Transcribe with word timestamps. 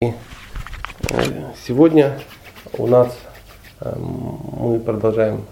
Э, 0.00 0.12
сегодня 1.66 2.20
у 2.74 2.86
нас 2.86 3.18
э, 3.80 3.92
мы 3.98 4.78
продолжаем, 4.78 5.44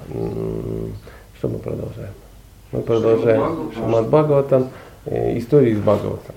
что 1.37 1.49
мы 1.49 1.58
продолжаем? 1.58 2.12
Мы 2.71 2.82
продолжаем 2.82 3.72
Шамат 3.74 4.06
Бхагаватам, 4.06 4.71
э, 5.06 5.37
истории 5.38 5.72
из 5.72 5.80
Бхагавата. 5.80 6.32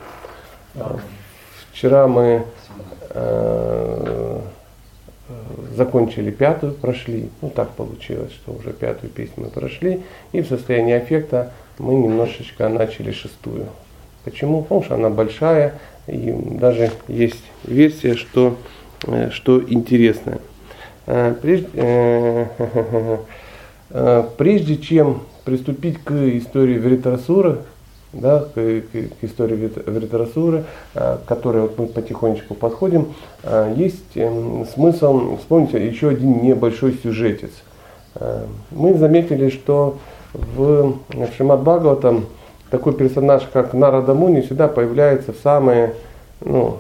Вчера 1.71 2.07
мы 2.07 2.45
закончили 5.75 6.31
пятую, 6.31 6.73
прошли, 6.73 7.29
ну 7.43 7.51
так 7.51 7.69
получилось, 7.69 8.31
что 8.31 8.53
уже 8.53 8.73
пятую 8.73 9.11
песню 9.11 9.43
мы 9.43 9.49
прошли, 9.49 10.01
и 10.31 10.41
в 10.41 10.47
состоянии 10.47 10.95
аффекта 10.95 11.51
мы 11.77 11.93
немножечко 11.93 12.69
начали 12.69 13.11
шестую. 13.11 13.67
Почему? 14.23 14.63
Потому 14.63 14.83
что 14.83 14.95
она 14.95 15.09
большая, 15.09 15.79
и 16.09 16.31
даже 16.31 16.91
есть 17.07 17.43
версия, 17.65 18.15
что, 18.15 18.55
э, 19.07 19.29
что 19.31 19.61
интересно. 19.61 20.39
Э, 21.05 21.33
прежде, 21.41 21.69
э, 23.89 24.23
прежде 24.37 24.77
чем 24.77 25.21
приступить 25.45 25.97
к 26.03 26.11
истории 26.11 26.77
Вритрасуры, 26.77 27.59
да, 28.11 28.39
к, 28.39 28.53
к, 28.53 28.91
к 28.91 29.23
истории 29.23 29.71
Вритрасуры, 29.85 30.65
к 30.93 31.21
которой 31.27 31.61
вот 31.63 31.77
мы 31.77 31.85
потихонечку 31.85 32.55
подходим, 32.55 33.13
есть 33.75 34.15
эм, 34.15 34.65
смысл 34.65 35.37
вспомнить 35.37 35.73
еще 35.73 36.09
один 36.09 36.41
небольшой 36.41 36.97
сюжетец. 37.03 37.51
Мы 38.71 38.95
заметили, 38.95 39.49
что 39.49 39.99
в 40.33 40.95
Шримад 41.37 41.61
Бхагаватам 41.61 42.25
такой 42.69 42.93
персонаж, 42.93 43.43
как 43.51 43.73
Нарада 43.73 44.13
Муни, 44.13 44.41
всегда 44.41 44.67
появляется 44.67 45.33
самые, 45.43 45.93
ну, 46.41 46.77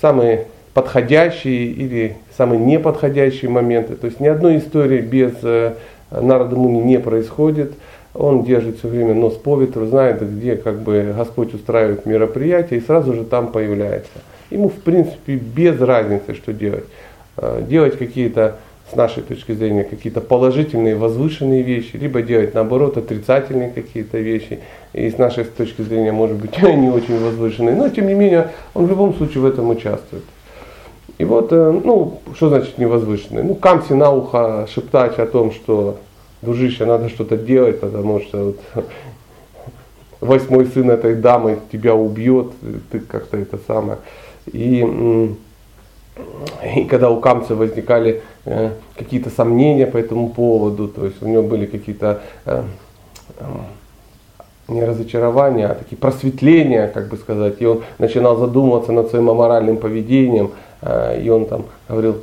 самые 0.00 0.46
подходящие 0.74 1.66
или 1.66 2.16
самые 2.36 2.60
неподходящие 2.60 3.50
моменты. 3.50 3.94
То 3.94 4.06
есть 4.06 4.20
ни 4.20 4.26
одной 4.26 4.58
истории 4.58 5.00
без 5.00 5.32
э, 5.42 5.74
Нарада 6.10 6.56
Муни 6.56 6.80
не 6.80 6.98
происходит. 6.98 7.72
Он 8.14 8.44
держит 8.44 8.78
все 8.78 8.88
время 8.88 9.14
нос 9.14 9.34
по 9.34 9.58
ветру, 9.58 9.86
знает, 9.86 10.20
где 10.20 10.56
как 10.56 10.80
бы 10.80 11.14
Господь 11.16 11.54
устраивает 11.54 12.04
мероприятие 12.04 12.80
и 12.80 12.82
сразу 12.82 13.14
же 13.14 13.24
там 13.24 13.48
появляется. 13.48 14.10
Ему 14.50 14.68
в 14.68 14.74
принципе 14.74 15.36
без 15.36 15.80
разницы, 15.80 16.34
что 16.34 16.52
делать. 16.52 16.84
Э, 17.36 17.62
делать 17.66 17.96
какие-то 17.98 18.56
с 18.92 18.96
нашей 18.96 19.22
точки 19.22 19.52
зрения 19.52 19.84
какие-то 19.84 20.20
положительные, 20.20 20.96
возвышенные 20.96 21.62
вещи, 21.62 21.96
либо 21.96 22.20
делать 22.20 22.52
наоборот 22.52 22.98
отрицательные 22.98 23.70
какие-то 23.70 24.18
вещи, 24.18 24.60
и 24.92 25.10
с 25.10 25.18
нашей 25.18 25.44
точки 25.44 25.82
зрения, 25.82 26.12
может 26.12 26.36
быть, 26.36 26.60
не 26.62 26.88
очень 26.88 27.18
возвышенные, 27.18 27.74
но 27.74 27.88
тем 27.88 28.06
не 28.06 28.14
менее 28.14 28.50
он 28.74 28.86
в 28.86 28.90
любом 28.90 29.14
случае 29.14 29.42
в 29.42 29.46
этом 29.46 29.70
участвует. 29.70 30.24
И 31.18 31.24
вот, 31.24 31.52
э, 31.52 31.80
ну, 31.84 32.20
что 32.34 32.48
значит 32.48 32.78
невозвышенный? 32.78 33.42
Ну, 33.42 33.54
камси 33.54 33.92
на 33.92 34.10
ухо 34.10 34.66
шептать 34.72 35.18
о 35.18 35.26
том, 35.26 35.52
что, 35.52 35.98
дружище, 36.40 36.84
надо 36.84 37.08
что-то 37.08 37.36
делать, 37.36 37.80
потому 37.80 38.20
что 38.20 38.54
вот, 38.74 38.84
восьмой 40.20 40.66
сын 40.66 40.90
этой 40.90 41.14
дамы 41.14 41.58
тебя 41.70 41.94
убьет, 41.94 42.52
ты 42.90 43.00
как-то 43.00 43.36
это 43.36 43.58
самое. 43.66 43.98
И 44.46 45.34
и 46.76 46.84
когда 46.84 47.08
у 47.10 47.20
Камца 47.20 47.54
возникали 47.54 48.22
э, 48.44 48.72
какие-то 48.96 49.30
сомнения 49.30 49.86
по 49.86 49.96
этому 49.96 50.28
поводу, 50.28 50.88
то 50.88 51.06
есть 51.06 51.22
у 51.22 51.28
него 51.28 51.42
были 51.42 51.64
какие-то 51.64 52.22
э, 52.44 52.62
не 54.68 54.84
разочарования, 54.84 55.66
а 55.66 55.74
такие 55.74 55.96
просветления, 55.96 56.88
как 56.88 57.08
бы 57.08 57.16
сказать, 57.16 57.56
и 57.60 57.66
он 57.66 57.82
начинал 57.98 58.36
задумываться 58.36 58.92
над 58.92 59.10
своим 59.10 59.30
аморальным 59.30 59.76
поведением, 59.76 60.52
э, 60.80 61.20
и 61.22 61.28
он 61.28 61.46
там 61.46 61.64
говорил, 61.88 62.22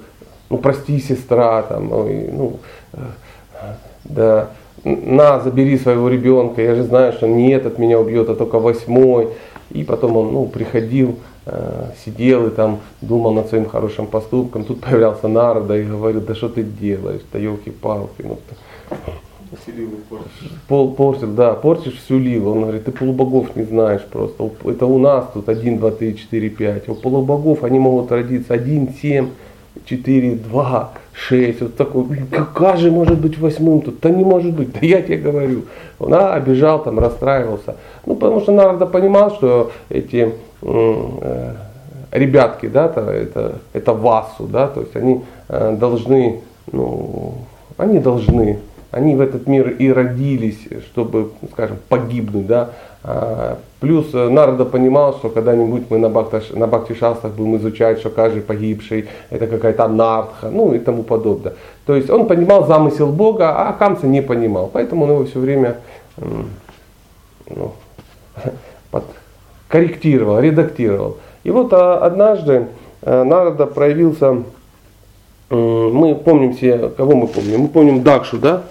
ну 0.50 0.58
прости, 0.58 1.00
сестра, 1.00 1.62
там, 1.64 1.90
ну, 1.90 2.60
э, 2.94 2.98
да, 4.06 4.50
на, 4.84 5.40
забери 5.40 5.78
своего 5.78 6.08
ребенка, 6.08 6.61
я 6.61 6.76
же 6.76 6.83
знаю, 6.83 7.14
что 7.14 7.28
не 7.28 7.52
этот 7.52 7.80
меня 7.80 7.99
убьет, 7.99 8.30
а 8.30 8.36
только 8.36 8.60
восьмой. 8.60 9.30
И 9.72 9.83
потом 9.83 10.17
он 10.17 10.33
ну, 10.33 10.45
приходил, 10.48 11.20
э, 11.45 11.92
сидел 12.04 12.48
и 12.48 12.49
там 12.49 12.80
думал 13.02 13.33
над 13.33 13.49
своим 13.49 13.66
хорошим 13.66 14.08
поступком. 14.08 14.64
Тут 14.64 14.82
появлялся 14.82 15.28
Народа 15.28 15.78
и 15.78 15.83
говорил, 15.83 16.22
да 16.22 16.33
что 16.33 16.49
ты 16.49 16.64
делаешь, 16.64 17.22
да 17.32 17.39
елки-палки. 17.39 18.23
Ну, 18.23 18.39
Пол, 20.67 20.93
портил, 20.93 21.33
да, 21.33 21.54
портишь 21.54 21.98
всю 21.98 22.20
ливу. 22.20 22.52
Он 22.52 22.61
говорит, 22.61 22.86
ты 22.86 22.92
полубогов 22.92 23.55
не 23.55 23.64
знаешь 23.64 24.02
просто. 24.11 24.49
Это 24.65 24.86
у 24.86 24.99
нас 24.99 25.26
тут 25.33 25.49
1, 25.49 25.80
2, 25.80 25.92
3, 25.92 26.17
4, 26.17 26.49
5. 26.49 26.89
У 26.89 26.95
полубогов 26.95 27.64
они 27.64 27.80
могут 27.80 28.11
родиться 28.11 28.54
1, 28.54 28.93
7, 29.02 29.30
4, 29.86 30.36
2, 30.36 30.92
6. 31.14 31.61
Вот 31.61 31.76
такой, 31.76 32.05
какая 32.32 32.77
же 32.77 32.92
может 32.92 33.20
быть 33.20 33.37
восьмым 33.39 33.82
тут? 33.82 33.99
Да 34.02 34.10
не 34.10 34.23
может 34.23 34.54
быть, 34.54 34.73
да 34.73 34.80
я 34.82 35.02
тебе 35.02 35.17
говорю. 35.17 35.64
Он 35.99 36.14
а, 36.14 36.33
обижал, 36.33 36.83
там, 36.83 36.99
расстраивался. 36.99 37.76
Ну, 38.05 38.16
потому 38.16 38.42
что 38.42 38.52
Нарда 38.52 38.86
понимал, 38.86 39.31
что 39.31 39.71
эти 39.89 40.33
э, 40.61 41.55
ребятки, 42.11 42.67
да, 42.67 42.86
это, 42.86 43.02
это, 43.02 43.55
это 43.73 43.93
васу, 43.93 44.48
да, 44.48 44.67
то 44.67 44.81
есть 44.81 44.95
они 44.95 45.21
э, 45.48 45.76
должны, 45.80 46.42
ну, 46.71 47.36
они 47.77 47.99
должны, 47.99 48.60
они 48.92 49.16
в 49.16 49.22
этот 49.22 49.48
мир 49.48 49.70
и 49.70 49.92
родились, 49.92 50.67
чтобы, 50.86 51.32
скажем, 51.52 51.77
погибнуть, 51.89 52.48
да, 52.48 52.72
а, 53.02 53.58
плюс 53.80 54.14
э, 54.14 54.30
Нарда 54.30 54.66
понимал, 54.66 55.14
что 55.14 55.30
когда-нибудь 55.30 55.83
мы 55.89 56.00
на, 56.00 56.10
бхакти, 56.10 56.54
на 56.54 56.67
бхакти-шастрах 56.67 57.32
будем 57.33 57.55
изучать, 57.58 57.99
что 57.99 58.10
каждый 58.10 58.42
погибший 58.42 59.08
это 59.30 59.48
какая-то 59.48 59.88
нардха, 59.88 60.49
ну 60.49 60.73
и 60.73 60.80
тому 60.80 61.04
подобное. 61.04 61.54
То 61.86 61.95
есть 61.95 62.10
он 62.10 62.28
понимал 62.28 62.67
замысел 62.67 63.08
Бога, 63.08 63.52
а 63.55 63.72
Камса 63.72 64.05
не 64.05 64.22
понимал. 64.22 64.70
Поэтому 64.72 65.05
он 65.05 65.11
его 65.11 65.26
все 65.26 65.39
время 65.39 65.78
ну, 67.48 67.72
под, 68.92 69.05
корректировал, 69.70 70.39
редактировал. 70.39 71.17
И 71.45 71.52
вот 71.52 71.72
а, 71.72 71.99
однажды 71.99 72.67
а, 73.02 73.23
Нарада 73.23 73.66
проявился, 73.66 74.44
мы 75.49 76.15
помним 76.15 76.54
все, 76.54 76.89
кого 76.89 77.15
мы 77.15 77.27
помним? 77.27 77.61
Мы 77.61 77.67
помним 77.70 78.04
Дакшу, 78.04 78.37
да? 78.37 78.64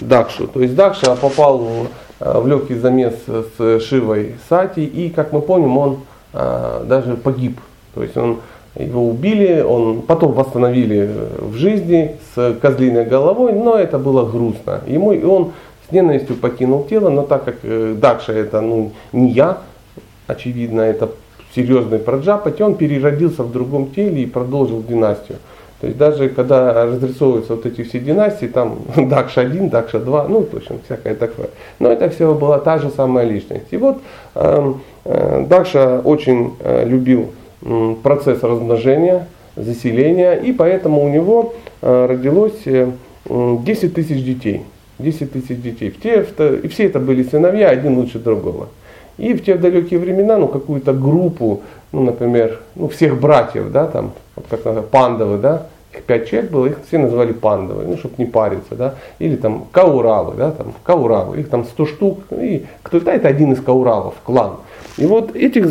Дакшу. 0.00 0.48
То 0.48 0.60
есть 0.60 0.74
Дакша 0.74 1.14
попал 1.16 1.58
в 1.58 1.86
Э, 2.18 2.38
в 2.40 2.46
легкий 2.46 2.74
замес 2.74 3.14
с 3.26 3.80
Шивой 3.80 4.36
Сати, 4.48 4.84
и, 4.84 5.10
как 5.10 5.32
мы 5.32 5.42
помним, 5.42 5.76
он 5.76 5.98
а, 6.32 6.84
даже 6.84 7.14
погиб. 7.14 7.60
То 7.94 8.02
есть 8.02 8.16
он, 8.16 8.38
его 8.74 9.08
убили, 9.08 9.60
он 9.60 10.02
потом 10.02 10.32
восстановили 10.32 11.10
в 11.38 11.56
жизни 11.56 12.16
с 12.34 12.54
козлиной 12.60 13.04
головой, 13.04 13.52
но 13.52 13.76
это 13.76 13.98
было 13.98 14.24
грустно. 14.24 14.80
Ему, 14.86 15.12
и 15.12 15.24
он 15.24 15.52
с 15.88 15.92
ненавистью 15.92 16.36
покинул 16.36 16.84
тело, 16.84 17.10
но 17.10 17.22
так 17.22 17.44
как 17.44 17.56
э, 17.62 17.94
Дакша 17.98 18.32
это 18.32 18.62
ну, 18.62 18.92
не 19.12 19.30
я, 19.30 19.58
очевидно, 20.26 20.80
это 20.80 21.10
серьезный 21.54 21.98
праджапати, 21.98 22.62
он 22.62 22.76
переродился 22.76 23.42
в 23.42 23.52
другом 23.52 23.90
теле 23.90 24.22
и 24.22 24.26
продолжил 24.26 24.82
династию. 24.82 25.38
То 25.80 25.88
есть 25.88 25.98
даже 25.98 26.28
когда 26.28 26.86
разрисовываются 26.86 27.54
вот 27.54 27.66
эти 27.66 27.82
все 27.82 27.98
династии, 27.98 28.46
там 28.46 28.78
Дакша 28.96 29.42
1, 29.42 29.68
Дакша 29.68 29.98
2, 29.98 30.28
ну 30.28 30.42
точно 30.42 30.76
всякое 30.84 31.14
такое. 31.14 31.48
Но 31.78 31.90
это 31.90 32.08
все 32.08 32.34
была 32.34 32.58
та 32.58 32.78
же 32.78 32.90
самая 32.90 33.26
личность. 33.26 33.66
И 33.70 33.76
вот 33.76 33.98
э, 34.34 34.72
э, 35.04 35.46
Дакша 35.48 36.00
очень 36.02 36.54
э, 36.60 36.86
любил 36.86 37.32
процесс 38.02 38.42
размножения, 38.42 39.26
заселения, 39.56 40.34
и 40.34 40.52
поэтому 40.52 41.02
у 41.02 41.08
него 41.08 41.54
э, 41.82 42.06
родилось 42.06 42.62
э, 42.66 42.90
10 43.28 43.94
тысяч 43.94 44.24
детей. 44.24 44.62
10 44.98 45.32
тысяч 45.32 45.60
детей. 45.60 45.90
В 45.90 46.00
те, 46.00 46.22
в, 46.22 46.40
и 46.40 46.68
все 46.68 46.84
это 46.84 47.00
были 47.00 47.22
сыновья, 47.22 47.68
один 47.68 47.98
лучше 47.98 48.18
другого. 48.18 48.68
И 49.18 49.32
в 49.32 49.44
те 49.44 49.56
далекие 49.56 49.98
времена, 49.98 50.36
ну, 50.36 50.48
какую-то 50.48 50.92
группу, 50.92 51.62
ну, 51.92 52.02
например, 52.02 52.60
ну, 52.74 52.88
всех 52.88 53.18
братьев, 53.18 53.70
да, 53.72 53.86
там, 53.86 54.12
вот 54.34 54.44
как 54.50 54.64
называется, 54.64 54.90
пандовы, 54.90 55.38
да, 55.38 55.66
их 55.94 56.02
пять 56.02 56.28
человек 56.28 56.50
было, 56.50 56.66
их 56.66 56.78
все 56.86 56.98
называли 56.98 57.32
пандовы, 57.32 57.84
ну, 57.86 57.96
чтобы 57.96 58.14
не 58.18 58.26
париться, 58.26 58.74
да, 58.74 58.94
или 59.18 59.36
там 59.36 59.64
кауравы, 59.72 60.34
да, 60.36 60.50
там, 60.50 60.74
кауравы, 60.82 61.40
их 61.40 61.48
там 61.48 61.64
сто 61.64 61.86
штук, 61.86 62.20
и 62.30 62.66
кто-то, 62.82 63.10
это 63.10 63.28
один 63.28 63.52
из 63.52 63.60
кауравов, 63.60 64.14
клан. 64.22 64.56
И 64.98 65.06
вот 65.06 65.34
этих 65.34 65.66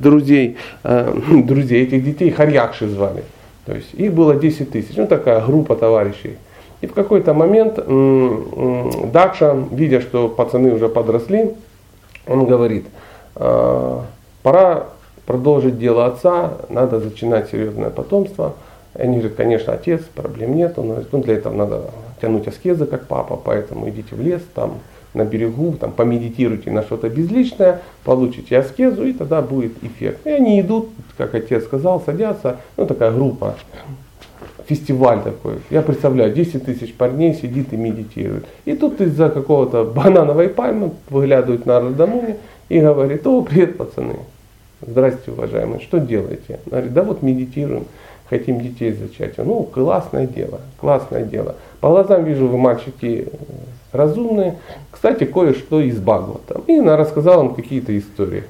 друзей, 0.00 0.56
э, 0.84 1.12
друзей, 1.44 1.82
этих 1.82 2.04
детей 2.04 2.30
Харьякши 2.30 2.88
звали, 2.88 3.24
то 3.64 3.74
есть 3.74 3.92
их 3.94 4.12
было 4.12 4.36
10 4.36 4.70
тысяч, 4.70 4.96
ну, 4.96 5.08
такая 5.08 5.44
группа 5.44 5.74
товарищей. 5.74 6.36
И 6.82 6.86
в 6.86 6.92
какой-то 6.92 7.32
момент 7.32 7.76
Дакша, 9.12 9.56
видя, 9.72 10.00
что 10.02 10.28
пацаны 10.28 10.74
уже 10.74 10.88
подросли, 10.88 11.54
он 12.26 12.46
говорит, 12.46 12.86
«А, 13.34 14.04
пора 14.42 14.86
продолжить 15.26 15.78
дело 15.78 16.06
отца, 16.06 16.52
надо 16.68 17.00
начинать 17.00 17.50
серьезное 17.50 17.90
потомство. 17.90 18.54
И 18.96 19.02
они 19.02 19.18
говорят, 19.18 19.36
конечно, 19.36 19.74
отец, 19.74 20.02
проблем 20.14 20.56
нет. 20.56 20.78
Он 20.78 20.88
говорит, 20.88 21.08
ну 21.12 21.22
для 21.22 21.34
этого 21.34 21.54
надо 21.54 21.82
тянуть 22.20 22.48
аскезы, 22.48 22.86
как 22.86 23.06
папа, 23.08 23.36
поэтому 23.36 23.88
идите 23.90 24.14
в 24.14 24.20
лес, 24.20 24.40
там 24.54 24.78
на 25.12 25.24
берегу, 25.24 25.72
там, 25.72 25.92
помедитируйте 25.92 26.70
на 26.70 26.82
что-то 26.82 27.08
безличное, 27.08 27.80
получите 28.04 28.58
аскезу, 28.58 29.04
и 29.04 29.12
тогда 29.12 29.42
будет 29.42 29.82
эффект. 29.82 30.26
И 30.26 30.30
они 30.30 30.60
идут, 30.60 30.90
как 31.16 31.34
отец 31.34 31.64
сказал, 31.64 32.02
садятся, 32.04 32.58
ну 32.76 32.86
такая 32.86 33.10
группа, 33.10 33.56
фестиваль 34.66 35.22
такой. 35.22 35.54
Я 35.70 35.82
представляю, 35.82 36.32
10 36.32 36.64
тысяч 36.64 36.94
парней 36.94 37.34
сидит 37.34 37.72
и 37.72 37.76
медитирует. 37.76 38.44
И 38.64 38.74
тут 38.74 39.00
из-за 39.00 39.30
какого-то 39.30 39.84
банановой 39.84 40.48
пальмы 40.48 40.92
выглядывает 41.08 41.66
на 41.66 41.80
Радамуни 41.80 42.36
и 42.68 42.80
говорит, 42.80 43.26
о, 43.26 43.42
привет, 43.42 43.76
пацаны. 43.76 44.16
Здрасте, 44.86 45.30
уважаемые, 45.30 45.80
что 45.80 45.98
делаете? 45.98 46.60
Говорит, 46.66 46.92
да 46.92 47.02
вот 47.02 47.22
медитируем, 47.22 47.86
хотим 48.28 48.60
детей 48.60 48.92
зачать. 48.92 49.38
Ну, 49.38 49.62
классное 49.62 50.26
дело, 50.26 50.60
классное 50.78 51.24
дело. 51.24 51.56
По 51.80 51.88
глазам 51.88 52.24
вижу, 52.24 52.46
вы 52.46 52.58
мальчики 52.58 53.28
разумные. 53.92 54.56
Кстати, 54.90 55.24
кое-что 55.24 55.80
из 55.80 55.98
Бхагавата. 55.98 56.60
И 56.66 56.76
она 56.76 56.96
рассказала 56.96 57.44
им 57.44 57.54
какие-то 57.54 57.96
истории. 57.96 58.44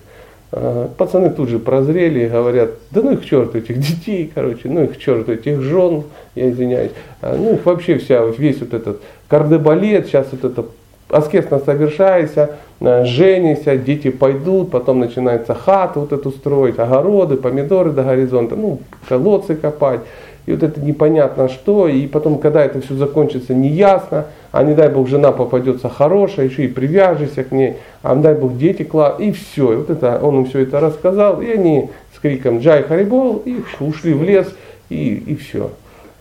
А, 0.53 0.89
пацаны 0.97 1.31
тут 1.31 1.49
же 1.49 1.59
прозрели 1.59 2.21
и 2.21 2.29
говорят, 2.29 2.71
да 2.91 3.03
ну 3.03 3.13
их 3.13 3.23
к 3.23 3.25
черту 3.25 3.59
этих 3.59 3.79
детей, 3.79 4.31
короче, 4.33 4.69
ну 4.69 4.85
их 4.85 4.95
к 4.95 4.99
черту 4.99 5.33
этих 5.33 5.61
жен, 5.61 6.05
я 6.35 6.51
извиняюсь. 6.51 6.93
А, 7.21 7.37
ну 7.37 7.55
их 7.55 7.67
вообще 7.67 7.99
вся, 7.99 8.25
весь 8.25 8.61
вот 8.61 8.73
этот 8.73 9.01
кардебалет, 9.29 10.07
сейчас 10.07 10.29
вот 10.31 10.45
это 10.45 10.67
аскезно 11.09 11.59
совершается, 11.59 12.57
а, 12.81 13.05
женися, 13.05 13.77
дети 13.77 14.11
пойдут, 14.11 14.71
потом 14.71 15.01
начинается 15.01 15.55
хату 15.55 16.01
вот 16.01 16.13
эту 16.13 16.31
строить, 16.31 16.79
огороды, 16.79 17.37
помидоры 17.37 17.91
до 17.91 18.05
горизонта, 18.05 18.55
ну 18.55 18.81
колодцы 19.09 19.57
копать 19.57 20.01
и 20.47 20.53
вот 20.53 20.63
это 20.63 20.81
непонятно 20.81 21.49
что, 21.49 21.89
и 21.89 22.07
потом, 22.07 22.39
когда 22.39 22.65
это 22.65 22.81
все 22.81 22.95
закончится, 22.95 23.53
неясно, 23.53 24.27
а 24.57 24.63
не 24.63 24.75
дай 24.75 24.89
бог 24.89 25.07
жена 25.07 25.33
попадется 25.33 25.91
хорошая, 25.91 26.47
еще 26.47 26.65
и 26.65 26.69
привяжешься 26.69 27.45
к 27.45 27.53
ней, 27.53 27.77
а 28.03 28.15
не 28.15 28.23
дай 28.23 28.35
бог 28.35 28.57
дети 28.57 28.85
клад, 28.85 29.21
и 29.21 29.31
все. 29.31 29.75
И 29.75 29.77
вот 29.77 29.91
это, 29.91 30.19
он 30.23 30.37
им 30.37 30.45
все 30.47 30.61
это 30.61 30.81
рассказал, 30.81 31.43
и 31.43 31.51
они 31.51 31.91
с 32.15 32.19
криком 32.19 32.61
«Джай 32.61 32.83
Харибол» 32.83 33.43
и 33.45 33.61
ушли 33.81 34.15
в 34.15 34.23
лес, 34.23 34.49
и, 34.89 35.15
и 35.15 35.37
все. 35.37 35.73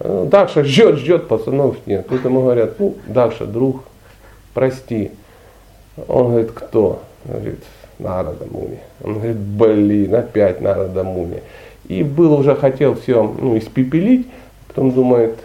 Э, 0.02 0.28
Дакша 0.30 0.66
ждет, 0.66 0.98
ждет, 0.98 1.30
пацанов 1.30 1.78
нет. 1.86 2.10
Тут 2.10 2.26
ему 2.26 2.42
говорят, 2.42 2.78
ну, 2.78 2.96
Дакша, 3.08 3.46
друг, 3.46 3.84
прости. 4.54 5.12
Он 6.10 6.32
говорит, 6.32 6.52
кто? 6.52 7.04
Он 7.30 7.36
говорит, 7.36 7.64
Нарада 8.00 8.48
Муни. 8.52 8.80
Он 9.02 9.14
говорит, 9.14 9.38
блин, 9.38 10.14
опять 10.14 10.60
Нарада 10.60 11.06
Муни. 11.06 11.42
И 11.88 12.04
был 12.04 12.34
уже 12.34 12.54
хотел 12.54 12.96
все 12.96 13.24
ну, 13.24 13.58
испепелить, 13.58 14.28
потом 14.68 14.92
думает, 14.92 15.40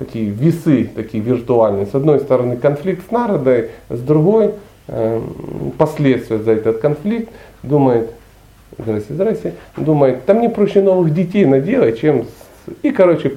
такие 0.00 0.30
весы, 0.30 0.90
такие 0.96 1.22
виртуальные. 1.22 1.86
С 1.86 1.94
одной 1.94 2.20
стороны 2.20 2.56
конфликт 2.56 3.06
с 3.06 3.10
народой, 3.12 3.68
с 3.90 4.00
другой 4.00 4.54
э, 4.88 5.20
последствия 5.76 6.38
за 6.38 6.52
этот 6.52 6.78
конфликт. 6.78 7.30
Думает, 7.62 8.10
здрасте, 8.78 9.14
здрасте, 9.14 9.54
думает, 9.76 10.24
там 10.24 10.38
мне 10.38 10.48
проще 10.48 10.80
новых 10.80 11.12
детей 11.12 11.44
наделать, 11.44 12.00
чем 12.00 12.24
с, 12.24 12.72
и, 12.82 12.90
короче, 12.90 13.36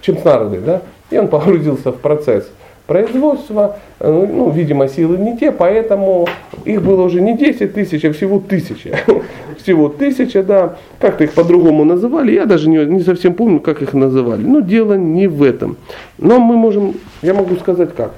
чем 0.00 0.16
с 0.16 0.24
народой, 0.24 0.60
да. 0.60 0.82
И 1.10 1.18
он 1.18 1.28
погрузился 1.28 1.92
в 1.92 1.98
процесс 1.98 2.48
производства, 2.86 3.78
э, 4.00 4.26
ну, 4.32 4.50
видимо, 4.50 4.88
силы 4.88 5.18
не 5.18 5.38
те, 5.38 5.52
поэтому 5.52 6.28
их 6.64 6.82
было 6.82 7.02
уже 7.02 7.20
не 7.20 7.36
10 7.36 7.74
тысяч, 7.74 8.04
а 8.04 8.12
всего 8.12 8.40
тысяча. 8.40 8.98
Всего 9.62 9.88
тысяча, 9.88 10.42
да. 10.42 10.76
Как-то 10.98 11.22
их 11.22 11.34
по-другому 11.34 11.84
называли, 11.84 12.32
я 12.32 12.46
даже 12.46 12.68
не, 12.68 12.84
не 12.84 13.00
совсем 13.00 13.34
помню, 13.34 13.60
как 13.60 13.80
их 13.80 13.94
называли. 13.94 14.42
Но 14.42 14.60
дело 14.60 14.94
не 14.94 15.28
в 15.28 15.40
этом. 15.42 15.76
Но 16.18 16.40
мы 16.40 16.56
можем, 16.56 16.94
я 17.22 17.32
могу 17.32 17.54
сказать 17.56 17.94
как. 17.94 18.12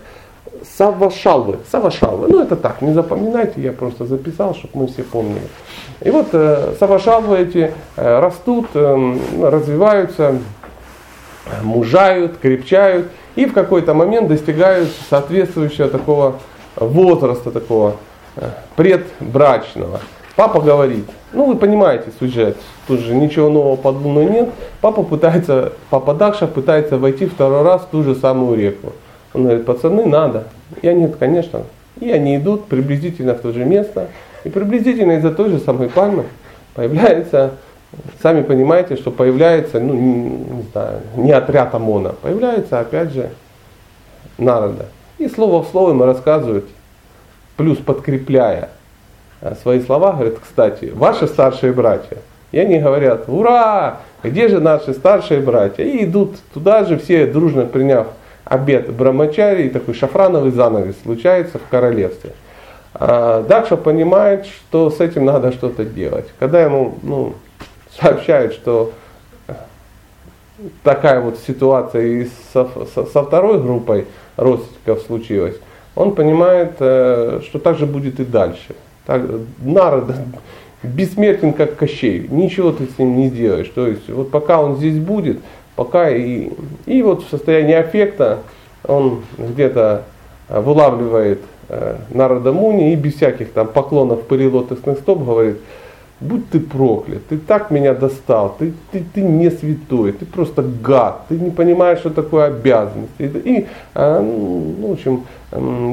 Савашалвы, 0.76 1.58
Савашалвы, 1.70 2.28
ну 2.28 2.40
это 2.40 2.56
так, 2.56 2.80
не 2.80 2.94
запоминайте, 2.94 3.60
я 3.60 3.72
просто 3.72 4.06
записал, 4.06 4.54
чтобы 4.54 4.78
мы 4.78 4.86
все 4.86 5.02
помнили. 5.02 5.42
И 6.00 6.10
вот 6.10 6.28
э, 6.32 6.74
Савашалвы 6.80 7.38
эти 7.38 7.72
э, 7.96 8.20
растут, 8.20 8.66
э, 8.74 9.16
развиваются, 9.42 10.38
мужают, 11.62 12.38
крепчают, 12.38 13.08
и 13.36 13.46
в 13.46 13.52
какой-то 13.52 13.94
момент 13.94 14.28
достигают 14.28 14.90
соответствующего 15.10 15.88
такого 15.88 16.36
возраста, 16.76 17.50
такого 17.50 17.96
э, 18.36 18.48
предбрачного. 18.76 20.00
Папа 20.36 20.60
говорит, 20.60 21.04
ну 21.32 21.46
вы 21.46 21.56
понимаете 21.56 22.06
сюжет, 22.18 22.56
тут 22.88 23.00
же 23.00 23.14
ничего 23.14 23.48
нового 23.48 23.76
под 23.76 23.96
луной 23.96 24.26
нет. 24.26 24.48
Папа 24.80 25.02
пытается, 25.02 25.72
папа 25.90 26.14
Дакша 26.14 26.46
пытается 26.46 26.98
войти 26.98 27.26
второй 27.26 27.62
раз 27.62 27.82
в 27.82 27.86
ту 27.86 28.02
же 28.02 28.14
самую 28.14 28.58
реку. 28.58 28.92
Он 29.32 29.44
говорит, 29.44 29.64
пацаны, 29.64 30.06
надо. 30.06 30.44
Я 30.82 30.92
нет, 30.92 31.16
конечно. 31.16 31.62
И 32.00 32.10
они 32.10 32.36
идут 32.36 32.66
приблизительно 32.66 33.34
в 33.34 33.40
то 33.40 33.52
же 33.52 33.64
место. 33.64 34.08
И 34.42 34.48
приблизительно 34.48 35.12
из-за 35.12 35.30
той 35.30 35.50
же 35.50 35.58
самой 35.58 35.88
пальмы 35.88 36.24
появляется 36.74 37.52
Сами 38.22 38.42
понимаете, 38.42 38.96
что 38.96 39.10
появляется, 39.10 39.80
ну, 39.80 39.94
не, 39.94 40.28
не 40.28 40.62
знаю, 40.72 41.00
не 41.16 41.32
отряд 41.32 41.74
ОМОНа, 41.74 42.14
появляется, 42.20 42.80
опять 42.80 43.12
же, 43.12 43.30
народа. 44.38 44.86
И 45.18 45.28
слово 45.28 45.62
в 45.62 45.68
слово 45.68 45.90
ему 45.90 46.04
рассказывают, 46.04 46.66
плюс 47.56 47.78
подкрепляя 47.78 48.70
э, 49.40 49.54
свои 49.62 49.80
слова, 49.80 50.12
говорят, 50.12 50.38
кстати, 50.42 50.90
ваши 50.94 51.26
старшие 51.26 51.72
братья. 51.72 52.18
И 52.52 52.58
они 52.58 52.78
говорят, 52.78 53.24
ура, 53.28 54.00
где 54.22 54.48
же 54.48 54.60
наши 54.60 54.94
старшие 54.94 55.40
братья? 55.40 55.84
И 55.84 56.04
идут 56.04 56.36
туда 56.52 56.84
же, 56.84 56.98
все 56.98 57.26
дружно 57.26 57.66
приняв 57.66 58.08
обед 58.44 58.92
Брамачари, 58.92 59.64
и 59.64 59.70
такой 59.70 59.94
шафрановый 59.94 60.50
занавес 60.50 60.94
случается 61.02 61.58
в 61.58 61.68
королевстве. 61.68 62.32
А 62.94 63.42
Дакша 63.42 63.76
понимает, 63.76 64.46
что 64.46 64.90
с 64.90 65.00
этим 65.00 65.24
надо 65.24 65.52
что-то 65.52 65.84
делать. 65.84 66.26
Когда 66.38 66.62
ему 66.62 66.96
ну, 67.02 67.34
сообщают, 68.00 68.54
что 68.54 68.92
такая 70.82 71.20
вот 71.20 71.38
ситуация 71.46 72.02
и 72.02 72.28
со, 72.52 72.68
со, 72.94 73.06
со 73.06 73.22
второй 73.24 73.60
группой 73.60 74.06
родственников 74.36 75.02
случилась, 75.02 75.56
он 75.94 76.14
понимает, 76.14 76.76
э, 76.80 77.40
что 77.44 77.58
так 77.58 77.78
же 77.78 77.86
будет 77.86 78.20
и 78.20 78.24
дальше. 78.24 78.74
Так, 79.06 79.22
народ 79.62 80.12
бессмертен 80.82 81.52
как 81.52 81.76
Кощей, 81.76 82.26
ничего 82.28 82.72
ты 82.72 82.86
с 82.86 82.98
ним 82.98 83.16
не 83.16 83.28
сделаешь. 83.28 83.70
То 83.74 83.86
есть 83.86 84.08
вот 84.08 84.30
пока 84.30 84.60
он 84.60 84.76
здесь 84.76 84.98
будет, 84.98 85.38
пока 85.76 86.10
и, 86.10 86.50
и 86.86 87.02
вот 87.02 87.24
в 87.24 87.30
состоянии 87.30 87.74
аффекта 87.74 88.40
он 88.86 89.22
где-то 89.38 90.04
вылавливает 90.48 91.40
э, 91.68 91.96
народа 92.10 92.52
Муни 92.52 92.92
и 92.92 92.96
без 92.96 93.14
всяких 93.14 93.52
там 93.52 93.68
поклонов 93.68 94.22
пыли 94.24 94.48
лотосных 94.48 94.98
стоп 94.98 95.24
говорит, 95.24 95.58
будь 96.24 96.50
ты 96.50 96.60
проклят, 96.60 97.26
ты 97.28 97.38
так 97.38 97.70
меня 97.70 97.94
достал, 97.94 98.56
ты, 98.58 98.72
ты, 98.90 99.04
ты 99.14 99.20
не 99.20 99.50
святой, 99.50 100.12
ты 100.12 100.24
просто 100.24 100.62
гад, 100.62 101.22
ты 101.28 101.38
не 101.38 101.50
понимаешь, 101.50 101.98
что 101.98 102.10
такое 102.10 102.46
обязанность. 102.46 103.12
И, 103.18 103.24
и 103.24 103.66
а, 103.94 104.20
ну, 104.20 104.88
в 104.88 104.92
общем, 104.92 105.24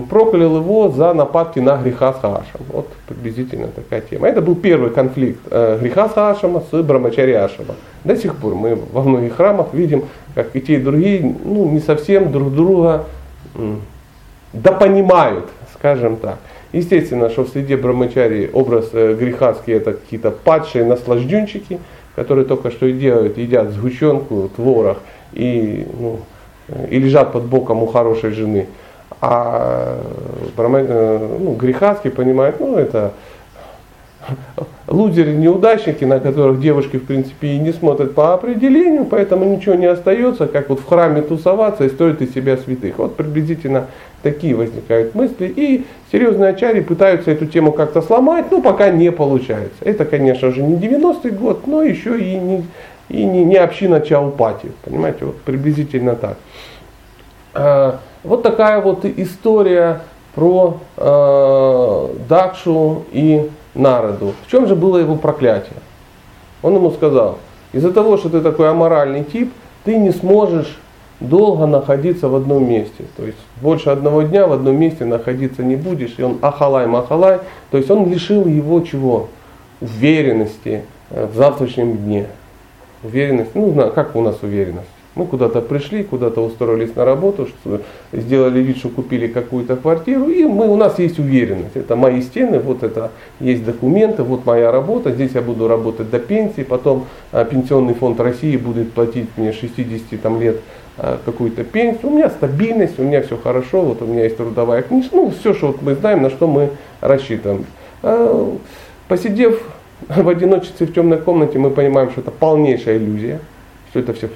проклял 0.10 0.58
его 0.58 0.90
за 0.90 1.14
нападки 1.14 1.60
на 1.60 1.78
греха 1.78 2.14
с 2.14 2.20
Хашем. 2.22 2.66
Вот 2.70 2.88
приблизительно 3.08 3.68
такая 3.68 4.02
тема. 4.02 4.28
Это 4.28 4.42
был 4.42 4.56
первый 4.56 4.90
конфликт 4.90 5.42
э, 5.52 5.78
греха 5.80 6.10
с 6.10 6.14
Хашема 6.14 6.64
с 6.72 6.82
Брамачаряшема. 6.82 7.76
До 8.04 8.16
сих 8.16 8.36
пор 8.36 8.56
мы 8.56 8.80
во 8.92 9.04
многих 9.04 9.36
храмах 9.36 9.74
видим, 9.74 10.06
как 10.34 10.56
и 10.56 10.62
те, 10.62 10.76
и 10.76 10.80
другие 10.80 11.36
ну, 11.44 11.70
не 11.70 11.80
совсем 11.80 12.32
друг 12.32 12.54
друга 12.54 13.06
да 14.54 14.72
понимают, 14.72 15.46
скажем 15.74 16.18
так. 16.18 16.38
Естественно, 16.74 17.30
что 17.30 17.44
в 17.44 17.50
среде 17.50 17.76
брамачари 17.76 18.50
образ 18.54 18.90
э, 18.94 19.14
грехатский 19.14 19.74
это 19.74 19.94
какие-то 19.94 20.32
падшие 20.32 20.86
наслажденчики, 20.86 21.80
которые 22.16 22.46
только 22.46 22.72
что 22.72 22.86
и 22.86 22.94
делают, 22.94 23.38
едят 23.38 23.72
сгущенку, 23.72 24.50
творог 24.56 25.00
и, 25.34 25.86
ну, 26.00 26.20
и 26.90 26.98
лежат 27.00 27.34
под 27.34 27.44
боком 27.44 27.84
у 27.84 27.88
хорошей 27.88 28.32
жены. 28.32 28.68
А 29.20 30.00
э, 30.58 31.38
ну, 31.40 31.54
грехатский 31.56 32.10
понимает, 32.10 32.60
ну 32.60 32.78
это 32.78 33.12
лузеры, 34.88 35.32
неудачники, 35.32 36.04
на 36.04 36.20
которых 36.20 36.60
девушки 36.60 36.98
в 36.98 37.06
принципе 37.06 37.50
и 37.50 37.60
не 37.60 37.72
смотрят 37.72 38.14
по 38.14 38.34
определению, 38.34 39.06
поэтому 39.06 39.46
ничего 39.46 39.76
не 39.76 39.86
остается, 39.86 40.48
как 40.48 40.70
вот 40.70 40.80
в 40.80 40.88
храме 40.88 41.22
тусоваться 41.22 41.86
и 41.86 41.90
строить 41.90 42.22
из 42.22 42.34
себя 42.34 42.58
святых. 42.58 42.98
Вот 42.98 43.16
приблизительно 43.16 43.88
такие 44.22 44.56
возникают 44.56 45.16
мысли. 45.16 45.52
И 45.56 45.86
серьезные 46.12 46.52
ачари 46.52 46.82
пытаются 46.82 47.32
эту 47.32 47.46
тему 47.46 47.72
как-то 47.72 48.02
сломать, 48.02 48.52
но 48.52 48.62
пока 48.62 48.90
не 48.90 49.12
получается. 49.12 49.78
Это, 49.82 50.06
конечно 50.06 50.52
же, 50.52 50.62
не 50.62 50.76
90-й 50.76 51.32
год, 51.32 51.68
но 51.68 51.82
еще 51.82 52.20
и 52.20 52.36
не, 52.36 52.66
и 53.10 53.24
не, 53.24 53.44
не 53.44 53.56
община 53.56 54.02
Чаупати. 54.02 54.72
Понимаете, 54.84 55.26
вот 55.26 55.38
приблизительно 55.42 56.16
так. 56.16 56.38
А, 57.54 58.00
вот 58.24 58.44
такая 58.44 58.82
вот 58.82 59.06
история 59.06 60.02
про 60.36 60.80
э, 60.96 62.08
Дакшу 62.30 63.04
и 63.12 63.50
народу. 63.74 64.34
В 64.46 64.52
чем 64.52 64.68
же 64.68 64.76
было 64.76 64.98
его 64.98 65.16
проклятие? 65.16 65.78
Он 66.62 66.76
ему 66.76 66.92
сказал, 66.92 67.40
из-за 67.74 67.92
того, 67.92 68.18
что 68.18 68.30
ты 68.30 68.42
такой 68.42 68.70
аморальный 68.70 69.24
тип, 69.24 69.52
ты 69.84 69.98
не 69.98 70.12
сможешь 70.12 70.78
долго 71.20 71.66
находиться 71.66 72.28
в 72.28 72.36
одном 72.36 72.68
месте. 72.68 73.06
То 73.16 73.26
есть 73.26 73.38
больше 73.62 73.90
одного 73.90 74.24
дня 74.24 74.48
в 74.48 74.52
одном 74.52 74.78
месте 74.78 75.06
находиться 75.06 75.64
не 75.64 75.76
будешь. 75.76 76.16
И 76.18 76.24
он 76.24 76.40
ахалай 76.42 76.88
махалай. 76.88 77.40
То 77.70 77.78
есть 77.78 77.90
он 77.90 78.10
лишил 78.10 78.46
его 78.46 78.82
чего? 78.82 79.30
Уверенности 79.80 80.84
э, 81.10 81.28
в 81.32 81.36
завтрашнем 81.36 81.98
дне. 81.98 82.28
Уверенность, 83.04 83.56
ну 83.56 83.74
как 83.96 84.16
у 84.16 84.22
нас 84.22 84.38
уверенность? 84.42 84.88
Мы 85.14 85.26
куда-то 85.26 85.60
пришли, 85.60 86.04
куда-то 86.04 86.42
устроились 86.42 86.96
на 86.96 87.04
работу, 87.04 87.48
что 87.48 87.82
сделали 88.14 88.60
вид, 88.60 88.78
что 88.78 88.88
купили 88.88 89.28
какую-то 89.28 89.76
квартиру, 89.76 90.30
и 90.30 90.46
мы, 90.46 90.70
у 90.70 90.78
нас 90.78 91.00
есть 91.00 91.20
уверенность. 91.20 91.76
Это 91.76 91.98
мои 91.98 92.22
стены, 92.22 92.60
вот 92.60 92.82
это 92.82 93.12
есть 93.42 93.66
документы, 93.66 94.24
вот 94.24 94.46
моя 94.46 94.72
работа, 94.72 95.12
здесь 95.12 95.32
я 95.34 95.42
буду 95.42 95.68
работать 95.68 96.10
до 96.10 96.20
пенсии, 96.20 96.62
потом 96.62 97.08
а, 97.34 97.44
Пенсионный 97.44 97.94
фонд 97.94 98.22
России 98.22 98.56
будет 98.56 98.94
платить 98.94 99.28
мне 99.36 99.52
60 99.52 100.22
там, 100.22 100.40
лет 100.40 100.62
а, 100.98 101.20
какую-то 101.26 101.66
пенсию. 101.66 102.10
У 102.10 102.16
меня 102.16 102.30
стабильность, 102.30 102.98
у 102.98 103.04
меня 103.04 103.22
все 103.22 103.36
хорошо, 103.36 103.82
вот 103.82 104.02
у 104.02 104.06
меня 104.06 104.24
есть 104.24 104.38
трудовая 104.38 104.82
книжка, 104.82 105.14
ну 105.18 105.32
все, 105.32 105.54
что 105.54 105.68
вот 105.68 105.82
мы 105.82 105.96
знаем, 105.96 106.22
на 106.22 106.30
что 106.30 106.48
мы 106.48 106.70
рассчитываем. 107.02 107.66
А, 108.02 108.56
посидев 109.10 109.62
в 110.08 110.30
одиночестве 110.30 110.88
в 110.88 110.94
темной 110.94 111.18
комнате, 111.18 111.60
мы 111.60 111.70
понимаем, 111.70 112.12
что 112.12 112.22
это 112.22 112.32
полнейшая 112.32 112.98
иллюзия, 112.98 113.42
что 113.90 114.00
это 114.00 114.14
все 114.14 114.30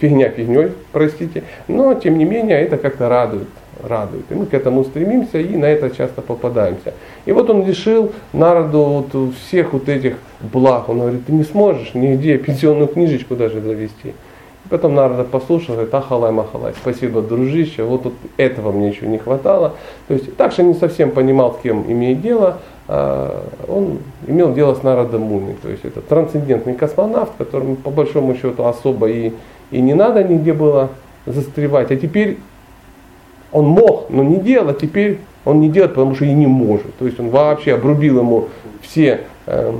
фигня 0.00 0.28
фигней, 0.30 0.72
простите, 0.92 1.44
но 1.68 1.94
тем 1.94 2.18
не 2.18 2.24
менее 2.24 2.60
это 2.60 2.76
как-то 2.76 3.08
радует, 3.08 3.48
радует. 3.82 4.24
И 4.30 4.34
мы 4.34 4.46
к 4.46 4.54
этому 4.54 4.84
стремимся 4.84 5.38
и 5.38 5.56
на 5.56 5.66
это 5.66 5.90
часто 5.90 6.22
попадаемся. 6.22 6.94
И 7.24 7.32
вот 7.32 7.50
он 7.50 7.66
лишил 7.66 8.12
народу 8.32 9.06
вот 9.12 9.34
всех 9.46 9.72
вот 9.72 9.88
этих 9.88 10.16
благ. 10.40 10.88
Он 10.88 11.00
говорит, 11.00 11.26
ты 11.26 11.32
не 11.32 11.44
сможешь 11.44 11.94
нигде 11.94 12.38
пенсионную 12.38 12.88
книжечку 12.88 13.36
даже 13.36 13.60
завести. 13.60 14.14
И 14.64 14.68
потом 14.68 14.94
народа 14.94 15.24
послушал, 15.24 15.74
говорит, 15.74 15.94
ахалай 15.94 16.32
махалай, 16.32 16.72
спасибо, 16.80 17.20
дружище, 17.20 17.82
вот 17.82 18.04
тут 18.04 18.14
этого 18.38 18.72
мне 18.72 18.88
еще 18.88 19.06
не 19.06 19.18
хватало. 19.18 19.74
То 20.08 20.14
есть 20.14 20.36
так 20.36 20.52
что 20.52 20.62
не 20.62 20.74
совсем 20.74 21.10
понимал, 21.10 21.54
с 21.54 21.62
кем 21.62 21.84
имеет 21.90 22.22
дело, 22.22 22.58
а, 22.86 23.46
он 23.68 23.98
имел 24.26 24.54
дело 24.54 24.74
с 24.74 24.82
народом 24.82 25.22
Муни. 25.22 25.56
То 25.62 25.68
есть 25.68 25.84
это 25.84 26.00
трансцендентный 26.00 26.74
космонавт, 26.74 27.32
которому 27.36 27.76
по 27.76 27.90
большому 27.90 28.34
счету 28.34 28.64
особо 28.64 29.08
и 29.08 29.32
и 29.74 29.80
не 29.80 29.92
надо 29.92 30.22
нигде 30.22 30.52
было 30.52 30.90
застревать. 31.26 31.90
А 31.90 31.96
теперь 31.96 32.38
он 33.50 33.66
мог, 33.66 34.08
но 34.08 34.22
не 34.22 34.36
делал, 34.36 34.68
а 34.68 34.74
теперь 34.74 35.18
он 35.44 35.60
не 35.60 35.68
делает, 35.68 35.94
потому 35.94 36.14
что 36.14 36.24
и 36.24 36.32
не 36.32 36.46
может. 36.46 36.96
То 36.96 37.06
есть 37.06 37.18
он 37.18 37.30
вообще 37.30 37.74
обрубил 37.74 38.18
ему 38.20 38.48
все, 38.82 39.22
э, 39.46 39.72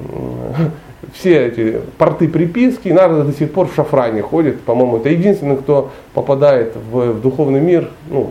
все 1.13 1.47
эти 1.47 1.81
порты 1.97 2.27
приписки, 2.27 2.89
и 2.89 2.93
Нарда 2.93 3.23
до 3.23 3.33
сих 3.33 3.53
пор 3.53 3.69
в 3.69 3.75
шафране 3.77 4.23
ходит. 4.23 4.63
По-моему, 4.63 4.97
это 4.97 5.11
единственный, 5.11 5.57
кто 5.57 5.93
попадает 6.13 6.75
в, 6.75 7.13
в 7.13 7.21
духовный 7.21 7.61
мир 7.61 7.89
ну, 8.11 8.31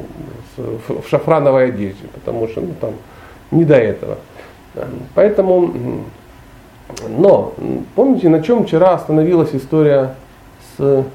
в, 0.57 1.01
в 1.01 1.09
шафрановой 1.09 1.69
одежде, 1.69 2.07
потому 2.13 2.49
что 2.49 2.59
ну, 2.59 2.73
там 2.81 2.91
не 3.51 3.63
до 3.63 3.75
этого. 3.75 4.17
Поэтому, 5.15 5.71
но 7.07 7.53
помните, 7.95 8.27
на 8.27 8.43
чем 8.43 8.65
вчера 8.65 8.95
остановилась 8.95 9.51
история 9.53 10.15
с 10.77 11.05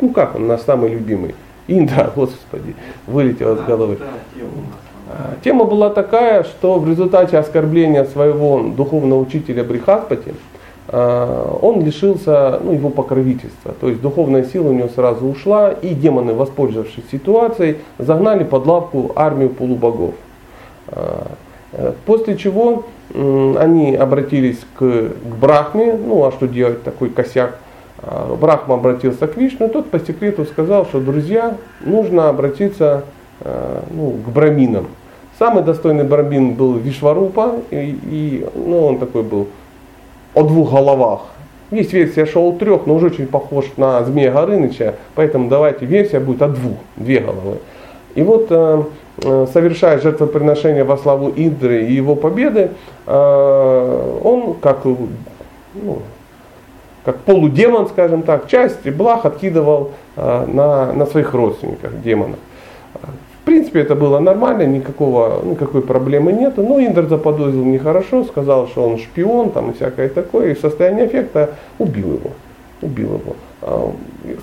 ну 0.00 0.10
как 0.10 0.34
он, 0.36 0.46
наш 0.46 0.60
самый 0.62 0.90
любимый. 0.90 1.34
Инда, 1.68 2.10
господи, 2.16 2.74
вылетел 3.06 3.54
из 3.54 3.60
головы. 3.62 3.98
А, 5.08 5.34
тема 5.42 5.64
была 5.64 5.90
такая, 5.90 6.44
что 6.44 6.78
в 6.78 6.88
результате 6.88 7.38
оскорбления 7.38 8.04
своего 8.04 8.60
духовного 8.62 9.20
учителя 9.20 9.64
Брихаспати 9.64 10.34
а, 10.88 11.58
он 11.60 11.84
лишился 11.84 12.60
ну, 12.62 12.72
его 12.72 12.90
покровительства. 12.90 13.74
То 13.80 13.88
есть 13.88 14.00
духовная 14.00 14.44
сила 14.44 14.68
у 14.68 14.72
него 14.72 14.88
сразу 14.88 15.26
ушла, 15.26 15.70
и 15.70 15.94
демоны, 15.94 16.34
воспользовавшись 16.34 17.04
ситуацией, 17.10 17.78
загнали 17.98 18.44
под 18.44 18.66
лапку 18.66 19.12
армию 19.16 19.50
полубогов. 19.50 20.14
Э, 21.76 21.92
после 22.06 22.36
чего 22.36 22.84
они 23.14 23.94
обратились 23.94 24.58
к, 24.74 24.80
к 24.80 25.36
Брахме, 25.40 25.94
ну 25.94 26.24
а 26.24 26.32
что 26.32 26.48
делать, 26.48 26.82
такой 26.82 27.08
косяк. 27.08 27.56
А, 27.98 28.34
Брахма 28.34 28.74
обратился 28.74 29.26
к 29.26 29.36
Вишну, 29.36 29.68
тот 29.68 29.90
по 29.90 29.98
секрету 30.00 30.44
сказал, 30.44 30.84
что, 30.86 31.00
друзья, 31.00 31.56
нужно 31.84 32.28
обратиться 32.28 33.04
а, 33.40 33.84
ну, 33.90 34.16
к 34.26 34.28
браминам. 34.28 34.88
Самый 35.38 35.62
достойный 35.62 36.04
брамин 36.04 36.54
был 36.54 36.74
Вишварупа, 36.74 37.56
и, 37.70 37.98
и 38.04 38.46
ну, 38.54 38.86
он 38.86 38.98
такой 38.98 39.22
был 39.22 39.48
о 40.34 40.42
двух 40.42 40.72
головах. 40.72 41.20
Есть 41.70 41.92
версия 41.92 42.26
шоу 42.26 42.58
трех, 42.58 42.86
но 42.86 42.94
уже 42.94 43.06
очень 43.06 43.26
похож 43.26 43.66
на 43.76 44.02
Змея 44.04 44.32
Горыныча, 44.32 44.96
поэтому 45.14 45.48
давайте 45.48 45.86
версия 45.86 46.20
будет 46.20 46.42
о 46.42 46.48
двух, 46.48 46.76
две 46.96 47.20
головы. 47.20 47.58
И 48.14 48.22
вот 48.22 48.46
э, 48.50 48.82
Э, 48.82 48.82
совершая 49.22 49.98
жертвоприношение 49.98 50.84
во 50.84 50.96
славу 50.96 51.32
Индры 51.34 51.86
и 51.86 51.92
его 51.92 52.14
победы, 52.14 52.70
э, 53.06 54.20
он 54.24 54.54
как, 54.54 54.84
ну, 54.84 56.02
как 57.04 57.18
полудемон, 57.20 57.88
скажем 57.88 58.22
так, 58.22 58.46
часть 58.48 58.88
благ 58.90 59.24
откидывал 59.24 59.92
э, 60.16 60.46
на, 60.46 60.92
на 60.92 61.06
своих 61.06 61.32
родственников, 61.32 62.02
демонов. 62.02 62.38
В 63.42 63.46
принципе, 63.46 63.80
это 63.80 63.94
было 63.94 64.18
нормально, 64.18 64.64
никакого, 64.64 65.40
никакой 65.44 65.80
проблемы 65.80 66.32
нету, 66.32 66.62
но 66.62 66.80
Индр 66.80 67.06
заподозрил 67.06 67.64
нехорошо, 67.64 68.24
сказал, 68.24 68.66
что 68.66 68.82
он 68.82 68.98
шпион 68.98 69.50
там, 69.50 69.70
и 69.70 69.74
всякое 69.74 70.08
такое, 70.08 70.50
и 70.50 70.54
в 70.54 70.60
состоянии 70.60 71.06
эффекта 71.06 71.50
убил 71.78 72.14
его. 72.14 72.30
Убил 72.82 73.14
его. 73.14 73.36
А, 73.62 73.92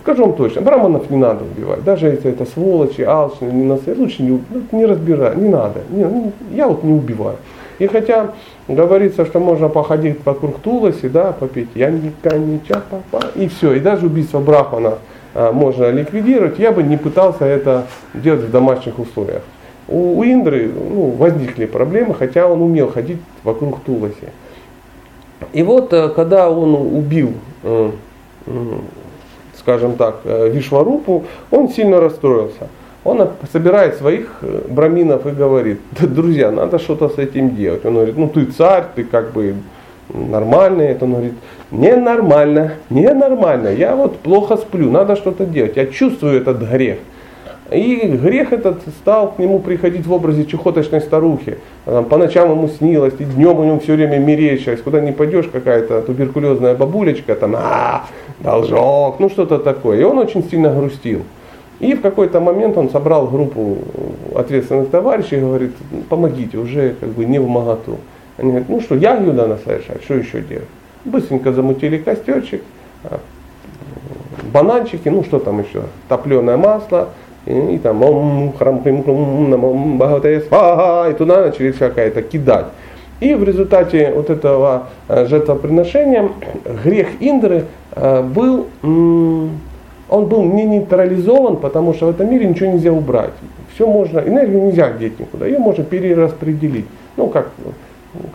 скажу 0.01 0.25
вам 0.25 0.35
точно, 0.35 0.61
браманов 0.61 1.09
не 1.09 1.17
надо 1.17 1.43
убивать, 1.43 1.83
даже 1.83 2.07
если 2.07 2.31
это 2.31 2.45
сволочи, 2.45 3.01
алчные, 3.01 3.51
не 3.51 3.63
насыпь, 3.63 3.97
лучше 3.97 4.23
не, 4.23 4.41
ну, 4.49 4.61
не 4.71 4.85
разбирать, 4.85 5.37
не 5.37 5.49
надо. 5.49 5.81
Не, 5.89 6.31
я 6.51 6.67
вот 6.67 6.83
не 6.83 6.93
убиваю. 6.93 7.37
И 7.79 7.87
хотя 7.87 8.31
говорится, 8.67 9.25
что 9.25 9.39
можно 9.39 9.69
походить 9.69 10.17
вокруг 10.25 10.59
Туласи, 10.59 11.09
да, 11.09 11.31
попить 11.31 11.69
Янника, 11.75 12.37
Нича, 12.37 12.81
папа, 12.89 13.27
и 13.35 13.47
все, 13.47 13.73
и 13.73 13.79
даже 13.79 14.07
убийство 14.07 14.39
Брахмана 14.39 14.95
а, 15.33 15.51
можно 15.51 15.91
ликвидировать, 15.91 16.59
я 16.59 16.71
бы 16.71 16.81
не 16.81 16.97
пытался 16.97 17.45
это 17.45 17.85
делать 18.13 18.41
в 18.41 18.51
домашних 18.51 18.99
условиях. 18.99 19.43
У, 19.87 20.19
у 20.19 20.23
Индры 20.23 20.71
ну, 20.73 21.11
возникли 21.11 21.65
проблемы, 21.65 22.13
хотя 22.13 22.47
он 22.47 22.61
умел 22.61 22.89
ходить 22.91 23.19
вокруг 23.43 23.81
Туласи. 23.81 24.29
И 25.51 25.61
вот, 25.61 25.91
э, 25.91 26.09
когда 26.09 26.49
он 26.49 26.73
убил 26.73 27.33
э, 27.63 27.91
скажем 29.63 29.95
так, 29.95 30.15
э, 30.25 30.49
Вишварупу, 30.49 31.23
он 31.51 31.69
сильно 31.69 31.99
расстроился. 31.99 32.67
Он 33.05 33.29
собирает 33.51 33.95
своих 33.95 34.37
э, 34.41 34.61
браминов 34.69 35.25
и 35.25 35.31
говорит, 35.31 35.79
друзья, 35.99 36.51
надо 36.51 36.79
что-то 36.79 37.09
с 37.09 37.17
этим 37.17 37.55
делать. 37.55 37.85
Он 37.85 37.93
говорит, 37.93 38.17
ну 38.17 38.27
ты 38.27 38.45
царь, 38.45 38.85
ты 38.95 39.03
как 39.03 39.31
бы 39.31 39.55
нормальный. 40.09 40.87
Это 40.87 41.05
он 41.05 41.11
говорит, 41.11 41.33
ненормально, 41.71 42.73
ненормально, 42.89 43.69
я 43.69 43.95
вот 43.95 44.19
плохо 44.19 44.57
сплю, 44.57 44.91
надо 44.91 45.15
что-то 45.15 45.45
делать. 45.45 45.77
Я 45.77 45.85
чувствую 45.87 46.41
этот 46.41 46.61
грех. 46.61 46.97
И 47.73 48.07
грех 48.07 48.53
этот 48.53 48.81
стал 49.01 49.31
к 49.31 49.39
нему 49.39 49.59
приходить 49.59 50.05
в 50.05 50.13
образе 50.13 50.45
чехоточной 50.45 51.01
старухи. 51.01 51.57
По 51.85 52.17
ночам 52.17 52.51
ему 52.51 52.67
снилось, 52.67 53.15
и 53.17 53.23
днем 53.23 53.59
у 53.59 53.63
него 53.63 53.79
все 53.79 53.95
время 53.95 54.19
мерещилось. 54.19 54.81
Куда 54.81 55.01
не 55.01 55.11
пойдешь, 55.11 55.47
какая-то 55.51 56.03
туберкулезная 56.03 56.75
бабулечка, 56.75 57.35
там, 57.35 57.55
а, 57.57 58.05
должок, 58.39 59.19
ну 59.19 59.29
что-то 59.29 59.57
такое. 59.57 59.99
И 59.99 60.03
он 60.03 60.19
очень 60.19 60.43
сильно 60.43 60.73
грустил. 60.73 61.23
И 61.79 61.95
в 61.95 62.01
какой-то 62.01 62.39
момент 62.39 62.77
он 62.77 62.89
собрал 62.89 63.27
группу 63.27 63.79
ответственных 64.35 64.89
товарищей 64.89 65.37
и 65.37 65.39
говорит, 65.39 65.71
помогите, 66.09 66.57
уже 66.57 66.95
как 66.99 67.09
бы 67.09 67.25
не 67.25 67.39
в 67.39 67.47
моготу. 67.47 67.97
Они 68.37 68.49
говорят, 68.49 68.69
ну 68.69 68.81
что, 68.81 68.95
ягью 68.95 69.33
надо 69.33 69.57
совершать, 69.57 70.03
что 70.03 70.13
еще 70.13 70.41
делать? 70.41 70.67
Быстренько 71.05 71.51
замутили 71.51 71.97
костерчик, 71.97 72.61
а, 73.03 73.19
бананчики, 74.53 75.09
ну 75.09 75.23
что 75.23 75.39
там 75.39 75.59
еще, 75.59 75.83
топленое 76.07 76.57
масло, 76.57 77.09
и, 77.45 77.77
там 77.77 78.01
ом, 78.01 78.53
храм, 78.57 78.81
хрим, 78.81 79.03
хрум, 79.03 80.01
сваха, 80.47 81.09
и 81.09 81.13
туда 81.13 81.41
начали 81.41 81.73
это 81.99 82.21
кидать. 82.21 82.67
И 83.19 83.35
в 83.35 83.43
результате 83.43 84.11
вот 84.13 84.29
этого 84.29 84.87
э, 85.07 85.25
жертвоприношения 85.27 86.29
грех 86.83 87.07
Индры 87.21 87.65
э, 87.95 88.21
был, 88.21 88.67
он 88.81 90.25
был 90.25 90.43
не 90.43 90.65
нейтрализован, 90.65 91.57
потому 91.57 91.93
что 91.93 92.07
в 92.07 92.09
этом 92.09 92.29
мире 92.29 92.47
ничего 92.47 92.71
нельзя 92.71 92.91
убрать. 92.91 93.31
Все 93.73 93.87
можно, 93.87 94.19
энергию 94.19 94.63
нельзя 94.63 94.91
деть 94.91 95.19
никуда, 95.19 95.45
ее 95.45 95.59
можно 95.59 95.85
перераспределить. 95.85 96.85
Ну, 97.15 97.27
как, 97.27 97.49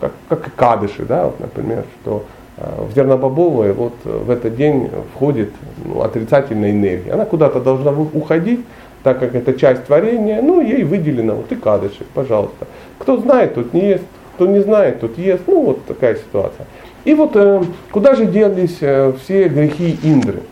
как, 0.01 0.13
как 0.29 0.49
и 0.49 0.51
кадыши, 0.57 1.05
да, 1.05 1.27
вот, 1.27 1.39
например, 1.39 1.85
что 2.01 2.25
э, 2.57 2.63
в 2.89 2.95
зернобобовое 2.95 3.75
вот 3.75 3.95
в 4.05 4.31
этот 4.31 4.57
день 4.57 4.89
входит 5.15 5.51
ну, 5.85 6.01
отрицательная 6.01 6.71
энергия. 6.71 7.13
Она 7.13 7.27
куда-то 7.27 7.61
должна 7.61 7.93
уходить, 7.93 8.61
так 9.03 9.21
как 9.21 9.35
это 9.35 9.55
часть 9.55 9.85
творения, 9.85 10.43
ну, 10.43 10.61
ей 10.61 10.85
выделено, 10.85 11.35
вот 11.35 11.53
и 11.53 11.57
кадыши, 11.57 12.05
пожалуйста. 12.15 12.67
Кто 12.99 13.17
знает, 13.19 13.55
тот 13.55 13.73
не 13.73 13.91
ест, 13.91 14.05
кто 14.35 14.47
не 14.47 14.61
знает, 14.61 15.01
тот 15.01 15.19
ест, 15.19 15.43
ну, 15.47 15.63
вот 15.63 15.85
такая 15.87 16.17
ситуация. 16.17 16.67
И 17.05 17.15
вот 17.15 17.33
э, 17.35 17.63
куда 17.91 18.15
же 18.15 18.27
делись 18.27 18.79
э, 18.81 19.13
все 19.23 19.49
грехи 19.49 19.99
Индры? 20.03 20.43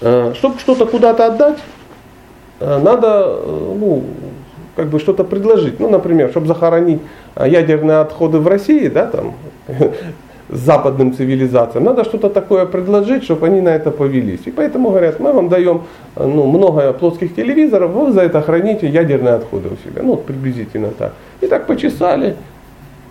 Э, 0.00 0.32
чтобы 0.36 0.58
что-то 0.58 0.86
куда-то 0.86 1.26
отдать, 1.26 1.58
надо 2.60 3.40
ну, 3.44 4.04
как 4.76 4.86
бы 4.86 5.00
что-то 5.00 5.24
предложить. 5.24 5.80
Ну, 5.80 5.90
например, 5.90 6.30
чтобы 6.30 6.46
захоронить 6.46 7.00
ядерные 7.36 7.98
отходы 7.98 8.38
в 8.38 8.46
России, 8.46 8.86
да, 8.86 9.06
там, 9.06 9.34
западным 10.48 11.14
цивилизациям, 11.14 11.84
надо 11.84 12.04
что-то 12.04 12.28
такое 12.28 12.66
предложить, 12.66 13.24
чтобы 13.24 13.46
они 13.46 13.60
на 13.60 13.70
это 13.70 13.90
повелись. 13.90 14.40
И 14.44 14.50
поэтому 14.50 14.90
говорят, 14.90 15.18
мы 15.20 15.32
вам 15.32 15.48
даем 15.48 15.84
ну, 16.16 16.46
много 16.46 16.92
плоских 16.92 17.34
телевизоров, 17.34 17.90
вы 17.92 18.12
за 18.12 18.22
это 18.22 18.42
храните 18.42 18.86
ядерные 18.86 19.34
отходы 19.34 19.68
у 19.68 19.88
себя. 19.88 20.02
Ну, 20.02 20.16
приблизительно 20.16 20.88
так. 20.88 21.14
И 21.40 21.46
так 21.46 21.66
почесали. 21.66 22.36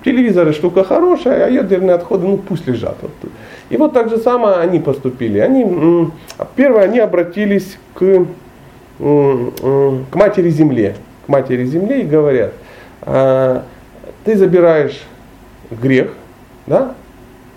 Телевизоры 0.05 0.51
штука 0.53 0.83
хорошая, 0.83 1.45
а 1.45 1.49
ядерные 1.49 1.95
отходы, 1.95 2.27
ну 2.27 2.37
пусть 2.37 2.67
лежат. 2.67 2.97
Вот. 3.01 3.11
И 3.69 3.77
вот 3.77 3.93
так 3.93 4.09
же 4.09 4.17
самое 4.17 4.57
они 4.57 4.79
поступили. 4.79 5.39
Они, 5.39 6.11
первое, 6.55 6.83
они 6.83 6.99
обратились 6.99 7.77
к, 7.93 8.25
к 8.99 10.15
матери 10.15 10.49
земле. 10.49 10.95
К 11.25 11.29
матери 11.29 11.65
земле 11.65 12.01
и 12.01 12.03
говорят, 12.03 12.51
«А, 13.01 13.63
ты 14.25 14.35
забираешь 14.35 15.01
грех, 15.71 16.13
да, 16.67 16.95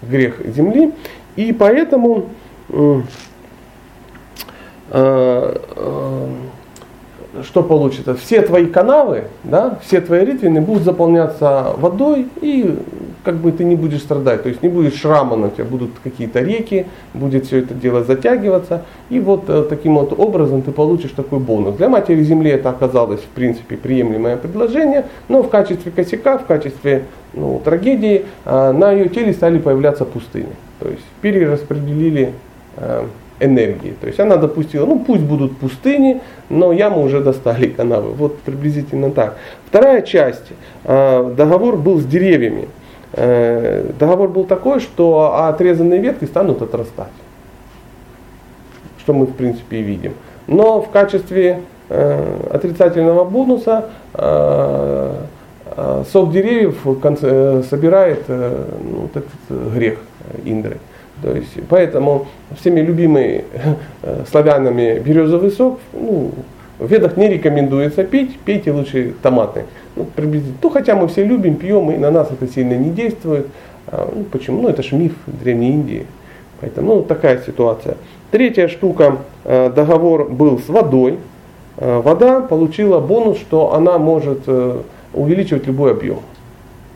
грех 0.02 0.44
земли, 0.46 0.92
и 1.36 1.52
поэтому 1.52 2.26
э, 2.70 3.00
э, 4.90 5.56
что 7.42 7.62
получится? 7.62 8.14
Все 8.14 8.42
твои 8.42 8.66
канавы, 8.66 9.24
да, 9.44 9.78
все 9.84 10.00
твои 10.00 10.24
рытвины 10.24 10.60
будут 10.60 10.84
заполняться 10.84 11.72
водой, 11.76 12.28
и 12.40 12.78
как 13.26 13.34
бы 13.38 13.50
ты 13.50 13.64
не 13.64 13.74
будешь 13.74 14.02
страдать. 14.02 14.44
То 14.44 14.48
есть 14.48 14.62
не 14.62 14.68
будет 14.68 14.94
шрама 14.94 15.36
на 15.36 15.50
тебя, 15.50 15.64
будут 15.64 15.90
какие-то 16.04 16.40
реки, 16.40 16.86
будет 17.12 17.46
все 17.46 17.58
это 17.58 17.74
дело 17.74 18.04
затягиваться. 18.04 18.84
И 19.10 19.18
вот 19.18 19.44
э, 19.48 19.66
таким 19.68 19.96
вот 19.96 20.14
образом 20.16 20.62
ты 20.62 20.70
получишь 20.70 21.10
такой 21.10 21.40
бонус. 21.40 21.74
Для 21.74 21.88
матери 21.88 22.22
Земли 22.22 22.52
это 22.52 22.70
оказалось 22.70 23.20
в 23.20 23.34
принципе 23.34 23.76
приемлемое 23.76 24.36
предложение, 24.36 25.06
но 25.28 25.42
в 25.42 25.48
качестве 25.48 25.90
косяка, 25.90 26.38
в 26.38 26.46
качестве 26.46 27.02
ну, 27.34 27.60
трагедии 27.64 28.26
э, 28.44 28.72
на 28.72 28.92
ее 28.92 29.08
теле 29.08 29.32
стали 29.32 29.58
появляться 29.58 30.04
пустыни. 30.04 30.54
То 30.78 30.88
есть 30.88 31.02
перераспределили 31.20 32.32
э, 32.76 33.06
энергии. 33.40 33.94
То 34.00 34.06
есть 34.06 34.20
она 34.20 34.36
допустила, 34.36 34.86
ну 34.86 35.00
пусть 35.00 35.22
будут 35.22 35.56
пустыни, 35.56 36.20
но 36.48 36.72
ямы 36.72 37.02
уже 37.02 37.20
достали 37.20 37.66
канавы. 37.66 38.12
Вот 38.12 38.38
приблизительно 38.38 39.10
так. 39.10 39.36
Вторая 39.66 40.02
часть, 40.02 40.52
договор 40.84 41.76
был 41.76 41.98
с 41.98 42.04
деревьями. 42.04 42.68
Э, 43.12 43.90
договор 43.98 44.28
был 44.28 44.44
такой, 44.44 44.80
что 44.80 45.46
отрезанные 45.46 46.00
ветки 46.00 46.24
станут 46.24 46.62
отрастать. 46.62 47.12
Что 48.98 49.12
мы 49.12 49.26
в 49.26 49.34
принципе 49.34 49.78
и 49.78 49.82
видим. 49.82 50.14
Но 50.46 50.80
в 50.80 50.90
качестве 50.90 51.60
э, 51.88 52.48
отрицательного 52.52 53.24
бонуса 53.24 53.90
сок 56.10 56.32
деревьев 56.32 56.78
собирает 57.68 58.26
ну, 58.28 59.10
этот 59.12 59.72
грех 59.74 59.98
Индры. 60.44 60.78
То 61.22 61.34
есть, 61.34 61.56
поэтому 61.68 62.26
всеми 62.58 62.80
любимый 62.80 63.44
э, 64.02 64.24
славянами 64.30 64.98
березовый 64.98 65.50
сок, 65.50 65.80
ну, 65.92 66.30
в 66.78 66.90
ведах 66.90 67.16
не 67.16 67.28
рекомендуется 67.28 68.04
пить, 68.04 68.38
пейте 68.40 68.72
лучше 68.72 69.14
томатный. 69.22 69.62
Ну, 69.94 70.04
приблизительно. 70.04 70.58
Ну, 70.62 70.70
хотя 70.70 70.94
мы 70.94 71.08
все 71.08 71.24
любим, 71.24 71.56
пьем, 71.56 71.90
и 71.90 71.96
на 71.96 72.10
нас 72.10 72.30
это 72.30 72.46
сильно 72.52 72.74
не 72.74 72.90
действует. 72.90 73.46
А, 73.86 74.10
ну, 74.14 74.24
почему? 74.24 74.62
Ну, 74.62 74.68
это 74.68 74.82
же 74.82 74.96
миф 74.96 75.14
Древней 75.26 75.70
Индии. 75.70 76.06
Поэтому 76.60 76.96
ну, 76.96 77.02
такая 77.02 77.40
ситуация. 77.44 77.96
Третья 78.30 78.68
штука, 78.68 79.18
э, 79.44 79.70
договор 79.70 80.28
был 80.28 80.58
с 80.58 80.68
водой. 80.68 81.18
Э, 81.76 82.00
вода 82.00 82.40
получила 82.40 83.00
бонус, 83.00 83.38
что 83.38 83.74
она 83.74 83.98
может 83.98 84.48
увеличивать 85.12 85.66
любой 85.66 85.92
объем. 85.92 86.20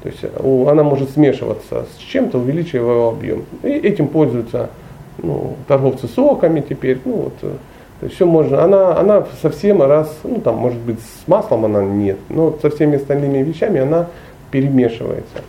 То 0.03 0.09
есть 0.09 0.21
э, 0.23 0.67
она 0.69 0.83
может 0.83 1.11
смешиваться 1.11 1.87
с 1.97 2.01
чем-то, 2.01 2.39
увеличивая 2.39 2.95
его 2.95 3.09
объем. 3.09 3.45
И 3.63 3.69
этим 3.69 4.09
пользуются 4.09 4.71
ну, 5.19 5.57
торговцы 5.69 6.09
соками 6.09 6.61
теперь. 6.67 6.99
Ну, 7.05 7.13
вот, 7.13 7.35
э, 7.43 7.53
то 8.01 8.07
есть 8.07 8.17
все 8.17 8.25
можно. 8.25 8.65
Она, 8.65 8.99
она 8.99 9.27
совсем 9.43 9.83
раз, 9.83 10.19
ну 10.25 10.41
там 10.41 10.57
может 10.57 10.79
быть 10.79 10.99
с 11.01 11.29
маслом 11.29 11.67
она 11.67 11.83
нет, 11.83 12.19
но 12.31 12.57
со 12.63 12.71
всеми 12.71 12.97
остальными 12.97 13.39
вещами 13.43 13.81
она 13.81 14.07
перемешивается. 14.51 15.43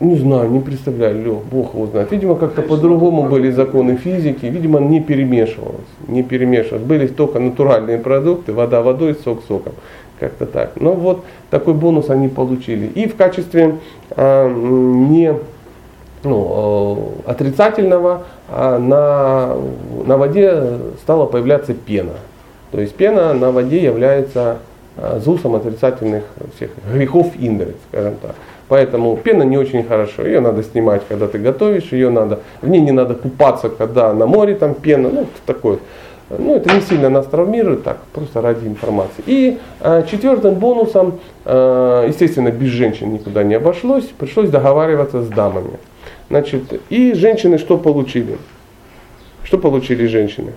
Не 0.00 0.14
знаю, 0.14 0.48
не 0.50 0.60
представляю, 0.60 1.20
Лё, 1.24 1.42
Бог 1.50 1.74
его 1.74 1.86
знает. 1.88 2.12
Видимо, 2.12 2.36
как-то 2.36 2.62
по-другому 2.62 3.28
были 3.28 3.50
законы 3.50 3.96
физики. 3.96 4.46
Видимо, 4.46 4.78
не 4.78 5.00
перемешивалось. 5.00 5.80
Не 6.06 6.22
перемешивалось. 6.22 6.84
Были 6.84 7.08
только 7.08 7.40
натуральные 7.40 7.98
продукты, 7.98 8.52
вода 8.52 8.80
водой, 8.80 9.16
сок 9.24 9.42
соком. 9.48 9.72
Как-то 10.20 10.46
так. 10.46 10.74
Но 10.76 10.92
вот 10.92 11.24
такой 11.50 11.74
бонус 11.74 12.10
они 12.10 12.28
получили. 12.28 12.86
И 12.86 13.08
в 13.08 13.16
качестве 13.16 13.78
э, 14.10 14.48
не 14.48 15.34
ну, 16.24 17.14
э, 17.26 17.30
отрицательного 17.30 18.22
а 18.48 18.78
на, 18.78 19.56
на 20.06 20.16
воде 20.16 20.78
стала 21.02 21.26
появляться 21.26 21.74
пена. 21.74 22.14
То 22.72 22.80
есть 22.80 22.94
пена 22.94 23.34
на 23.34 23.50
воде 23.50 23.82
является 23.82 24.58
э, 24.96 25.20
ЗУСом 25.24 25.54
отрицательных 25.54 26.24
всех 26.56 26.70
грехов 26.92 27.32
Индры, 27.38 27.74
скажем 27.88 28.14
так. 28.20 28.34
Поэтому 28.68 29.16
пена 29.16 29.42
не 29.44 29.56
очень 29.56 29.82
хорошо. 29.84 30.26
Ее 30.26 30.40
надо 30.40 30.62
снимать, 30.62 31.02
когда 31.08 31.26
ты 31.26 31.38
готовишь, 31.38 31.92
ее 31.92 32.10
надо, 32.10 32.40
в 32.60 32.68
ней 32.68 32.80
не 32.80 32.92
надо 32.92 33.14
купаться, 33.14 33.70
когда 33.70 34.12
на 34.12 34.26
море 34.26 34.54
там 34.54 34.74
пена, 34.74 35.08
ну 35.08 35.26
такой. 35.46 35.78
Ну, 36.30 36.56
это 36.56 36.74
не 36.74 36.82
сильно 36.82 37.08
нас 37.08 37.24
травмирует, 37.24 37.84
так, 37.84 37.98
просто 38.12 38.42
ради 38.42 38.66
информации. 38.66 39.22
И 39.26 39.58
э, 39.80 40.02
четвертым 40.10 40.56
бонусом, 40.56 41.20
э, 41.46 42.04
естественно, 42.08 42.50
без 42.50 42.68
женщин 42.68 43.14
никуда 43.14 43.42
не 43.42 43.54
обошлось, 43.54 44.04
пришлось 44.04 44.50
договариваться 44.50 45.22
с 45.22 45.28
дамами. 45.28 45.78
Значит, 46.28 46.80
и 46.90 47.14
женщины 47.14 47.58
что 47.58 47.78
получили? 47.78 48.38
Что 49.44 49.58
получили 49.58 50.06
женщины? 50.06 50.52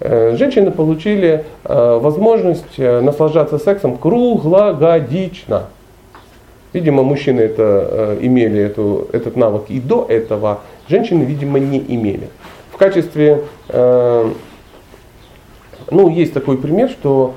Э, 0.00 0.36
женщины 0.36 0.70
получили 0.70 1.44
э, 1.64 1.98
возможность 2.00 2.78
э, 2.78 3.00
наслаждаться 3.00 3.58
сексом 3.58 3.96
круглогодично. 3.98 5.66
Видимо, 6.72 7.02
мужчины 7.02 7.40
это, 7.40 8.16
имели 8.20 8.60
эту, 8.62 9.08
этот 9.12 9.36
навык 9.36 9.64
и 9.68 9.80
до 9.80 10.06
этого, 10.08 10.60
женщины, 10.88 11.24
видимо, 11.24 11.58
не 11.58 11.78
имели 11.78 12.28
качестве, 12.80 13.44
э, 13.68 14.32
ну, 15.90 16.08
есть 16.08 16.32
такой 16.32 16.56
пример, 16.56 16.88
что 16.88 17.34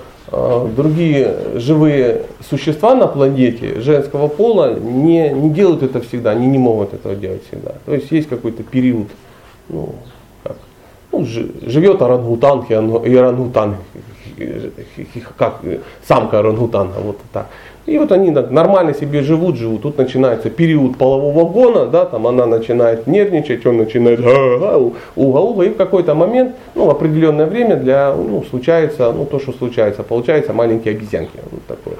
другие 0.76 1.36
живые 1.56 2.24
существа 2.50 2.96
на 2.96 3.08
планете 3.08 3.80
женского 3.82 4.28
пола 4.28 4.74
не, 4.80 5.30
не 5.30 5.50
делают 5.50 5.84
это 5.84 6.02
всегда, 6.02 6.32
они 6.32 6.48
не 6.48 6.58
могут 6.58 6.94
этого 6.94 7.16
делать 7.16 7.44
всегда. 7.48 7.74
То 7.86 7.94
есть 7.94 8.12
есть 8.12 8.30
какой-то 8.30 8.64
период, 8.64 9.08
ну, 9.70 9.96
как, 10.44 10.58
ну, 11.12 11.26
живет 11.26 12.02
орангутан 12.02 12.66
и 13.06 13.16
орангутан, 13.16 13.76
как 15.38 15.62
самка 16.08 16.40
орангутана, 16.40 16.94
вот 17.04 17.18
так. 17.32 17.48
И 17.86 17.98
вот 17.98 18.12
они 18.14 18.32
нормально 18.32 18.94
себе 18.94 19.22
живут, 19.22 19.58
живут. 19.58 19.82
Тут 19.82 19.98
начинается 19.98 20.50
период 20.50 20.98
полового 20.98 21.50
гона, 21.50 21.86
да, 21.88 22.06
там 22.06 22.28
она 22.28 22.46
начинает 22.46 23.08
нервничать, 23.08 23.66
он 23.66 23.78
начинает 23.78 24.20
уга-уга, 25.16 25.66
и 25.66 25.70
в 25.70 25.76
какой-то 25.76 26.16
момент, 26.16 26.56
ну, 26.76 26.86
в 26.86 26.90
определенное 26.90 27.46
время 27.46 27.76
для, 27.76 28.14
ну, 28.16 28.44
случается, 28.50 29.12
ну, 29.12 29.26
то, 29.26 29.40
что 29.40 29.52
случается, 29.52 30.04
получается 30.04 30.54
маленькие 30.54 30.96
обезьянки. 30.96 31.38
Вот 31.52 31.64
такое. 31.68 31.96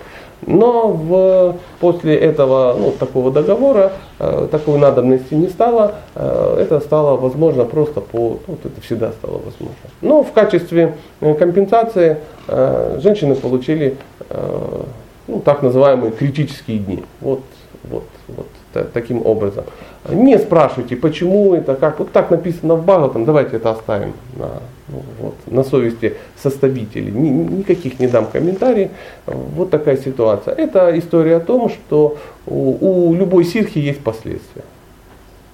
Но 0.46 0.90
в, 0.90 1.56
после 1.80 2.16
этого 2.16 2.76
ну, 2.78 2.92
такого 2.92 3.32
договора 3.32 3.94
э, 4.20 4.48
такой 4.52 4.78
надобности 4.78 5.34
не 5.34 5.48
стало. 5.48 5.96
Э, 6.16 6.58
это 6.60 6.80
стало 6.80 7.18
возможно 7.18 7.66
просто 7.66 8.02
по... 8.02 8.18
Ну, 8.18 8.40
вот 8.48 8.66
это 8.66 8.82
всегда 8.82 9.12
стало 9.12 9.36
возможно. 9.36 9.76
Но 10.02 10.24
в 10.24 10.32
качестве 10.32 10.96
э, 11.22 11.34
компенсации 11.36 12.18
э, 12.48 13.00
женщины 13.02 13.36
получили 13.36 13.96
э, 14.30 14.82
ну, 15.28 15.40
так 15.40 15.64
называемые 15.64 16.12
критические 16.12 16.80
дни. 16.80 17.04
Вот, 17.22 17.42
вот, 17.84 18.08
вот 18.28 18.48
таким 18.94 19.26
образом. 19.26 19.66
Не 20.10 20.38
спрашивайте, 20.38 20.96
почему 20.96 21.54
это, 21.54 21.76
как. 21.76 22.00
Вот 22.00 22.12
так 22.12 22.30
написано 22.30 22.76
в 22.76 22.84
Бхагаватам, 22.84 23.24
давайте 23.26 23.56
это 23.56 23.72
оставим 23.72 24.14
на, 24.36 24.50
ну, 24.90 25.02
вот, 25.20 25.36
на 25.48 25.64
совести 25.64 26.16
составителей. 26.42 27.12
Ни, 27.12 27.30
никаких 27.30 28.00
не 28.00 28.08
дам 28.08 28.26
комментариев. 28.26 28.90
Вот 29.26 29.70
такая 29.70 29.98
ситуация. 29.98 30.54
Это 30.56 30.98
история 30.98 31.38
о 31.38 31.40
том, 31.40 31.70
что 31.70 32.18
у, 32.46 33.10
у 33.10 33.14
любой 33.14 33.46
сирхи 33.46 33.80
есть 33.80 34.02
последствия. 34.02 34.64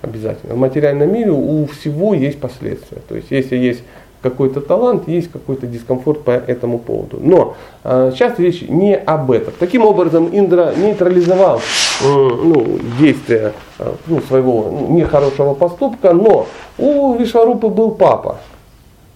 Обязательно. 0.01 0.55
В 0.55 0.57
материальном 0.57 1.13
мире 1.13 1.31
у 1.31 1.65
всего 1.67 2.13
есть 2.13 2.39
последствия. 2.39 2.99
То 3.07 3.15
есть 3.15 3.31
если 3.31 3.57
есть 3.57 3.83
какой-то 4.21 4.61
талант, 4.61 5.07
есть 5.07 5.31
какой-то 5.31 5.65
дискомфорт 5.67 6.23
по 6.23 6.31
этому 6.31 6.79
поводу. 6.79 7.19
Но 7.21 7.55
э, 7.83 8.11
сейчас 8.13 8.37
речь 8.39 8.61
не 8.67 8.95
об 8.95 9.31
этом. 9.31 9.53
Таким 9.57 9.85
образом, 9.85 10.29
Индра 10.31 10.73
нейтрализовал 10.75 11.57
э, 11.57 11.61
ну, 12.03 12.79
действие 12.99 13.53
э, 13.79 13.91
ну, 14.07 14.21
своего 14.21 14.87
нехорошего 14.89 15.53
поступка, 15.53 16.13
но 16.13 16.47
у 16.77 17.15
Вишварупы 17.15 17.69
был 17.69 17.91
папа. 17.91 18.37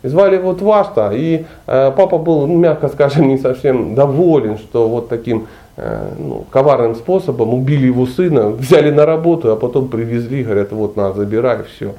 звали 0.04 0.36
его 0.36 0.54
Твашта, 0.54 1.12
и 1.14 1.46
э, 1.68 1.92
папа 1.96 2.18
был, 2.18 2.48
ну, 2.48 2.58
мягко 2.58 2.88
скажем, 2.88 3.28
не 3.30 3.38
совсем 3.38 3.96
доволен, 3.96 4.58
что 4.58 4.88
вот 4.88 5.10
таким 5.10 5.48
э, 5.76 6.14
ну, 6.18 6.46
коварным 6.50 6.96
способом 6.96 7.54
убили 7.54 7.88
его 7.88 8.06
сына, 8.06 8.50
взяли 8.52 8.90
на 8.90 9.06
работу, 9.06 9.52
а 9.52 9.58
потом 9.58 9.90
привезли, 9.90 10.44
говорят, 10.44 10.72
вот 10.72 10.96
на, 10.96 11.12
забирай, 11.12 11.64
все. 11.76 11.94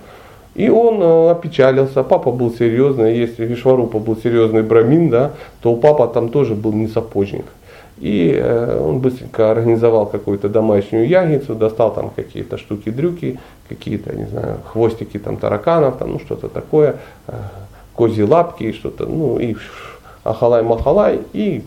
И 0.54 0.68
он 0.68 1.02
э, 1.02 1.30
опечалился, 1.30 2.04
папа 2.04 2.30
был 2.30 2.52
серьезный, 2.52 3.16
если 3.16 3.44
Вишварупа 3.44 3.98
был 3.98 4.16
серьезный 4.16 4.62
брамин, 4.62 5.10
да, 5.10 5.32
то 5.60 5.72
у 5.72 5.76
папа 5.76 6.06
там 6.06 6.28
тоже 6.28 6.54
был 6.54 6.72
не 6.72 6.86
сапожник. 6.86 7.44
И 7.98 8.32
э, 8.36 8.80
он 8.80 9.00
быстренько 9.00 9.50
организовал 9.50 10.06
какую-то 10.06 10.48
домашнюю 10.48 11.08
ягицу, 11.08 11.54
достал 11.56 11.92
там 11.92 12.10
какие-то 12.10 12.56
штуки-дрюки, 12.56 13.40
какие-то, 13.68 14.14
не 14.14 14.26
знаю, 14.26 14.58
хвостики 14.66 15.18
там 15.18 15.38
тараканов, 15.38 15.96
там, 15.98 16.12
ну 16.12 16.18
что-то 16.20 16.48
такое, 16.48 16.96
э, 17.26 17.32
козьи 17.96 18.22
лапки, 18.22 18.72
что-то, 18.72 19.06
ну 19.06 19.38
и 19.38 19.56
ахалай-махалай, 20.22 21.20
и 21.32 21.62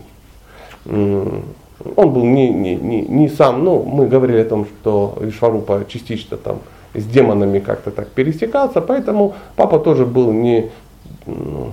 он 0.86 2.12
был 2.12 2.24
не, 2.24 2.48
не, 2.48 2.74
не, 2.74 3.02
не 3.02 3.28
сам, 3.28 3.64
ну 3.64 3.82
мы 3.82 4.06
говорили 4.06 4.38
о 4.38 4.44
том, 4.44 4.66
что 4.66 5.16
Вишварупа 5.20 5.84
частично 5.88 6.36
там 6.36 6.60
с 6.94 7.04
демонами 7.04 7.58
как-то 7.58 7.90
так 7.90 8.08
пересекаться, 8.08 8.80
поэтому 8.80 9.34
папа 9.56 9.78
тоже 9.78 10.06
был 10.06 10.32
не, 10.32 10.70
ну, 11.26 11.72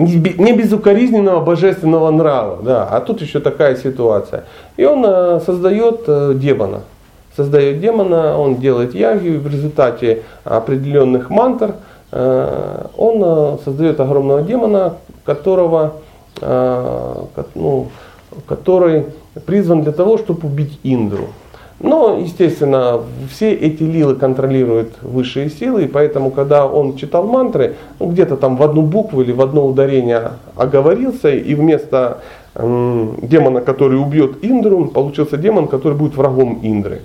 не 0.00 0.52
безукоризненного 0.52 1.40
божественного 1.44 2.10
нрава, 2.10 2.62
да, 2.62 2.84
а 2.84 3.00
тут 3.00 3.20
еще 3.20 3.40
такая 3.40 3.76
ситуация. 3.76 4.44
И 4.76 4.84
он 4.84 5.04
э, 5.06 5.40
создает 5.44 6.04
э, 6.06 6.32
демона. 6.34 6.80
Создает 7.36 7.80
демона, 7.80 8.38
он 8.38 8.56
делает 8.56 8.94
ягию, 8.94 9.40
в 9.40 9.46
результате 9.46 10.22
определенных 10.44 11.30
мантр 11.30 11.74
э, 12.12 12.86
он 12.96 13.58
создает 13.64 14.00
огромного 14.00 14.42
демона, 14.42 14.94
которого, 15.24 15.94
ну, 16.40 17.88
который 18.46 19.04
призван 19.46 19.82
для 19.82 19.92
того, 19.92 20.18
чтобы 20.18 20.48
убить 20.48 20.78
Индру. 20.82 21.28
Но, 21.80 22.18
естественно, 22.18 23.00
все 23.30 23.54
эти 23.54 23.82
лилы 23.82 24.14
контролируют 24.14 24.92
высшие 25.00 25.48
силы, 25.48 25.84
и 25.84 25.88
поэтому, 25.88 26.30
когда 26.30 26.66
он 26.66 26.96
читал 26.96 27.26
мантры, 27.26 27.76
ну, 27.98 28.10
где-то 28.10 28.36
там 28.36 28.56
в 28.56 28.62
одну 28.62 28.82
букву 28.82 29.22
или 29.22 29.32
в 29.32 29.40
одно 29.40 29.66
ударение 29.66 30.32
оговорился, 30.56 31.30
и 31.30 31.54
вместо 31.54 32.18
э, 32.54 33.08
демона, 33.22 33.62
который 33.62 33.98
убьет 33.98 34.44
Индру, 34.44 34.88
получился 34.88 35.38
демон, 35.38 35.68
который 35.68 35.96
будет 35.96 36.16
врагом 36.16 36.60
Индры. 36.62 37.00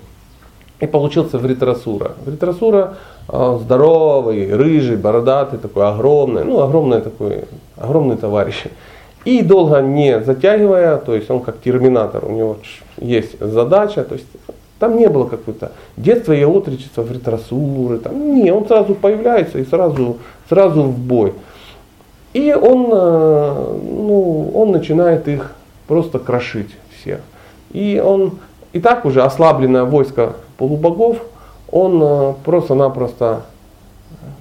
И 0.82 0.88
получился 0.88 1.38
Вритрасура. 1.38 2.12
Вритрасура 2.26 2.96
э, 3.30 3.60
здоровый, 3.62 4.54
рыжий, 4.54 4.98
бородатый, 4.98 5.58
такой 5.58 5.88
огромный, 5.88 6.44
ну 6.44 6.62
огромный 6.62 7.00
такой, 7.00 7.46
огромный 7.78 8.18
товарищ. 8.18 8.66
И 9.26 9.42
долго 9.42 9.82
не 9.82 10.22
затягивая, 10.22 10.98
то 10.98 11.16
есть 11.16 11.30
он 11.32 11.42
как 11.42 11.60
терминатор, 11.60 12.24
у 12.26 12.32
него 12.32 12.58
есть 12.98 13.40
задача, 13.40 14.04
то 14.04 14.14
есть 14.14 14.28
там 14.78 14.98
не 14.98 15.10
было 15.10 15.26
какой-то 15.28 15.72
детства 15.98 16.34
и 16.34 16.44
отречества 16.44 17.02
в 17.02 17.12
ретросуры, 17.12 17.98
там, 17.98 18.36
не, 18.36 18.52
он 18.52 18.68
сразу 18.68 18.94
появляется 18.94 19.58
и 19.58 19.66
сразу, 19.66 20.18
сразу 20.48 20.84
в 20.84 20.98
бой. 20.98 21.34
И 22.34 22.54
он, 22.54 22.90
э, 22.92 23.80
ну, 23.84 24.52
он 24.54 24.72
начинает 24.72 25.28
их 25.28 25.56
просто 25.88 26.20
крошить 26.20 26.70
всех. 27.00 27.22
И 27.72 28.02
он 28.04 28.34
и 28.74 28.80
так 28.80 29.06
уже 29.06 29.24
ослабленное 29.24 29.86
войско 29.86 30.34
полубогов, 30.58 31.18
он 31.72 32.00
э, 32.04 32.34
просто-напросто 32.44 33.44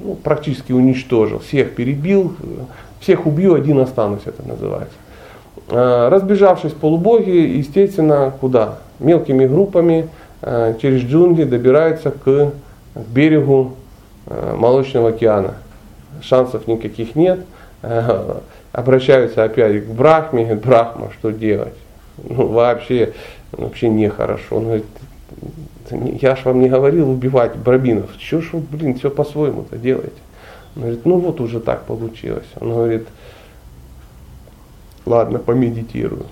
ну, 0.01 0.17
практически 0.17 0.73
уничтожил, 0.73 1.39
всех 1.39 1.75
перебил, 1.75 2.35
всех 3.05 3.27
убью, 3.27 3.55
один 3.55 3.79
останусь, 3.79 4.23
это 4.25 4.43
называется. 4.47 4.97
Э, 5.69 6.09
разбежавшись 6.11 6.73
полубоги, 6.73 7.31
естественно, 7.31 8.33
куда? 8.41 8.79
Мелкими 8.99 9.47
группами 9.47 10.09
э, 10.41 10.75
через 10.81 11.03
джунгли 11.03 11.45
добираются 11.45 12.11
к 12.11 12.53
берегу 12.95 13.75
э, 14.27 14.55
Молочного 14.57 15.11
океана. 15.11 15.55
Шансов 16.23 16.67
никаких 16.67 17.15
нет. 17.15 17.41
Обращаются 18.73 19.45
опять 19.45 19.85
к 19.85 19.89
Брахме, 19.89 20.45
говорит, 20.45 20.65
Брахма, 20.65 21.11
что 21.19 21.31
делать? 21.31 21.75
Ну, 22.17 22.47
вообще, 22.47 23.13
вообще 23.53 23.91
нехорошо. 23.91 24.57
Он 24.57 24.65
говорит, 24.65 24.87
я 26.23 26.35
ж 26.35 26.45
вам 26.45 26.61
не 26.61 26.69
говорил 26.71 27.11
убивать 27.11 27.57
брабинов. 27.57 28.11
Что 28.19 28.41
ж 28.41 28.51
вы, 28.53 28.61
блин, 28.61 28.99
все 28.99 29.11
по-своему-то 29.11 29.77
делаете? 29.77 30.13
Он 30.77 30.83
говорит, 30.83 31.07
ну 31.07 31.19
вот 31.19 31.41
уже 31.41 31.61
так 31.61 31.85
получилось. 31.85 32.47
Он 32.61 32.71
говорит, 32.71 33.07
ладно, 35.07 35.39
помедитирую. 35.39 36.27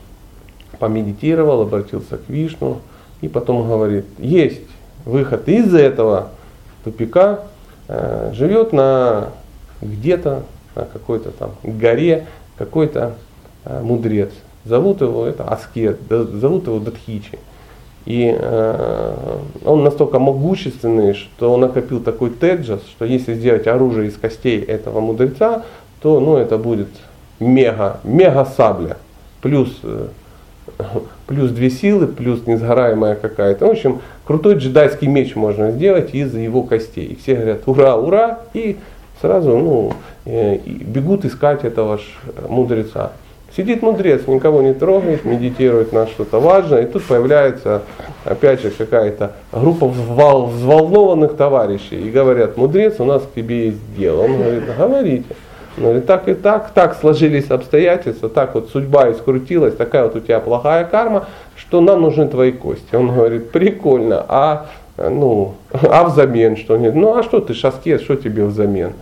Помедитировал, 0.78 1.62
обратился 1.62 2.18
к 2.18 2.28
Вишну 2.28 2.80
и 3.20 3.28
потом 3.28 3.68
говорит, 3.68 4.06
есть 4.18 4.62
выход 5.04 5.48
из 5.48 5.72
этого 5.74 6.30
тупика, 6.84 7.40
э, 7.88 8.32
живет 8.34 8.72
на 8.72 9.28
где-то 9.80 10.44
на 10.74 10.84
какой-то 10.84 11.30
там 11.30 11.52
горе 11.62 12.26
какой-то 12.56 13.14
э, 13.64 13.80
мудрец. 13.82 14.30
Зовут 14.64 15.00
его, 15.00 15.26
это 15.26 15.44
Аскет, 15.44 16.00
зовут 16.08 16.66
его 16.66 16.78
Датхичи. 16.78 17.38
И 18.04 18.36
э, 18.36 19.38
он 19.64 19.84
настолько 19.84 20.18
могущественный, 20.18 21.14
что 21.14 21.52
он 21.52 21.60
накопил 21.60 22.00
такой 22.00 22.30
теджас, 22.30 22.80
что 22.90 23.04
если 23.04 23.34
сделать 23.34 23.66
оружие 23.66 24.08
из 24.08 24.16
костей 24.16 24.60
этого 24.60 25.00
мудреца, 25.00 25.64
то 26.00 26.18
ну, 26.18 26.36
это 26.36 26.58
будет 26.58 26.88
мега, 27.38 28.00
мега 28.02 28.44
сабля. 28.44 28.96
Плюс, 29.40 29.78
э, 29.84 30.08
плюс 31.28 31.52
две 31.52 31.70
силы, 31.70 32.08
плюс 32.08 32.44
несгораемая 32.46 33.14
какая-то. 33.14 33.66
В 33.66 33.70
общем, 33.70 34.00
крутой 34.24 34.56
джедайский 34.56 35.06
меч 35.06 35.36
можно 35.36 35.70
сделать 35.70 36.12
из 36.12 36.34
его 36.34 36.64
костей. 36.64 37.06
И 37.06 37.16
все 37.16 37.36
говорят 37.36 37.62
ура, 37.66 37.96
ура, 37.96 38.40
и 38.52 38.78
сразу 39.20 39.56
ну, 39.56 39.92
э, 40.24 40.56
бегут 40.56 41.24
искать 41.24 41.64
этого 41.64 41.98
ж 41.98 42.02
мудреца. 42.48 43.12
Сидит 43.54 43.82
мудрец, 43.82 44.26
никого 44.26 44.62
не 44.62 44.72
трогает, 44.72 45.26
медитирует 45.26 45.92
на 45.92 46.06
что-то 46.06 46.40
важное, 46.40 46.82
и 46.82 46.86
тут 46.86 47.04
появляется 47.04 47.82
опять 48.24 48.62
же 48.62 48.70
какая-то 48.70 49.32
группа 49.52 49.88
взволнованных 49.88 51.36
товарищей 51.36 52.00
и 52.00 52.10
говорят, 52.10 52.56
мудрец, 52.56 52.98
у 52.98 53.04
нас 53.04 53.22
к 53.22 53.34
тебе 53.34 53.66
есть 53.66 53.94
дело. 53.94 54.22
Он 54.22 54.38
говорит, 54.38 54.62
говорите. 54.76 55.24
Он 55.76 55.84
говорит, 55.84 56.06
так 56.06 56.28
и 56.28 56.34
так, 56.34 56.70
так 56.72 56.96
сложились 56.98 57.50
обстоятельства, 57.50 58.28
так 58.28 58.54
вот 58.54 58.70
судьба 58.70 59.10
искрутилась, 59.10 59.74
такая 59.74 60.04
вот 60.04 60.16
у 60.16 60.20
тебя 60.20 60.40
плохая 60.40 60.84
карма, 60.84 61.26
что 61.56 61.80
нам 61.80 62.02
нужны 62.02 62.28
твои 62.28 62.52
кости. 62.52 62.94
Он 62.94 63.14
говорит, 63.14 63.50
прикольно, 63.50 64.24
а, 64.28 64.66
ну, 64.96 65.54
а 65.72 66.04
взамен 66.04 66.56
что? 66.56 66.74
Он 66.74 66.80
говорит, 66.80 67.00
ну 67.00 67.16
а 67.16 67.22
что 67.22 67.40
ты 67.40 67.52
шаскет, 67.52 68.02
что 68.02 68.16
тебе 68.16 68.44
взамен? 68.44 68.92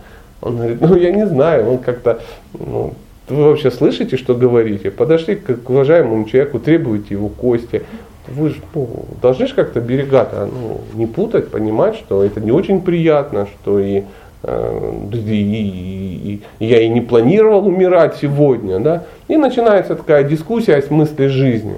Он 0.41 0.57
говорит, 0.57 0.81
ну 0.81 0.95
я 0.95 1.11
не 1.11 1.25
знаю, 1.25 1.69
он 1.69 1.77
как-то, 1.77 2.19
ну, 2.53 2.93
вы 3.31 3.45
вообще 3.45 3.71
слышите, 3.71 4.17
что 4.17 4.35
говорите? 4.35 4.91
Подошли 4.91 5.35
к 5.35 5.69
уважаемому 5.69 6.25
человеку, 6.25 6.59
требуете 6.59 7.15
его 7.15 7.29
кости. 7.29 7.83
Вы 8.27 8.49
же 8.49 8.57
ну, 8.75 9.05
должны 9.21 9.47
же 9.47 9.55
как-то 9.55 9.79
берега-то 9.79 10.47
ну, 10.51 10.81
не 10.93 11.07
путать, 11.07 11.49
понимать, 11.49 11.95
что 11.95 12.23
это 12.23 12.39
не 12.39 12.51
очень 12.51 12.81
приятно, 12.81 13.47
что 13.47 13.79
и, 13.79 14.03
э, 14.43 14.93
и, 15.11 15.17
и, 15.17 16.41
и 16.59 16.65
я 16.65 16.81
и 16.81 16.89
не 16.89 17.01
планировал 17.01 17.67
умирать 17.67 18.17
сегодня. 18.21 18.79
Да? 18.79 19.05
И 19.27 19.37
начинается 19.37 19.95
такая 19.95 20.23
дискуссия 20.23 20.75
о 20.75 20.81
смысле 20.81 21.29
жизни. 21.29 21.77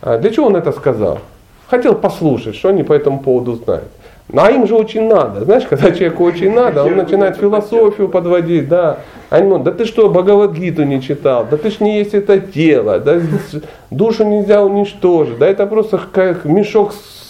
А 0.00 0.18
для 0.18 0.30
чего 0.30 0.46
он 0.46 0.56
это 0.56 0.72
сказал? 0.72 1.18
Хотел 1.68 1.94
послушать, 1.94 2.54
что 2.54 2.68
они 2.68 2.82
по 2.82 2.92
этому 2.92 3.20
поводу 3.20 3.54
знают. 3.54 3.88
Ну, 4.28 4.42
а 4.42 4.50
им 4.50 4.66
же 4.66 4.74
очень 4.74 5.08
надо. 5.08 5.44
Знаешь, 5.44 5.64
когда 5.68 5.90
человеку 5.90 6.24
очень 6.24 6.54
надо, 6.54 6.84
он 6.84 6.96
начинает 6.96 7.36
философию 7.36 8.08
подводить, 8.08 8.68
да. 8.68 9.00
Они, 9.30 9.48
ну, 9.48 9.58
да 9.58 9.72
ты 9.72 9.84
что, 9.84 10.08
Бхагавадгиту 10.08 10.84
не 10.84 11.00
читал, 11.00 11.46
да 11.50 11.56
ты 11.56 11.70
ж 11.70 11.80
не 11.80 11.98
есть 11.98 12.12
это 12.14 12.38
тело, 12.38 12.98
да, 12.98 13.18
душу 13.90 14.24
нельзя 14.24 14.62
уничтожить, 14.62 15.38
да 15.38 15.46
это 15.46 15.66
просто 15.66 15.98
как 16.12 16.44
мешок 16.44 16.92
с, 16.92 17.21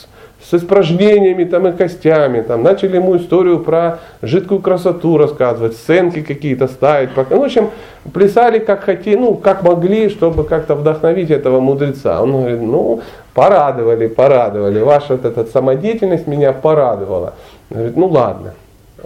с 0.53 0.55
испражнениями 0.55 1.45
там, 1.45 1.67
и 1.67 1.73
костями. 1.73 2.43
Там, 2.43 2.63
начали 2.63 2.97
ему 2.97 3.17
историю 3.17 3.61
про 3.61 4.01
жидкую 4.21 4.61
красоту 4.61 5.17
рассказывать, 5.17 5.75
сценки 5.77 6.21
какие-то 6.21 6.69
ставить. 6.69 7.11
Ну, 7.17 7.41
в 7.41 7.45
общем, 7.45 7.71
плясали 8.13 8.59
как 8.59 8.85
хотели, 8.85 9.17
ну, 9.17 9.35
как 9.35 9.63
могли, 9.63 10.11
чтобы 10.11 10.45
как-то 10.45 10.75
вдохновить 10.75 11.31
этого 11.31 11.61
мудреца. 11.61 12.23
Он 12.23 12.33
говорит, 12.33 12.61
ну, 12.61 13.01
порадовали, 13.33 14.09
порадовали. 14.09 14.81
Ваша 14.81 15.15
вот 15.17 15.25
эта 15.25 15.47
самодеятельность 15.47 16.27
меня 16.27 16.53
порадовала. 16.53 17.33
Он 17.71 17.77
говорит, 17.77 17.97
ну 17.97 18.07
ладно, 18.09 18.53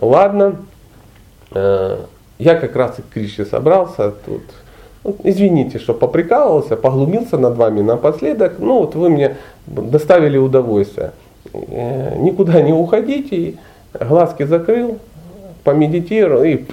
ладно. 0.01 0.57
Э, 1.55 1.99
я 2.39 2.57
как 2.57 2.75
раз 2.75 2.99
и 2.99 3.03
к 3.03 3.09
Кришне 3.15 3.45
собрался 3.45 4.11
тут. 4.11 4.43
Вот, 5.05 5.19
извините, 5.23 5.79
что 5.79 5.95
поприкалывался, 5.95 6.77
поглумился 6.77 7.39
над 7.39 7.57
вами 7.57 7.83
напоследок. 7.83 8.55
Ну 8.59 8.81
вот 8.81 8.97
вы 8.97 9.11
мне 9.11 9.37
доставили 9.69 10.39
удовольствие. 10.39 11.13
Э, 11.53 12.17
никуда 12.19 12.61
не 12.61 12.73
уходите, 12.73 13.55
глазки 13.93 14.45
закрыл, 14.45 14.99
помедитировал 15.65 16.45
и, 16.45 16.65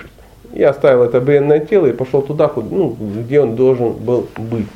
и 0.54 0.64
оставил 0.64 1.04
это 1.04 1.20
бренное 1.20 1.60
тело 1.60 1.88
и 1.88 1.94
пошел 1.94 2.22
туда, 2.22 2.52
ну, 2.56 2.96
где 3.00 3.42
он 3.42 3.56
должен 3.56 3.94
был 3.94 4.28
быть. 4.38 4.68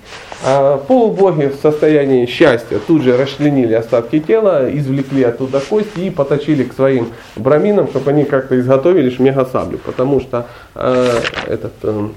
А 0.46 0.78
полубоги 0.78 1.46
в 1.46 1.56
состоянии 1.56 2.26
счастья 2.28 2.80
тут 2.86 3.02
же 3.02 3.18
расчленили 3.18 3.74
остатки 3.74 4.20
тела, 4.20 4.70
извлекли 4.72 5.24
оттуда 5.24 5.60
кости 5.60 6.00
и 6.00 6.10
поточили 6.10 6.64
к 6.64 6.74
своим 6.74 7.08
браминам, 7.36 7.88
чтобы 7.88 8.12
они 8.12 8.24
как-то 8.24 8.60
изготовили 8.60 9.10
шмегасаблю, 9.10 9.80
потому 9.80 10.20
что 10.20 10.46
э, 10.76 11.20
этот 11.48 11.74
э, 11.84 12.08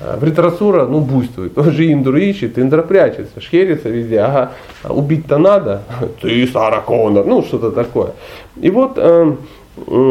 Вритрасура, 0.00 0.86
ну, 0.86 1.00
буйствует. 1.00 1.56
Он 1.56 1.70
же 1.70 1.92
Индру 1.92 2.16
ищет, 2.16 2.58
Индра 2.58 2.82
прячется, 2.82 3.40
шхерится 3.40 3.88
везде. 3.88 4.20
Ага, 4.20 4.52
убить-то 4.88 5.38
надо. 5.38 5.82
Ты 6.20 6.46
Сара 6.46 6.80
Коннор. 6.80 7.24
Ну, 7.24 7.42
что-то 7.42 7.70
такое. 7.70 8.12
И 8.60 8.70
вот 8.70 8.92
э, 8.96 9.36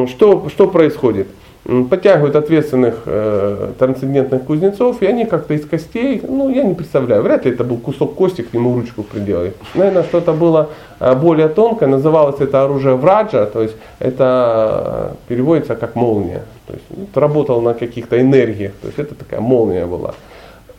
что, 0.07 0.49
что 0.49 0.67
происходит 0.67 1.27
подтягивают 1.63 2.35
ответственных 2.35 3.03
э, 3.05 3.73
трансцендентных 3.77 4.43
кузнецов, 4.43 5.01
и 5.01 5.05
они 5.05 5.25
как-то 5.25 5.53
из 5.53 5.65
костей, 5.65 6.21
ну 6.27 6.49
я 6.49 6.63
не 6.63 6.73
представляю, 6.73 7.21
вряд 7.21 7.45
ли 7.45 7.51
это 7.51 7.63
был 7.63 7.77
кусок 7.77 8.15
кости, 8.15 8.41
к 8.41 8.53
нему 8.53 8.73
ручку 8.73 9.03
приделали. 9.03 9.53
Наверное, 9.75 10.03
что-то 10.03 10.33
было 10.33 10.69
э, 10.99 11.13
более 11.15 11.49
тонкое, 11.49 11.87
называлось 11.87 12.41
это 12.41 12.63
оружие 12.63 12.95
враджа, 12.95 13.45
то 13.45 13.61
есть 13.61 13.75
это 13.99 15.11
э, 15.11 15.15
переводится 15.27 15.75
как 15.75 15.95
молния, 15.95 16.43
то 16.65 16.73
есть 16.73 17.09
это 17.09 17.19
работало 17.19 17.61
на 17.61 17.73
каких-то 17.75 18.19
энергиях, 18.19 18.71
то 18.81 18.87
есть 18.87 18.97
это 18.97 19.13
такая 19.13 19.39
молния 19.39 19.85
была. 19.85 20.15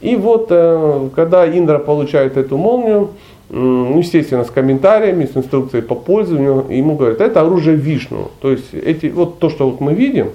И 0.01 0.17
вот, 0.17 0.49
э, 0.51 1.09
когда 1.15 1.47
Индра 1.47 1.79
получает 1.79 2.37
эту 2.37 2.57
молнию, 2.57 3.11
ну, 3.51 3.99
естественно, 3.99 4.45
с 4.45 4.51
комментариями, 4.51 5.27
с 5.27 5.37
инструкцией 5.37 5.83
по 5.83 5.95
пользованию, 5.95 6.65
ему 6.71 6.97
говорят, 6.97 7.21
это 7.21 7.43
оружие 7.43 7.77
Вишну. 7.77 8.31
То 8.41 8.51
есть 8.51 8.73
эти, 8.73 9.07
вот 9.07 9.41
то, 9.41 9.51
что 9.51 9.69
вот 9.69 9.81
мы 9.81 9.93
видим, 9.93 10.31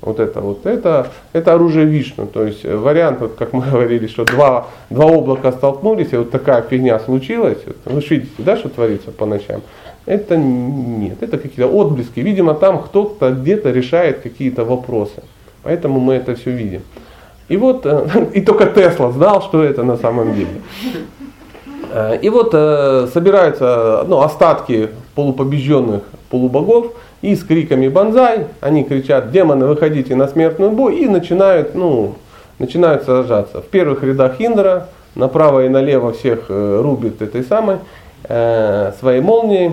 вот 0.00 0.20
это 0.20 0.40
вот, 0.40 0.66
это, 0.66 1.08
это 1.32 1.54
оружие 1.54 1.86
Вишну. 1.86 2.26
То 2.26 2.44
есть 2.44 2.64
э, 2.64 2.76
вариант, 2.76 3.20
вот, 3.20 3.34
как 3.34 3.52
мы 3.52 3.62
говорили, 3.70 4.06
что 4.06 4.24
два, 4.24 4.66
два 4.90 5.06
облака 5.06 5.52
столкнулись, 5.52 6.12
и 6.12 6.16
вот 6.16 6.30
такая 6.30 6.62
фигня 6.62 6.98
случилась. 7.00 7.58
Вы 7.84 8.00
же 8.00 8.08
видите, 8.08 8.32
да, 8.38 8.56
что 8.56 8.68
творится 8.68 9.10
по 9.10 9.26
ночам? 9.26 9.62
Это 10.04 10.36
нет, 10.36 11.22
это 11.22 11.38
какие-то 11.38 11.66
отблески. 11.66 12.20
Видимо, 12.20 12.54
там 12.54 12.82
кто-то 12.82 13.32
где-то 13.32 13.70
решает 13.70 14.20
какие-то 14.20 14.64
вопросы. 14.64 15.22
Поэтому 15.62 15.98
мы 15.98 16.14
это 16.14 16.36
все 16.36 16.50
видим. 16.50 16.82
И 17.48 17.56
вот, 17.56 17.86
э, 17.86 18.06
и 18.34 18.40
только 18.42 18.66
Тесла 18.66 19.10
знал, 19.12 19.42
что 19.42 19.64
это 19.64 19.82
на 19.82 19.96
самом 19.96 20.34
деле. 20.34 20.60
Э, 21.90 22.18
и 22.20 22.28
вот 22.28 22.52
собираются 22.52 24.04
ну, 24.06 24.20
остатки 24.20 24.90
полупобежденных 25.14 26.02
полубогов, 26.28 26.92
и 27.22 27.34
с 27.34 27.42
криками 27.42 27.88
«Бонзай!» 27.88 28.46
они 28.60 28.84
кричат 28.84 29.30
«Демоны, 29.30 29.66
выходите 29.66 30.14
на 30.14 30.28
смертный 30.28 30.70
бой!» 30.70 30.96
и 30.98 31.08
начинают, 31.08 31.74
ну, 31.74 32.14
начинают 32.58 33.04
сражаться. 33.04 33.60
В 33.60 33.66
первых 33.66 34.02
рядах 34.02 34.36
Индра, 34.38 34.88
направо 35.14 35.64
и 35.64 35.68
налево 35.68 36.12
всех 36.12 36.46
э, 36.48 36.80
рубит 36.82 37.22
этой 37.22 37.42
самой 37.42 37.78
э, 38.24 38.92
своей 39.00 39.20
молнией. 39.20 39.72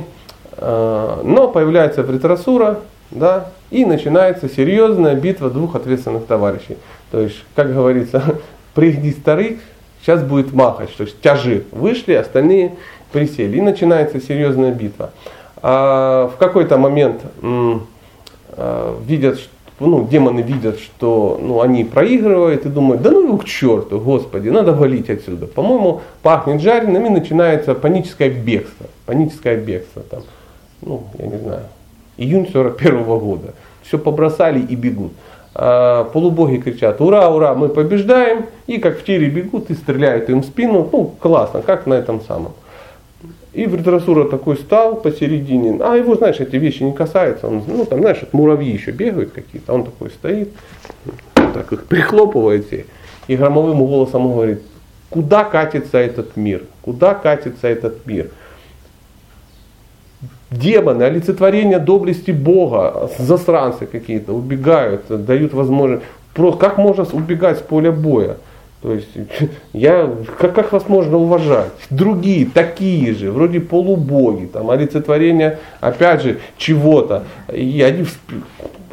Э, 0.58 1.22
но 1.24 1.50
появляется 1.50 2.02
Вритрасура, 2.04 2.80
да, 3.12 3.50
и 3.70 3.86
начинается 3.86 4.50
серьезная 4.50 5.16
битва 5.16 5.50
двух 5.50 5.76
ответственных 5.76 6.26
товарищей. 6.26 6.78
То 7.12 7.20
есть, 7.20 7.44
как 7.56 7.74
говорится, 7.74 8.24
пригни 8.74 9.12
старик, 9.12 9.60
сейчас 10.02 10.24
будет 10.24 10.54
махать, 10.54 10.96
то 10.96 11.04
есть 11.04 11.20
тяжи 11.22 11.64
вышли, 11.72 12.14
остальные 12.14 12.76
присели. 13.12 13.58
И 13.58 13.62
начинается 13.62 14.20
серьезная 14.20 14.72
битва 14.72 15.12
а 15.66 16.28
в 16.28 16.38
какой-то 16.38 16.78
момент 16.78 17.22
а, 17.42 19.00
видят, 19.06 19.40
ну, 19.80 20.06
демоны 20.06 20.42
видят, 20.42 20.78
что 20.78 21.40
ну, 21.42 21.62
они 21.62 21.86
проигрывают 21.86 22.66
и 22.66 22.70
думают, 22.70 23.02
да 23.02 23.12
ну 23.12 23.24
его 23.24 23.38
к 23.38 23.46
черту, 23.46 23.98
господи, 24.00 24.50
надо 24.50 24.74
валить 24.74 25.10
отсюда. 25.10 25.48
По-моему, 25.48 26.02
пахнет 26.22 26.62
жареным 26.62 27.06
и 27.06 27.10
начинается 27.10 27.76
паническое 27.76 28.30
бегство. 28.30 28.88
Паническое 29.06 29.56
бегство 29.56 30.02
там, 30.02 30.24
ну, 30.82 31.04
я 31.18 31.28
не 31.28 31.38
знаю, 31.38 31.64
июнь 32.18 32.50
41 32.52 33.04
-го 33.04 33.20
года. 33.20 33.54
Все 33.84 33.98
побросали 33.98 34.60
и 34.60 34.76
бегут. 34.76 35.14
А 35.56 36.04
полубоги 36.06 36.58
кричат, 36.58 37.00
ура, 37.00 37.30
ура, 37.30 37.54
мы 37.54 37.70
побеждаем, 37.70 38.48
и 38.68 38.80
как 38.80 39.00
в 39.00 39.06
тире 39.06 39.30
бегут 39.30 39.70
и 39.70 39.76
стреляют 39.76 40.30
им 40.30 40.42
в 40.42 40.46
спину, 40.46 40.90
ну, 40.92 41.14
классно, 41.20 41.62
как 41.62 41.86
на 41.86 41.94
этом 41.94 42.20
самом. 42.22 42.52
И 43.54 43.68
Вритрасура 43.68 44.28
такой 44.28 44.58
стал 44.58 44.96
посередине, 44.96 45.80
а 45.80 45.96
его, 45.96 46.16
знаешь, 46.16 46.40
эти 46.40 46.56
вещи 46.56 46.82
не 46.82 46.94
касаются, 46.94 47.48
он, 47.48 47.64
ну 47.68 47.86
там, 47.86 48.00
знаешь, 48.00 48.22
муравьи 48.32 48.72
еще 48.72 48.90
бегают 48.92 49.32
какие-то, 49.32 49.74
он 49.74 49.84
такой 49.84 50.10
стоит, 50.10 50.50
так 51.36 51.72
их 51.72 51.86
прихлопывает 51.86 52.66
и 53.28 53.36
громовым 53.36 53.78
голосом 53.78 54.32
говорит, 54.32 54.64
куда 55.12 55.44
катится 55.44 56.00
этот 56.00 56.36
мир, 56.36 56.64
куда 56.82 57.14
катится 57.14 57.68
этот 57.68 58.06
мир. 58.08 58.32
Демоны, 60.50 61.04
олицетворение 61.04 61.80
доблести 61.80 62.32
Бога, 62.32 63.12
засранцы 63.20 63.86
какие-то 63.86 64.34
убегают, 64.34 65.06
дают 65.26 65.54
возможность. 65.54 66.04
Просто 66.34 66.60
как 66.60 66.78
можно 66.78 67.06
убегать 67.12 67.60
с 67.60 67.62
поля 67.62 67.92
боя? 67.92 68.38
То 68.84 68.94
есть, 68.94 69.08
я, 69.74 70.14
как, 70.38 70.54
как 70.54 70.74
вас 70.74 70.90
можно 70.90 71.18
уважать? 71.18 71.72
Другие, 71.90 72.46
такие 72.46 73.16
же, 73.16 73.32
вроде 73.32 73.62
полубоги, 73.62 74.46
там, 74.46 74.70
олицетворение, 74.70 75.60
опять 75.80 76.22
же, 76.22 76.40
чего-то. 76.58 77.24
И 77.52 77.82
они, 77.82 78.06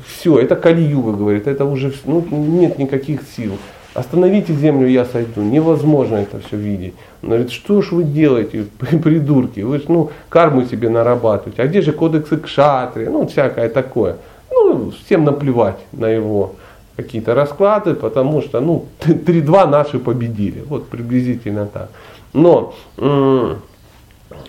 все, 0.06 0.38
это 0.38 0.54
Кали-Юга, 0.54 1.12
говорит, 1.12 1.48
это 1.48 1.64
уже, 1.64 1.92
ну, 2.04 2.24
нет 2.30 2.78
никаких 2.78 3.22
сил. 3.36 3.58
Остановите 3.92 4.52
землю, 4.52 4.86
я 4.86 5.04
сойду. 5.04 5.40
Невозможно 5.42 6.18
это 6.18 6.38
все 6.38 6.56
видеть. 6.56 6.94
Он 7.22 7.30
говорит, 7.30 7.50
что 7.50 7.82
ж 7.82 7.90
вы 7.90 8.04
делаете, 8.04 8.66
придурки? 8.78 9.58
Вы 9.60 9.78
же, 9.78 9.86
ну, 9.88 10.12
карму 10.28 10.64
себе 10.66 10.88
нарабатываете. 10.88 11.62
А 11.62 11.66
где 11.66 11.82
же 11.82 11.90
кодексы 11.90 12.36
кшатри? 12.36 13.06
Ну, 13.06 13.26
всякое 13.26 13.68
такое. 13.68 14.18
Ну, 14.52 14.92
всем 15.04 15.24
наплевать 15.24 15.80
на 15.90 16.06
его 16.06 16.54
какие-то 17.02 17.34
расклады, 17.34 17.94
потому 17.94 18.42
что 18.42 18.60
ну, 18.60 18.86
3-2 19.00 19.68
наши 19.68 19.98
победили. 19.98 20.64
Вот 20.66 20.88
приблизительно 20.88 21.66
так. 21.66 21.90
Но 22.32 22.74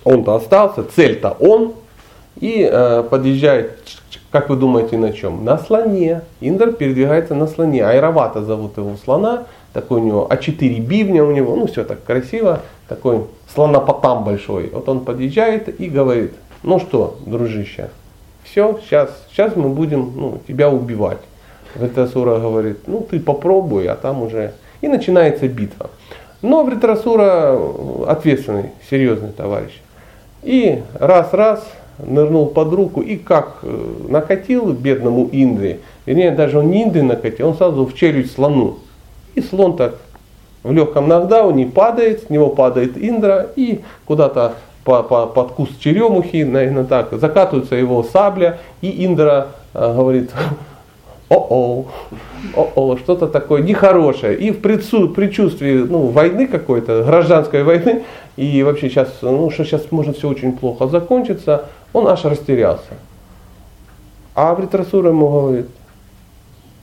он-то 0.04 0.36
остался, 0.36 0.84
цель-то 0.84 1.36
он, 1.40 1.74
и 2.40 2.68
э, 2.72 3.04
подъезжает, 3.04 3.80
как 4.32 4.50
вы 4.50 4.56
думаете, 4.56 4.98
на 4.98 5.12
чем? 5.12 5.44
На 5.44 5.58
слоне. 5.58 6.22
Индр 6.40 6.72
передвигается 6.72 7.36
на 7.36 7.48
слоне. 7.48 7.86
Айравата 7.86 8.44
зовут 8.44 8.78
его 8.78 8.96
слона. 9.04 9.46
Такой 9.74 10.02
у 10.02 10.04
него 10.04 10.28
А4 10.30 10.80
бивня 10.80 11.24
у 11.24 11.32
него, 11.32 11.56
ну 11.56 11.68
все 11.68 11.84
так 11.84 12.04
красиво. 12.04 12.62
Такой 12.88 13.26
слонопотам 13.54 14.24
большой. 14.24 14.70
Вот 14.70 14.88
он 14.90 15.02
подъезжает 15.02 15.80
и 15.80 15.90
говорит, 15.90 16.34
ну 16.64 16.80
что, 16.80 17.18
дружище, 17.26 17.90
все, 18.44 18.80
сейчас, 18.84 19.10
сейчас 19.32 19.56
мы 19.56 19.70
будем 19.70 20.12
ну, 20.16 20.42
тебя 20.48 20.70
убивать. 20.70 21.20
Вритрасура 21.76 22.40
говорит, 22.40 22.80
ну 22.88 23.06
ты 23.10 23.20
попробуй, 23.20 23.88
а 23.88 23.96
там 23.96 24.22
уже... 24.22 24.54
И 24.82 24.88
начинается 24.88 25.48
битва. 25.48 25.92
Но 26.42 26.64
Вритрасура 26.64 27.60
ответственный, 28.08 28.72
серьезный 28.90 29.32
товарищ. 29.32 29.80
И 30.44 30.82
раз-раз 30.96 31.64
нырнул 32.00 32.48
под 32.48 32.74
руку 32.74 33.02
и 33.02 33.16
как 33.16 33.60
э, 33.62 33.94
накатил 34.10 34.74
бедному 34.74 35.30
Индре, 35.32 35.80
вернее 36.06 36.32
даже 36.32 36.60
он 36.60 36.72
не 36.72 36.84
Индре 36.84 37.04
накатил, 37.04 37.50
он 37.50 37.56
сразу 37.56 37.86
в 37.86 37.94
челюсть 37.94 38.34
слону. 38.34 38.80
И 39.36 39.42
слон 39.42 39.78
так 39.78 39.98
в 40.64 40.72
легком 40.72 41.08
нокдауне 41.08 41.68
падает, 41.68 42.24
с 42.24 42.30
него 42.30 42.50
падает 42.50 42.98
Индра 42.98 43.48
и 43.56 43.82
куда-то 44.06 44.56
по, 44.84 45.04
по, 45.04 45.28
под 45.28 45.52
куст 45.52 45.80
черемухи, 45.80 46.44
наверное 46.44 46.86
так, 46.86 47.10
закатывается 47.14 47.76
его 47.76 48.04
сабля, 48.04 48.60
и 48.82 49.06
Индра 49.06 49.50
э, 49.74 49.94
говорит, 49.96 50.32
о-о, 51.32 51.86
о-о, 52.56 52.98
что-то 52.98 53.28
такое 53.28 53.62
нехорошее. 53.62 54.38
И 54.38 54.52
в 54.52 54.60
предчувствии 54.60 55.78
ну, 55.78 56.08
войны 56.08 56.46
какой-то, 56.46 57.04
гражданской 57.06 57.64
войны, 57.64 58.04
и 58.36 58.62
вообще 58.64 58.90
сейчас, 58.90 59.08
ну 59.22 59.50
что 59.50 59.64
сейчас 59.64 59.90
может 59.92 60.18
все 60.18 60.28
очень 60.28 60.52
плохо 60.52 60.88
закончиться, 60.88 61.68
Он 61.94 62.08
аж 62.08 62.26
растерялся. 62.26 62.96
А 64.36 64.54
Вритрасура 64.54 65.10
ему 65.10 65.30
говорит, 65.30 65.68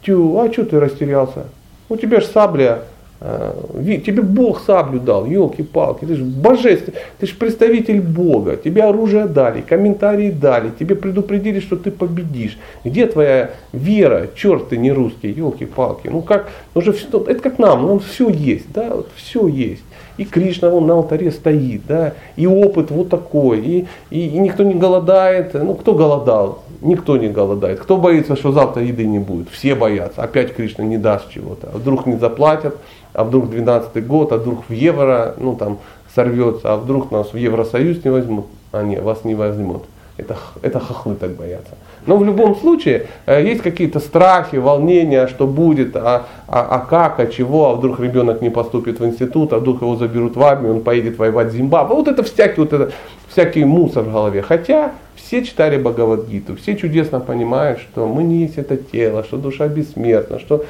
тю, 0.03 0.39
а 0.39 0.51
что 0.51 0.65
ты 0.65 0.81
растерялся? 0.81 1.45
У 1.91 1.97
тебя 1.97 2.21
же 2.21 2.27
сабля 2.27 2.85
тебе 3.21 4.23
Бог 4.23 4.61
саблю 4.65 5.01
дал, 5.01 5.27
елки-палки, 5.27 6.05
ты 6.05 6.15
же 6.15 6.25
божественный, 6.25 6.99
ты 7.19 7.27
же 7.27 7.35
представитель 7.35 8.01
Бога, 8.01 8.57
тебе 8.57 8.85
оружие 8.85 9.27
дали, 9.27 9.61
комментарии 9.61 10.31
дали, 10.31 10.71
тебе 10.79 10.95
предупредили, 10.95 11.61
что 11.61 11.77
ты 11.77 11.91
победишь. 11.91 12.59
Где 12.85 13.07
твоя 13.07 13.51
вера, 13.73 14.29
черт 14.37 14.69
ты 14.69 14.77
не 14.77 14.93
русский, 14.93 15.31
елки-палки, 15.31 16.09
ну 16.09 16.23
как, 16.23 16.49
уже 16.75 16.93
все, 16.93 17.09
это 17.27 17.41
как 17.41 17.59
нам, 17.59 17.87
нам 17.87 17.99
все 17.99 18.29
есть, 18.29 18.73
да, 18.73 18.95
вот 18.95 19.09
все 19.17 19.49
есть. 19.49 19.83
И 20.17 20.25
Кришна 20.25 20.69
вон 20.69 20.87
на 20.87 20.95
алтаре 20.95 21.31
стоит, 21.31 21.83
да, 21.87 22.15
и 22.37 22.47
опыт 22.47 22.91
вот 22.91 23.09
такой, 23.09 23.61
и, 23.61 23.87
и, 24.11 24.27
и 24.27 24.39
никто 24.39 24.63
не 24.63 24.75
голодает, 24.75 25.55
ну 25.55 25.75
кто 25.75 25.95
голодал? 25.95 26.63
Никто 26.81 27.17
не 27.17 27.29
голодает. 27.29 27.81
Кто 27.81 27.97
боится, 27.97 28.37
что 28.37 28.53
завтра 28.53 28.85
еды 28.85 29.05
не 29.05 29.19
будет? 29.19 29.49
Все 29.51 29.75
боятся. 29.75 30.23
Опять 30.23 30.55
Кришна 30.55 30.85
не 30.85 30.97
даст 30.97 31.29
чего-то. 31.29 31.71
А 31.75 31.77
вдруг 31.77 32.07
не 32.07 32.17
заплатят, 32.17 32.77
а 33.19 33.25
вдруг 33.25 33.51
12 33.51 34.07
год, 34.07 34.33
а 34.33 34.37
вдруг 34.37 34.61
в 34.69 34.73
евро, 34.73 35.35
ну 35.39 35.57
там 35.57 35.79
сорвется, 36.15 36.73
а 36.73 36.77
вдруг 36.77 37.11
нас 37.11 37.33
в 37.33 37.37
Евросоюз 37.37 38.05
не 38.05 38.11
возьмут. 38.13 38.47
А 38.71 38.85
нет, 38.85 39.03
вас 39.03 39.25
не 39.25 39.35
возьмут. 39.35 39.83
Это, 40.17 40.37
это 40.63 40.79
хохлы 40.79 41.17
так 41.17 41.33
боятся. 41.33 41.75
Но 42.07 42.17
в 42.17 42.25
любом 42.25 42.55
случае 42.55 43.07
э, 43.27 43.45
есть 43.45 43.63
какие-то 43.63 43.99
страхи, 43.99 44.57
волнения, 44.57 45.27
что 45.27 45.49
будет, 45.49 45.97
а, 45.97 46.27
а, 46.47 46.67
а 46.71 46.79
как, 46.79 47.19
а 47.19 47.27
чего, 47.27 47.71
а 47.71 47.75
вдруг 47.75 47.99
ребенок 47.99 48.41
не 48.41 48.51
поступит 48.51 49.01
в 49.01 49.05
институт, 49.05 49.53
а 49.53 49.59
вдруг 49.59 49.83
его 49.83 49.97
заберут 49.97 50.37
в 50.37 50.43
армию, 50.43 50.75
он 50.75 50.83
поедет 50.83 51.19
воевать 51.19 51.49
в 51.49 51.57
Зимбабве. 51.57 51.97
Вот 51.97 52.07
это 52.07 52.23
всякий, 52.23 52.61
вот 52.61 52.73
это, 52.73 52.93
всякий 53.29 53.65
мусор 53.65 54.05
в 54.05 54.13
голове. 54.13 54.43
Хотя 54.43 54.93
все 55.17 55.45
читали 55.45 55.77
Бхагавадгиту, 55.77 56.55
все 56.55 56.77
чудесно 56.77 57.19
понимают, 57.19 57.81
что 57.81 58.07
мы 58.07 58.23
не 58.23 58.43
есть 58.43 58.59
это 58.59 58.77
тело, 58.77 59.25
что 59.25 59.37
душа 59.37 59.67
бессмертна, 59.67 60.39
что 60.39 60.65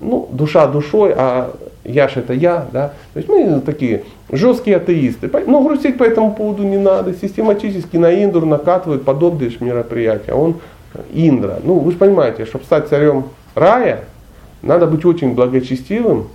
ну, 0.00 0.28
душа 0.30 0.66
душой, 0.66 1.14
а 1.16 1.50
я 1.84 2.08
ж 2.08 2.16
это 2.16 2.32
я, 2.32 2.66
да. 2.72 2.94
То 3.12 3.18
есть 3.18 3.28
мы 3.28 3.60
такие 3.60 4.04
жесткие 4.30 4.76
атеисты. 4.76 5.30
Но 5.46 5.62
грустить 5.62 5.98
по 5.98 6.04
этому 6.04 6.34
поводу 6.34 6.62
не 6.62 6.78
надо. 6.78 7.14
Систематически 7.14 7.96
на 7.96 8.24
Индру 8.24 8.46
накатывают 8.46 9.04
подобные 9.04 9.52
мероприятия. 9.60 10.32
Он 10.32 10.56
Индра. 11.12 11.58
Ну, 11.62 11.78
вы 11.78 11.92
же 11.92 11.98
понимаете, 11.98 12.46
чтобы 12.46 12.64
стать 12.64 12.88
царем 12.88 13.24
рая, 13.54 14.04
надо 14.62 14.86
быть 14.86 15.04
очень 15.04 15.34
благочестивым 15.34 16.28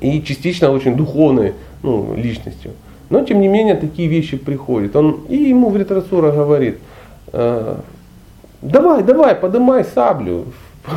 и 0.00 0.22
частично 0.22 0.70
очень 0.70 0.96
духовной 0.96 1.54
ну, 1.82 2.14
личностью. 2.16 2.72
Но 3.10 3.24
тем 3.24 3.40
не 3.40 3.48
менее 3.48 3.74
такие 3.74 4.08
вещи 4.08 4.36
приходят. 4.36 4.94
Он, 4.96 5.20
и 5.28 5.36
ему 5.36 5.70
Вритрасура 5.70 6.30
говорит, 6.30 6.78
э, 7.32 7.76
давай, 8.62 9.02
давай, 9.02 9.34
подымай 9.34 9.84
саблю, 9.84 10.46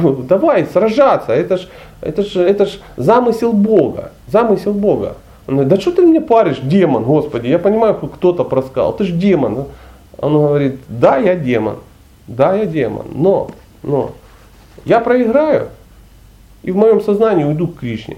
давай 0.27 0.65
сражаться, 0.65 1.33
это 1.33 1.57
ж, 1.57 1.67
это 2.01 2.23
ж, 2.23 2.35
это 2.37 2.65
ж 2.65 2.79
замысел 2.97 3.53
Бога, 3.53 4.11
замысел 4.27 4.73
Бога. 4.73 5.17
Он 5.47 5.55
говорит, 5.55 5.73
да 5.73 5.81
что 5.81 5.91
ты 5.91 6.01
мне 6.03 6.21
паришь, 6.21 6.59
демон, 6.59 7.03
Господи, 7.03 7.47
я 7.47 7.59
понимаю, 7.59 7.95
кто-то 7.95 8.43
проскал, 8.43 8.93
ты 8.93 9.03
ж 9.03 9.11
демон. 9.11 9.65
Он 10.17 10.33
говорит, 10.33 10.79
да, 10.87 11.17
я 11.17 11.35
демон, 11.35 11.77
да, 12.27 12.55
я 12.55 12.65
демон, 12.65 13.07
но, 13.13 13.49
но, 13.81 14.11
я 14.85 14.99
проиграю, 14.99 15.69
и 16.61 16.71
в 16.71 16.77
моем 16.77 17.01
сознании 17.01 17.43
уйду 17.43 17.67
к 17.67 17.79
Кришне 17.79 18.17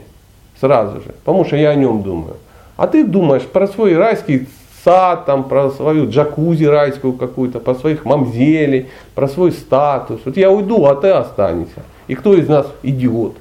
сразу 0.60 1.02
же, 1.02 1.14
потому 1.24 1.46
что 1.46 1.56
я 1.56 1.70
о 1.70 1.76
нем 1.76 2.04
думаю. 2.04 2.38
А 2.78 2.88
ты 2.88 3.06
думаешь 3.06 3.44
про 3.44 3.68
свой 3.68 3.96
райский 3.98 4.48
сад, 4.86 5.26
там, 5.26 5.44
про 5.44 5.72
свою 5.72 6.10
джакузи 6.10 6.64
райскую 6.64 7.14
какую-то, 7.14 7.60
про 7.60 7.76
своих 7.76 8.06
мамзелей, 8.06 8.88
про 9.16 9.28
свой 9.28 9.52
статус. 9.52 10.22
Вот 10.24 10.38
я 10.38 10.52
уйду, 10.52 10.86
а 10.86 10.96
ты 10.96 11.10
останешься. 11.10 11.82
И 12.08 12.16
кто 12.16 12.36
из 12.36 12.48
нас 12.48 12.68
идиот? 12.84 13.36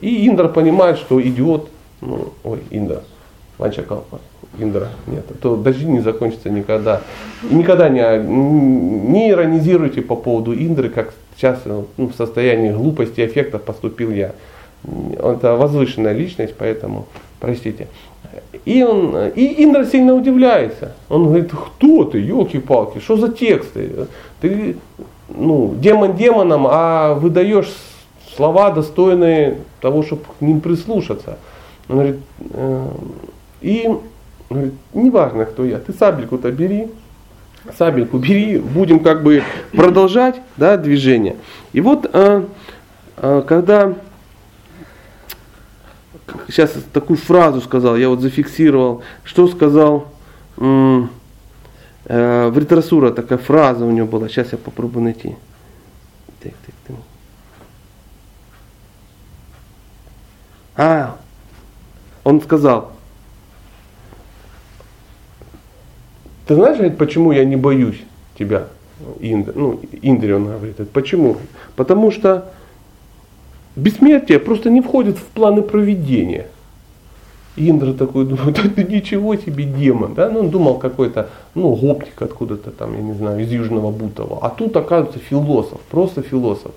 И 0.00 0.28
Индра 0.28 0.48
понимает, 0.48 0.98
что 0.98 1.22
идиот, 1.22 1.70
ну, 2.00 2.32
ой, 2.42 2.58
Индра, 2.70 3.02
Ванчакалпа, 3.58 4.20
Индра, 4.58 4.88
нет, 5.06 5.24
то 5.40 5.56
даже 5.56 5.86
не 5.86 6.00
закончится 6.00 6.50
никогда. 6.50 7.00
И 7.48 7.54
никогда 7.54 7.88
не, 7.88 8.02
не 8.18 9.30
иронизируйте 9.30 10.02
по 10.02 10.16
поводу 10.16 10.52
Индры, 10.52 10.90
как 10.90 11.14
сейчас 11.36 11.60
ну, 11.64 11.86
в 11.96 12.12
состоянии 12.14 12.70
глупости 12.72 13.20
и 13.20 13.26
эффектов 13.26 13.62
поступил 13.62 14.10
я. 14.10 14.32
Это 15.18 15.56
возвышенная 15.56 16.12
личность, 16.12 16.54
поэтому 16.58 17.06
простите. 17.40 17.86
И, 18.64 18.82
он, 18.82 19.16
и 19.34 19.64
Индра 19.64 19.84
сильно 19.84 20.14
удивляется. 20.14 20.92
Он 21.08 21.26
говорит, 21.26 21.50
кто 21.50 22.04
ты, 22.04 22.18
елки-палки, 22.18 22.98
что 22.98 23.16
за 23.16 23.28
тексты? 23.28 24.08
Ты 24.40 24.76
ну, 25.28 25.74
демон 25.76 26.16
демоном, 26.16 26.66
а 26.68 27.14
выдаешь 27.14 27.72
слова, 28.34 28.70
достойные 28.70 29.58
того, 29.80 30.02
чтобы 30.02 30.22
к 30.38 30.40
ним 30.40 30.60
прислушаться. 30.60 31.38
Он 31.88 31.96
говорит, 31.96 32.16
э, 32.50 32.88
и 33.60 33.90
говорит, 34.50 34.74
неважно, 34.92 35.44
кто 35.44 35.64
я, 35.64 35.78
ты 35.78 35.92
сабельку-то 35.92 36.50
бери, 36.50 36.88
сабельку 37.76 38.18
бери, 38.18 38.58
будем 38.58 39.00
как 39.00 39.22
бы 39.22 39.42
продолжать 39.72 40.36
да, 40.56 40.76
движение. 40.76 41.36
И 41.72 41.80
вот, 41.80 42.08
э, 42.12 42.44
э, 43.16 43.42
когда 43.46 43.94
сейчас 46.48 46.72
такую 46.92 47.16
фразу 47.16 47.60
сказал, 47.60 47.96
я 47.96 48.08
вот 48.08 48.20
зафиксировал, 48.20 49.02
что 49.24 49.48
сказал 49.48 50.08
э, 50.56 51.06
в 52.04 52.58
Ритрасура, 52.58 53.10
такая 53.10 53.38
фраза 53.38 53.84
у 53.84 53.90
него 53.90 54.06
была, 54.06 54.28
сейчас 54.28 54.52
я 54.52 54.58
попробую 54.58 55.04
найти. 55.04 55.36
Так, 56.42 56.52
так, 56.64 56.74
так. 56.86 56.96
А, 60.76 61.16
он 62.22 62.40
сказал, 62.42 62.92
ты 66.46 66.54
знаешь, 66.54 66.96
почему 66.96 67.32
я 67.32 67.44
не 67.44 67.56
боюсь 67.56 68.00
тебя, 68.38 68.68
Индр, 69.20 69.52
ну, 69.54 69.80
Индри 70.02 70.32
он 70.32 70.44
говорит, 70.44 70.90
почему? 70.90 71.38
Потому 71.74 72.10
что 72.10 72.52
Бессмертие 73.76 74.38
просто 74.38 74.70
не 74.70 74.80
входит 74.80 75.18
в 75.18 75.24
планы 75.24 75.62
проведения. 75.62 76.46
Индра 77.56 77.92
такой 77.92 78.24
думает, 78.24 78.58
да 78.76 78.82
ничего 78.82 79.36
себе 79.36 79.64
демон. 79.64 80.14
Да? 80.14 80.30
Ну, 80.30 80.40
он 80.40 80.50
думал 80.50 80.78
какой-то, 80.78 81.28
ну, 81.54 81.74
гопник 81.74 82.20
откуда-то 82.20 82.70
там, 82.70 82.94
я 82.94 83.02
не 83.02 83.14
знаю, 83.14 83.40
из 83.40 83.50
Южного 83.50 83.90
Бутова. 83.90 84.38
А 84.42 84.50
тут 84.50 84.76
оказывается 84.76 85.18
философ, 85.18 85.80
просто 85.90 86.22
философ. 86.22 86.72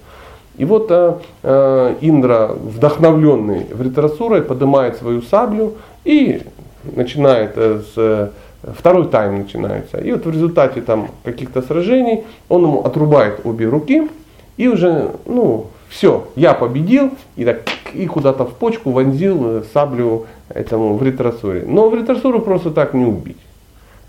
И 0.57 0.65
вот 0.65 0.88
э, 0.89 1.15
э, 1.43 1.95
Индра, 2.01 2.47
вдохновленный 2.47 3.65
Вритрасурой, 3.71 4.41
поднимает 4.41 4.97
свою 4.97 5.21
саблю 5.21 5.75
и 6.03 6.41
начинает 6.83 7.53
э, 7.55 7.81
с 7.95 8.31
второй 8.77 9.07
тайм 9.07 9.38
начинается. 9.38 9.99
И 9.99 10.12
вот 10.12 10.25
в 10.25 10.31
результате 10.31 10.81
там 10.81 11.09
каких-то 11.23 11.62
сражений 11.62 12.23
он 12.49 12.63
ему 12.63 12.81
отрубает 12.83 13.45
обе 13.45 13.67
руки 13.67 14.09
и 14.57 14.67
уже, 14.67 15.12
ну, 15.25 15.67
все, 15.89 16.28
я 16.36 16.54
победил, 16.54 17.12
и, 17.36 17.43
так, 17.45 17.62
и 17.93 18.06
куда-то 18.06 18.45
в 18.45 18.54
почку 18.54 18.91
вонзил 18.91 19.58
э, 19.58 19.63
саблю 19.73 20.28
этому 20.49 20.95
Вритрасуре. 20.95 21.63
Но 21.67 21.89
Вритрасуру 21.89 22.39
просто 22.41 22.69
так 22.69 22.93
не 22.93 23.06
убить. 23.06 23.39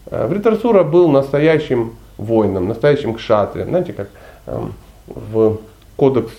Э, 0.07 0.27
Вритрасура 0.27 0.85
был 0.85 1.09
настоящим 1.09 1.95
воином, 2.19 2.69
настоящим 2.69 3.15
кшатрием. 3.15 3.69
Знаете, 3.69 3.95
как 3.95 4.11
эм, 4.47 4.75
в 5.07 5.57
кодекс 5.97 6.33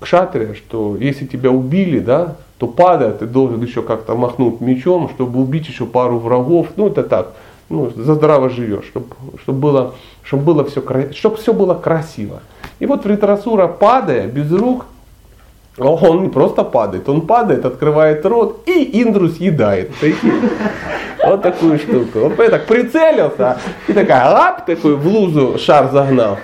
кшатрия, 0.00 0.54
что 0.54 0.96
если 0.98 1.26
тебя 1.26 1.50
убили, 1.50 1.98
да, 1.98 2.36
то 2.58 2.66
падая, 2.66 3.12
ты 3.12 3.26
должен 3.26 3.62
еще 3.62 3.82
как-то 3.82 4.14
махнуть 4.14 4.60
мечом, 4.60 5.08
чтобы 5.14 5.40
убить 5.40 5.66
еще 5.66 5.86
пару 5.86 6.18
врагов. 6.18 6.68
Ну, 6.76 6.88
это 6.88 7.02
так, 7.02 7.32
ну, 7.70 7.90
за 7.90 8.14
здраво 8.14 8.50
живешь, 8.50 8.84
чтобы, 8.84 9.06
чтобы, 9.42 9.58
было, 9.58 9.94
чтобы, 10.22 10.42
было 10.44 10.64
все, 10.64 10.82
чтобы 11.12 11.36
все 11.36 11.54
было 11.54 11.74
красиво. 11.74 12.42
И 12.82 12.86
вот 12.86 13.04
Вритрасура, 13.04 13.68
падая 13.68 14.26
без 14.26 14.50
рук, 14.50 14.86
он 15.78 16.24
не 16.24 16.28
просто 16.28 16.64
падает, 16.64 17.08
он 17.08 17.28
падает, 17.28 17.64
открывает 17.64 18.26
рот 18.26 18.64
и 18.66 19.00
Индру 19.00 19.28
съедает. 19.28 19.92
Вот 21.24 21.42
такую 21.42 21.78
штуку. 21.78 22.18
Он 22.24 22.32
так 22.34 22.66
прицелился 22.66 23.58
и 23.86 23.92
такая 23.92 24.28
лап 24.28 24.66
такой 24.66 24.96
в 24.96 25.06
лузу 25.06 25.60
шар 25.60 25.92
загнал. 25.92 26.38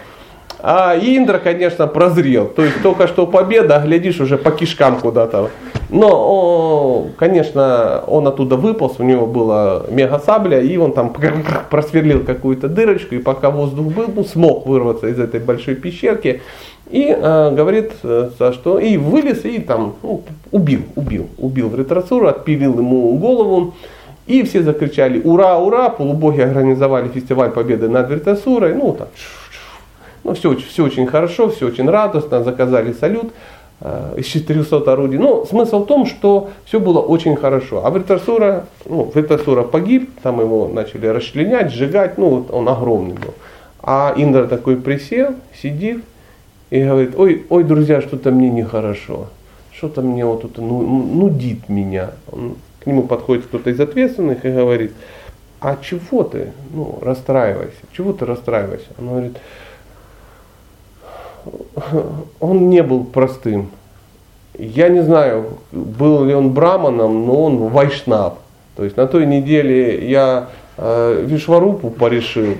А 0.60 0.96
Индра, 0.96 1.38
конечно, 1.38 1.86
прозрел. 1.86 2.46
То 2.48 2.64
есть 2.64 2.82
только 2.82 3.06
что 3.06 3.26
победа, 3.26 3.76
а 3.76 3.86
глядишь 3.86 4.20
уже 4.20 4.36
по 4.36 4.50
кишкам 4.50 4.98
куда-то. 5.00 5.50
Но, 5.88 6.08
о, 6.10 7.06
конечно, 7.16 8.02
он 8.06 8.26
оттуда 8.26 8.56
выполз, 8.56 8.96
у 8.98 9.04
него 9.04 9.26
была 9.26 9.84
мега 9.88 10.18
сабля, 10.18 10.60
и 10.60 10.76
он 10.76 10.92
там 10.92 11.14
просверлил 11.70 12.24
какую-то 12.24 12.68
дырочку, 12.68 13.14
и 13.14 13.18
пока 13.18 13.50
воздух 13.50 13.86
был, 13.86 14.06
ну, 14.14 14.24
смог 14.24 14.66
вырваться 14.66 15.06
из 15.06 15.18
этой 15.18 15.40
большой 15.40 15.76
пещерки. 15.76 16.42
И 16.90 17.06
э, 17.08 17.50
говорит, 17.54 17.92
э, 18.02 18.30
что 18.52 18.78
и 18.78 18.96
вылез, 18.96 19.44
и 19.44 19.60
там 19.60 19.94
ну, 20.02 20.22
убил, 20.50 20.82
убил, 20.96 21.28
убил 21.38 21.68
в 21.68 21.78
ретросуру, 21.78 22.28
отпилил 22.28 22.78
ему 22.78 23.16
голову. 23.16 23.74
И 24.26 24.42
все 24.42 24.62
закричали 24.62 25.22
«Ура, 25.24 25.58
ура!», 25.58 25.88
полубоги 25.88 26.42
организовали 26.42 27.08
фестиваль 27.08 27.50
победы 27.50 27.88
над 27.88 28.10
Вертасурой, 28.10 28.74
ну 28.74 28.92
так, 28.92 29.08
ну 30.24 30.34
все, 30.34 30.56
все 30.56 30.84
очень 30.84 31.06
хорошо, 31.06 31.48
все 31.50 31.66
очень 31.66 31.88
радостно, 31.88 32.42
заказали 32.42 32.92
салют 32.92 33.32
э, 33.80 34.14
из 34.18 34.26
400 34.26 34.92
орудий. 34.92 35.18
Но 35.18 35.44
смысл 35.44 35.84
в 35.84 35.86
том, 35.86 36.06
что 36.06 36.50
все 36.64 36.80
было 36.80 37.00
очень 37.00 37.36
хорошо. 37.36 37.84
А 37.84 37.90
Вертасура, 37.90 38.66
ну, 38.84 39.10
Вертасура 39.14 39.62
погиб, 39.62 40.10
там 40.22 40.40
его 40.40 40.68
начали 40.68 41.06
расчленять, 41.06 41.72
сжигать, 41.72 42.18
ну 42.18 42.46
он 42.50 42.68
огромный 42.68 43.14
был. 43.14 43.34
А 43.82 44.12
Индра 44.16 44.46
такой 44.46 44.76
присел, 44.76 45.34
сидит 45.60 46.04
и 46.70 46.82
говорит, 46.82 47.14
ой, 47.16 47.46
ой, 47.48 47.64
друзья, 47.64 48.00
что-то 48.00 48.30
мне 48.30 48.50
нехорошо, 48.50 49.28
что-то 49.72 50.02
мне 50.02 50.24
вот 50.24 50.42
тут 50.42 50.58
ну, 50.58 50.82
нудит 50.82 51.68
меня. 51.68 52.10
Он, 52.30 52.56
к 52.80 52.86
нему 52.86 53.04
подходит 53.04 53.46
кто-то 53.46 53.70
из 53.70 53.80
ответственных 53.80 54.44
и 54.44 54.50
говорит, 54.50 54.92
а 55.60 55.76
чего 55.82 56.22
ты 56.22 56.52
ну, 56.72 56.98
расстраивайся, 57.00 57.78
чего 57.92 58.12
ты 58.12 58.26
расстраивайся? 58.26 58.86
Он 58.98 59.08
говорит, 59.08 59.36
он 62.40 62.70
не 62.70 62.82
был 62.82 63.04
простым. 63.04 63.70
Я 64.58 64.88
не 64.88 65.02
знаю, 65.02 65.58
был 65.72 66.24
ли 66.24 66.34
он 66.34 66.50
браманом, 66.50 67.26
но 67.26 67.44
он 67.44 67.58
вайшнав. 67.68 68.34
То 68.76 68.84
есть 68.84 68.96
на 68.96 69.06
той 69.06 69.26
неделе 69.26 70.08
я 70.08 70.48
э, 70.76 71.24
Вишварупу 71.26 71.90
порешил, 71.90 72.54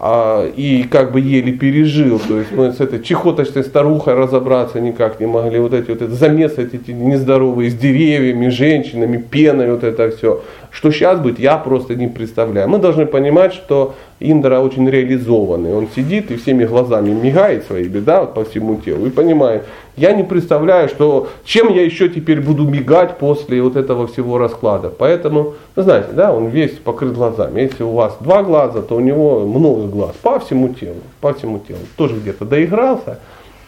а, 0.00 0.48
и 0.48 0.84
как 0.84 1.12
бы 1.12 1.20
еле 1.20 1.52
пережил. 1.52 2.20
То 2.20 2.38
есть 2.38 2.52
мы 2.52 2.72
с 2.72 2.80
этой 2.80 3.02
чехоточной 3.02 3.64
старухой 3.64 4.14
разобраться 4.14 4.80
никак 4.80 5.18
не 5.18 5.26
могли. 5.26 5.58
Вот 5.58 5.74
эти 5.74 5.90
вот 5.90 6.02
это 6.02 6.12
замесы 6.12 6.62
эти 6.72 6.92
нездоровые 6.92 7.70
с 7.70 7.74
деревьями, 7.74 8.48
женщинами, 8.48 9.16
пеной, 9.16 9.72
вот 9.72 9.82
это 9.82 10.10
все. 10.16 10.42
Что 10.70 10.90
сейчас 10.90 11.18
будет, 11.20 11.38
я 11.38 11.56
просто 11.56 11.94
не 11.94 12.08
представляю. 12.08 12.68
Мы 12.68 12.78
должны 12.78 13.06
понимать, 13.06 13.54
что 13.54 13.94
Индра 14.20 14.60
очень 14.60 14.88
реализованный. 14.88 15.74
Он 15.74 15.88
сидит 15.94 16.30
и 16.30 16.36
всеми 16.36 16.64
глазами 16.64 17.10
мигает 17.10 17.64
своими, 17.64 18.00
да, 18.00 18.24
по 18.24 18.44
всему 18.44 18.76
телу. 18.76 19.06
И 19.06 19.10
понимает, 19.10 19.64
я 19.96 20.12
не 20.12 20.24
представляю, 20.24 20.88
что 20.88 21.28
чем 21.44 21.68
я 21.68 21.82
еще 21.82 22.08
теперь 22.08 22.40
буду 22.40 22.64
мигать 22.64 23.18
после 23.18 23.62
вот 23.62 23.76
этого 23.76 24.06
всего 24.06 24.38
расклада. 24.38 24.90
Поэтому, 24.90 25.54
ну, 25.74 25.82
знаете, 25.82 26.08
да, 26.12 26.32
он 26.32 26.48
весь 26.48 26.72
покрыт 26.72 27.14
глазами. 27.14 27.62
Если 27.62 27.82
у 27.82 27.92
вас 27.92 28.16
два 28.20 28.42
глаза, 28.42 28.82
то 28.82 28.96
у 28.96 29.00
него 29.00 29.40
много 29.46 29.86
глаз 29.86 30.14
по 30.22 30.38
всему 30.38 30.68
телу, 30.68 31.00
по 31.20 31.32
всему 31.32 31.60
телу. 31.66 31.80
Тоже 31.96 32.16
где-то 32.16 32.44
доигрался 32.44 33.18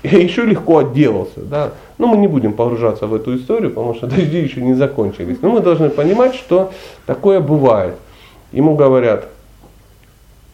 и 0.02 0.08
еще 0.08 0.44
легко 0.44 0.78
отделался, 0.78 1.40
да. 1.40 1.72
Но 1.98 2.06
мы 2.06 2.16
не 2.16 2.26
будем 2.26 2.54
погружаться 2.54 3.06
в 3.06 3.14
эту 3.14 3.36
историю, 3.36 3.70
потому 3.70 3.94
что 3.94 4.06
дожди 4.08 4.38
еще 4.38 4.62
не 4.62 4.74
закончились. 4.74 5.38
Но 5.42 5.50
мы 5.50 5.60
должны 5.60 5.90
понимать, 5.90 6.34
что 6.34 6.72
такое 7.06 7.40
бывает. 7.40 7.96
Ему 8.52 8.74
говорят, 8.74 9.28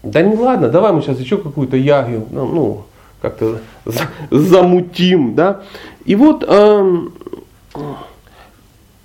да 0.03 0.22
не 0.22 0.36
ладно, 0.36 0.68
давай 0.68 0.92
мы 0.92 1.03
сейчас 1.03 1.18
еще 1.18 1.38
какую-то 1.38 1.76
ягью, 1.76 2.26
ну, 2.30 2.47
ну 2.47 2.84
как-то 3.22 3.59
замутим, 4.30 5.34
да. 5.34 5.62
И 6.05 6.14
вот 6.14 6.44
э, 6.47 6.97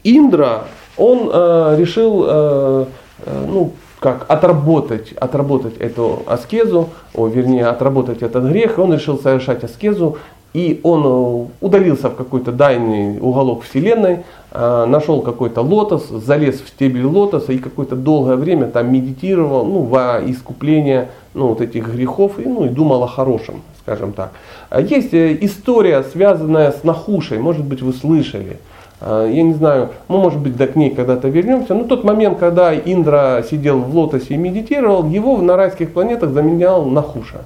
Индра, 0.04 0.66
он 0.98 1.30
э, 1.32 1.76
решил, 1.80 2.26
э, 2.28 2.86
э, 3.26 3.46
ну, 3.48 3.74
как 4.02 4.26
отработать, 4.30 5.14
отработать 5.14 5.78
эту 5.78 6.24
аскезу, 6.26 6.90
о, 7.14 7.28
вернее, 7.28 7.68
отработать 7.68 8.24
этот 8.24 8.46
грех, 8.46 8.80
он 8.80 8.92
решил 8.94 9.20
совершать 9.20 9.64
аскезу 9.64 10.18
и 10.54 10.82
он 10.82 11.04
э, 11.06 11.48
удалился 11.62 12.10
в 12.10 12.16
какой-то 12.16 12.52
дальний 12.52 13.20
уголок 13.20 13.62
Вселенной, 13.62 14.24
э, 14.52 14.86
нашел 14.86 15.22
какой-то 15.22 15.62
лотос, 15.62 16.08
залез 16.10 16.62
в 16.62 16.68
стебель 16.68 17.06
лотоса 17.06 17.54
и 17.54 17.60
какое-то 17.60 17.96
долгое 17.96 18.38
время 18.38 18.66
там 18.66 18.92
медитировал 18.92 19.66
ну, 19.66 19.82
во 19.82 20.20
искупление 20.26 21.12
ну, 21.36 21.50
вот 21.50 21.62
этих 21.62 21.88
грехов 21.94 22.40
и, 22.40 22.44
ну, 22.44 22.66
и 22.66 22.70
думал 22.70 23.04
о 23.04 23.08
хорошем, 23.08 23.62
скажем 23.84 24.14
так. 24.14 24.32
Есть 24.78 25.14
э, 25.14 25.38
история, 25.42 26.04
связанная 26.04 26.72
с 26.72 26.84
Нахушей, 26.84 27.38
может 27.38 27.64
быть 27.64 27.84
вы 27.84 27.94
слышали. 27.94 28.58
Я 29.02 29.42
не 29.42 29.54
знаю, 29.54 29.90
мы, 30.08 30.20
может 30.20 30.40
быть, 30.40 30.56
до 30.56 30.68
к 30.68 30.76
ней 30.76 30.92
когда-то 30.92 31.28
вернемся. 31.28 31.74
Но 31.74 31.86
тот 31.86 32.04
момент, 32.04 32.38
когда 32.38 32.76
Индра 32.76 33.44
сидел 33.50 33.80
в 33.80 33.96
лотосе 33.96 34.36
и 34.36 34.38
медитировал, 34.38 35.08
его 35.08 35.38
на 35.38 35.58
райских 35.58 35.92
планетах 35.92 36.32
заменял 36.32 36.86
Нахуша. 36.86 37.42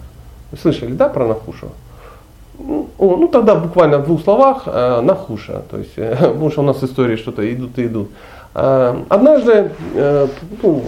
Слышали, 0.62 0.91
да, 0.91 1.08
про 1.10 1.28
Нахушу? 1.28 1.68
Ну, 2.60 2.88
ну 2.99 3.28
тогда 3.28 3.56
буквально 3.56 3.99
в 3.99 4.06
двух 4.06 4.22
словах 4.22 4.64
э, 4.66 5.01
Нахуша, 5.01 5.64
то 5.70 5.78
есть, 5.78 5.93
э, 5.97 6.16
потому 6.20 6.51
что 6.51 6.62
у 6.62 6.66
нас 6.66 6.84
истории 6.84 7.16
что-то 7.16 7.51
идут 7.53 7.78
и 7.78 7.86
идут. 7.86 8.10
Э, 8.53 8.95
однажды 9.10 9.72
э, 9.95 10.28
ну, 10.64 10.84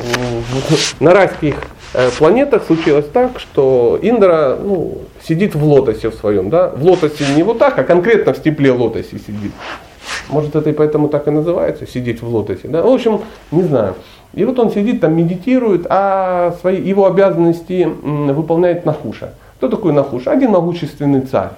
на 1.00 1.14
райских 1.14 1.56
э, 1.94 2.10
планетах 2.18 2.64
случилось 2.66 3.08
так, 3.12 3.40
что 3.40 4.00
Индра 4.02 4.58
ну, 4.62 5.00
сидит 5.22 5.56
в 5.56 5.64
лотосе 5.64 6.10
в 6.10 6.16
своем, 6.16 6.50
да, 6.50 6.70
в 6.70 6.84
лотосе 6.84 7.26
не 7.36 7.44
вот 7.44 7.60
так, 7.60 7.78
а 7.78 7.84
конкретно 7.84 8.34
в 8.34 8.38
степле 8.38 8.72
лотосе 8.72 9.20
сидит. 9.20 9.52
Может 10.30 10.56
это 10.56 10.70
и 10.70 10.74
поэтому 10.74 11.08
так 11.08 11.28
и 11.28 11.32
называется, 11.32 11.88
сидеть 11.88 12.22
в 12.22 12.28
лотосе, 12.28 12.68
да, 12.68 12.82
в 12.82 12.88
общем, 12.88 13.22
не 13.52 13.64
знаю. 13.64 13.96
И 14.34 14.44
вот 14.44 14.60
он 14.60 14.72
сидит 14.72 15.02
там, 15.02 15.16
медитирует, 15.16 15.88
а 15.90 16.54
свои, 16.60 16.82
его 16.82 17.06
обязанности 17.06 17.88
выполняет 18.04 18.86
Нахуша. 18.86 19.34
Кто 19.58 19.70
такой 19.70 19.94
Нахуш? 19.94 20.28
Один 20.28 20.52
могущественный 20.52 21.22
царь. 21.22 21.52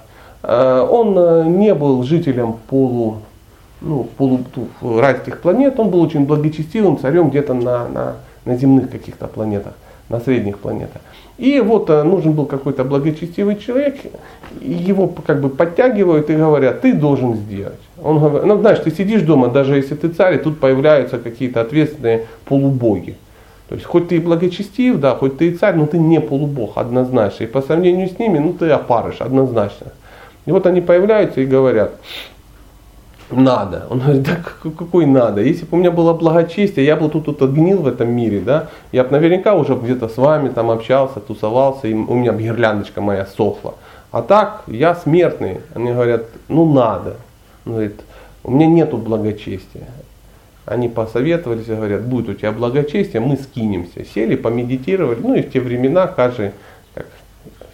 Э, 0.44 0.88
он 0.90 1.18
э, 1.18 1.46
не 1.48 1.74
был 1.74 2.04
жителем 2.04 2.56
полу, 2.70 3.18
ну, 3.82 4.08
полу 4.18 4.42
райских 4.82 5.42
планет, 5.42 5.80
он 5.80 5.90
был 5.90 6.02
очень 6.02 6.26
благочестивым 6.26 6.98
царем 6.98 7.30
где-то 7.30 7.54
на, 7.54 7.88
на, 7.88 8.16
на 8.46 8.56
земных 8.56 8.90
каких-то 8.90 9.28
планетах, 9.28 9.74
на 10.10 10.20
средних 10.20 10.60
планетах. 10.60 11.02
И 11.38 11.62
вот 11.62 11.90
э, 11.90 12.04
нужен 12.04 12.34
был 12.34 12.46
какой-то 12.46 12.84
благочестивый 12.84 13.56
человек, 13.56 13.96
его 14.60 15.08
как 15.08 15.40
бы 15.40 15.50
подтягивают 15.50 16.30
и 16.30 16.36
говорят, 16.36 16.82
ты 16.82 16.94
должен 16.94 17.36
сделать. 17.36 17.80
Он 18.04 18.20
говорит, 18.20 18.46
ну 18.46 18.58
знаешь, 18.60 18.80
ты 18.80 18.92
сидишь 18.92 19.22
дома, 19.22 19.48
даже 19.48 19.76
если 19.76 19.96
ты 19.96 20.10
царь, 20.10 20.36
и 20.36 20.38
тут 20.38 20.60
появляются 20.60 21.18
какие-то 21.18 21.62
ответственные 21.62 22.26
полубоги. 22.46 23.16
То 23.70 23.76
есть 23.76 23.86
хоть 23.86 24.10
ты 24.10 24.18
и 24.18 24.20
благочестив, 24.20 25.00
да, 25.00 25.16
хоть 25.16 25.38
ты 25.38 25.50
и 25.50 25.56
царь, 25.56 25.76
но 25.76 25.86
ты 25.86 25.98
не 26.00 26.20
полубог 26.20 26.74
однозначно. 26.76 27.44
И 27.44 27.48
по 27.48 27.62
сравнению 27.62 28.10
с 28.10 28.18
ними, 28.20 28.40
ну 28.40 28.54
ты 28.54 28.70
опарыш 28.72 29.22
однозначно. 29.22 29.88
И 30.46 30.52
вот 30.52 30.66
они 30.66 30.82
появляются 30.82 31.42
и 31.42 31.46
говорят, 31.46 31.94
надо. 33.32 33.86
Он 33.90 34.00
говорит, 34.00 34.24
да 34.24 34.38
какой 34.64 35.06
надо? 35.06 35.42
Если 35.42 35.66
бы 35.66 35.78
у 35.78 35.80
меня 35.80 35.92
было 35.92 36.14
благочестие, 36.14 36.86
я 36.86 36.96
бы 36.96 37.10
тут, 37.10 37.26
тут 37.26 37.42
отгнил 37.42 37.82
в 37.82 37.88
этом 37.88 38.10
мире, 38.10 38.42
да, 38.42 38.70
я 38.92 39.04
бы 39.04 39.12
наверняка 39.12 39.56
уже 39.56 39.76
где-то 39.76 40.08
с 40.08 40.18
вами 40.18 40.50
там 40.50 40.72
общался, 40.72 41.20
тусовался, 41.20 41.88
и 41.88 41.94
у 41.94 42.14
меня 42.16 42.32
бы 42.32 42.42
гирляндочка 42.42 43.02
моя 43.02 43.26
сохла. 43.26 43.76
А 44.12 44.22
так, 44.22 44.64
я 44.68 44.96
смертный. 44.96 45.60
Они 45.76 45.92
говорят, 45.92 46.26
ну 46.48 46.72
надо. 46.72 47.18
Он 47.66 47.74
говорит, 47.74 48.02
у 48.44 48.52
меня 48.52 48.68
нету 48.68 48.98
благочестия. 48.98 49.88
Они 50.66 50.88
посоветовались 50.88 51.68
и 51.68 51.76
говорят, 51.76 52.04
будет 52.04 52.30
у 52.30 52.34
тебя 52.34 52.52
благочестие, 52.52 53.22
мы 53.22 53.38
скинемся. 53.38 54.06
Сели, 54.06 54.36
помедитировали. 54.36 55.20
Ну 55.22 55.36
и 55.36 55.42
в 55.42 55.52
те 55.52 55.60
времена, 55.60 56.08
каждый, 56.08 56.52
как 56.96 57.08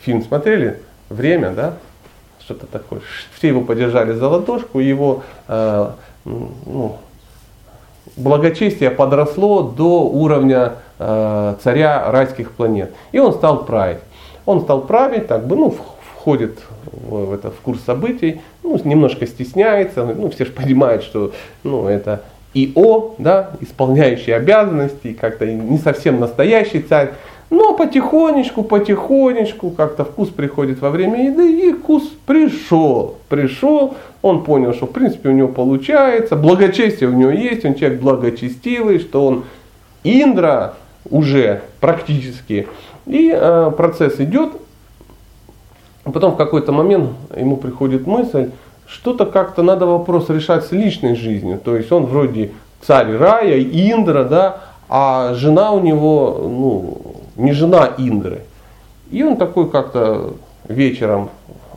фильм 0.01 0.23
смотрели, 0.23 0.79
время, 1.09 1.51
да, 1.51 1.75
что-то 2.45 2.67
такое. 2.67 3.01
Все 3.37 3.49
его 3.49 3.61
поддержали 3.61 4.13
за 4.13 4.27
ладошку, 4.29 4.79
его 4.79 5.23
э, 5.47 5.89
ну, 6.25 6.97
благочестие 8.15 8.91
подросло 8.91 9.63
до 9.63 10.03
уровня 10.03 10.73
э, 10.99 11.55
царя 11.63 12.11
райских 12.11 12.51
планет. 12.51 12.93
И 13.11 13.19
он 13.19 13.33
стал 13.33 13.65
править. 13.65 13.99
Он 14.45 14.61
стал 14.61 14.81
править, 14.81 15.27
так 15.27 15.47
бы, 15.47 15.55
ну, 15.55 15.75
входит 16.15 16.59
в, 16.85 17.25
в, 17.25 17.33
это, 17.33 17.49
в 17.51 17.55
курс 17.61 17.81
событий, 17.81 18.41
ну, 18.63 18.79
немножко 18.83 19.25
стесняется, 19.25 20.05
ну, 20.05 20.29
все 20.29 20.45
же 20.45 20.51
понимают, 20.51 21.03
что 21.03 21.31
ну, 21.63 21.87
это 21.87 22.21
ИО, 22.53 23.15
да, 23.17 23.51
исполняющий 23.59 24.31
обязанности, 24.31 25.13
как-то 25.13 25.45
не 25.45 25.77
совсем 25.77 26.19
настоящий 26.19 26.81
царь. 26.81 27.11
Но 27.49 27.73
потихонечку, 27.73 28.63
потихонечку, 28.63 29.69
как-то 29.69 30.03
вкус 30.03 30.29
приходит 30.29 30.81
во 30.81 30.89
время 30.89 31.27
еды, 31.27 31.67
и 31.67 31.73
вкус 31.73 32.03
пришел. 32.25 33.17
Пришел, 33.29 33.95
он 34.21 34.43
понял, 34.43 34.73
что 34.73 34.87
в 34.87 34.91
принципе 34.91 35.29
у 35.29 35.31
него 35.31 35.49
получается, 35.49 36.35
благочестие 36.35 37.09
у 37.09 37.13
него 37.13 37.29
есть, 37.29 37.63
он 37.63 37.75
человек 37.75 38.01
благочестивый, 38.01 38.99
что 38.99 39.25
он 39.25 39.43
Индра 40.03 40.73
уже 41.09 41.61
практически. 41.79 42.67
И 43.05 43.31
э, 43.31 43.71
процесс 43.77 44.19
идет, 44.19 44.53
потом 46.03 46.31
в 46.31 46.37
какой-то 46.37 46.71
момент 46.71 47.11
ему 47.37 47.57
приходит 47.57 48.07
мысль, 48.07 48.49
что-то 48.87 49.25
как-то 49.27 49.61
надо 49.61 49.85
вопрос 49.85 50.29
решать 50.29 50.65
с 50.65 50.71
личной 50.71 51.15
жизнью. 51.15 51.59
То 51.63 51.75
есть 51.75 51.91
он 51.91 52.05
вроде 52.05 52.51
царь 52.81 53.15
рая, 53.15 53.59
Индра, 53.59 54.23
да, 54.23 54.61
а 54.89 55.33
жена 55.33 55.71
у 55.71 55.79
него, 55.79 56.39
ну, 56.43 57.04
не 57.35 57.51
жена 57.53 57.91
Индры. 57.97 58.41
И 59.11 59.23
он 59.23 59.37
такой 59.37 59.69
как-то 59.69 60.35
вечером 60.67 61.29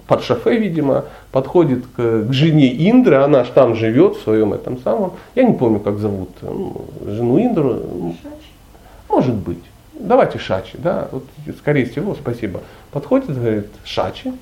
под 0.07 0.23
шофе, 0.23 0.57
видимо, 0.57 1.05
подходит 1.31 1.85
к, 1.95 2.29
к 2.29 2.33
жене 2.33 2.91
Индры, 2.91 3.17
она 3.17 3.45
ж 3.45 3.49
там 3.49 3.75
живет 3.75 4.17
в 4.17 4.23
своем 4.23 4.55
этом 4.55 4.79
самом, 4.81 5.13
я 5.35 5.43
не 5.43 5.53
помню, 5.53 5.81
как 5.81 5.99
зовут 5.99 6.31
ну, 6.41 6.87
жену 7.07 7.39
Индру, 7.39 8.15
может 9.09 9.35
быть, 9.35 9.63
давайте 9.93 10.39
Шачи, 10.39 10.79
да, 10.79 11.09
вот, 11.13 11.25
скорее 11.59 11.85
всего, 11.87 12.15
спасибо. 12.15 12.61
Подходит, 12.91 13.39
говорит, 13.39 13.69
Шачи, 13.85 14.33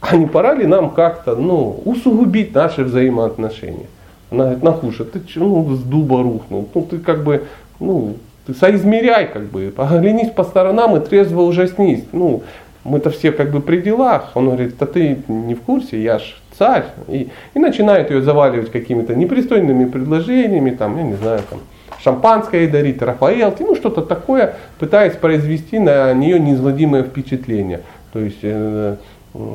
а 0.00 0.16
не 0.16 0.26
пора 0.26 0.54
ли 0.54 0.66
нам 0.66 0.90
как-то, 0.90 1.34
ну, 1.34 1.82
усугубить 1.84 2.54
наши 2.54 2.84
взаимоотношения? 2.84 3.86
Она 4.30 4.44
говорит, 4.44 4.62
Нахуша, 4.62 5.04
ты 5.04 5.20
ну, 5.34 5.74
с 5.74 5.82
дуба 5.82 6.22
рухнул, 6.22 6.68
ну, 6.72 6.82
ты 6.82 6.98
как 6.98 7.24
бы, 7.24 7.46
ну, 7.80 8.16
соизмеряй, 8.58 9.26
как 9.26 9.44
бы, 9.44 9.72
оглянись 9.76 10.30
по 10.30 10.44
сторонам 10.44 10.96
и 10.96 11.00
трезво 11.00 11.42
ужаснись. 11.42 12.04
Ну, 12.12 12.42
мы-то 12.84 13.10
все 13.10 13.32
как 13.32 13.50
бы 13.50 13.60
при 13.60 13.80
делах. 13.80 14.30
Он 14.34 14.46
говорит, 14.46 14.76
да 14.78 14.86
ты 14.86 15.18
не 15.28 15.54
в 15.54 15.60
курсе, 15.62 16.02
я 16.02 16.18
ж 16.18 16.36
царь. 16.58 16.84
И, 17.08 17.28
и 17.54 17.58
начинает 17.58 18.10
ее 18.10 18.22
заваливать 18.22 18.70
какими-то 18.70 19.14
непристойными 19.14 19.86
предложениями, 19.86 20.70
там, 20.70 20.96
я 20.96 21.02
не 21.02 21.14
знаю, 21.14 21.40
там, 21.48 21.60
шампанское 22.02 22.68
дарить, 22.68 23.02
Рафаэл, 23.02 23.54
ну 23.60 23.74
что-то 23.74 24.02
такое, 24.02 24.54
пытаясь 24.78 25.14
произвести 25.14 25.78
на 25.78 26.12
нее 26.14 26.40
неизгладимое 26.40 27.02
впечатление. 27.02 27.80
То 28.12 28.18
есть 28.20 28.38
э, 28.42 28.96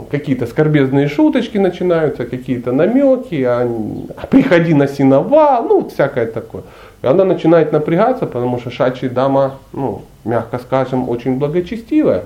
какие-то 0.09 0.45
скорбезные 0.45 1.07
шуточки 1.07 1.57
начинаются, 1.57 2.25
какие-то 2.25 2.71
намеки, 2.71 3.43
а, 3.43 3.69
а 4.15 4.27
приходи 4.27 4.73
на 4.73 4.87
синовал, 4.87 5.63
ну 5.67 5.89
всякое 5.89 6.27
такое. 6.27 6.63
И 7.05 7.07
она 7.07 7.23
начинает 7.23 7.71
напрягаться, 7.71 8.25
потому 8.25 8.57
что 8.57 8.71
Шачи 8.71 9.07
дама, 9.07 9.59
ну, 9.73 10.01
мягко 10.23 10.57
скажем, 10.57 11.07
очень 11.07 11.37
благочестивая. 11.37 12.23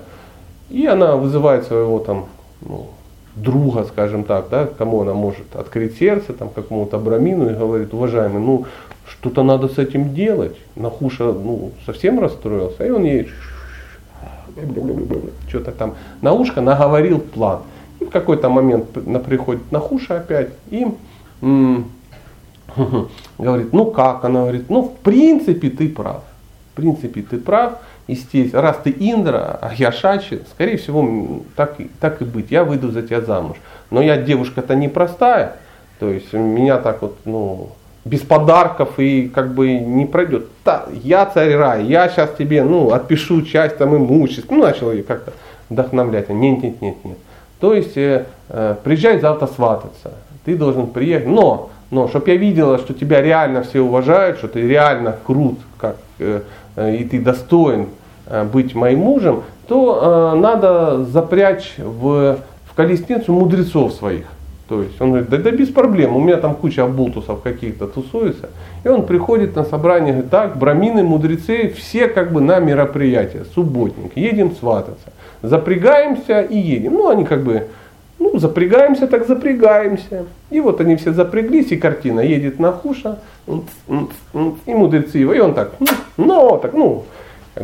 И 0.69 0.86
она 0.86 1.17
вызывает 1.17 1.65
своего 1.65 1.99
там 1.99 2.27
ну, 2.61 2.88
друга, 3.36 3.84
скажем 3.84 4.23
так, 4.23 4.45
да, 4.49 4.67
кому 4.67 5.01
она 5.01 5.13
может 5.13 5.53
открыть 5.53 5.97
сердце, 5.97 6.32
там, 6.32 6.47
какому-то 6.49 6.97
брамину 6.97 7.49
и 7.49 7.55
говорит, 7.55 7.93
уважаемый, 7.93 8.39
ну, 8.39 8.67
что-то 9.05 9.43
надо 9.43 9.67
с 9.67 9.77
этим 9.77 10.13
делать. 10.13 10.55
Нахуша, 10.77 11.25
ну, 11.25 11.71
совсем 11.86 12.21
расстроился. 12.21 12.86
И 12.86 12.89
он 12.89 13.03
ей 13.03 13.27
что-то 15.49 15.73
там 15.73 15.95
на 16.21 16.32
ушко 16.32 16.61
наговорил 16.61 17.19
план. 17.19 17.63
И 17.99 18.05
в 18.05 18.09
какой-то 18.11 18.47
момент 18.47 18.86
приходит 19.25 19.73
Нахуша 19.73 20.19
опять 20.19 20.51
и 20.69 20.88
м- 21.41 21.86
говорит, 23.38 23.74
ну 23.74 23.86
как? 23.86 24.26
Она 24.26 24.41
говорит, 24.41 24.70
ну 24.70 24.84
в 24.84 24.95
принципе 24.97 25.70
ты 25.70 25.89
прав. 25.89 26.24
В 26.74 26.76
принципе 26.76 27.22
ты 27.22 27.38
прав. 27.38 27.74
Естественно, 28.07 28.63
раз 28.63 28.78
ты 28.84 28.89
Индра, 28.89 29.59
а 29.61 29.72
я 29.76 29.91
Шачи, 29.91 30.41
скорее 30.51 30.78
всего, 30.78 31.41
так, 31.55 31.78
так 31.99 32.22
и 32.24 32.26
быть, 32.26 32.49
я 32.49 32.63
выйду 32.63 32.89
за 32.89 33.03
тебя 33.03 33.22
замуж. 33.22 33.57
Но 33.91 34.01
я 34.01 34.17
девушка-то 34.17 34.74
непростая, 34.74 35.57
то 35.99 36.09
есть 36.09 36.34
меня 36.34 36.78
так 36.80 37.03
вот, 37.03 37.17
ну, 37.26 37.70
без 38.05 38.22
подарков 38.22 38.97
и 38.97 39.30
как 39.30 39.53
бы 39.53 39.74
не 39.74 40.05
пройдет. 40.05 40.47
Да, 40.65 40.86
я 41.03 41.26
царь 41.26 41.55
рай, 41.55 41.86
я 41.86 42.09
сейчас 42.09 42.32
тебе, 42.38 42.63
ну, 42.63 42.91
отпишу 42.91 43.43
часть 43.43 43.78
там 43.78 43.95
имущества. 43.95 44.55
Ну, 44.55 44.61
начал 44.63 44.91
ее 44.91 45.03
как-то 45.03 45.34
вдохновлять. 45.70 46.30
Нет, 46.30 46.63
нет, 46.63 46.82
нет, 46.82 46.95
нет. 47.03 47.17
То 47.59 47.74
есть, 47.74 47.97
э, 47.97 48.26
э, 48.49 48.76
приезжай 48.84 49.20
завтра 49.20 49.47
свататься. 49.47 50.13
Ты 50.45 50.55
должен 50.55 50.88
приехать. 50.88 51.28
Но, 51.28 51.70
но, 51.91 52.07
чтобы 52.07 52.29
я 52.29 52.35
видела, 52.35 52.77
что 52.77 52.93
тебя 52.93 53.21
реально 53.21 53.63
все 53.63 53.81
уважают, 53.81 54.37
что 54.37 54.47
ты 54.47 54.61
реально 54.61 55.15
крут, 55.25 55.59
как, 55.77 55.97
э, 56.19 56.41
э, 56.75 56.95
и 56.95 57.03
ты 57.03 57.19
достоин 57.19 57.87
э, 58.27 58.43
быть 58.43 58.75
моим 58.75 58.99
мужем, 58.99 59.43
то 59.67 60.33
э, 60.33 60.39
надо 60.39 61.03
запрячь 61.05 61.73
в, 61.77 62.37
в 62.65 62.75
колесницу 62.75 63.33
мудрецов 63.33 63.93
своих. 63.93 64.25
То 64.69 64.83
есть 64.83 65.01
он 65.01 65.09
говорит, 65.09 65.29
да, 65.29 65.37
да 65.37 65.49
без 65.49 65.69
проблем, 65.69 66.15
у 66.15 66.19
меня 66.19 66.37
там 66.37 66.53
куча 66.53 66.83
обултусов 66.83 67.41
каких-то 67.41 67.87
тусуется. 67.87 68.49
И 68.83 68.87
он 68.87 69.07
приходит 69.07 69.55
на 69.55 69.63
собрание, 69.63 70.13
говорит, 70.13 70.29
так, 70.29 70.57
брамины, 70.57 71.01
мудрецы, 71.01 71.73
все 71.75 72.07
как 72.07 72.31
бы 72.31 72.39
на 72.39 72.59
мероприятие, 72.59 73.45
субботник, 73.55 74.15
едем 74.15 74.55
свататься. 74.55 75.11
Запрягаемся 75.41 76.41
и 76.41 76.55
едем. 76.55 76.93
Ну, 76.93 77.09
они 77.09 77.25
как 77.25 77.43
бы, 77.43 77.67
ну, 78.20 78.38
запрягаемся, 78.38 79.07
так 79.07 79.28
запрягаемся. 79.28 80.26
И 80.49 80.59
вот 80.59 80.82
они 80.82 80.95
все 80.95 81.13
запряглись, 81.13 81.72
и 81.72 81.78
картина 81.78 82.20
едет 82.20 82.59
на 82.59 82.72
хуша, 82.72 83.20
и 83.47 84.74
мудрецы 84.74 85.17
его, 85.17 85.34
и 85.34 85.39
он 85.39 85.53
так, 85.53 85.72
ну, 86.17 86.59
так, 86.61 86.74
ну. 86.74 87.05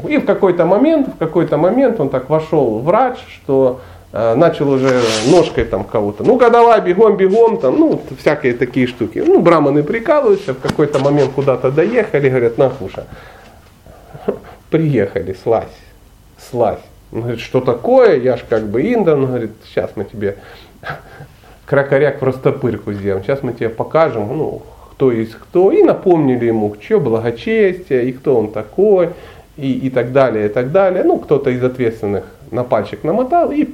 И 0.07 0.17
в 0.17 0.25
какой-то 0.25 0.65
момент, 0.65 1.07
в 1.07 1.17
какой-то 1.17 1.57
момент 1.57 1.99
он 1.99 2.09
так 2.09 2.29
вошел 2.29 2.79
врач, 2.79 3.17
что 3.29 3.79
Э, 4.17 4.33
начал 4.33 4.69
уже 4.69 5.01
ножкой 5.27 5.65
там 5.65 5.83
кого-то. 5.83 6.23
Ну-ка 6.23 6.49
давай, 6.49 6.79
бегом, 6.79 7.17
бегом, 7.17 7.57
там, 7.57 7.77
ну, 7.77 8.01
всякие 8.17 8.53
такие 8.53 8.87
штуки. 8.87 9.21
Ну, 9.25 9.41
браманы 9.41 9.83
прикалываются, 9.83 10.53
в 10.53 10.61
какой-то 10.61 10.99
момент 10.99 11.31
куда-то 11.35 11.69
доехали, 11.69 12.29
говорят, 12.29 12.57
Нахуша, 12.57 13.07
приехали, 14.69 15.35
слазь, 15.43 15.77
слазь. 16.49 16.79
Он 17.15 17.21
говорит, 17.21 17.39
что 17.39 17.61
такое, 17.61 18.19
я 18.19 18.37
ж 18.37 18.41
как 18.47 18.67
бы 18.67 18.93
инда, 18.93 19.13
он 19.13 19.25
говорит, 19.25 19.51
сейчас 19.65 19.91
мы 19.95 20.03
тебе 20.03 20.35
кракоряк 21.65 22.19
просто 22.19 22.51
пырку 22.51 22.93
сделаем, 22.93 23.23
сейчас 23.23 23.41
мы 23.41 23.53
тебе 23.53 23.69
покажем, 23.69 24.27
ну, 24.37 24.61
кто 24.91 25.11
есть 25.11 25.33
кто, 25.33 25.71
и 25.71 25.81
напомнили 25.81 26.45
ему, 26.45 26.75
что 26.79 26.99
благочестие, 26.99 28.07
и 28.09 28.11
кто 28.11 28.37
он 28.37 28.51
такой, 28.51 29.09
и, 29.57 29.71
и 29.71 29.89
так 29.89 30.11
далее, 30.11 30.45
и 30.45 30.49
так 30.49 30.71
далее. 30.71 31.03
Ну, 31.03 31.17
кто-то 31.17 31.49
из 31.49 31.63
ответственных 31.63 32.25
на 32.51 32.63
пальчик 32.63 33.03
намотал, 33.03 33.51
и 33.51 33.67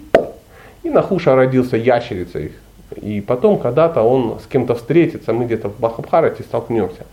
и 0.83 0.89
Нахуша 0.89 1.35
родился 1.35 1.77
ящерицей. 1.77 2.53
И 2.95 3.21
потом 3.21 3.57
когда-то 3.59 4.01
он 4.01 4.39
с 4.43 4.47
кем-то 4.47 4.75
встретится, 4.75 5.33
мы 5.33 5.45
где-то 5.45 5.69
в 5.69 5.79
Махабхарате 5.79 6.43
столкнемся. 6.43 7.05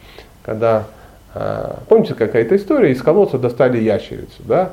Когда, 0.42 0.86
а, 1.34 1.80
помните 1.88 2.14
какая-то 2.14 2.56
история, 2.56 2.90
из 2.90 3.02
колодца 3.02 3.38
достали 3.38 3.78
ящерицу, 3.78 4.42
да? 4.44 4.72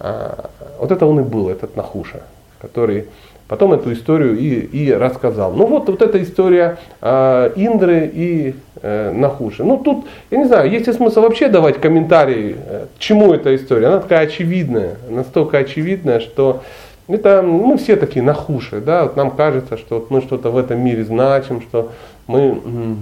А, 0.00 0.50
вот 0.78 0.90
это 0.90 1.06
он 1.06 1.20
и 1.20 1.22
был, 1.22 1.48
этот 1.48 1.76
Нахуша, 1.76 2.22
который 2.60 3.06
потом 3.48 3.72
эту 3.72 3.92
историю 3.92 4.38
и, 4.38 4.60
и 4.60 4.92
рассказал. 4.92 5.52
Ну 5.52 5.66
вот, 5.66 5.88
вот 5.88 6.02
эта 6.02 6.22
история 6.22 6.78
э, 7.00 7.52
Индры 7.56 8.10
и 8.12 8.54
э, 8.82 9.12
Нахуши. 9.12 9.62
Ну 9.62 9.76
тут, 9.76 10.06
я 10.30 10.38
не 10.38 10.46
знаю, 10.46 10.70
есть 10.70 10.86
ли 10.86 10.92
смысл 10.92 11.20
вообще 11.20 11.48
давать 11.48 11.80
комментарии, 11.80 12.56
э, 12.58 12.86
чему 12.98 13.32
эта 13.34 13.54
история. 13.54 13.88
Она 13.88 14.00
такая 14.00 14.26
очевидная, 14.26 14.96
настолько 15.08 15.58
очевидная, 15.58 16.20
что 16.20 16.62
это 17.06 17.42
мы 17.42 17.76
все 17.76 17.96
такие 17.96 18.24
нахуши, 18.24 18.80
да, 18.80 19.02
вот 19.02 19.16
нам 19.16 19.30
кажется, 19.30 19.76
что 19.76 19.96
вот 19.96 20.10
мы 20.10 20.22
что-то 20.22 20.50
в 20.50 20.56
этом 20.56 20.80
мире 20.80 21.04
значим, 21.04 21.60
что 21.60 21.92
мы 22.26 22.96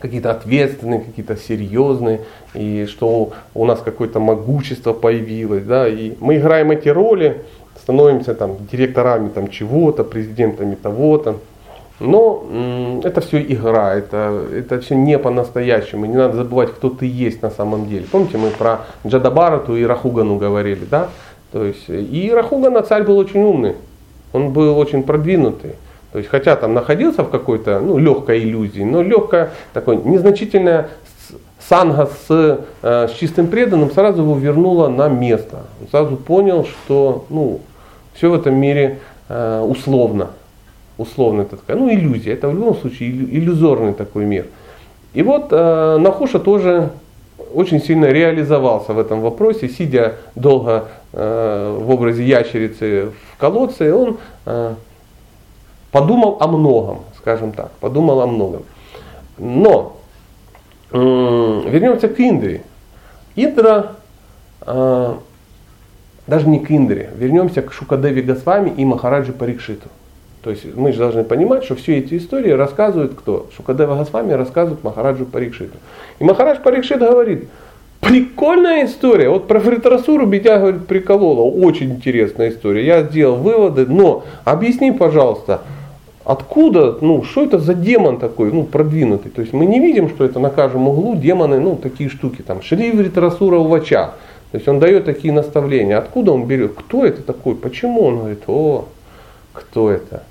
какие-то 0.00 0.30
ответственные, 0.30 1.00
какие-то 1.00 1.36
серьезные, 1.36 2.20
и 2.54 2.86
что 2.86 3.32
у 3.54 3.64
нас 3.64 3.80
какое-то 3.80 4.20
могущество 4.20 4.92
появилось, 4.92 5.64
да, 5.64 5.88
и 5.88 6.14
мы 6.20 6.36
играем 6.36 6.70
эти 6.70 6.88
роли, 6.88 7.42
становимся 7.82 8.34
там 8.34 8.56
директорами 8.70 9.28
там 9.28 9.48
чего-то, 9.48 10.04
президентами 10.04 10.74
того-то, 10.74 11.36
но 11.98 12.46
м- 12.50 13.00
это 13.04 13.20
все 13.20 13.42
игра, 13.42 13.94
это, 13.94 14.42
это 14.54 14.80
все 14.80 14.94
не 14.94 15.18
по-настоящему, 15.18 16.06
не 16.06 16.16
надо 16.16 16.36
забывать, 16.36 16.70
кто 16.70 16.88
ты 16.88 17.06
есть 17.06 17.42
на 17.42 17.50
самом 17.50 17.88
деле. 17.88 18.06
Помните, 18.10 18.38
мы 18.38 18.50
про 18.50 18.80
Джадабарату 19.06 19.76
и 19.76 19.84
Рахугану 19.84 20.36
говорили, 20.38 20.84
да? 20.90 21.08
То 21.52 21.64
есть, 21.64 21.88
и 21.88 22.30
Рахугана 22.32 22.82
царь 22.82 23.02
был 23.02 23.18
очень 23.18 23.42
умный, 23.42 23.74
он 24.32 24.52
был 24.52 24.78
очень 24.78 25.02
продвинутый. 25.02 25.72
То 26.12 26.18
есть, 26.18 26.30
хотя 26.30 26.56
там 26.56 26.74
находился 26.74 27.22
в 27.22 27.30
какой-то 27.30 27.80
ну, 27.80 27.98
легкой 27.98 28.40
иллюзии, 28.40 28.82
но 28.82 29.02
легкая, 29.02 29.50
такой 29.72 29.96
незначительная 29.96 30.88
санга 31.68 32.06
с, 32.06 32.58
э, 32.82 33.08
с 33.08 33.12
чистым 33.12 33.46
преданным 33.46 33.90
сразу 33.92 34.22
его 34.22 34.36
вернула 34.36 34.88
на 34.88 35.08
место. 35.08 35.66
Он 35.80 35.88
сразу 35.88 36.16
понял, 36.16 36.64
что 36.64 37.26
ну, 37.30 37.60
все 38.14 38.30
в 38.30 38.34
этом 38.34 38.56
мире 38.56 38.98
э, 39.28 39.60
условно. 39.60 40.30
Условно 40.98 41.42
это 41.42 41.56
такая, 41.56 41.76
ну 41.76 41.90
иллюзия. 41.90 42.32
Это 42.32 42.48
в 42.48 42.54
любом 42.54 42.76
случае 42.76 43.10
иллюзорный 43.10 43.94
такой 43.94 44.24
мир. 44.24 44.46
И 45.14 45.22
вот 45.22 45.48
э, 45.50 45.96
Нахуша 45.98 46.40
тоже 46.40 46.90
очень 47.54 47.80
сильно 47.80 48.06
реализовался 48.06 48.92
в 48.92 48.98
этом 48.98 49.20
вопросе, 49.20 49.68
сидя 49.68 50.16
долго 50.34 50.88
э, 51.12 51.78
в 51.80 51.90
образе 51.90 52.24
ящерицы 52.24 53.10
в 53.32 53.36
колодце, 53.38 53.94
он 53.94 54.18
э, 54.46 54.74
подумал 55.90 56.36
о 56.40 56.46
многом, 56.46 57.00
скажем 57.18 57.52
так, 57.52 57.70
подумал 57.80 58.20
о 58.20 58.26
многом. 58.26 58.62
Но 59.38 59.96
вернемся 60.92 62.08
к 62.08 62.18
Индре. 62.18 62.62
Индра, 63.36 63.92
э, 64.66 65.14
даже 66.26 66.48
не 66.48 66.58
к 66.58 66.70
Индре, 66.70 67.10
вернемся 67.16 67.62
к 67.62 67.72
Шукадеви 67.72 68.22
Госвами 68.22 68.70
и 68.70 68.84
Махараджи 68.84 69.32
Парикшиту. 69.32 69.88
То 70.42 70.50
есть 70.50 70.74
мы 70.74 70.92
же 70.92 70.98
должны 70.98 71.22
понимать, 71.22 71.64
что 71.64 71.76
все 71.76 71.98
эти 71.98 72.16
истории 72.16 72.50
рассказывают 72.50 73.14
кто? 73.14 73.48
Шукадева 73.56 73.94
Госвами 73.94 74.32
рассказывает 74.32 74.82
Махараджу 74.82 75.26
Парикшиту. 75.26 75.76
И 76.18 76.24
Махарадж 76.24 76.60
Парикшит 76.60 76.98
говорит, 76.98 77.48
Прикольная 78.00 78.86
история. 78.86 79.28
Вот 79.28 79.46
про 79.46 79.60
фритрасуру 79.60 80.26
Бедя 80.26 80.58
говорит 80.58 80.86
приколола. 80.86 81.42
Очень 81.42 81.92
интересная 81.92 82.48
история. 82.48 82.84
Я 82.84 83.02
сделал 83.02 83.36
выводы, 83.36 83.84
но 83.86 84.24
объясни, 84.44 84.90
пожалуйста, 84.90 85.60
откуда, 86.32 86.98
ну, 87.00 87.22
что 87.22 87.44
это 87.44 87.58
за 87.58 87.74
демон 87.74 88.18
такой, 88.18 88.52
ну, 88.52 88.64
продвинутый. 88.64 89.30
То 89.30 89.40
есть 89.40 89.52
мы 89.52 89.66
не 89.66 89.80
видим, 89.80 90.08
что 90.08 90.24
это 90.24 90.38
на 90.38 90.50
каждом 90.50 90.88
углу 90.88 91.16
демоны, 91.16 91.60
ну, 91.60 91.76
такие 91.76 92.08
штуки, 92.08 92.42
там, 92.42 92.62
шли 92.62 92.92
фритрасура 92.92 93.58
в 93.58 93.72
очах. 93.72 94.16
То 94.52 94.58
есть 94.58 94.68
он 94.68 94.80
дает 94.80 95.04
такие 95.04 95.32
наставления. 95.32 95.98
Откуда 95.98 96.32
он 96.32 96.46
берет? 96.46 96.74
Кто 96.74 97.04
это 97.04 97.22
такой? 97.22 97.54
Почему? 97.54 98.02
Он 98.04 98.18
говорит, 98.18 98.42
о, 98.48 98.86
кто 99.52 99.90
это? 99.90 100.24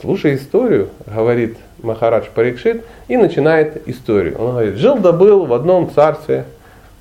Слушай 0.00 0.36
историю, 0.36 0.90
говорит 1.06 1.56
Махарадж 1.82 2.26
Парикшит, 2.34 2.84
и 3.08 3.16
начинает 3.16 3.88
историю. 3.88 4.36
Он 4.38 4.50
говорит, 4.52 4.74
жил 4.76 4.98
да 4.98 5.12
был 5.12 5.46
в 5.46 5.52
одном 5.52 5.90
царстве 5.90 6.44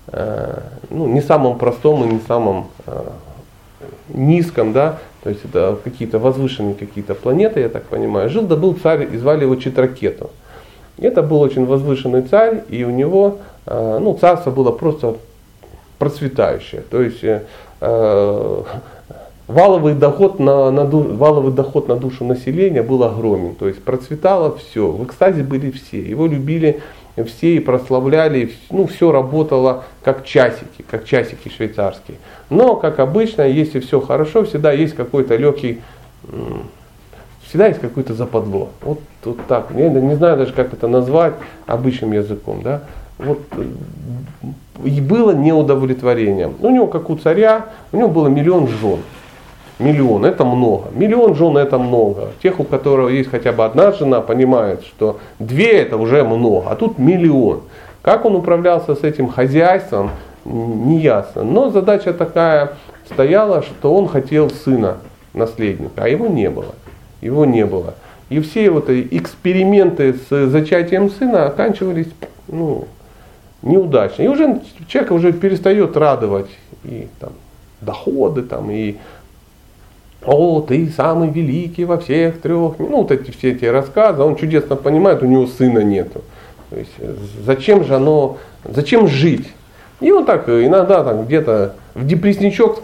Э, 0.07 0.59
ну, 0.89 1.07
не 1.07 1.21
самом 1.21 1.57
простом 1.57 2.03
и 2.03 2.13
не 2.13 2.19
самом 2.27 2.67
э, 2.85 3.09
низком, 4.09 4.71
да, 4.71 4.99
то 5.25 5.31
есть 5.31 5.41
это 5.43 5.75
какие-то 5.83 6.19
возвышенные 6.19 6.75
какие-то 6.75 7.15
планеты, 7.15 7.61
я 7.61 7.69
так 7.69 7.85
понимаю. 7.85 8.29
Жил 8.29 8.43
да 8.43 8.55
был 8.55 8.75
царь, 8.75 9.09
и 9.11 9.17
звали 9.17 9.41
его 9.41 9.55
Читракету. 9.55 10.29
Это 10.99 11.23
был 11.23 11.41
очень 11.41 11.65
возвышенный 11.65 12.21
царь, 12.21 12.61
и 12.69 12.83
у 12.83 12.91
него, 12.91 13.39
э, 13.65 13.99
ну, 13.99 14.15
царство 14.21 14.51
было 14.51 14.71
просто 14.71 15.15
процветающее. 15.97 16.83
То 16.91 17.01
есть 17.01 17.23
валовый 19.47 19.95
доход 19.95 20.37
на, 20.37 20.69
на, 20.69 20.85
валовый 20.85 21.53
доход 21.53 21.87
на 21.87 21.95
душу 21.95 22.23
населения 22.23 22.83
был 22.83 23.03
огромен. 23.03 23.55
То 23.55 23.67
есть 23.67 23.83
процветало 23.83 24.55
все, 24.55 24.91
в 24.91 25.03
экстазе 25.05 25.41
были 25.41 25.71
все. 25.71 26.01
Его 26.01 26.27
любили 26.27 26.81
все 27.23 27.55
и 27.55 27.59
прославляли, 27.59 28.51
ну, 28.69 28.87
все 28.87 29.11
работало 29.11 29.85
как 30.03 30.25
часики, 30.25 30.83
как 30.89 31.05
часики 31.05 31.49
швейцарские. 31.49 32.17
Но, 32.49 32.75
как 32.75 32.99
обычно, 32.99 33.43
если 33.43 33.79
все 33.79 34.01
хорошо, 34.01 34.43
всегда 34.43 34.71
есть 34.71 34.95
какой-то 34.95 35.35
легкий, 35.35 35.81
всегда 37.47 37.67
есть 37.67 37.79
какое-то 37.79 38.13
западло. 38.13 38.69
Вот, 38.81 38.99
вот 39.23 39.37
так. 39.47 39.67
Я 39.75 39.89
не 39.89 40.15
знаю 40.15 40.37
даже, 40.37 40.53
как 40.53 40.73
это 40.73 40.87
назвать 40.87 41.33
обычным 41.65 42.11
языком. 42.11 42.61
Да? 42.61 42.83
Вот, 43.17 43.39
и 44.83 44.99
было 44.99 45.31
неудовлетворение. 45.31 46.51
У 46.59 46.69
него, 46.69 46.87
как 46.87 47.09
у 47.09 47.15
царя, 47.15 47.67
у 47.93 47.97
него 47.97 48.09
было 48.09 48.27
миллион 48.27 48.67
жен. 48.67 48.99
Миллион 49.77 50.25
это 50.25 50.45
много. 50.45 50.89
Миллион 50.93 51.35
жен 51.35 51.57
это 51.57 51.77
много. 51.77 52.29
Тех, 52.41 52.59
у 52.59 52.63
которого 52.63 53.09
есть 53.09 53.29
хотя 53.29 53.51
бы 53.51 53.65
одна 53.65 53.91
жена, 53.91 54.21
понимают, 54.21 54.85
что 54.85 55.19
две 55.39 55.71
это 55.81 55.97
уже 55.97 56.23
много, 56.23 56.69
а 56.69 56.75
тут 56.75 56.97
миллион. 56.97 57.61
Как 58.01 58.23
он 58.25 58.35
управлялся 58.35 58.95
с 58.95 59.03
этим 59.03 59.27
хозяйством, 59.27 60.11
не 60.45 60.99
ясно. 60.99 61.43
Но 61.43 61.71
задача 61.71 62.13
такая 62.13 62.73
стояла, 63.11 63.63
что 63.63 63.93
он 63.93 64.07
хотел 64.07 64.49
сына, 64.49 64.97
наследника, 65.33 66.03
а 66.03 66.07
его 66.07 66.27
не 66.27 66.49
было. 66.49 66.75
Его 67.21 67.45
не 67.45 67.65
было. 67.65 67.95
И 68.29 68.39
все 68.39 68.69
вот 68.69 68.89
эксперименты 68.89 70.13
с 70.13 70.47
зачатием 70.47 71.09
сына 71.09 71.47
оканчивались 71.47 72.07
ну, 72.47 72.85
неудачно. 73.61 74.23
И 74.23 74.27
уже 74.27 74.61
человек 74.87 75.11
уже 75.11 75.33
перестает 75.33 75.97
радовать 75.97 76.49
и 76.83 77.07
там, 77.19 77.33
доходы, 77.81 78.43
там, 78.43 78.71
и 78.71 78.95
о, 80.25 80.61
ты 80.61 80.89
самый 80.89 81.29
великий 81.29 81.85
во 81.85 81.97
всех 81.97 82.41
трех, 82.41 82.79
ну 82.79 82.97
вот 82.97 83.11
эти 83.11 83.31
все 83.31 83.51
эти 83.51 83.65
рассказы, 83.65 84.21
он 84.21 84.35
чудесно 84.35 84.75
понимает, 84.75 85.21
у 85.23 85.25
него 85.25 85.47
сына 85.47 85.79
нету. 85.79 86.21
То 86.69 86.77
есть 86.77 86.91
зачем 87.45 87.83
же 87.83 87.95
оно, 87.95 88.37
зачем 88.63 89.07
жить? 89.07 89.47
И 90.01 90.11
он 90.11 90.25
так 90.25 90.49
иногда 90.49 91.03
там 91.03 91.25
где-то 91.25 91.75
в 91.93 92.05
депрессничок 92.05 92.81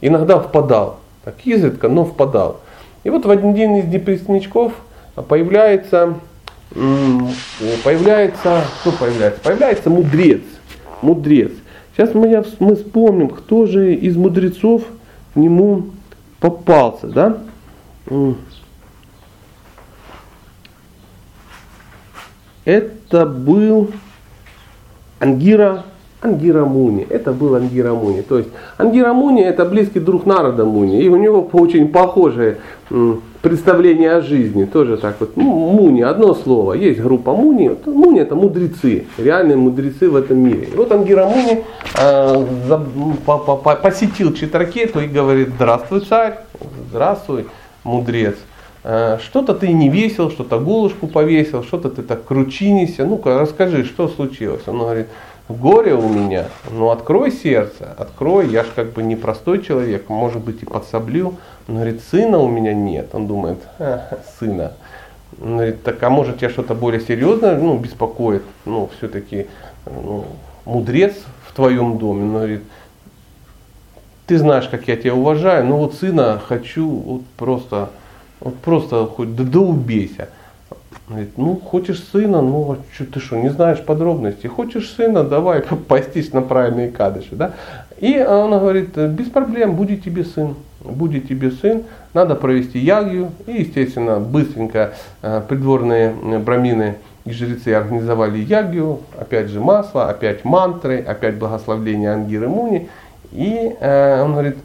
иногда 0.00 0.38
впадал, 0.38 1.00
так 1.24 1.34
изредка, 1.44 1.88
но 1.88 2.04
впадал. 2.04 2.60
И 3.04 3.10
вот 3.10 3.26
в 3.26 3.30
один 3.30 3.76
из 3.76 3.86
депрессничков 3.86 4.72
появляется, 5.28 6.14
появляется, 6.72 8.62
что 8.80 8.92
появляется? 8.92 9.40
Появляется 9.42 9.90
мудрец, 9.90 10.42
мудрец. 11.02 11.52
Сейчас 11.96 12.14
мы, 12.14 12.44
мы 12.60 12.76
вспомним, 12.76 13.28
кто 13.28 13.66
же 13.66 13.94
из 13.94 14.16
мудрецов 14.16 14.82
нему 15.38 15.90
попался, 16.40 17.06
да? 17.06 17.38
Это 22.64 23.26
был 23.26 23.92
Ангира, 25.18 25.84
Ангира 26.20 26.64
Муни. 26.64 27.06
Это 27.08 27.32
был 27.32 27.54
Ангира 27.54 27.94
Муни. 27.94 28.22
То 28.22 28.38
есть 28.38 28.50
Ангира 28.76 29.12
Муни 29.12 29.42
это 29.42 29.64
близкий 29.64 30.00
друг 30.00 30.26
народа 30.26 30.64
Муни. 30.64 31.02
И 31.02 31.08
у 31.08 31.16
него 31.16 31.48
очень 31.52 31.88
похожее 31.88 32.58
представление 33.42 34.12
о 34.12 34.20
жизни. 34.20 34.64
Тоже 34.64 34.96
так 34.96 35.16
вот. 35.20 35.36
Муни, 35.36 36.02
одно 36.02 36.34
слово. 36.34 36.74
Есть 36.74 37.00
группа 37.00 37.32
Муни. 37.32 37.70
Муни 37.86 38.20
это 38.20 38.34
мудрецы. 38.34 39.06
Реальные 39.16 39.56
мудрецы 39.56 40.10
в 40.10 40.16
этом 40.16 40.38
мире. 40.38 40.68
И 40.72 40.76
вот 40.76 40.92
Ангира 40.92 41.26
Муни 41.26 41.64
э, 41.98 42.44
посетил 43.82 44.34
Читракету 44.34 45.00
и 45.00 45.06
говорит, 45.06 45.48
здравствуй, 45.56 46.00
царь, 46.00 46.40
здравствуй, 46.90 47.46
мудрец. 47.84 48.36
Э, 48.82 49.18
что-то 49.22 49.54
ты 49.54 49.72
не 49.72 49.88
весил, 49.88 50.30
что-то 50.30 50.58
голушку 50.58 51.06
повесил, 51.06 51.62
что-то 51.62 51.90
ты 51.90 52.02
так 52.02 52.24
кручинися. 52.24 53.04
Ну-ка, 53.04 53.38
расскажи, 53.38 53.84
что 53.84 54.08
случилось. 54.08 54.62
Он 54.66 54.78
говорит, 54.78 55.06
горе 55.50 55.94
у 55.94 56.08
меня, 56.08 56.46
ну 56.70 56.90
открой 56.90 57.30
сердце, 57.30 57.94
открой, 57.96 58.48
я 58.48 58.64
же 58.64 58.70
как 58.74 58.92
бы 58.92 59.02
не 59.02 59.16
простой 59.16 59.62
человек, 59.62 60.08
может 60.08 60.42
быть 60.42 60.62
и 60.62 60.66
подсоблю. 60.66 61.36
Он 61.68 61.76
говорит, 61.76 62.02
сына 62.10 62.38
у 62.38 62.48
меня 62.48 62.72
нет. 62.72 63.10
Он 63.12 63.26
думает, 63.26 63.58
сына. 64.38 64.72
Он 65.40 65.56
говорит, 65.56 65.82
так 65.82 66.02
а 66.02 66.10
может 66.10 66.38
тебя 66.38 66.50
что-то 66.50 66.74
более 66.74 67.00
серьезное 67.00 67.56
ну, 67.56 67.78
беспокоит? 67.78 68.42
Ну, 68.64 68.90
все-таки 68.98 69.46
ну, 69.86 70.24
мудрец 70.64 71.14
в 71.46 71.54
твоем 71.54 71.98
доме. 71.98 72.24
Он 72.24 72.32
говорит, 72.32 72.62
ты 74.26 74.38
знаешь, 74.38 74.68
как 74.68 74.86
я 74.88 74.96
тебя 74.96 75.14
уважаю, 75.14 75.66
но 75.66 75.76
вот 75.76 75.94
сына 75.94 76.40
хочу 76.44 76.88
вот 76.88 77.22
просто, 77.36 77.90
вот 78.40 78.56
просто 78.58 79.06
хоть 79.06 79.34
да, 79.34 79.44
да 79.44 79.58
убейся. 79.60 80.28
Говорит, 81.10 81.36
ну, 81.38 81.56
хочешь 81.56 82.04
сына, 82.12 82.40
ну, 82.40 82.70
а 82.70 82.76
что 82.94 83.04
ты 83.04 83.18
что, 83.18 83.34
не 83.34 83.48
знаешь 83.48 83.84
подробностей? 83.84 84.48
Хочешь 84.48 84.90
сына, 84.90 85.24
давай 85.24 85.60
постись 85.88 86.32
на 86.32 86.40
правильные 86.40 86.88
кадыши, 86.88 87.34
да? 87.34 87.54
И 87.98 88.16
она 88.16 88.60
говорит, 88.60 88.96
без 88.96 89.26
проблем, 89.26 89.74
будет 89.74 90.04
тебе 90.04 90.22
сын, 90.22 90.54
будет 90.84 91.26
тебе 91.26 91.50
сын, 91.50 91.82
надо 92.14 92.36
провести 92.36 92.78
ягью. 92.78 93.32
И, 93.48 93.62
естественно, 93.62 94.20
быстренько 94.20 94.92
э, 95.22 95.42
придворные 95.48 96.12
брамины 96.38 96.98
и 97.24 97.32
жрецы 97.32 97.74
организовали 97.74 98.38
ягью, 98.38 99.00
опять 99.18 99.48
же 99.48 99.58
масло, 99.58 100.08
опять 100.08 100.44
мантры, 100.44 101.00
опять 101.00 101.34
благословление 101.34 102.12
Ангиры 102.12 102.48
Муни. 102.48 102.88
И 103.32 103.74
э, 103.80 104.22
он 104.22 104.30
говорит, 104.30 104.58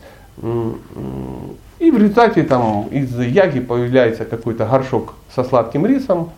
и 1.85 1.91
в 1.91 1.97
результате 1.97 2.43
там 2.43 2.87
из 2.87 3.15
яги 3.19 3.59
появляется 3.59 4.25
какой-то 4.25 4.65
горшок 4.65 5.13
со 5.33 5.43
сладким 5.43 5.85
рисом, 5.85 6.31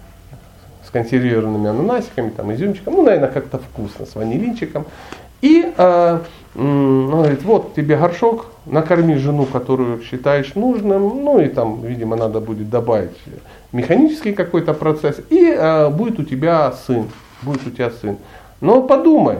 с 0.86 0.90
консервированными 0.90 1.70
ананасиками, 1.70 2.30
там, 2.30 2.54
изюмчиком, 2.54 2.96
ну, 2.96 3.04
наверное, 3.04 3.30
как-то 3.30 3.58
вкусно, 3.58 4.06
с 4.06 4.16
ванилинчиком. 4.16 4.86
И 5.42 5.72
э, 5.78 6.20
он 6.56 7.12
говорит, 7.12 7.44
вот 7.44 7.76
тебе 7.76 7.96
горшок, 7.96 8.48
накорми 8.66 9.16
жену, 9.16 9.46
которую 9.46 10.02
считаешь 10.02 10.56
нужным, 10.56 11.24
ну 11.24 11.40
и 11.40 11.48
там, 11.48 11.82
видимо, 11.82 12.16
надо 12.16 12.42
будет 12.42 12.70
добавить 12.70 13.18
механический 13.72 14.34
какой-то 14.34 14.74
процесс, 14.74 15.22
и 15.30 15.56
э, 15.58 15.90
будет 15.90 16.20
у 16.20 16.24
тебя 16.24 16.74
сын, 16.86 17.08
будет 17.42 17.66
у 17.68 17.70
тебя 17.70 17.92
сын. 17.92 18.18
Но 18.60 18.82
подумай, 18.82 19.40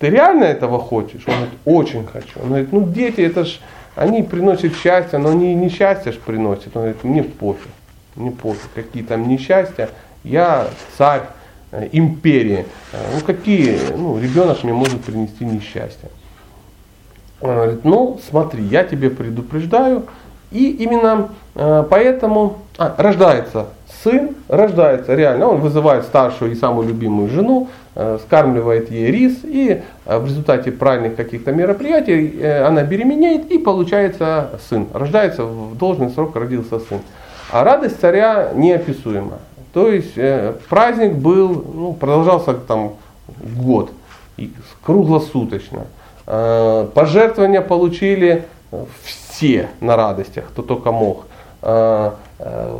ты 0.00 0.10
реально 0.10 0.44
этого 0.44 0.78
хочешь? 0.78 1.22
Он 1.26 1.34
говорит, 1.34 1.54
очень 1.64 2.06
хочу. 2.06 2.40
Он 2.42 2.48
говорит, 2.48 2.72
ну 2.72 2.86
дети, 2.86 3.20
это 3.20 3.44
ж, 3.44 3.60
они 3.94 4.22
приносят 4.22 4.76
счастье, 4.76 5.18
но 5.18 5.30
они 5.30 5.54
не 5.54 5.68
счастье 5.68 6.12
ж 6.12 6.16
приносят. 6.16 6.76
Он 6.76 6.82
говорит, 6.82 7.04
мне 7.04 7.22
пофиг, 7.22 7.70
мне 8.16 8.30
пофиг, 8.30 8.70
какие 8.74 9.02
там 9.02 9.28
несчастья, 9.28 9.90
я 10.24 10.68
царь 10.96 11.22
э, 11.72 11.88
империи. 11.92 12.66
Э, 12.92 12.98
ну 13.14 13.20
какие, 13.24 13.78
ну 13.96 14.18
ребенок 14.20 14.62
мне 14.62 14.72
может 14.72 15.02
принести 15.02 15.44
несчастье. 15.44 16.08
Он 17.40 17.54
говорит, 17.54 17.84
ну 17.84 18.20
смотри, 18.28 18.62
я 18.64 18.84
тебе 18.84 19.10
предупреждаю, 19.10 20.06
и 20.50 20.70
именно 20.70 21.28
э, 21.54 21.84
поэтому 21.88 22.58
а, 22.76 22.94
рождается 22.98 23.66
сын, 24.02 24.30
рождается 24.48 25.14
реально, 25.14 25.48
он 25.48 25.60
вызывает 25.60 26.04
старшую 26.04 26.52
и 26.52 26.54
самую 26.54 26.88
любимую 26.88 27.28
жену, 27.28 27.68
э, 27.94 28.18
скармливает 28.24 28.90
ей 28.90 29.10
рис, 29.10 29.40
и 29.44 29.82
э, 30.06 30.18
в 30.18 30.26
результате 30.26 30.72
правильных 30.72 31.14
каких-то 31.14 31.52
мероприятий 31.52 32.42
она 32.42 32.82
беременеет, 32.82 33.50
и 33.50 33.58
получается 33.58 34.50
сын. 34.68 34.88
Рождается 34.92 35.44
в 35.44 35.76
должный 35.76 36.10
срок, 36.10 36.34
родился 36.34 36.80
сын. 36.80 36.98
А 37.52 37.62
радость 37.62 38.00
царя 38.00 38.50
неописуема. 38.54 39.38
То 39.72 39.88
есть 39.88 40.14
праздник 40.68 41.14
был, 41.14 41.64
ну, 41.74 41.92
продолжался 41.92 42.54
там 42.54 42.94
год. 43.56 43.90
и 44.36 44.52
круглосуточно. 44.84 45.82
Пожертвования 46.26 47.60
получили 47.60 48.46
все 49.04 49.68
на 49.80 49.96
радостях, 49.96 50.44
кто 50.48 50.62
только 50.62 50.92
мог. 50.92 51.26
Э, 51.62 52.12
э, 52.38 52.76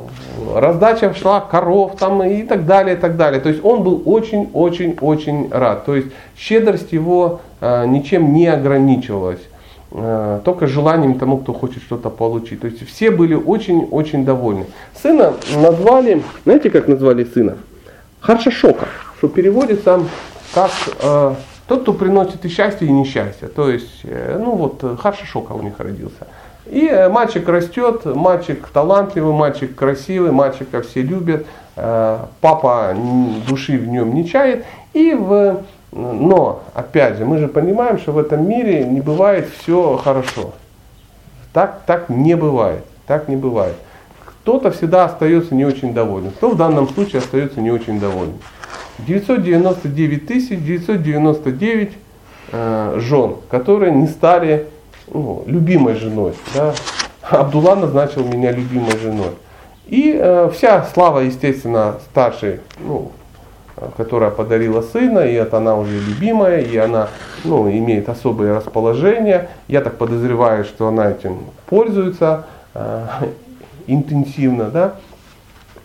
раздача 0.57 1.15
шла 1.15 1.41
коров 1.41 1.97
там 1.99 2.23
и 2.23 2.43
так 2.43 2.67
далее, 2.67 2.97
и 2.97 2.99
так 2.99 3.17
далее. 3.17 3.41
То 3.41 3.49
есть 3.49 3.65
он 3.65 3.83
был 3.83 4.03
очень-очень-очень 4.05 5.51
рад. 5.51 5.85
То 5.85 5.97
есть 5.97 6.09
щедрость 6.37 6.93
его 6.93 7.41
ничем 7.61 8.33
не 8.33 8.47
ограничивалась. 8.47 9.41
Только 10.45 10.67
желанием 10.67 11.19
тому, 11.19 11.37
кто 11.39 11.53
хочет 11.53 11.83
что-то 11.83 12.09
получить. 12.09 12.61
То 12.61 12.69
есть 12.69 12.89
все 12.89 13.11
были 13.11 13.35
очень-очень 13.35 14.25
довольны. 14.25 14.65
Сына 14.95 15.35
назвали, 15.55 16.23
знаете 16.45 16.71
как 16.71 16.89
назвали 16.89 17.25
сына? 17.25 17.59
Харшашока, 18.21 18.87
что 19.19 19.29
переводится 19.29 20.01
как 20.55 20.71
тот, 21.71 21.83
кто 21.83 21.93
приносит 21.93 22.45
и 22.45 22.49
счастье, 22.49 22.89
и 22.89 22.91
несчастье. 22.91 23.47
То 23.47 23.71
есть, 23.71 24.01
э, 24.03 24.37
ну 24.41 24.57
вот, 24.57 24.83
э, 24.83 24.97
Харша 25.01 25.25
Шока 25.25 25.53
у 25.53 25.63
них 25.63 25.75
родился. 25.79 26.27
И 26.67 26.85
э, 26.85 27.09
мальчик 27.09 27.49
растет, 27.49 28.05
мальчик 28.07 28.67
талантливый, 28.73 29.33
мальчик 29.33 29.77
красивый, 29.77 30.33
мальчика 30.33 30.83
все 30.83 31.03
любят, 31.03 31.47
папа 31.77 32.97
души 33.49 33.79
в 33.79 33.87
нем 33.87 34.13
не 34.17 34.29
чает. 34.29 34.65
И 34.95 35.15
в, 35.15 35.63
но, 35.93 36.65
опять 36.75 37.19
же, 37.19 37.25
мы 37.25 37.39
же 37.39 37.47
понимаем, 37.47 37.99
что 37.99 38.11
в 38.11 38.19
этом 38.19 38.49
мире 38.49 38.83
не 38.85 39.01
бывает 39.01 39.49
все 39.61 39.97
хорошо. 39.97 40.51
Так, 41.53 41.83
так 41.87 42.09
не 42.09 42.35
бывает. 42.35 42.85
Так 43.07 43.29
не 43.29 43.37
бывает. 43.37 43.77
Кто-то 44.25 44.73
всегда 44.73 45.05
остается 45.05 45.55
не 45.55 45.65
очень 45.65 45.95
доволен. 45.95 46.33
Кто 46.33 46.51
в 46.51 46.57
данном 46.57 46.89
случае 46.89 47.21
остается 47.21 47.61
не 47.61 47.71
очень 47.71 48.01
доволен. 48.01 48.35
999 48.99 50.27
тысяч 50.27 50.59
999 50.59 51.93
э, 52.53 52.95
жен, 52.99 53.37
которые 53.49 53.93
не 53.93 54.07
стали 54.07 54.67
ну, 55.13 55.45
любимой 55.47 55.95
женой. 55.95 56.35
Да? 56.55 56.75
Абдулла 57.23 57.77
назначил 57.77 58.25
меня 58.25 58.53
любимой 58.53 58.99
женой. 58.99 59.31
И 59.87 60.17
э, 60.17 60.51
вся 60.55 60.85
слава, 60.93 61.21
естественно, 61.21 61.97
старшей, 62.11 62.61
ну, 62.79 63.11
которая 63.97 64.31
подарила 64.31 64.83
сына, 64.83 65.21
и 65.21 65.33
это 65.35 65.57
она 65.57 65.77
уже 65.77 65.99
любимая, 65.99 66.61
и 66.61 66.77
она 66.77 67.09
ну, 67.45 67.69
имеет 67.71 68.09
особое 68.09 68.55
расположение. 68.55 69.49
Я 69.69 69.81
так 69.81 69.97
подозреваю, 69.97 70.65
что 70.65 70.89
она 70.89 71.11
этим 71.11 71.39
пользуется 71.67 72.47
э, 72.75 73.07
интенсивно. 73.87 74.71
Да? 74.71 74.95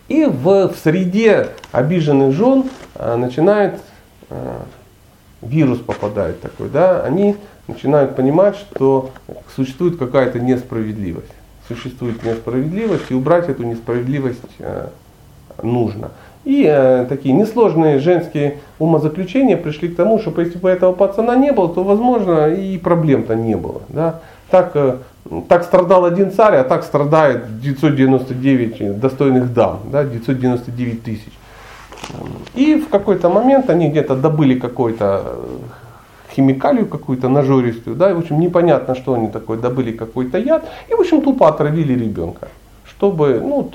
И 0.08 0.24
в, 0.24 0.68
в 0.68 0.76
среде 0.76 1.48
обиженных 1.72 2.32
жен 2.32 2.64
э, 2.94 3.16
начинает 3.16 3.80
э, 4.30 4.58
вирус 5.42 5.78
попадает 5.78 6.40
такой, 6.40 6.68
да, 6.68 7.02
они 7.02 7.36
начинают 7.68 8.14
понимать, 8.14 8.56
что 8.56 9.10
существует 9.54 9.98
какая-то 9.98 10.38
несправедливость. 10.38 11.32
Существует 11.68 12.22
несправедливость, 12.24 13.10
и 13.10 13.14
убрать 13.14 13.48
эту 13.48 13.64
несправедливость 13.64 14.38
э, 14.60 14.88
нужно. 15.62 16.10
И 16.44 16.64
э, 16.64 17.06
такие 17.08 17.34
несложные 17.34 17.98
женские 17.98 18.58
умозаключения 18.78 19.56
пришли 19.56 19.88
к 19.88 19.96
тому, 19.96 20.20
что 20.20 20.40
если 20.40 20.58
бы 20.58 20.70
этого 20.70 20.92
пацана 20.92 21.34
не 21.34 21.50
было, 21.50 21.68
то, 21.68 21.82
возможно, 21.82 22.54
и 22.54 22.78
проблем-то 22.78 23.34
не 23.34 23.56
было. 23.56 23.82
Да? 23.88 24.20
Так, 24.50 24.70
э, 24.76 24.98
так 25.48 25.64
страдал 25.64 26.04
один 26.04 26.30
царь, 26.30 26.56
а 26.56 26.64
так 26.64 26.84
страдает 26.84 27.60
999 27.60 28.98
достойных 29.00 29.52
дам, 29.52 29.80
да, 29.90 30.04
999 30.04 31.02
тысяч. 31.02 31.32
И 32.54 32.76
в 32.76 32.88
какой-то 32.88 33.28
момент 33.28 33.70
они 33.70 33.88
где-то 33.88 34.14
добыли 34.14 34.58
какой-то 34.58 35.22
э, 35.24 35.56
химикалию 36.34 36.86
какую-то 36.86 37.28
нажористую, 37.28 37.96
да, 37.96 38.14
в 38.14 38.18
общем 38.18 38.40
непонятно, 38.40 38.94
что 38.94 39.14
они 39.14 39.28
такое, 39.28 39.58
добыли 39.58 39.92
какой-то 39.92 40.38
яд, 40.38 40.64
и 40.88 40.94
в 40.94 41.00
общем 41.00 41.22
тупо 41.22 41.48
отравили 41.48 41.94
ребенка. 41.94 42.48
Чтобы, 42.84 43.40
ну, 43.40 43.70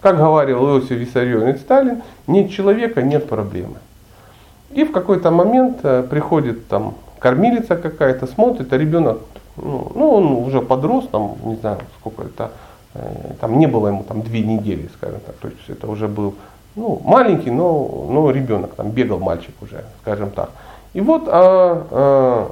как 0.00 0.18
говорил 0.18 0.58
Иосиф 0.58 0.90
Виссарионович 0.90 1.60
Сталин, 1.60 2.02
нет 2.26 2.50
человека, 2.50 3.02
нет 3.02 3.28
проблемы. 3.28 3.76
И 4.72 4.84
в 4.84 4.92
какой-то 4.92 5.30
момент 5.30 5.78
э, 5.82 6.02
приходит 6.08 6.68
там 6.68 6.94
кормилица 7.18 7.76
какая-то, 7.76 8.26
смотрит, 8.26 8.72
а 8.72 8.78
ребенок 8.78 9.20
ну, 9.62 9.92
ну, 9.94 10.10
он 10.14 10.26
уже 10.46 10.60
подрос, 10.60 11.06
там, 11.10 11.36
не 11.44 11.56
знаю, 11.56 11.78
сколько 12.00 12.22
это, 12.22 12.50
э, 12.94 13.34
там 13.40 13.58
не 13.58 13.66
было 13.66 13.88
ему 13.88 14.02
там 14.02 14.22
две 14.22 14.40
недели, 14.40 14.88
скажем 14.96 15.20
так, 15.20 15.36
то 15.36 15.48
есть 15.48 15.68
это 15.68 15.86
уже 15.86 16.08
был, 16.08 16.34
ну, 16.76 17.00
маленький, 17.04 17.50
но, 17.50 18.06
но 18.08 18.30
ребенок, 18.30 18.74
там 18.74 18.90
бегал 18.90 19.18
мальчик 19.18 19.54
уже, 19.62 19.84
скажем 20.02 20.30
так. 20.30 20.50
И 20.92 21.00
вот 21.00 21.24
а, 21.26 21.86
а, 21.90 22.50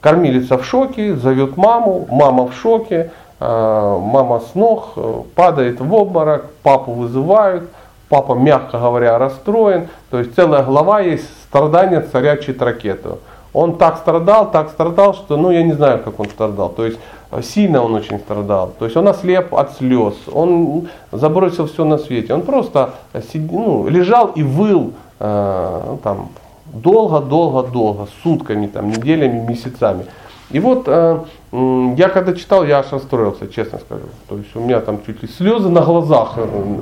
кормилица 0.00 0.56
в 0.56 0.64
шоке, 0.64 1.14
зовет 1.16 1.56
маму, 1.56 2.06
мама 2.10 2.46
в 2.46 2.54
шоке, 2.54 3.10
а, 3.38 3.98
мама 3.98 4.40
с 4.40 4.54
ног, 4.54 4.92
э, 4.96 5.22
падает 5.34 5.80
в 5.80 5.94
обморок, 5.94 6.50
папу 6.62 6.92
вызывают, 6.92 7.70
папа, 8.08 8.34
мягко 8.34 8.78
говоря, 8.78 9.18
расстроен, 9.18 9.88
то 10.10 10.18
есть 10.18 10.34
целая 10.34 10.62
глава 10.62 11.00
есть 11.00 11.28
страдания 11.44 12.00
царя 12.00 12.36
Читракету 12.36 13.18
он 13.52 13.76
так 13.76 13.98
страдал, 13.98 14.50
так 14.50 14.70
страдал, 14.70 15.14
что, 15.14 15.36
ну, 15.36 15.50
я 15.50 15.62
не 15.62 15.72
знаю, 15.72 16.02
как 16.02 16.20
он 16.20 16.26
страдал. 16.26 16.68
То 16.68 16.86
есть, 16.86 16.98
э, 17.30 17.42
сильно 17.42 17.82
он 17.82 17.94
очень 17.94 18.18
страдал. 18.18 18.72
То 18.78 18.84
есть, 18.84 18.96
он 18.96 19.08
ослеп 19.08 19.54
от 19.54 19.72
слез, 19.72 20.14
он 20.32 20.88
забросил 21.12 21.66
все 21.66 21.84
на 21.84 21.98
свете. 21.98 22.34
Он 22.34 22.42
просто 22.42 22.94
ну, 23.34 23.88
лежал 23.88 24.28
и 24.28 24.42
выл 24.42 24.92
э, 25.18 25.82
ну, 25.86 25.98
там, 26.02 26.28
долго-долго-долго, 26.72 28.06
сутками, 28.22 28.66
там, 28.66 28.90
неделями, 28.90 29.40
месяцами. 29.40 30.04
И 30.50 30.58
вот 30.58 30.84
э, 30.86 31.18
я 31.52 32.08
когда 32.08 32.32
читал, 32.32 32.64
я 32.64 32.80
аж 32.80 32.92
расстроился, 32.92 33.48
честно 33.48 33.78
скажу. 33.78 34.06
То 34.28 34.36
есть 34.36 34.54
у 34.54 34.60
меня 34.60 34.80
там 34.80 35.00
чуть 35.04 35.22
ли 35.22 35.28
слезы 35.28 35.68
на 35.68 35.80
глазах 35.80 36.34
э, 36.36 36.80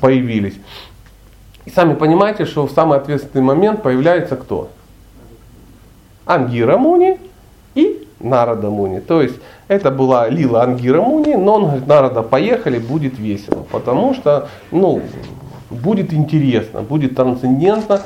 появились. 0.00 0.56
И 1.66 1.70
сами 1.70 1.94
понимаете, 1.94 2.46
что 2.46 2.66
в 2.66 2.70
самый 2.70 2.98
ответственный 2.98 3.44
момент 3.44 3.82
появляется 3.82 4.36
кто? 4.36 4.68
Ангира 6.30 6.76
Муни 6.76 7.18
и 7.74 8.06
Нарада 8.20 8.70
Муни. 8.70 9.00
То 9.00 9.20
есть 9.20 9.36
это 9.68 9.90
была 9.90 10.28
Лила 10.28 10.62
Ангира 10.62 11.00
Муни, 11.00 11.34
но 11.34 11.54
он 11.54 11.64
говорит, 11.64 11.86
Нарада, 11.86 12.22
поехали, 12.22 12.78
будет 12.78 13.18
весело. 13.18 13.66
Потому 13.70 14.14
что, 14.14 14.48
ну, 14.70 15.02
будет 15.70 16.12
интересно, 16.12 16.82
будет 16.82 17.16
трансцендентно. 17.16 18.02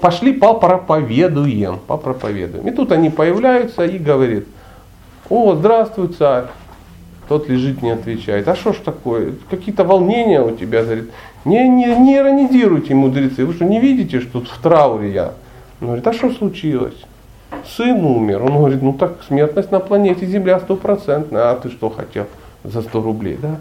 Пошли 0.00 0.32
попроповедуем, 0.32 1.78
попроповедуем. 1.86 2.66
И 2.68 2.70
тут 2.70 2.92
они 2.92 3.10
появляются 3.10 3.84
и 3.84 3.98
говорят, 3.98 4.44
о, 5.28 5.54
здравствуй, 5.54 6.08
царь. 6.08 6.44
Тот 7.28 7.48
лежит, 7.48 7.82
не 7.82 7.90
отвечает. 7.90 8.46
А 8.46 8.54
что 8.54 8.72
ж 8.72 8.76
такое? 8.76 9.32
Какие-то 9.50 9.82
волнения 9.82 10.40
у 10.40 10.52
тебя, 10.52 10.84
говорит. 10.84 11.10
Не, 11.44 11.68
не, 11.68 11.86
не 11.96 12.16
иронизируйте, 12.16 12.94
мудрецы. 12.94 13.44
Вы 13.44 13.54
что, 13.54 13.64
не 13.64 13.80
видите, 13.80 14.20
что 14.20 14.40
тут 14.40 14.48
в 14.48 14.60
трауре 14.60 15.12
я? 15.12 15.32
Он 15.80 15.88
говорит, 15.88 16.06
а 16.06 16.12
что 16.12 16.30
случилось? 16.30 16.94
Сын 17.64 18.04
умер. 18.04 18.42
Он 18.42 18.58
говорит, 18.58 18.82
ну 18.82 18.92
так 18.92 19.22
смертность 19.26 19.70
на 19.70 19.80
планете 19.80 20.26
Земля 20.26 20.58
стопроцентная, 20.60 21.50
а 21.50 21.56
ты 21.56 21.70
что 21.70 21.90
хотел 21.90 22.26
за 22.64 22.82
100 22.82 23.02
рублей, 23.02 23.38
да? 23.40 23.56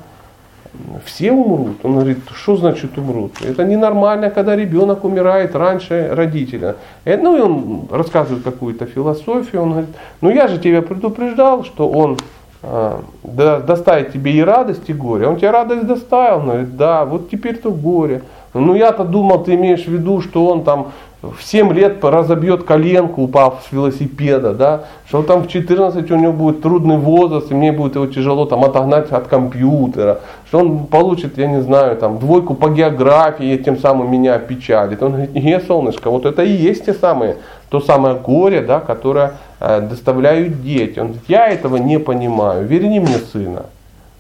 Все 1.06 1.32
умрут. 1.32 1.78
Он 1.84 1.93
говорит, 1.93 2.20
что 2.34 2.58
значит 2.58 2.98
умрут? 2.98 3.34
Это 3.41 3.64
ненормально, 3.64 4.30
когда 4.30 4.56
ребенок 4.56 5.06
умирает 5.06 5.56
раньше 5.56 6.10
родителя. 6.12 6.76
И, 7.06 7.16
ну 7.16 7.38
и 7.38 7.41
он 7.41 7.88
рассказывает 7.89 8.43
какую-то 8.43 8.86
философию. 8.86 9.62
Он 9.62 9.72
говорит, 9.72 9.89
ну 10.22 10.30
я 10.30 10.48
же 10.48 10.58
тебя 10.58 10.82
предупреждал, 10.82 11.64
что 11.64 11.88
он 11.89 12.18
а, 12.62 13.04
доставит 13.24 14.12
тебе 14.12 14.32
и 14.32 14.41
радость, 14.41 14.89
и 14.89 14.93
горе. 14.93 15.28
Он 15.28 15.38
тебе 15.38 15.52
радость 15.52 15.86
доставил, 15.86 16.39
он 16.39 16.46
говорит, 16.46 16.76
да, 16.76 17.06
вот 17.06 17.30
теперь-то 17.30 17.72
горе. 17.72 18.24
Ну 18.60 18.74
я-то 18.74 19.03
думал, 19.03 19.43
ты 19.43 19.56
имеешь 19.56 19.84
в 19.84 19.91
виду, 19.91 20.22
что 20.22 20.47
он 20.47 20.64
там 20.64 20.93
в 21.22 21.43
7 21.43 21.74
лет 21.74 22.03
разобьет 22.03 22.64
коленку, 22.64 23.24
упав 23.24 23.66
с 23.68 23.72
велосипеда, 23.72 24.53
да, 24.53 24.84
что 25.08 25.24
там 25.24 25.43
в 25.43 25.47
14 25.47 26.10
у 26.12 26.16
него 26.16 26.32
будет 26.32 26.62
трудный 26.62 26.97
возраст, 26.97 27.51
и 27.51 27.53
мне 27.53 27.72
будет 27.72 27.95
его 27.95 28.06
тяжело 28.08 28.45
там 28.45 28.64
отогнать 28.64 29.12
от 29.12 29.28
компьютера, 29.28 30.22
что 30.47 30.60
он 30.60 30.88
получит, 30.88 31.38
я 31.38 31.47
не 31.47 31.62
знаю, 31.62 31.97
там 31.97 32.20
двойку 32.20 32.53
по 32.53 32.70
географии, 32.70 33.53
и 33.53 33.58
тем 33.58 33.78
самым 33.78 34.12
меня 34.12 34.36
опечалит. 34.36 35.03
Он 35.03 35.12
говорит, 35.12 35.34
не, 35.34 35.60
солнышко, 35.60 36.10
вот 36.10 36.26
это 36.26 36.43
и 36.43 36.51
есть 36.51 36.86
те 36.86 36.93
самые, 36.93 37.38
то 37.70 37.82
самое 37.82 38.16
горе, 38.16 38.62
да, 38.62 38.80
которое 38.80 39.34
э, 39.60 39.82
доставляют 39.82 40.62
дети. 40.64 40.99
Он 40.99 41.08
говорит, 41.08 41.26
я 41.28 41.47
этого 41.49 41.78
не 41.78 41.99
понимаю, 41.99 42.66
верни 42.66 42.99
мне 42.99 43.18
сына. 43.18 43.66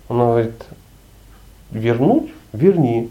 Он 0.09 0.17
говорит, 0.17 0.65
вернуть? 1.71 2.31
Верни. 2.51 3.09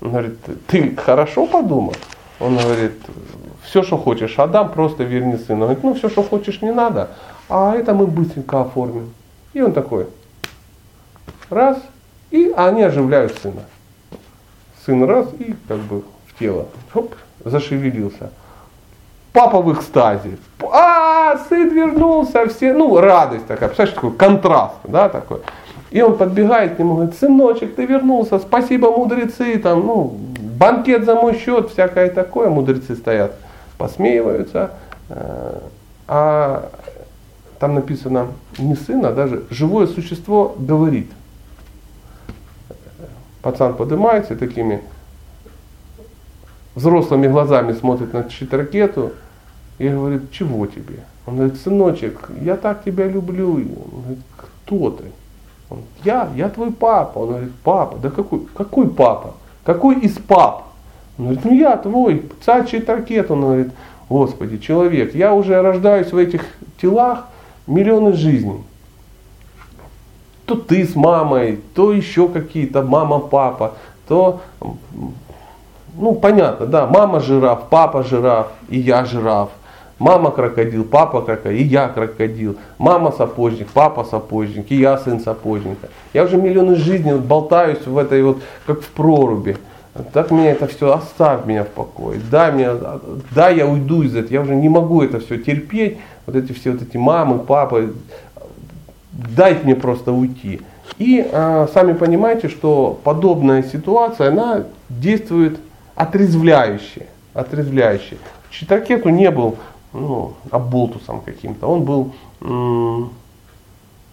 Он 0.00 0.10
говорит, 0.10 0.38
ты 0.66 0.96
хорошо 0.96 1.46
подумал? 1.46 1.94
Он 2.38 2.56
говорит, 2.56 2.92
все, 3.62 3.82
что 3.82 3.98
хочешь, 3.98 4.38
отдам, 4.38 4.70
просто 4.72 5.04
верни 5.04 5.36
сына. 5.36 5.52
Он 5.52 5.60
говорит, 5.60 5.84
ну 5.84 5.94
все, 5.94 6.08
что 6.08 6.22
хочешь, 6.22 6.62
не 6.62 6.72
надо, 6.72 7.10
а 7.48 7.74
это 7.76 7.92
мы 7.94 8.06
быстренько 8.06 8.62
оформим. 8.62 9.12
И 9.52 9.60
он 9.60 9.72
такой, 9.72 10.06
раз, 11.50 11.78
и 12.30 12.52
они 12.56 12.82
оживляют 12.82 13.36
сына. 13.38 13.62
Сын 14.86 15.04
раз, 15.04 15.28
и 15.38 15.54
как 15.68 15.78
бы 15.78 16.02
в 16.26 16.38
тело, 16.38 16.68
хоп, 16.92 17.14
зашевелился. 17.44 18.30
Папа 19.32 19.60
в 19.60 19.72
экстазе. 19.72 20.38
А, 20.72 21.36
сын 21.48 21.68
вернулся, 21.68 22.48
все, 22.48 22.72
ну, 22.72 22.98
радость 22.98 23.46
такая, 23.46 23.68
представляешь, 23.68 23.94
такой 23.94 24.12
контраст, 24.12 24.76
да, 24.84 25.08
такой. 25.08 25.40
И 25.90 26.00
он 26.02 26.16
подбегает 26.16 26.76
к 26.76 26.78
нему, 26.78 26.94
говорит, 26.94 27.16
сыночек, 27.16 27.74
ты 27.74 27.84
вернулся, 27.84 28.38
спасибо, 28.38 28.90
мудрецы, 28.90 29.58
там, 29.58 29.86
ну, 29.86 30.04
банкет 30.56 31.04
за 31.04 31.16
мой 31.16 31.36
счет, 31.36 31.70
всякое 31.70 32.10
такое. 32.10 32.48
Мудрецы 32.48 32.94
стоят, 32.94 33.34
посмеиваются. 33.76 34.70
Э, 35.08 35.58
а 36.06 36.70
там 37.58 37.74
написано 37.74 38.28
не 38.58 38.76
сын, 38.76 39.04
а 39.04 39.12
даже 39.12 39.44
живое 39.50 39.86
существо 39.86 40.54
говорит. 40.58 41.10
Пацан 43.42 43.74
поднимается 43.74 44.36
такими 44.36 44.82
взрослыми 46.74 47.26
глазами 47.26 47.72
смотрит 47.72 48.12
на 48.12 48.26
ракету 48.56 49.12
и 49.78 49.88
говорит, 49.88 50.30
чего 50.30 50.66
тебе? 50.66 51.00
Он 51.26 51.36
говорит, 51.36 51.60
сыночек, 51.60 52.28
я 52.40 52.56
так 52.56 52.84
тебя 52.84 53.06
люблю. 53.06 53.54
Он 53.54 54.00
говорит, 54.02 54.18
кто 54.36 54.90
ты? 54.90 55.04
Он, 55.70 55.78
я, 56.04 56.28
я 56.34 56.48
твой 56.48 56.72
папа. 56.72 57.18
Он 57.18 57.28
говорит, 57.28 57.52
папа, 57.62 57.96
да 57.98 58.10
какой, 58.10 58.46
какой 58.54 58.88
папа? 58.88 59.34
Какой 59.64 60.00
из 60.00 60.18
пап? 60.18 60.64
Он 61.18 61.26
говорит, 61.26 61.44
ну 61.44 61.54
я 61.54 61.76
твой, 61.76 62.30
царь 62.44 62.66
ракет. 62.86 63.30
Он 63.30 63.40
говорит, 63.40 63.68
Господи, 64.08 64.58
человек, 64.58 65.14
я 65.14 65.32
уже 65.32 65.62
рождаюсь 65.62 66.12
в 66.12 66.16
этих 66.16 66.44
телах 66.80 67.26
миллионы 67.66 68.12
жизней. 68.12 68.64
То 70.46 70.56
ты 70.56 70.84
с 70.84 70.96
мамой, 70.96 71.60
то 71.74 71.92
еще 71.92 72.28
какие-то 72.28 72.82
мама, 72.82 73.20
папа, 73.20 73.74
то 74.08 74.40
ну, 75.96 76.14
понятно, 76.14 76.66
да, 76.66 76.86
мама 76.86 77.20
жираф, 77.20 77.68
папа 77.70 78.02
жираф, 78.02 78.48
и 78.68 78.80
я 78.80 79.04
жираф. 79.04 79.50
Мама 80.00 80.30
крокодил, 80.30 80.84
папа 80.84 81.20
крокодил, 81.20 81.58
и 81.58 81.62
я 81.62 81.88
крокодил. 81.88 82.56
Мама 82.78 83.12
сапожник, 83.12 83.68
папа 83.68 84.02
сапожник, 84.02 84.72
и 84.72 84.76
я 84.76 84.96
сын 84.96 85.20
сапожника. 85.20 85.88
Я 86.14 86.24
уже 86.24 86.38
миллионы 86.38 86.76
жизней 86.76 87.12
вот 87.12 87.20
болтаюсь 87.20 87.86
в 87.86 87.98
этой 87.98 88.22
вот, 88.22 88.38
как 88.66 88.80
в 88.80 88.88
проруби. 88.88 89.58
Так 90.14 90.30
меня 90.30 90.52
это 90.52 90.68
все, 90.68 90.94
оставь 90.94 91.44
меня 91.44 91.64
в 91.64 91.68
покое. 91.68 92.18
Дай 92.30 92.50
мне, 92.50 92.70
да, 93.34 93.50
я 93.50 93.66
уйду 93.66 94.02
из 94.02 94.16
этого. 94.16 94.32
Я 94.32 94.40
уже 94.40 94.54
не 94.54 94.70
могу 94.70 95.02
это 95.02 95.20
все 95.20 95.36
терпеть. 95.36 95.98
Вот 96.24 96.34
эти 96.34 96.52
все 96.52 96.70
вот 96.72 96.80
эти 96.80 96.96
мамы, 96.96 97.38
папы. 97.38 97.92
Дайте 99.12 99.64
мне 99.64 99.74
просто 99.74 100.12
уйти. 100.12 100.62
И 100.96 101.28
э, 101.30 101.66
сами 101.74 101.92
понимаете, 101.92 102.48
что 102.48 102.98
подобная 103.04 103.62
ситуация, 103.64 104.28
она 104.28 104.62
действует 104.88 105.60
отрезвляющий, 105.94 107.02
отрезвляющий. 107.34 108.16
Читакету 108.50 109.10
не 109.10 109.30
был 109.30 109.58
ну, 109.92 110.34
оболтусом 110.50 111.20
каким-то, 111.20 111.66
он 111.66 111.84
был 111.84 112.12
ну, 112.40 113.10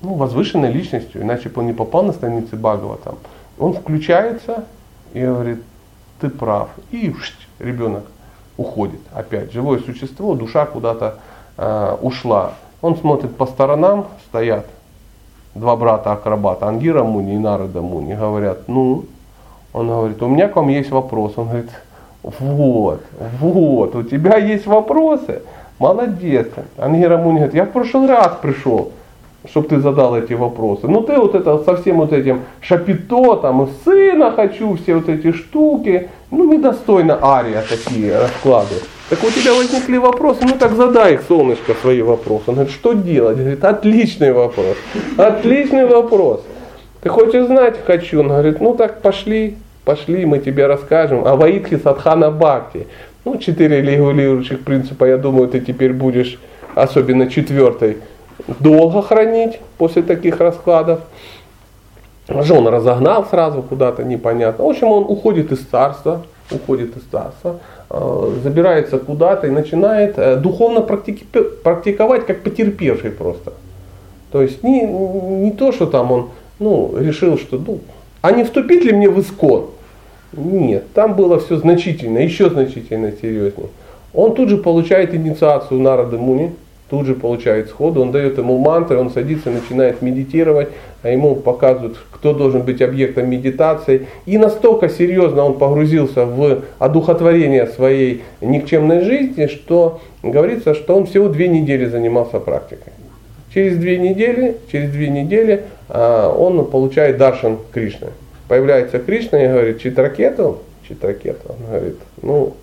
возвышенной 0.01 0.71
личностью, 0.71 1.21
иначе 1.21 1.49
бы 1.49 1.61
он 1.61 1.67
не 1.67 1.73
попал 1.73 2.03
на 2.03 2.13
страницы 2.13 2.55
Багова 2.55 2.97
там. 2.97 3.15
Он 3.59 3.73
включается 3.73 4.65
и 5.13 5.21
говорит, 5.21 5.63
ты 6.19 6.30
прав. 6.30 6.69
И 6.91 7.11
шсть, 7.13 7.47
ребенок 7.59 8.03
уходит. 8.57 8.99
Опять 9.13 9.51
живое 9.51 9.80
существо, 9.80 10.36
душа 10.36 10.65
куда-то 10.65 11.19
э, 11.57 11.97
ушла. 12.01 12.53
Он 12.82 12.95
смотрит 12.95 13.36
по 13.36 13.45
сторонам, 13.45 14.07
стоят 14.28 14.67
два 15.55 15.75
брата-акробата, 15.75 16.67
Ангира 16.67 17.03
Муни 17.03 17.36
и 17.36 17.38
Нарада 17.38 17.82
Муни, 17.82 18.13
говорят, 18.13 18.67
ну, 18.67 19.05
он 19.73 19.88
говорит, 19.88 20.21
у 20.21 20.28
меня 20.28 20.47
к 20.47 20.55
вам 20.55 20.69
есть 20.69 20.91
вопрос. 20.91 21.34
Он 21.38 21.47
говорит, 21.47 21.69
вот, 22.23 23.01
вот, 23.39 23.95
у 23.95 24.03
тебя 24.03 24.38
есть 24.38 24.65
вопросы. 24.65 25.41
Молодец. 25.80 26.47
Ангера 26.78 27.17
Муни 27.17 27.38
говорит, 27.38 27.55
я 27.55 27.65
в 27.65 27.71
прошлый 27.71 28.07
раз 28.07 28.38
пришел, 28.41 28.91
чтобы 29.47 29.67
ты 29.67 29.80
задал 29.80 30.17
эти 30.17 30.34
вопросы. 30.34 30.88
Ну 30.88 31.01
ты 31.01 31.17
вот 31.17 31.36
это 31.36 31.63
со 31.63 31.78
всем 31.78 31.97
вот 31.97 32.13
этим 32.13 32.41
шапито, 32.61 33.36
там, 33.36 33.69
сына 33.86 34.32
хочу, 34.32 34.75
все 34.75 34.95
вот 34.95 35.07
эти 35.07 35.32
штуки. 35.32 36.09
Ну 36.32 36.51
недостойно 36.51 37.19
Ария 37.21 37.63
такие 37.69 38.17
расклады. 38.17 38.75
Так 39.09 39.23
у 39.23 39.30
тебя 39.30 39.53
возникли 39.53 39.97
вопросы, 39.97 40.41
ну 40.43 40.55
так 40.59 40.73
задай 40.73 41.13
их, 41.13 41.21
солнышко, 41.28 41.75
свои 41.75 42.01
вопросы. 42.01 42.43
Он 42.47 42.55
говорит, 42.55 42.73
что 42.73 42.93
делать? 42.93 43.38
Он 43.38 43.43
говорит, 43.43 43.63
отличный 43.63 44.34
вопрос. 44.34 44.75
Отличный 45.15 45.86
вопрос. 45.86 46.43
Ты 47.01 47.09
хочешь 47.09 47.45
знать? 47.45 47.75
Хочу. 47.86 48.19
Он 48.19 48.28
говорит, 48.28 48.59
ну 48.59 48.73
так 48.73 49.01
пошли, 49.01 49.57
пошли, 49.86 50.25
мы 50.25 50.39
тебе 50.39 50.67
расскажем 50.67 51.25
о 51.25 51.36
Ваидхе 51.36 51.78
Садхана 51.78 52.32
Бхакти. 52.32 52.88
Ну, 53.28 53.38
четыре 53.39 53.82
регулирующих 53.82 54.63
принципа, 54.63 55.03
я 55.03 55.17
думаю, 55.17 55.49
ты 55.49 55.59
теперь 55.59 55.91
будешь, 55.91 56.39
особенно 56.75 57.30
четвертый, 57.30 57.97
долго 58.59 59.01
хранить 59.01 59.59
после 59.78 60.01
таких 60.01 60.39
раскладов. 60.39 61.01
Жен 62.30 62.65
разогнал 62.67 63.25
сразу 63.25 63.61
куда-то, 63.61 64.05
непонятно. 64.05 64.63
В 64.63 64.69
общем, 64.69 64.88
он 64.88 65.03
уходит 65.03 65.51
из 65.51 65.59
царства, 65.59 66.21
уходит 66.51 66.95
из 66.95 67.03
царства, 67.11 67.59
э, 67.89 68.32
забирается 68.43 68.97
куда-то 68.97 69.47
и 69.47 69.49
начинает 69.49 70.17
э, 70.17 70.38
духовно 70.38 70.80
практиковать 70.80 72.25
как 72.25 72.43
потерпевший 72.43 73.11
просто. 73.11 73.51
То 74.32 74.41
есть 74.41 74.63
не, 74.63 74.84
не 74.84 75.51
то, 75.51 75.73
что 75.73 75.86
там 75.86 76.13
он 76.13 76.30
ну, 76.59 76.95
решил, 76.97 77.38
что 77.38 77.57
ну, 77.57 77.80
а 78.21 78.32
не 78.32 78.45
вступить 78.45 78.86
ли 78.86 78.93
мне 78.93 79.09
в 79.09 79.19
искон? 79.19 79.71
Нет, 80.34 80.91
там 80.93 81.15
было 81.15 81.39
все 81.39 81.57
значительно, 81.57 82.19
еще 82.19 82.49
значительно 82.49 83.11
серьезнее. 83.11 83.69
Он 84.13 84.36
тут 84.36 84.49
же 84.49 84.57
получает 84.57 85.13
инициацию 85.13 85.80
Нарады 85.80 86.17
Муни, 86.17 86.53
тут 86.89 87.05
же 87.05 87.15
получает 87.15 87.69
сходу, 87.69 88.01
он 88.01 88.11
дает 88.11 88.38
ему 88.38 88.57
мантры, 88.57 88.97
он 88.97 89.09
садится, 89.09 89.49
начинает 89.49 90.01
медитировать, 90.01 90.69
а 91.03 91.09
ему 91.09 91.36
показывают, 91.36 91.97
кто 92.11 92.34
должен 92.34 92.61
быть 92.61 92.82
объектом 92.82 93.30
медитации. 93.30 94.07
И 94.25 94.38
настолько 94.38 94.89
серьезно 94.89 95.43
он 95.43 95.57
погрузился 95.57 96.25
в 96.25 96.63
одухотворение 96.80 97.67
своей 97.67 98.23
никчемной 98.41 99.01
жизни, 99.01 99.47
что 99.47 100.01
говорится, 100.23 100.73
что 100.73 100.95
он 100.95 101.05
всего 101.05 101.28
две 101.30 101.47
недели 101.47 101.86
занимался 101.86 102.39
практикой. 102.39 102.93
Через 103.53 103.78
две 103.78 103.97
недели, 103.97 104.57
через 104.71 104.91
две 104.91 105.09
недели 105.09 105.63
а, 105.89 106.30
он 106.30 106.65
получает 106.65 107.17
даршан 107.17 107.57
Кришны. 107.73 108.07
Появляется 108.47 108.99
Кришна 108.99 109.43
и 109.43 109.47
говорит, 109.47 109.81
читракету, 109.81 110.61
читракету, 110.87 111.49
он 111.49 111.65
говорит, 111.65 111.97
ну, 112.21 112.55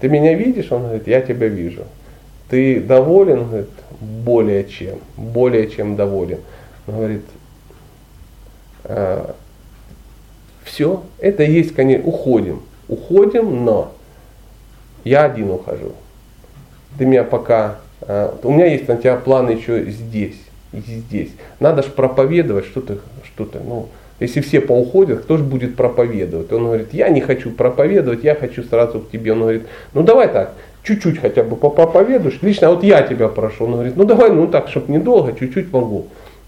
ты 0.00 0.08
меня 0.08 0.34
видишь? 0.34 0.70
Он 0.70 0.82
говорит, 0.82 1.06
я 1.08 1.20
тебя 1.20 1.48
вижу. 1.48 1.84
Ты 2.48 2.80
доволен? 2.80 3.40
Он 3.40 3.48
говорит, 3.48 3.70
более 4.00 4.64
чем, 4.64 4.98
более 5.16 5.68
чем 5.68 5.96
доволен. 5.96 6.38
Он 6.86 6.96
говорит, 6.96 7.24
а, 8.84 9.34
все, 10.64 11.02
это 11.18 11.42
есть, 11.42 11.74
конечно, 11.74 12.06
уходим, 12.06 12.62
уходим, 12.88 13.64
но 13.64 13.92
я 15.04 15.24
один 15.24 15.50
ухожу. 15.50 15.92
Ты 16.98 17.06
меня 17.06 17.24
пока, 17.24 17.78
а, 18.02 18.38
у 18.42 18.52
меня 18.52 18.66
есть 18.66 18.86
на 18.86 18.96
тебя 18.96 19.16
планы 19.16 19.50
еще 19.50 19.90
здесь 19.90 20.36
и 20.72 20.78
здесь. 20.80 21.30
Надо 21.58 21.82
же 21.82 21.90
проповедовать, 21.90 22.66
что 22.66 22.80
ты, 22.80 22.98
что 23.24 23.44
ты, 23.44 23.58
ну, 23.60 23.88
если 24.20 24.40
все 24.40 24.60
поуходят, 24.60 25.20
кто 25.20 25.36
же 25.36 25.44
будет 25.44 25.76
проповедовать? 25.76 26.50
Он 26.52 26.64
говорит, 26.64 26.88
я 26.92 27.08
не 27.08 27.20
хочу 27.20 27.50
проповедовать, 27.50 28.24
я 28.24 28.34
хочу 28.34 28.62
сразу 28.62 29.00
к 29.00 29.10
тебе. 29.10 29.32
Он 29.32 29.40
говорит, 29.40 29.62
ну 29.92 30.02
давай 30.02 30.28
так, 30.28 30.52
чуть-чуть 30.82 31.18
хотя 31.18 31.42
бы 31.42 31.56
попроповедуешь. 31.56 32.38
Лично 32.42 32.70
вот 32.70 32.82
я 32.82 33.02
тебя 33.02 33.28
прошу. 33.28 33.64
Он 33.64 33.72
говорит, 33.72 33.96
ну 33.96 34.04
давай, 34.04 34.30
ну 34.30 34.46
так, 34.46 34.68
чтобы 34.68 34.92
недолго, 34.92 35.32
чуть-чуть 35.38 35.72
могу. 35.72 36.06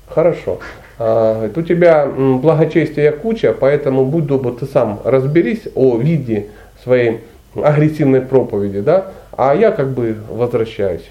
Хорошо. 0.09 0.61
А, 0.99 1.51
у 1.55 1.62
тебя 1.62 2.07
благочестия 2.07 3.12
куча, 3.12 3.53
поэтому 3.53 4.05
будь 4.07 4.27
добр, 4.27 4.53
ты 4.53 4.66
сам 4.66 5.01
разберись 5.05 5.62
о 5.75 5.97
виде 5.99 6.47
своей 6.83 7.21
агрессивной 7.55 8.21
проповеди, 8.21 8.81
да, 8.81 9.12
а 9.37 9.55
я 9.55 9.71
как 9.71 9.91
бы 9.91 10.16
возвращаюсь. 10.31 11.05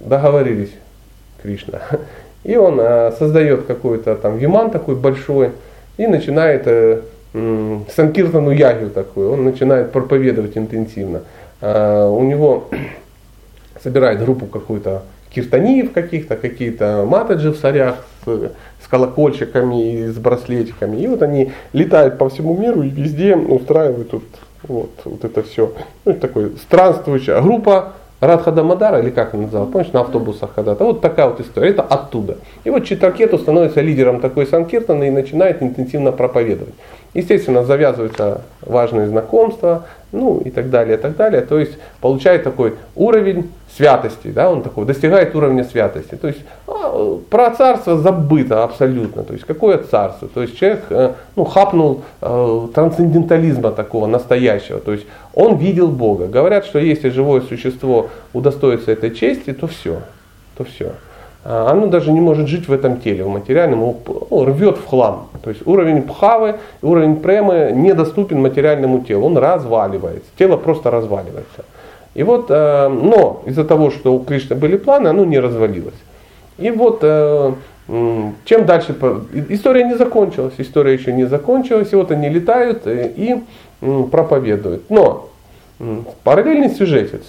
Договорились, 0.00 0.72
Кришна. 1.42 1.80
И 2.44 2.56
он 2.56 2.80
э, 2.80 3.12
создает 3.18 3.66
какой-то 3.66 4.16
там 4.16 4.36
виман 4.36 4.70
такой 4.70 4.96
большой 4.96 5.52
и 6.02 6.06
начинает 6.08 6.62
э, 6.66 7.02
э, 7.32 7.78
санкиртану 7.94 8.50
ягию 8.50 8.90
такую, 8.90 9.32
он 9.32 9.44
начинает 9.44 9.92
проповедовать 9.92 10.58
интенсивно. 10.58 11.22
Э, 11.60 12.08
у 12.08 12.24
него 12.24 12.68
собирает 13.82 14.18
группу 14.18 14.46
какую-то 14.46 15.04
киртаниев 15.30 15.92
каких-то, 15.92 16.36
какие-то 16.36 17.06
матаджи 17.08 17.52
в 17.52 17.56
сарях 17.56 18.04
с, 18.26 18.28
с 18.84 18.88
колокольчиками 18.88 19.92
и 19.92 20.06
с 20.08 20.18
браслетиками. 20.18 20.96
И 20.96 21.06
вот 21.06 21.22
они 21.22 21.52
летают 21.72 22.18
по 22.18 22.28
всему 22.28 22.56
миру 22.56 22.82
и 22.82 22.88
везде 22.88 23.36
устраивают 23.36 24.10
тут 24.10 24.24
вот, 24.64 24.90
вот 25.04 25.24
это 25.24 25.42
все. 25.42 25.72
Ну, 26.04 26.14
такой 26.14 26.56
странствующая 26.56 27.40
группа 27.40 27.92
Радха 28.22 28.52
Дамадара, 28.52 29.00
или 29.00 29.10
как 29.10 29.34
он 29.34 29.42
называл, 29.42 29.66
помнишь, 29.66 29.90
на 29.92 30.02
автобусах 30.02 30.50
когда-то. 30.54 30.84
Вот 30.84 31.00
такая 31.00 31.26
вот 31.26 31.40
история, 31.40 31.70
это 31.70 31.82
оттуда. 31.82 32.36
И 32.62 32.70
вот 32.70 32.84
Читракету 32.84 33.36
становится 33.36 33.80
лидером 33.80 34.20
такой 34.20 34.46
санкиртаны 34.46 35.08
и 35.08 35.10
начинает 35.10 35.60
интенсивно 35.60 36.12
проповедовать. 36.12 36.74
Естественно, 37.14 37.62
завязываются 37.64 38.42
важные 38.62 39.06
знакомства, 39.06 39.84
ну 40.12 40.40
и 40.40 40.50
так 40.50 40.70
далее, 40.70 40.96
и 40.96 41.00
так 41.00 41.16
далее. 41.16 41.42
То 41.42 41.58
есть 41.58 41.72
получает 42.00 42.42
такой 42.42 42.74
уровень 42.94 43.50
святости, 43.76 44.28
да, 44.28 44.50
он 44.50 44.62
такой 44.62 44.86
достигает 44.86 45.34
уровня 45.34 45.64
святости. 45.64 46.14
То 46.14 46.28
есть 46.28 46.40
а, 46.66 47.18
про 47.30 47.50
царство 47.50 47.98
забыто 47.98 48.64
абсолютно. 48.64 49.24
То 49.24 49.32
есть 49.32 49.44
какое 49.44 49.78
царство? 49.78 50.28
То 50.28 50.42
есть 50.42 50.58
человек 50.58 50.84
э, 50.90 51.12
ну, 51.36 51.44
хапнул 51.44 52.02
э, 52.20 52.68
трансцендентализма 52.74 53.72
такого 53.72 54.06
настоящего. 54.06 54.80
То 54.80 54.92
есть 54.92 55.06
он 55.34 55.56
видел 55.56 55.88
Бога. 55.88 56.28
Говорят, 56.28 56.66
что 56.66 56.78
если 56.78 57.08
живое 57.08 57.40
существо 57.42 58.08
удостоится 58.32 58.92
этой 58.92 59.10
чести, 59.10 59.52
то 59.52 59.66
все. 59.66 60.00
То 60.56 60.64
все. 60.64 60.92
А, 61.44 61.70
оно 61.70 61.86
даже 61.86 62.12
не 62.12 62.20
может 62.20 62.48
жить 62.48 62.68
в 62.68 62.72
этом 62.72 63.00
теле, 63.00 63.24
в 63.24 63.28
материальном, 63.28 63.80
его 63.80 63.96
ну, 64.30 64.44
рвет 64.44 64.78
в 64.78 64.86
хлам. 64.86 65.28
То 65.42 65.50
есть 65.50 65.66
уровень 65.66 66.02
пхавы, 66.02 66.56
уровень 66.82 67.16
премы 67.16 67.72
недоступен 67.74 68.40
материальному 68.40 69.00
телу, 69.00 69.26
он 69.26 69.36
разваливается, 69.36 70.30
тело 70.38 70.56
просто 70.56 70.90
разваливается. 70.90 71.64
И 72.14 72.22
вот, 72.22 72.46
э, 72.50 72.88
но 72.88 73.42
из-за 73.46 73.64
того, 73.64 73.90
что 73.90 74.14
у 74.14 74.20
Кришны 74.20 74.54
были 74.54 74.76
планы, 74.76 75.08
оно 75.08 75.24
не 75.24 75.40
развалилось. 75.40 75.94
И 76.58 76.70
вот 76.70 77.00
э, 77.02 77.52
чем 78.44 78.64
дальше, 78.64 78.94
история 79.48 79.84
не 79.84 79.96
закончилась, 79.96 80.54
история 80.58 80.92
еще 80.92 81.12
не 81.12 81.24
закончилась, 81.24 81.92
и 81.92 81.96
вот 81.96 82.12
они 82.12 82.28
летают 82.28 82.86
э, 82.86 83.10
и 83.16 83.42
проповедуют. 83.80 84.88
Но 84.90 85.28
параллельный 86.22 86.70
сюжетец. 86.70 87.22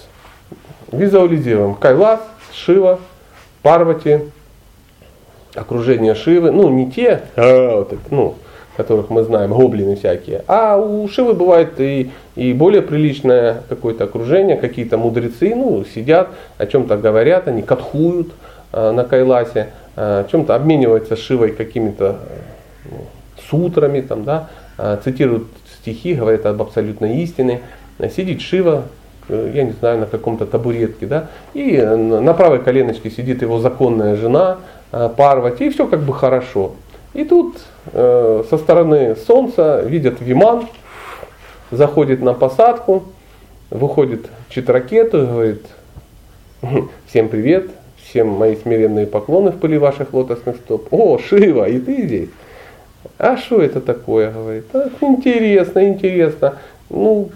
Визуализируем. 0.92 1.74
Кайлас, 1.74 2.20
Шива, 2.52 3.00
Парвати, 3.64 4.20
окружение 5.54 6.14
Шивы, 6.14 6.50
ну 6.50 6.68
не 6.68 6.90
те, 6.90 7.22
а, 7.34 7.88
ну, 8.10 8.34
которых 8.76 9.08
мы 9.08 9.22
знаем, 9.22 9.54
гоблины 9.54 9.96
всякие, 9.96 10.44
а 10.48 10.76
у 10.76 11.08
Шивы 11.08 11.32
бывает 11.32 11.80
и, 11.80 12.10
и 12.36 12.52
более 12.52 12.82
приличное 12.82 13.62
какое-то 13.70 14.04
окружение, 14.04 14.58
какие-то 14.58 14.98
мудрецы, 14.98 15.54
ну, 15.54 15.82
сидят, 15.82 16.28
о 16.58 16.66
чем-то 16.66 16.98
говорят, 16.98 17.48
они 17.48 17.62
катхуют 17.62 18.32
э, 18.74 18.90
на 18.90 19.02
Кайласе, 19.04 19.70
э, 19.96 20.24
о 20.26 20.30
чем-то 20.30 20.54
обмениваются 20.54 21.16
Шивой 21.16 21.52
какими-то 21.52 22.18
э, 22.84 22.88
сутрами, 23.48 24.02
там, 24.02 24.24
да, 24.24 24.50
э, 24.76 24.98
цитируют 25.02 25.46
стихи, 25.80 26.12
говорят 26.12 26.44
об 26.44 26.60
абсолютной 26.60 27.22
истине. 27.22 27.62
Сидит 28.14 28.42
Шива, 28.42 28.84
Э, 28.84 29.03
я 29.28 29.64
не 29.64 29.72
знаю, 29.72 30.00
на 30.00 30.06
каком-то 30.06 30.46
табуретке, 30.46 31.06
да, 31.06 31.28
и 31.54 31.78
на 31.80 32.34
правой 32.34 32.58
коленочке 32.58 33.10
сидит 33.10 33.42
его 33.42 33.58
законная 33.58 34.16
жена 34.16 34.58
э, 34.92 35.08
Парвати, 35.16 35.66
и 35.66 35.70
все 35.70 35.86
как 35.86 36.00
бы 36.00 36.12
хорошо. 36.12 36.72
И 37.14 37.24
тут 37.24 37.58
э, 37.92 38.44
со 38.50 38.58
стороны 38.58 39.16
солнца 39.16 39.82
видят 39.82 40.20
Виман, 40.20 40.66
заходит 41.70 42.20
на 42.20 42.34
посадку, 42.34 43.04
выходит 43.70 44.26
Читракету 44.48 45.22
и 45.22 45.26
говорит, 45.26 45.66
всем 47.06 47.28
привет, 47.28 47.70
всем 48.04 48.28
мои 48.28 48.56
смиренные 48.56 49.06
поклоны 49.06 49.50
в 49.50 49.58
пыли 49.58 49.78
ваших 49.78 50.12
лотосных 50.12 50.56
стоп. 50.56 50.88
О, 50.90 51.18
Шива, 51.18 51.68
и 51.68 51.78
ты 51.78 52.02
здесь. 52.02 52.30
А 53.18 53.36
что 53.36 53.60
это 53.62 53.80
такое, 53.80 54.30
говорит. 54.30 54.66
Интересно, 55.00 55.88
интересно. 55.88 56.54
Ну, 56.90 57.30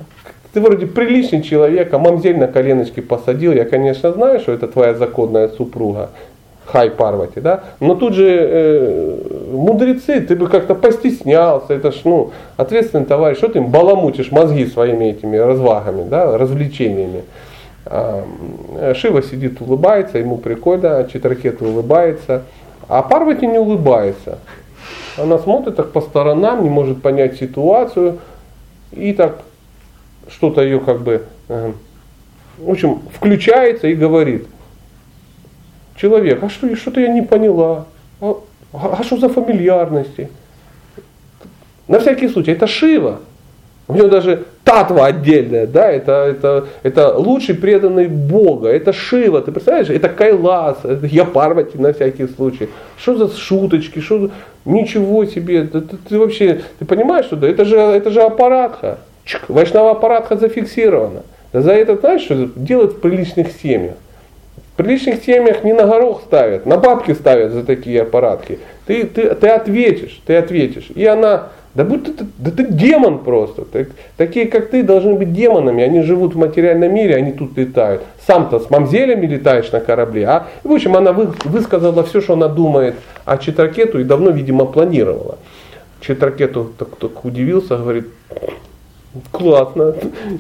ты 0.59 0.65
вроде 0.65 0.87
приличный 0.87 1.41
человек, 1.43 1.95
а 1.95 1.99
мамзель 1.99 2.37
на 2.37 2.49
коленочки 2.49 2.99
посадил. 2.99 3.53
Я, 3.53 3.65
конечно, 3.65 4.13
знаю, 4.13 4.41
что 4.41 4.51
это 4.51 4.67
твоя 4.67 4.95
законная 4.95 5.49
супруга. 5.49 6.11
Хай 6.67 6.91
Парвати, 6.91 7.41
да? 7.41 7.63
Но 7.79 7.95
тут 7.95 8.15
же 8.15 8.27
э, 8.29 9.51
мудрецы, 9.53 10.21
ты 10.21 10.35
бы 10.35 10.49
как-то 10.49 10.75
постеснялся, 10.75 11.75
это 11.75 11.93
ж, 11.93 12.01
ну, 12.05 12.33
ответственный 12.57 13.07
товарищ, 13.07 13.39
что 13.39 13.49
ты 13.49 13.61
им 13.61 13.69
баламутишь 13.69 14.33
мозги 14.33 14.67
своими 14.67 15.05
этими 15.07 15.37
развагами, 15.37 16.09
да, 16.09 16.37
развлечениями. 16.37 17.23
А, 17.87 18.25
Шива 18.95 19.23
сидит, 19.23 19.61
улыбается, 19.61 20.19
ему 20.19 20.39
прикольно, 20.39 21.09
Читракет 21.11 21.63
улыбается, 21.63 22.43
а 22.89 23.03
Парвати 23.03 23.47
не 23.47 23.59
улыбается. 23.59 24.39
Она 25.17 25.39
смотрит 25.39 25.77
так 25.77 25.93
по 25.93 26.01
сторонам, 26.01 26.65
не 26.65 26.69
может 26.69 27.01
понять 27.01 27.39
ситуацию, 27.39 28.19
и 28.93 29.13
так 29.13 29.39
что-то 30.29 30.63
ее 30.63 30.81
как 30.81 31.01
бы, 31.01 31.25
э, 31.49 31.73
в 32.59 32.71
общем, 32.71 33.01
включается 33.13 33.89
и 33.89 33.95
говорит, 33.95 34.47
человек, 35.97 36.43
а 36.43 36.49
что, 36.49 36.75
что-то 36.77 37.01
я 37.01 37.09
не 37.09 37.23
поняла, 37.23 37.87
а, 38.21 38.37
а 38.73 39.03
что 39.03 39.17
за 39.17 39.29
фамильярности? 39.29 40.31
На 41.87 42.01
всякий 42.01 42.29
случай, 42.29 42.53
это 42.53 42.67
Шива. 42.67 43.21
У 43.89 43.95
него 43.95 44.09
даже 44.09 44.45
татва 44.65 45.07
отдельная, 45.07 45.67
да, 45.67 45.91
это, 45.91 46.13
это, 46.13 46.67
это 46.83 47.17
лучший 47.17 47.55
преданный 47.55 48.07
Бога, 48.07 48.69
это 48.69 48.93
Шива, 48.93 49.41
ты 49.41 49.51
представляешь, 49.51 49.89
это 49.89 50.11
Кайлас, 50.11 50.85
это 50.85 51.07
я 51.07 51.25
на 51.25 51.93
всякий 51.95 52.27
случай. 52.29 52.69
Что 52.99 53.17
за 53.17 53.35
шуточки, 53.35 54.01
что 54.01 54.31
ничего 54.67 55.25
себе, 55.25 55.65
ты, 55.65 55.81
ты, 55.81 55.97
ты 55.97 56.19
вообще, 56.19 56.61
ты 56.79 56.85
понимаешь, 56.85 57.25
что 57.25 57.37
да, 57.37 57.49
это 57.49 57.65
же, 57.65 57.79
это 57.79 58.11
же 58.11 58.21
аппаратха. 58.21 58.99
Вайшнава 59.49 59.93
аппаратха 59.93 60.37
зафиксирована. 60.37 61.23
За 61.53 61.73
это 61.73 61.97
знаешь, 61.97 62.23
что 62.23 62.49
делают 62.57 62.95
в 62.95 63.01
приличных 63.01 63.49
семьях? 63.53 63.95
В 64.75 64.77
приличных 64.77 65.25
семьях 65.25 65.65
не 65.65 65.73
на 65.73 65.87
горох 65.87 66.23
ставят, 66.23 66.67
на 66.67 66.77
бабки 66.77 67.13
ставят 67.13 67.53
за 67.53 67.65
такие 67.65 68.03
аппаратки. 68.03 68.59
Ты, 68.87 69.05
ты, 69.05 69.35
ты 69.35 69.49
ответишь, 69.49 70.21
ты 70.25 70.37
ответишь. 70.37 70.89
И 70.95 71.05
она, 71.05 71.49
да 71.75 71.85
будь 71.85 72.05
ты, 72.05 72.25
да 72.39 72.51
ты 72.51 72.65
демон 72.65 73.19
просто. 73.19 73.65
Так, 73.65 73.89
такие, 74.17 74.47
как 74.47 74.71
ты, 74.71 74.83
должны 74.83 75.15
быть 75.15 75.33
демонами. 75.33 75.83
Они 75.83 76.03
живут 76.03 76.35
в 76.35 76.39
материальном 76.39 76.95
мире, 76.95 77.17
они 77.17 77.33
тут 77.33 77.57
летают. 77.59 78.03
Сам-то 78.27 78.61
с 78.61 78.71
мамзелями 78.71 79.27
летаешь 79.27 79.73
на 79.73 79.81
корабле. 79.81 80.27
А, 80.27 80.47
в 80.63 80.71
общем, 80.71 80.97
она 80.97 81.13
вы, 81.13 81.33
высказала 81.45 82.05
все, 82.05 82.21
что 82.21 82.35
она 82.35 82.49
думает 82.49 82.95
о 83.25 83.37
Читракету 83.39 83.99
и 83.99 84.05
давно, 84.05 84.31
видимо, 84.31 84.65
планировала. 84.65 85.39
Читракету 86.01 86.73
так, 86.79 86.95
так 86.97 87.25
удивился, 87.25 87.77
говорит, 87.77 88.07
Классно, 89.33 89.95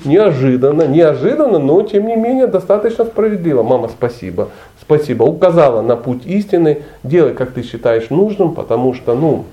неожиданно, 0.05 0.87
неожиданно, 0.87 1.59
но 1.59 1.83
тем 1.83 2.07
не 2.07 2.16
менее 2.16 2.47
достаточно 2.47 3.05
справедливо. 3.05 3.62
Мама, 3.62 3.89
спасибо, 3.89 4.49
спасибо. 4.81 5.24
Указала 5.24 5.83
на 5.83 5.97
путь 5.97 6.26
истины, 6.26 6.83
делай, 7.03 7.35
как 7.35 7.53
ты 7.53 7.62
считаешь 7.62 8.11
нужным, 8.11 8.55
потому 8.55 8.95
что, 8.95 9.14
ну, 9.14 9.45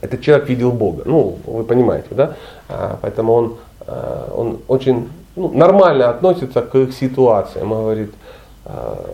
этот 0.00 0.20
человек 0.20 0.48
видел 0.48 0.72
Бога. 0.72 1.02
Ну, 1.06 1.38
вы 1.46 1.64
понимаете, 1.64 2.08
да? 2.10 2.34
А, 2.68 2.98
поэтому 3.00 3.32
он, 3.32 3.56
а, 3.86 4.32
он 4.34 4.58
очень 4.68 5.08
ну, 5.36 5.50
нормально 5.52 6.10
относится 6.10 6.62
к 6.62 6.74
их 6.74 6.94
ситуациям. 6.94 7.72
Он 7.72 7.82
говорит, 7.82 8.12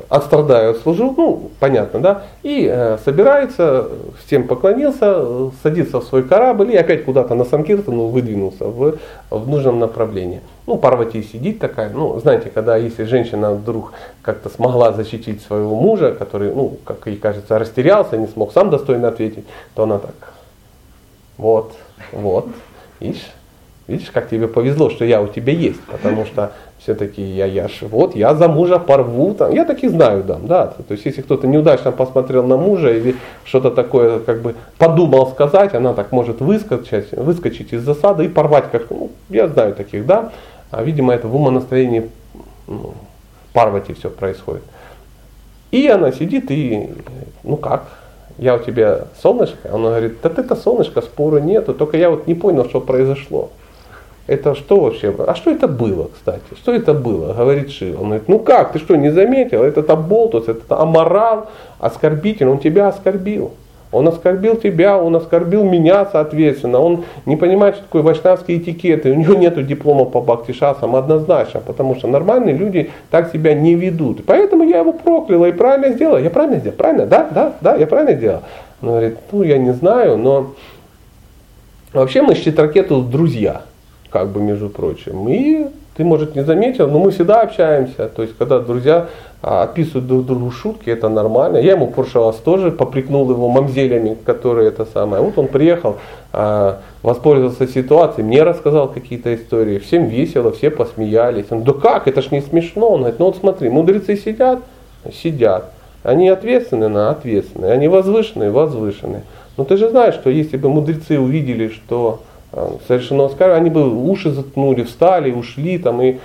отстрадаю 0.08 0.72
от 0.72 0.78
служу, 0.78 1.14
ну, 1.16 1.50
понятно, 1.60 2.00
да, 2.00 2.22
и 2.42 2.68
э, 2.68 2.98
собирается, 3.04 3.88
всем 4.24 4.48
поклонился, 4.48 5.50
садится 5.62 6.00
в 6.00 6.04
свой 6.04 6.24
корабль 6.24 6.72
и 6.72 6.76
опять 6.76 7.04
куда-то 7.04 7.34
на 7.36 7.44
Санкиртану 7.44 8.06
выдвинулся 8.06 8.64
в, 8.64 8.98
в 9.30 9.48
нужном 9.48 9.78
направлении. 9.78 10.40
Ну, 10.66 10.76
Парвати 10.76 11.22
сидит 11.22 11.60
такая, 11.60 11.90
ну, 11.90 12.18
знаете, 12.18 12.50
когда 12.50 12.76
если 12.76 13.04
женщина 13.04 13.52
вдруг 13.52 13.92
как-то 14.22 14.48
смогла 14.48 14.92
защитить 14.92 15.40
своего 15.42 15.76
мужа, 15.76 16.12
который, 16.12 16.52
ну, 16.52 16.76
как 16.84 17.06
ей 17.06 17.16
кажется, 17.16 17.56
растерялся, 17.56 18.16
не 18.16 18.26
смог 18.26 18.52
сам 18.52 18.70
достойно 18.70 19.06
ответить, 19.06 19.44
то 19.76 19.84
она 19.84 19.98
так, 20.00 20.32
вот, 21.38 21.72
вот, 22.10 22.48
видишь, 22.98 23.30
видишь, 23.86 24.10
как 24.10 24.28
тебе 24.28 24.48
повезло, 24.48 24.90
что 24.90 25.04
я 25.04 25.22
у 25.22 25.28
тебя 25.28 25.52
есть, 25.52 25.80
потому 25.82 26.24
что 26.24 26.52
все 26.84 26.94
такие, 26.94 27.34
я, 27.34 27.46
я 27.46 27.66
вот, 27.80 28.14
я 28.14 28.34
за 28.34 28.46
мужа 28.46 28.78
порву, 28.78 29.32
там, 29.32 29.52
я 29.54 29.64
таких 29.64 29.90
знаю, 29.90 30.22
да, 30.22 30.38
да, 30.42 30.66
то 30.66 30.92
есть 30.92 31.06
если 31.06 31.22
кто-то 31.22 31.46
неудачно 31.46 31.92
посмотрел 31.92 32.46
на 32.46 32.58
мужа 32.58 32.92
или 32.92 33.16
что-то 33.46 33.70
такое, 33.70 34.18
как 34.18 34.42
бы 34.42 34.54
подумал 34.76 35.26
сказать, 35.28 35.74
она 35.74 35.94
так 35.94 36.12
может 36.12 36.42
выскочить, 36.42 37.12
выскочить 37.12 37.72
из 37.72 37.82
засады 37.82 38.26
и 38.26 38.28
порвать, 38.28 38.66
как, 38.70 38.90
ну, 38.90 39.10
я 39.30 39.48
знаю 39.48 39.74
таких, 39.74 40.04
да, 40.04 40.30
а, 40.70 40.82
видимо, 40.82 41.14
это 41.14 41.26
в 41.26 41.34
умонастроении 41.34 42.10
ну, 42.66 42.92
Парвати 43.54 43.94
все 43.94 44.10
происходит. 44.10 44.64
И 45.70 45.88
она 45.88 46.12
сидит 46.12 46.50
и, 46.50 46.90
ну 47.44 47.56
как, 47.56 47.84
я 48.36 48.56
у 48.56 48.58
тебя 48.58 49.06
солнышко? 49.22 49.70
Он 49.72 49.84
говорит, 49.84 50.18
да 50.22 50.28
ты-то 50.28 50.54
солнышко, 50.54 51.00
спору 51.00 51.38
нету, 51.38 51.72
только 51.72 51.96
я 51.96 52.10
вот 52.10 52.26
не 52.26 52.34
понял, 52.34 52.68
что 52.68 52.82
произошло. 52.82 53.50
Это 54.26 54.54
что 54.54 54.80
вообще? 54.80 55.14
А 55.18 55.34
что 55.34 55.50
это 55.50 55.68
было, 55.68 56.08
кстати? 56.14 56.42
Что 56.56 56.72
это 56.72 56.94
было? 56.94 57.34
Говорит 57.34 57.70
Шива. 57.70 58.00
Он 58.00 58.06
говорит, 58.06 58.28
ну 58.28 58.38
как, 58.38 58.72
ты 58.72 58.78
что, 58.78 58.96
не 58.96 59.10
заметил? 59.10 59.62
Этот 59.62 59.90
оболтус, 59.90 60.48
этот 60.48 60.70
аморал, 60.72 61.48
оскорбитель, 61.78 62.48
он 62.48 62.58
тебя 62.58 62.88
оскорбил. 62.88 63.52
Он 63.92 64.08
оскорбил 64.08 64.56
тебя, 64.56 64.98
он 64.98 65.14
оскорбил 65.14 65.62
меня, 65.62 66.06
соответственно. 66.10 66.80
Он 66.80 67.04
не 67.26 67.36
понимает, 67.36 67.76
что 67.76 67.84
такое 67.84 68.02
вайшнавские 68.02 68.58
этикеты. 68.58 69.12
У 69.12 69.14
него 69.14 69.34
нет 69.34 69.64
диплома 69.66 70.06
по 70.06 70.20
бхактишасам 70.20 70.96
однозначно, 70.96 71.60
потому 71.60 71.94
что 71.94 72.08
нормальные 72.08 72.56
люди 72.56 72.90
так 73.10 73.30
себя 73.30 73.54
не 73.54 73.74
ведут. 73.74 74.24
Поэтому 74.24 74.64
я 74.64 74.80
его 74.80 74.92
прокляла 74.92 75.44
и 75.44 75.52
правильно 75.52 75.94
сделала. 75.94 76.16
Я 76.16 76.30
правильно 76.30 76.58
сделала? 76.58 76.76
Правильно? 76.76 77.06
Да, 77.06 77.28
да, 77.30 77.52
да, 77.60 77.76
я 77.76 77.86
правильно 77.86 78.16
сделала. 78.16 78.42
Он 78.82 78.88
говорит, 78.88 79.18
ну 79.30 79.42
я 79.42 79.58
не 79.58 79.72
знаю, 79.72 80.16
но 80.16 80.54
Вообще 81.94 82.22
мы 82.22 82.34
с 82.34 82.40
Читракету 82.40 83.02
друзья, 83.02 83.62
как 84.14 84.28
бы 84.28 84.40
между 84.40 84.68
прочим. 84.68 85.28
И 85.28 85.66
ты, 85.96 86.04
может, 86.04 86.36
не 86.36 86.44
заметил, 86.44 86.88
но 86.88 87.00
мы 87.00 87.10
всегда 87.10 87.40
общаемся. 87.40 88.06
То 88.06 88.22
есть, 88.22 88.36
когда 88.38 88.60
друзья 88.60 89.08
а, 89.42 89.64
описывают 89.64 90.06
друг 90.06 90.24
другу 90.24 90.52
шутки, 90.52 90.88
это 90.88 91.08
нормально. 91.08 91.56
Я 91.56 91.72
ему 91.72 91.86
в 91.86 91.92
прошлый 91.92 92.26
раз 92.26 92.36
тоже 92.36 92.70
попрекнул 92.70 93.28
его 93.28 93.48
мамзелями, 93.48 94.16
которые 94.24 94.68
это 94.68 94.86
самое. 94.86 95.20
Вот 95.20 95.36
он 95.36 95.48
приехал, 95.48 95.96
а, 96.32 96.78
воспользовался 97.02 97.66
ситуацией, 97.66 98.24
мне 98.24 98.44
рассказал 98.44 98.86
какие-то 98.86 99.34
истории. 99.34 99.80
Всем 99.80 100.06
весело, 100.06 100.52
все 100.52 100.70
посмеялись. 100.70 101.46
Он, 101.50 101.64
да 101.64 101.72
как, 101.72 102.06
это 102.06 102.22
ж 102.22 102.30
не 102.30 102.40
смешно. 102.40 102.90
Он 102.90 103.00
говорит, 103.00 103.18
ну 103.18 103.26
вот 103.26 103.36
смотри, 103.36 103.68
мудрецы 103.68 104.16
сидят, 104.16 104.60
сидят. 105.12 105.72
Они 106.04 106.28
ответственны 106.28 106.86
на 106.86 107.10
ответственные, 107.10 107.72
они 107.72 107.88
возвышенные, 107.88 108.52
возвышенные. 108.52 109.22
Но 109.56 109.64
ты 109.64 109.76
же 109.76 109.90
знаешь, 109.90 110.14
что 110.14 110.30
если 110.30 110.56
бы 110.56 110.68
мудрецы 110.68 111.18
увидели, 111.18 111.66
что 111.66 112.20
э, 112.54 112.68
совершено 112.86 113.26
оскорбление, 113.26 113.60
они 113.60 113.70
бы 113.70 113.88
уши 114.08 114.30
заткнули, 114.30 114.82
встали, 114.82 115.30
ушли 115.30 115.78
там, 115.78 116.00
и 116.00 116.18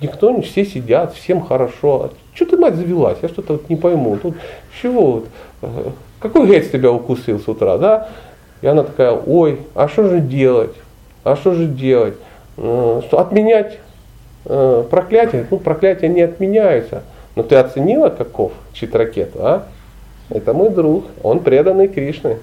никто 0.00 0.30
не 0.30 0.42
все 0.42 0.64
сидят, 0.64 1.14
всем 1.14 1.42
хорошо. 1.42 2.10
Что 2.34 2.46
ты, 2.46 2.56
мать, 2.56 2.74
завелась? 2.74 3.18
Я 3.22 3.28
что-то 3.28 3.54
вот 3.54 3.68
не 3.68 3.76
пойму. 3.76 4.16
Тут 4.16 4.36
чего 4.80 5.12
вот? 5.12 5.26
Э, 5.62 5.90
какой 6.20 6.46
геть 6.46 6.70
тебя 6.70 6.90
укусил 6.92 7.40
с 7.40 7.48
утра, 7.48 7.76
да? 7.78 8.08
И 8.62 8.66
она 8.66 8.84
такая, 8.84 9.12
ой, 9.12 9.58
а 9.74 9.88
что 9.88 10.08
же 10.08 10.20
делать? 10.20 10.74
А 11.24 11.36
что 11.36 11.54
же 11.54 11.66
делать? 11.66 12.14
Э, 12.56 13.02
что 13.06 13.20
отменять 13.20 13.78
проклятие? 14.44 15.46
Ну, 15.52 15.58
проклятия 15.58 16.08
не 16.08 16.22
отменяются. 16.22 17.04
Но 17.36 17.44
ты 17.44 17.54
оценила, 17.54 18.08
каков 18.08 18.50
Читракету, 18.72 19.38
а? 19.40 19.66
Это 20.30 20.54
мой 20.54 20.70
друг, 20.70 21.04
он 21.22 21.40
преданный 21.40 21.88
Кришне. 21.88 22.38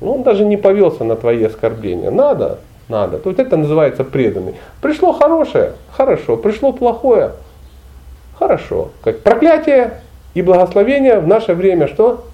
Ну, 0.00 0.14
он 0.14 0.22
даже 0.22 0.44
не 0.44 0.56
повелся 0.56 1.04
на 1.04 1.16
твои 1.16 1.44
оскорбления. 1.44 2.10
Надо, 2.10 2.58
надо. 2.88 3.20
Вот 3.22 3.38
это 3.38 3.56
называется 3.56 4.04
преданный. 4.04 4.54
Пришло 4.80 5.12
хорошее, 5.12 5.72
хорошо. 5.92 6.36
Пришло 6.36 6.72
плохое, 6.72 7.32
хорошо. 8.38 8.90
Как 9.02 9.20
проклятие 9.20 10.00
и 10.34 10.42
благословение 10.42 11.20
в 11.20 11.26
наше 11.26 11.54
время 11.54 11.86
что? 11.86 12.24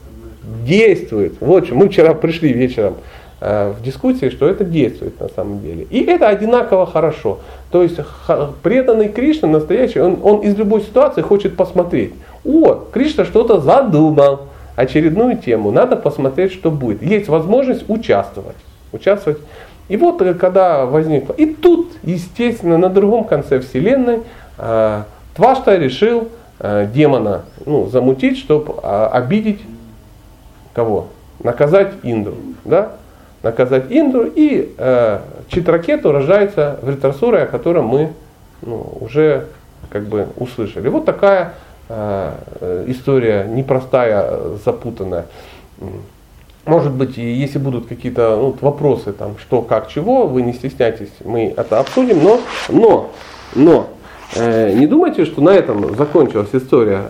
Действует. 0.64 1.34
Вот 1.40 1.70
мы 1.70 1.88
вчера 1.88 2.14
пришли 2.14 2.52
вечером 2.52 2.94
э, 3.40 3.72
в 3.76 3.82
дискуссии, 3.82 4.30
что 4.30 4.48
это 4.48 4.64
действует 4.64 5.18
на 5.20 5.28
самом 5.28 5.60
деле. 5.60 5.86
И 5.90 6.04
это 6.04 6.28
одинаково 6.28 6.86
хорошо. 6.86 7.40
То 7.72 7.82
есть 7.82 7.98
преданный 8.62 9.08
Кришна 9.08 9.48
настоящий, 9.48 9.98
он, 9.98 10.18
он 10.22 10.40
из 10.40 10.56
любой 10.56 10.82
ситуации 10.82 11.22
хочет 11.22 11.56
посмотреть. 11.56 12.14
О, 12.44 12.74
Кришна 12.92 13.24
что-то 13.24 13.58
задумал 13.58 14.42
очередную 14.77 15.39
тему, 15.39 15.72
надо 15.72 15.97
посмотреть, 15.97 16.53
что 16.53 16.70
будет. 16.70 17.03
Есть 17.03 17.29
возможность 17.29 17.89
участвовать. 17.89 18.57
участвовать. 18.93 19.39
И 19.89 19.97
вот 19.97 20.20
э, 20.22 20.35
когда 20.35 20.85
возникло, 20.85 21.33
и 21.33 21.47
тут, 21.47 21.93
естественно, 22.03 22.79
на 22.79 22.89
другом 22.89 23.24
конце 23.24 23.61
Вселенной 23.61 24.20
э, 24.59 25.03
Твашта 25.35 25.77
решил 25.77 26.29
э, 26.61 26.89
демона 26.93 27.43
ну, 27.64 27.87
замутить, 27.87 28.39
чтобы 28.39 28.74
э, 28.83 29.09
обидеть 29.12 29.61
кого? 30.74 31.09
Наказать 31.43 31.93
Индру. 32.03 32.35
Да? 32.64 32.93
Наказать 33.43 33.85
Индру, 33.91 34.24
и 34.24 34.74
э, 34.77 35.20
Читракету 35.49 36.12
рождается 36.12 36.79
Вритрасура, 36.83 37.43
о 37.43 37.47
котором 37.47 37.87
мы 37.87 38.12
ну, 38.62 38.99
уже 39.01 39.47
как 39.89 40.05
бы 40.05 40.29
услышали. 40.37 40.89
Вот 40.89 41.05
такая 41.05 41.53
история 41.89 43.47
непростая, 43.49 44.57
запутанная. 44.64 45.26
Может 46.66 46.93
быть, 46.93 47.16
если 47.16 47.59
будут 47.59 47.87
какие-то 47.87 48.37
ну, 48.37 48.57
вопросы, 48.61 49.12
там, 49.12 49.39
что, 49.39 49.62
как, 49.62 49.89
чего, 49.89 50.26
вы 50.26 50.43
не 50.43 50.53
стесняйтесь, 50.53 51.12
мы 51.24 51.55
это 51.57 51.78
обсудим, 51.78 52.20
но, 52.24 52.41
но, 52.68 53.11
но, 53.55 53.87
э, 54.34 54.72
не 54.72 54.89
думайте, 54.89 55.26
что 55.26 55.41
на 55.41 55.51
этом 55.51 55.95
закончилась 55.95 56.49
история. 56.53 57.03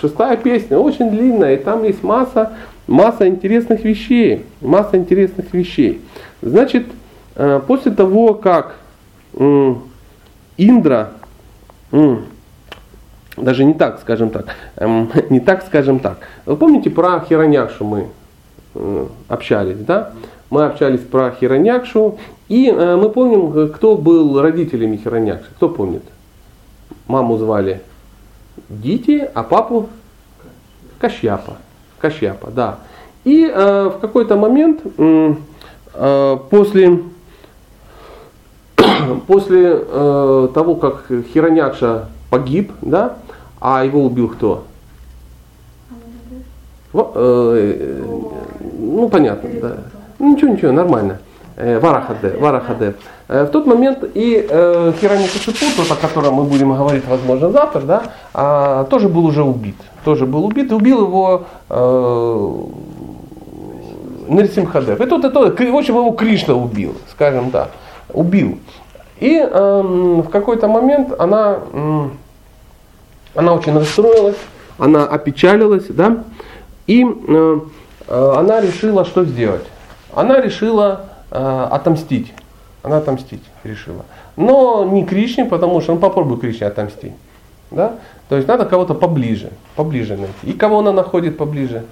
Шестая 0.00 0.36
песня 0.36 0.78
очень 0.78 1.10
длинная, 1.10 1.54
и 1.54 1.56
там 1.56 1.82
есть 1.82 2.04
масса, 2.04 2.52
масса 2.86 3.26
интересных 3.26 3.82
вещей, 3.82 4.44
масса 4.60 4.96
интересных 4.96 5.52
вещей. 5.52 6.00
Значит, 6.40 6.86
э, 7.34 7.60
после 7.66 7.90
того, 7.90 8.34
как 8.34 8.76
э, 9.34 9.74
Индра, 10.58 11.10
э, 11.90 12.16
даже 13.42 13.64
не 13.64 13.74
так, 13.74 14.00
скажем 14.00 14.30
так, 14.30 14.46
эм, 14.76 15.10
не 15.30 15.40
так, 15.40 15.64
скажем 15.66 15.98
так. 15.98 16.18
Вы 16.46 16.56
помните 16.56 16.90
про 16.90 17.20
Хиронякшу 17.20 17.84
мы 17.84 18.08
э, 18.74 19.06
общались, 19.28 19.78
да? 19.78 20.12
Мы 20.50 20.64
общались 20.64 21.00
про 21.00 21.30
Хиронякшу, 21.30 22.18
и 22.48 22.68
э, 22.68 22.96
мы 22.96 23.08
помним, 23.08 23.72
кто 23.72 23.96
был 23.96 24.40
родителями 24.40 24.96
Хиронякши. 24.96 25.50
Кто 25.56 25.68
помнит? 25.68 26.02
Маму 27.06 27.38
звали 27.38 27.80
Дити, 28.68 29.28
а 29.34 29.42
папу 29.42 29.88
Кашьяпа. 30.98 31.54
Кашьяпа, 31.98 32.50
да. 32.50 32.78
И 33.24 33.46
э, 33.46 33.92
в 33.94 34.00
какой-то 34.00 34.36
момент 34.36 34.80
э, 34.98 35.34
э, 35.94 36.36
после 36.50 37.00
после 39.26 39.70
э, 39.74 40.48
того, 40.54 40.74
как 40.74 41.06
Хиронякша 41.32 42.08
погиб, 42.30 42.72
да, 42.80 43.16
а 43.62 43.84
его 43.84 44.04
убил 44.04 44.28
кто? 44.28 44.64
Во, 46.92 47.12
э, 47.14 48.02
ну, 48.78 49.08
понятно, 49.08 49.48
да. 49.60 49.76
Ничего, 50.18 50.50
ничего, 50.50 50.72
нормально. 50.72 51.18
Э, 51.56 51.78
Варахаде, 51.78 52.36
Варахаде. 52.38 52.94
Э, 53.28 53.44
в 53.44 53.50
тот 53.50 53.66
момент 53.66 54.04
и 54.14 54.46
э, 54.48 54.92
Хираника 55.00 55.38
тот, 55.76 55.90
о 55.90 55.94
котором 55.94 56.34
мы 56.34 56.44
будем 56.44 56.74
говорить, 56.76 57.04
возможно, 57.06 57.50
завтра, 57.50 57.80
да, 57.80 58.02
а, 58.34 58.84
тоже 58.84 59.08
был 59.08 59.24
уже 59.26 59.44
убит. 59.44 59.76
Тоже 60.04 60.26
был 60.26 60.44
убит, 60.44 60.72
убил 60.72 61.06
его 61.06 61.44
э, 61.70 62.50
Нирсимхадев. 64.28 65.00
И 65.00 65.06
тот, 65.06 65.24
и 65.24 65.30
тот, 65.30 65.58
в 65.58 65.76
общем, 65.76 65.96
его 65.96 66.10
Кришна 66.10 66.54
убил, 66.54 66.94
скажем 67.12 67.52
так. 67.52 67.70
Убил. 68.12 68.58
И 69.20 69.38
э, 69.38 69.82
в 69.82 70.28
какой-то 70.30 70.66
момент 70.66 71.14
она... 71.18 71.58
Э, 71.72 72.08
она 73.34 73.54
очень 73.54 73.76
расстроилась, 73.76 74.36
она 74.78 75.04
опечалилась, 75.04 75.86
да, 75.88 76.24
и 76.86 77.04
э, 77.04 77.60
э, 78.08 78.32
она 78.36 78.60
решила 78.60 79.04
что 79.04 79.24
сделать? 79.24 79.64
Она 80.14 80.40
решила 80.40 81.06
э, 81.30 81.68
отомстить. 81.70 82.32
Она 82.82 82.98
отомстить 82.98 83.42
решила. 83.64 84.04
Но 84.36 84.84
не 84.84 85.04
Кришне, 85.04 85.44
потому 85.44 85.80
что, 85.80 85.94
ну 85.94 86.00
попробуй 86.00 86.38
Кришне 86.38 86.66
отомстить. 86.66 87.12
Да? 87.70 87.94
То 88.28 88.36
есть 88.36 88.48
надо 88.48 88.64
кого-то 88.64 88.94
поближе, 88.94 89.50
поближе 89.76 90.16
найти. 90.16 90.32
И 90.42 90.52
кого 90.52 90.80
она 90.80 90.92
находит 90.92 91.36
поближе? 91.36 91.84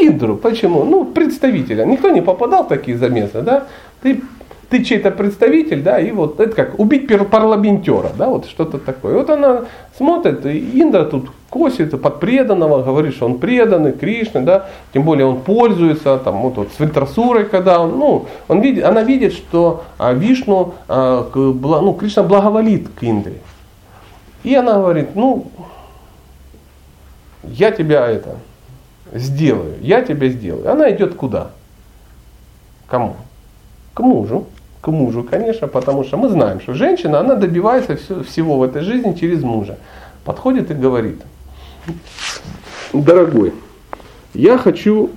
Индру. 0.00 0.36
Почему? 0.36 0.84
Ну, 0.84 1.04
представителя. 1.04 1.84
Никто 1.84 2.10
не 2.10 2.20
попадал 2.20 2.64
в 2.64 2.68
такие 2.68 2.96
замесы, 2.96 3.42
да? 3.42 3.64
Ты 4.02 4.22
ты 4.70 4.84
чей-то 4.84 5.10
представитель, 5.10 5.82
да, 5.82 5.98
и 5.98 6.10
вот 6.10 6.40
это 6.40 6.54
как 6.54 6.78
убить 6.78 7.08
парламентера, 7.30 8.10
да, 8.16 8.28
вот 8.28 8.46
что-то 8.46 8.78
такое. 8.78 9.14
Вот 9.14 9.30
она 9.30 9.64
смотрит, 9.96 10.44
и 10.44 10.80
Индра 10.80 11.04
тут 11.04 11.30
косит 11.48 12.00
под 12.00 12.20
преданного, 12.20 12.82
говорит, 12.82 13.14
что 13.14 13.26
он 13.26 13.38
преданный, 13.38 13.92
Кришне, 13.92 14.42
да, 14.42 14.66
тем 14.92 15.04
более 15.04 15.24
он 15.24 15.40
пользуется, 15.40 16.18
там, 16.18 16.42
вот, 16.42 16.56
вот 16.56 16.68
с 16.76 16.80
Витрасурой, 16.80 17.46
когда 17.46 17.80
он, 17.80 17.98
ну, 17.98 18.26
он 18.46 18.60
видит, 18.60 18.84
она 18.84 19.02
видит, 19.02 19.32
что 19.32 19.84
а, 19.96 20.12
Вишну, 20.12 20.74
а, 20.86 21.24
к, 21.24 21.36
ну, 21.36 21.94
Кришна 21.94 22.22
благоволит 22.22 22.88
к 22.90 23.02
Индре. 23.02 23.40
И 24.44 24.54
она 24.54 24.74
говорит, 24.74 25.14
ну, 25.14 25.46
я 27.42 27.70
тебя 27.70 28.06
это 28.06 28.36
сделаю, 29.14 29.76
я 29.80 30.02
тебя 30.02 30.28
сделаю. 30.28 30.70
Она 30.70 30.90
идет 30.90 31.14
куда? 31.14 31.52
Кому? 32.86 33.16
К 33.94 34.00
мужу 34.00 34.46
мужу, 34.92 35.22
конечно, 35.22 35.68
потому 35.68 36.04
что 36.04 36.16
мы 36.16 36.28
знаем, 36.28 36.60
что 36.60 36.74
женщина, 36.74 37.20
она 37.20 37.34
добивается 37.34 37.96
всего 37.96 38.58
в 38.58 38.62
этой 38.62 38.82
жизни 38.82 39.14
через 39.14 39.42
мужа. 39.42 39.78
Подходит 40.24 40.70
и 40.70 40.74
говорит, 40.74 41.20
дорогой, 42.92 43.52
я 44.34 44.58
хочу 44.58 45.10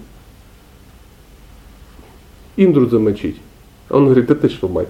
Индру 2.58 2.88
замочить. 2.88 3.38
Он 3.92 4.06
говорит, 4.06 4.28
да 4.28 4.36
ты 4.36 4.48
что, 4.48 4.70
мать, 4.70 4.88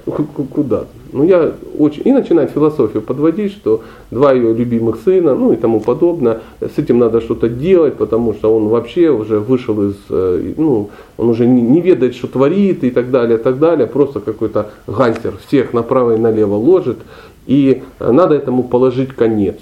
куда? 0.54 0.86
Ну 1.12 1.24
я 1.24 1.54
очень... 1.78 2.04
И 2.06 2.12
начинает 2.12 2.52
философию 2.52 3.02
подводить, 3.02 3.52
что 3.52 3.82
два 4.12 4.32
ее 4.32 4.54
любимых 4.54 4.98
сына, 5.04 5.34
ну 5.34 5.52
и 5.52 5.56
тому 5.56 5.80
подобное. 5.80 6.42
С 6.60 6.78
этим 6.78 7.00
надо 7.00 7.20
что-то 7.20 7.50
делать, 7.50 7.96
потому 7.96 8.34
что 8.34 8.56
он 8.56 8.68
вообще 8.68 9.10
уже 9.10 9.40
вышел 9.40 9.90
из... 9.90 9.96
Э, 10.10 10.54
ну, 10.56 10.92
он 11.18 11.30
уже 11.30 11.48
не 11.48 11.82
ведает, 11.82 12.16
что 12.16 12.28
творит 12.28 12.84
и 12.84 12.92
так 12.92 13.10
далее, 13.10 13.40
и 13.40 13.42
так 13.42 13.58
далее. 13.58 13.88
Просто 13.88 14.20
какой-то 14.20 14.70
гангстер 14.86 15.34
всех 15.48 15.74
направо 15.74 16.16
и 16.16 16.20
налево 16.20 16.56
ложит. 16.56 17.00
И 17.48 17.82
надо 18.00 18.36
этому 18.36 18.62
положить 18.62 19.10
конец. 19.16 19.58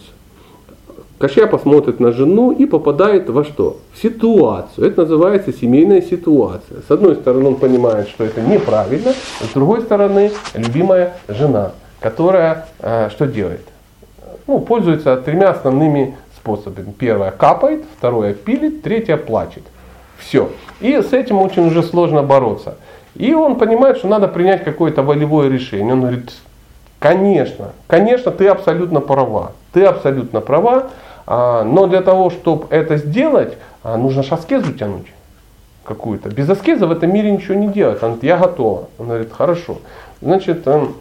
Кощапа 1.19 1.57
смотрит 1.57 1.99
на 1.99 2.13
жену 2.13 2.51
и 2.51 2.65
попадает 2.65 3.29
во 3.29 3.43
что? 3.43 3.77
В 3.93 4.01
ситуацию. 4.01 4.87
Это 4.87 5.01
называется 5.01 5.51
семейная 5.51 6.01
ситуация. 6.01 6.77
С 6.87 6.89
одной 6.89 7.17
стороны 7.17 7.49
он 7.49 7.55
понимает, 7.55 8.07
что 8.07 8.23
это 8.23 8.39
неправильно, 8.39 9.11
с 9.11 9.53
другой 9.53 9.81
стороны 9.81 10.31
любимая 10.53 11.17
жена, 11.27 11.73
которая 11.99 12.67
э, 12.79 13.09
что 13.11 13.25
делает? 13.27 13.67
Ну, 14.47 14.59
пользуется 14.59 15.17
тремя 15.17 15.49
основными 15.49 16.15
способами. 16.37 16.93
Первое 16.97 17.31
капает, 17.31 17.83
второе 17.97 18.33
пилит, 18.33 18.81
третье 18.81 19.17
плачет. 19.17 19.63
Все. 20.17 20.49
И 20.79 21.01
с 21.01 21.11
этим 21.11 21.41
очень 21.41 21.67
уже 21.67 21.83
сложно 21.83 22.23
бороться. 22.23 22.75
И 23.15 23.33
он 23.33 23.57
понимает, 23.57 23.97
что 23.97 24.07
надо 24.07 24.29
принять 24.29 24.63
какое-то 24.63 25.03
волевое 25.03 25.49
решение. 25.49 25.93
Он 25.93 25.99
говорит, 25.99 26.31
конечно, 26.97 27.71
конечно, 27.87 28.31
ты 28.31 28.47
абсолютно 28.47 29.01
права. 29.01 29.51
Ты 29.73 29.83
абсолютно 29.83 30.39
права, 30.39 30.77
а, 30.77 30.89
но 31.29 31.85
для 31.85 32.01
того, 32.01 32.31
чтобы 32.31 32.65
это 32.71 32.97
сделать, 32.97 33.57
а, 33.83 33.97
нужно 33.97 34.23
же 34.23 34.33
аскезу 34.33 34.73
тянуть 34.73 35.05
какую-то. 35.85 36.29
Без 36.29 36.49
аскеза 36.49 36.87
в 36.87 36.91
этом 36.91 37.13
мире 37.13 37.31
ничего 37.31 37.53
не 37.53 37.67
делать. 37.67 38.01
Он 38.03 38.09
говорит, 38.09 38.23
я 38.23 38.37
готова. 38.37 38.89
Он 38.97 39.07
говорит, 39.07 39.31
хорошо. 39.31 39.77
Значит, 40.21 40.67
эм, 40.67 40.95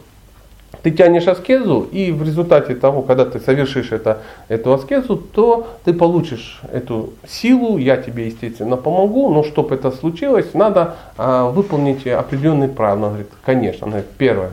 ты 0.83 0.91
тянешь 0.91 1.27
аскезу, 1.27 1.81
и 1.81 2.13
в 2.13 2.23
результате 2.23 2.75
того, 2.75 3.03
когда 3.03 3.25
ты 3.25 3.41
совершишь 3.41 3.91
это, 3.91 4.19
эту 4.49 4.73
аскезу, 4.73 5.17
то 5.17 5.67
ты 5.85 5.93
получишь 5.93 6.61
эту 6.73 7.15
силу, 7.27 7.79
я 7.79 7.97
тебе, 7.97 8.27
естественно, 8.27 8.77
помогу, 8.77 9.31
но 9.31 9.43
чтобы 9.43 9.75
это 9.75 9.91
случилось, 9.91 10.55
надо 10.55 10.97
а, 11.17 11.49
выполнить 11.49 12.07
определенные 12.07 12.69
правила. 12.69 13.07
Он 13.07 13.13
говорит, 13.13 13.31
конечно, 13.45 13.87
он 13.87 13.93
говорит, 13.93 14.11
первое. 14.19 14.53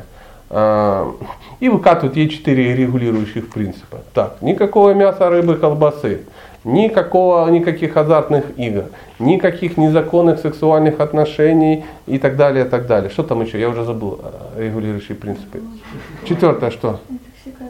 А, 0.50 1.12
и 1.60 1.70
выкатывают 1.70 2.16
ей 2.16 2.30
четыре 2.30 2.76
регулирующих 2.76 3.50
принципа. 3.50 4.00
Так, 4.14 4.42
никакого 4.42 4.94
мяса, 4.94 5.30
рыбы, 5.30 5.56
колбасы, 5.56 6.22
никакого, 6.64 7.48
никаких 7.50 7.98
азартных 7.98 8.46
игр, 8.58 8.86
никаких 9.20 9.78
незаконных 9.78 10.40
сексуальных 10.40 11.00
отношений 11.00 11.86
и 12.06 12.20
так 12.20 12.36
далее, 12.36 12.66
и 12.66 12.70
так 12.70 12.86
далее. 12.86 13.10
Что 13.10 13.24
там 13.24 13.42
еще? 13.42 13.60
Я 13.60 13.70
уже 13.70 13.84
забыл 13.84 14.20
э, 14.56 14.66
регулирующие 14.68 15.16
принципы. 15.16 15.62
Четвертое 16.26 16.72
что? 16.72 17.00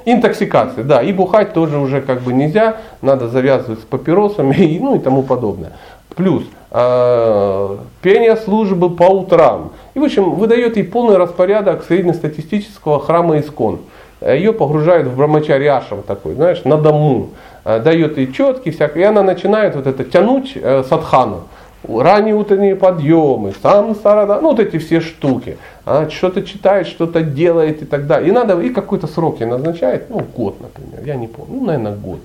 Интоксикация, 0.05 0.83
да. 0.83 1.01
И 1.01 1.11
бухать 1.13 1.53
тоже 1.53 1.77
уже 1.77 2.01
как 2.01 2.21
бы 2.21 2.33
нельзя, 2.33 2.77
надо 3.01 3.27
завязывать 3.27 3.79
с 3.79 3.83
папиросами 3.83 4.55
и, 4.55 4.79
ну, 4.79 4.95
и 4.95 4.99
тому 4.99 5.23
подобное. 5.23 5.73
Плюс 6.15 6.43
э, 6.71 7.77
пение 8.01 8.35
службы 8.37 8.89
по 8.89 9.03
утрам. 9.03 9.71
И, 9.93 9.99
в 9.99 10.03
общем, 10.03 10.31
выдает 10.31 10.77
ей 10.77 10.83
полный 10.83 11.17
распорядок 11.17 11.83
среднестатистического 11.83 12.99
храма 12.99 13.39
Искон. 13.39 13.79
Ее 14.21 14.53
погружают 14.53 15.07
в 15.07 15.15
брамачарьяшем 15.15 16.03
такой, 16.03 16.35
знаешь, 16.35 16.63
на 16.63 16.77
дому. 16.77 17.29
Э, 17.65 17.79
дает 17.79 18.17
ей 18.17 18.31
четкий 18.31 18.71
всякий, 18.71 18.99
и 18.99 19.03
она 19.03 19.23
начинает 19.23 19.75
вот 19.75 19.87
это 19.87 20.03
тянуть 20.03 20.53
э, 20.55 20.83
садхану. 20.87 21.43
Ранние 21.87 22.35
утренние 22.35 22.75
подъемы, 22.75 23.53
сам 23.61 23.95
сарада, 23.95 24.39
ну 24.41 24.49
вот 24.51 24.59
эти 24.59 24.77
все 24.77 25.01
штуки. 25.01 25.57
Она 25.85 26.09
что-то 26.09 26.41
читает, 26.41 26.87
что-то 26.87 27.21
делает 27.21 27.83
и 27.83 27.85
так 27.85 28.07
далее. 28.07 28.29
И 28.29 28.31
надо, 28.31 28.59
и 28.59 28.69
какой-то 28.69 29.07
срок 29.07 29.39
ей 29.39 29.45
назначает, 29.45 30.09
ну 30.09 30.25
год, 30.35 30.59
например, 30.59 31.01
я 31.05 31.15
не 31.15 31.27
помню, 31.27 31.59
ну, 31.59 31.65
наверное, 31.65 31.95
год. 31.95 32.19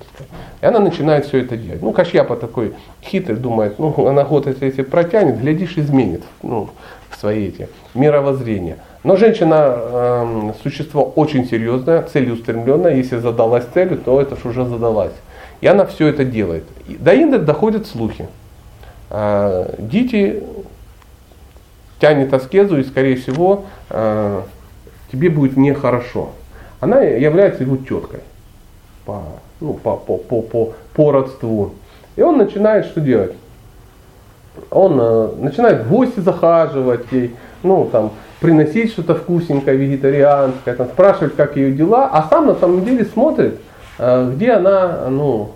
И 0.61 0.65
она 0.65 0.79
начинает 0.79 1.25
все 1.25 1.39
это 1.39 1.57
делать. 1.57 1.81
Ну, 1.81 1.91
Кашьяпа 1.91 2.35
такой 2.35 2.73
хитрый, 3.03 3.37
думает, 3.37 3.77
ну, 3.77 3.93
она 4.07 4.23
год 4.23 4.47
если, 4.47 4.65
если 4.65 4.81
протянет, 4.81 5.39
глядишь, 5.39 5.77
изменит 5.77 6.23
ну, 6.41 6.69
свои 7.19 7.47
эти 7.47 7.69
мировоззрения. 7.93 8.77
Но 9.03 9.15
женщина 9.15 9.75
э, 9.77 10.53
существо 10.61 11.03
очень 11.15 11.45
серьезное, 11.47 12.03
целеустремленное. 12.03 12.95
Если 12.95 13.17
задалась 13.17 13.65
целью, 13.73 13.97
то 13.97 14.21
это 14.21 14.35
ж 14.35 14.45
уже 14.45 14.65
задалась. 14.65 15.13
И 15.61 15.67
она 15.67 15.85
все 15.85 16.07
это 16.07 16.23
делает. 16.23 16.63
До 16.87 17.15
Инды 17.15 17.39
доходят 17.39 17.87
слухи. 17.87 18.27
А, 19.11 19.75
Дити 19.77 20.41
тянет 21.99 22.33
аскезу 22.33 22.79
и, 22.79 22.83
скорее 22.83 23.15
всего, 23.15 23.65
а, 23.89 24.43
тебе 25.11 25.29
будет 25.29 25.57
нехорошо. 25.57 26.29
Она 26.79 27.01
является 27.01 27.63
его 27.63 27.77
теткой 27.77 28.21
по, 29.05 29.21
ну, 29.59 29.73
по, 29.73 29.97
по, 29.97 30.17
по, 30.17 30.41
по, 30.41 30.73
по 30.93 31.11
родству. 31.11 31.73
И 32.15 32.21
он 32.21 32.37
начинает 32.37 32.85
что 32.85 33.01
делать? 33.01 33.33
Он 34.69 34.99
э, 34.99 35.29
начинает 35.37 35.83
в 35.83 35.89
гости 35.89 36.19
захаживать 36.19 37.05
ей, 37.11 37.35
ну 37.63 37.87
там, 37.89 38.11
приносить 38.39 38.91
что-то 38.91 39.15
вкусненькое, 39.15 39.77
вегетарианское, 39.77 40.75
там, 40.75 40.87
спрашивать, 40.87 41.35
как 41.35 41.55
ее 41.55 41.71
дела, 41.71 42.09
а 42.11 42.27
сам 42.29 42.47
на 42.47 42.55
самом 42.55 42.83
деле 42.83 43.05
смотрит, 43.05 43.59
Э, 44.03 44.31
где 44.33 44.53
она, 44.53 45.09
ну, 45.09 45.51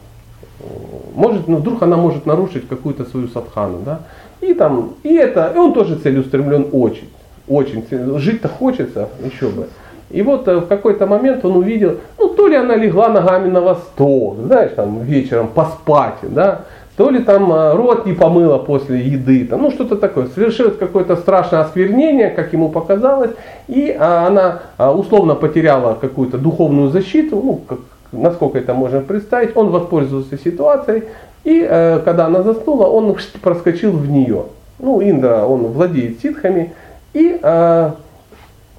может, 1.15 1.47
ну, 1.47 1.57
вдруг 1.57 1.83
она 1.83 1.97
может 1.97 2.25
нарушить 2.25 2.67
какую-то 2.67 3.05
свою 3.05 3.27
садхану, 3.27 3.79
да, 3.85 4.01
и 4.41 4.53
там, 4.53 4.93
и 5.03 5.13
это, 5.15 5.51
и 5.55 5.57
он 5.57 5.73
тоже 5.73 5.95
целеустремлен 5.95 6.67
очень, 6.71 7.09
очень, 7.47 7.83
жить-то 8.19 8.47
хочется, 8.47 9.09
еще 9.23 9.47
бы. 9.47 9.67
И 10.11 10.21
вот 10.21 10.47
э, 10.47 10.57
в 10.57 10.67
какой-то 10.67 11.07
момент 11.07 11.43
он 11.45 11.57
увидел, 11.57 11.97
ну, 12.17 12.29
то 12.29 12.47
ли 12.47 12.55
она 12.55 12.75
легла 12.75 13.09
ногами 13.09 13.49
на 13.49 13.61
восток, 13.61 14.37
знаешь, 14.45 14.71
там, 14.75 15.01
вечером 15.01 15.47
поспать, 15.47 16.19
да, 16.21 16.61
то 16.95 17.09
ли 17.09 17.19
там 17.19 17.51
э, 17.51 17.73
рот 17.73 18.05
не 18.05 18.13
помыла 18.13 18.57
после 18.57 18.99
еды, 18.99 19.45
там, 19.45 19.63
ну 19.63 19.71
что-то 19.71 19.95
такое. 19.95 20.27
Совершилось 20.27 20.77
какое-то 20.77 21.15
страшное 21.17 21.61
осквернение, 21.61 22.29
как 22.29 22.53
ему 22.53 22.69
показалось, 22.69 23.31
и 23.67 23.95
а, 23.99 24.27
она 24.27 24.61
а, 24.77 24.93
условно 24.93 25.35
потеряла 25.35 25.95
какую-то 25.99 26.37
духовную 26.37 26.89
защиту, 26.89 27.41
ну, 27.43 27.61
как, 27.67 27.79
насколько 28.21 28.57
это 28.57 28.73
можно 28.73 29.01
представить, 29.01 29.55
он 29.55 29.69
воспользовался 29.69 30.37
ситуацией, 30.37 31.03
и 31.43 31.65
э, 31.67 31.99
когда 32.03 32.25
она 32.25 32.43
заснула, 32.43 32.87
он 32.87 33.15
проскочил 33.41 33.91
в 33.91 34.09
нее. 34.09 34.45
Ну, 34.79 35.01
Индра, 35.01 35.45
он 35.45 35.67
владеет 35.67 36.19
ситхами, 36.21 36.73
и 37.13 37.39
э, 37.41 37.91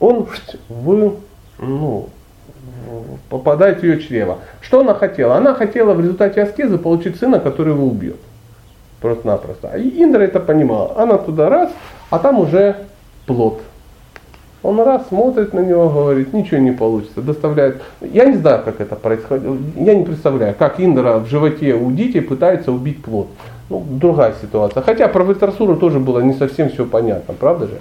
он 0.01 0.27
в, 0.69 1.13
ну, 1.59 2.09
попадает 3.31 3.81
в 3.81 3.83
ее 3.83 4.01
чрево. 4.01 4.39
Что 4.61 4.81
она 4.81 4.95
хотела? 4.95 5.37
Она 5.37 5.55
хотела 5.55 5.95
в 5.95 6.01
результате 6.01 6.43
аскезы 6.43 6.79
получить 6.79 7.17
сына, 7.19 7.41
который 7.41 7.73
его 7.73 7.87
убьет. 7.87 8.17
Просто-напросто. 9.01 9.77
И 9.77 10.03
Индра 10.03 10.23
это 10.23 10.41
понимала. 10.41 10.95
Она 10.97 11.19
туда 11.19 11.49
раз, 11.49 11.71
а 12.11 12.19
там 12.19 12.41
уже 12.41 12.77
плод. 13.27 13.61
Он 14.63 14.81
раз 14.81 15.09
смотрит 15.09 15.53
на 15.53 15.61
него, 15.61 15.89
говорит, 15.89 16.33
ничего 16.33 16.59
не 16.59 16.73
получится, 16.73 17.21
доставляет. 17.21 17.83
Я 18.01 18.25
не 18.25 18.37
знаю, 18.37 18.63
как 18.65 18.81
это 18.81 18.97
происходит. 18.97 19.45
Я 19.77 19.95
не 19.95 20.05
представляю, 20.05 20.55
как 20.59 20.81
Индра 20.81 21.19
в 21.19 21.29
животе 21.29 21.75
у 21.75 21.91
детей 21.93 22.21
пытается 22.21 22.73
убить 22.73 23.03
плод. 23.03 23.29
Ну, 23.69 23.85
другая 23.89 24.35
ситуация. 24.41 24.83
Хотя 24.83 25.09
про 25.09 25.25
Витрасуру 25.25 25.77
тоже 25.77 26.01
было 26.01 26.21
не 26.21 26.35
совсем 26.35 26.71
все 26.71 26.85
понятно, 26.85 27.35
правда 27.35 27.67
же? 27.67 27.79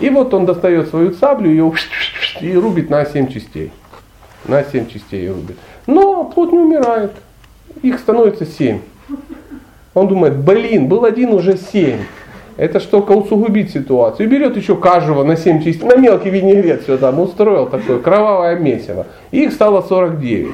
И 0.00 0.10
вот 0.10 0.34
он 0.34 0.44
достает 0.44 0.88
свою 0.88 1.12
саблю 1.12 1.50
ее 1.50 1.72
и 2.40 2.56
рубит 2.56 2.90
на 2.90 3.04
7 3.04 3.28
частей. 3.28 3.72
На 4.46 4.64
7 4.64 4.86
частей 4.88 5.28
рубит. 5.28 5.56
Но 5.86 6.24
плод 6.24 6.52
не 6.52 6.58
умирает. 6.58 7.12
Их 7.82 7.98
становится 7.98 8.44
7. 8.44 8.80
Он 9.94 10.08
думает, 10.08 10.36
блин, 10.36 10.88
был 10.88 11.04
один, 11.04 11.32
уже 11.32 11.56
7 11.56 11.98
это 12.56 12.78
ж 12.80 12.84
только 12.84 13.12
усугубит 13.12 13.70
ситуацию. 13.70 14.26
И 14.26 14.30
берет 14.30 14.56
еще 14.56 14.76
каждого 14.76 15.24
на 15.24 15.36
7 15.36 15.62
частей, 15.62 15.86
на 15.86 15.96
мелкий 15.96 16.30
винегрет 16.30 16.82
все 16.82 16.96
там 16.96 17.18
устроил 17.20 17.66
такое 17.66 17.98
кровавое 17.98 18.56
месиво. 18.56 19.06
И 19.32 19.44
их 19.44 19.52
стало 19.52 19.82
49. 19.82 20.52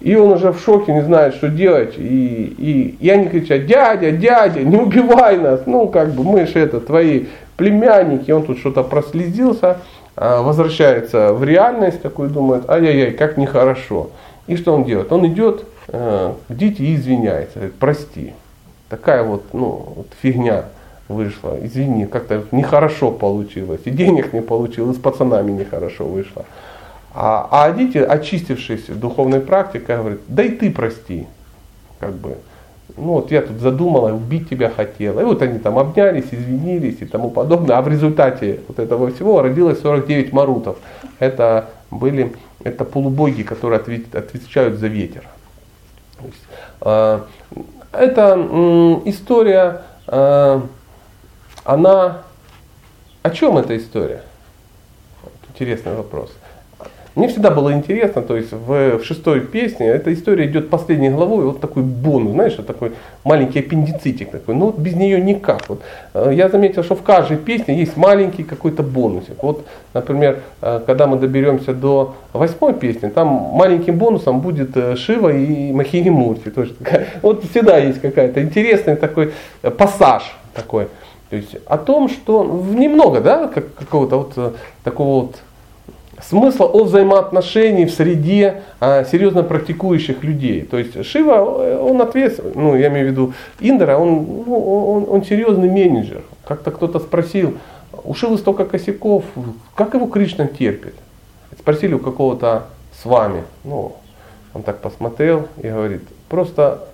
И 0.00 0.14
он 0.14 0.32
уже 0.32 0.52
в 0.52 0.60
шоке, 0.60 0.92
не 0.92 1.02
знает, 1.02 1.34
что 1.34 1.48
делать. 1.48 1.94
И, 1.98 2.54
и, 2.58 2.96
и 3.00 3.10
они 3.10 3.28
кричат, 3.28 3.66
дядя, 3.66 4.12
дядя, 4.12 4.60
не 4.60 4.76
убивай 4.76 5.36
нас. 5.36 5.62
Ну, 5.66 5.88
как 5.88 6.12
бы 6.12 6.22
мы 6.22 6.46
же 6.46 6.58
это, 6.58 6.80
твои 6.80 7.26
племянники. 7.56 8.30
Он 8.30 8.44
тут 8.44 8.58
что-то 8.58 8.82
прослезился, 8.82 9.78
а, 10.14 10.42
возвращается 10.42 11.32
в 11.32 11.44
реальность, 11.44 12.02
такой 12.02 12.28
думает, 12.28 12.70
ай-яй-яй, 12.70 13.12
как 13.12 13.36
нехорошо. 13.36 14.10
И 14.46 14.56
что 14.56 14.74
он 14.74 14.84
делает? 14.84 15.10
Он 15.10 15.26
идет 15.26 15.64
э, 15.88 16.32
к 16.48 16.54
Дите 16.54 16.84
и 16.84 16.94
извиняется, 16.94 17.54
говорит, 17.56 17.74
прости. 17.80 18.32
Такая 18.88 19.24
вот, 19.24 19.42
ну, 19.52 19.92
вот 19.96 20.06
фигня 20.22 20.66
вышло. 21.08 21.56
Извини, 21.62 22.06
как-то 22.06 22.44
нехорошо 22.52 23.10
получилось. 23.10 23.80
И 23.84 23.90
денег 23.90 24.32
не 24.32 24.42
получилось, 24.42 24.96
и 24.96 24.98
с 24.98 25.02
пацанами 25.02 25.52
нехорошо 25.52 26.04
вышло. 26.04 26.44
А, 27.14 27.48
а 27.50 27.72
дети, 27.72 27.98
очистившись 27.98 28.86
духовной 28.88 29.40
практикой, 29.40 29.96
говорят, 29.96 30.20
да 30.28 30.42
и 30.42 30.50
ты 30.50 30.70
прости. 30.70 31.26
Как 31.98 32.12
бы, 32.12 32.36
ну 32.96 33.14
вот 33.14 33.30
я 33.30 33.42
тут 33.42 33.58
задумала, 33.58 34.12
убить 34.12 34.50
тебя 34.50 34.68
хотела. 34.68 35.20
И 35.20 35.24
вот 35.24 35.40
они 35.42 35.58
там 35.58 35.78
обнялись, 35.78 36.26
извинились 36.30 36.98
и 37.00 37.06
тому 37.06 37.30
подобное. 37.30 37.78
А 37.78 37.82
в 37.82 37.88
результате 37.88 38.60
вот 38.68 38.78
этого 38.78 39.10
всего 39.10 39.40
родилось 39.40 39.80
49 39.80 40.32
марутов. 40.32 40.76
Это 41.18 41.70
были 41.90 42.32
это 42.64 42.84
полубоги, 42.84 43.42
которые 43.42 43.80
отвечают 43.80 44.78
за 44.78 44.88
ветер. 44.88 45.22
Э, 46.80 47.20
это 47.92 48.34
история 49.04 49.82
э, 50.06 50.60
она... 51.66 52.22
О 53.22 53.30
чем 53.30 53.58
эта 53.58 53.76
история? 53.76 54.22
Интересный 55.48 55.94
вопрос. 55.94 56.32
Мне 57.16 57.28
всегда 57.28 57.50
было 57.50 57.72
интересно, 57.72 58.20
то 58.20 58.36
есть 58.36 58.52
в, 58.52 58.98
в 58.98 59.04
шестой 59.04 59.40
песне 59.40 59.86
эта 59.86 60.12
история 60.12 60.44
идет 60.44 60.68
последней 60.68 61.08
главой, 61.08 61.46
вот 61.46 61.62
такой 61.62 61.82
бонус, 61.82 62.32
знаешь, 62.32 62.54
вот 62.58 62.66
такой 62.66 62.92
маленький 63.24 63.60
аппендицитик 63.60 64.30
такой, 64.30 64.54
ну 64.54 64.66
вот 64.66 64.78
без 64.78 64.94
нее 64.94 65.18
никак. 65.18 65.66
Вот, 65.70 65.80
э, 66.12 66.32
я 66.34 66.50
заметил, 66.50 66.84
что 66.84 66.94
в 66.94 67.02
каждой 67.02 67.38
песне 67.38 67.78
есть 67.78 67.96
маленький 67.96 68.44
какой-то 68.44 68.82
бонусик. 68.82 69.42
Вот, 69.42 69.64
например, 69.94 70.40
э, 70.60 70.82
когда 70.84 71.06
мы 71.06 71.16
доберемся 71.16 71.72
до 71.72 72.16
восьмой 72.34 72.74
песни, 72.74 73.08
там 73.08 73.28
маленьким 73.28 73.96
бонусом 73.96 74.40
будет 74.40 74.76
э, 74.76 74.94
Шива 74.96 75.30
и 75.30 75.72
Махини 75.72 76.10
Мурти. 76.10 76.52
Вот 77.22 77.44
всегда 77.44 77.78
есть 77.78 78.02
какая-то 78.02 78.42
интересный 78.42 78.94
такой 78.94 79.32
пассаж 79.78 80.36
такой. 80.52 80.88
То 81.30 81.36
есть 81.36 81.56
о 81.66 81.76
том, 81.78 82.08
что 82.08 82.44
немного, 82.44 83.20
да, 83.20 83.48
как, 83.48 83.74
какого-то 83.74 84.18
вот 84.18 84.56
такого 84.84 85.22
вот 85.22 85.36
смысла 86.22 86.66
о 86.66 86.84
взаимоотношении 86.84 87.84
в 87.84 87.92
среде 87.92 88.62
а, 88.80 89.04
серьезно 89.04 89.42
практикующих 89.42 90.22
людей. 90.22 90.62
То 90.62 90.78
есть 90.78 91.04
Шива, 91.04 91.78
он 91.78 92.00
ответственный, 92.00 92.52
ну 92.54 92.76
я 92.76 92.88
имею 92.88 93.08
в 93.08 93.10
виду 93.10 93.32
Индра, 93.60 93.96
он, 93.96 94.26
ну, 94.46 94.92
он, 94.92 95.06
он 95.08 95.24
серьезный 95.24 95.68
менеджер. 95.68 96.22
Как-то 96.46 96.70
кто-то 96.70 97.00
спросил, 97.00 97.54
у 98.04 98.14
Шивы 98.14 98.38
столько 98.38 98.64
косяков, 98.64 99.24
как 99.74 99.94
его 99.94 100.06
Кришна 100.06 100.46
терпит? 100.46 100.94
Спросили 101.58 101.94
у 101.94 101.98
какого-то 101.98 102.66
с 103.00 103.04
вами. 103.04 103.42
Ну, 103.64 103.96
он 104.54 104.62
так 104.62 104.78
посмотрел 104.78 105.48
и 105.62 105.68
говорит, 105.68 106.02
просто 106.28 106.88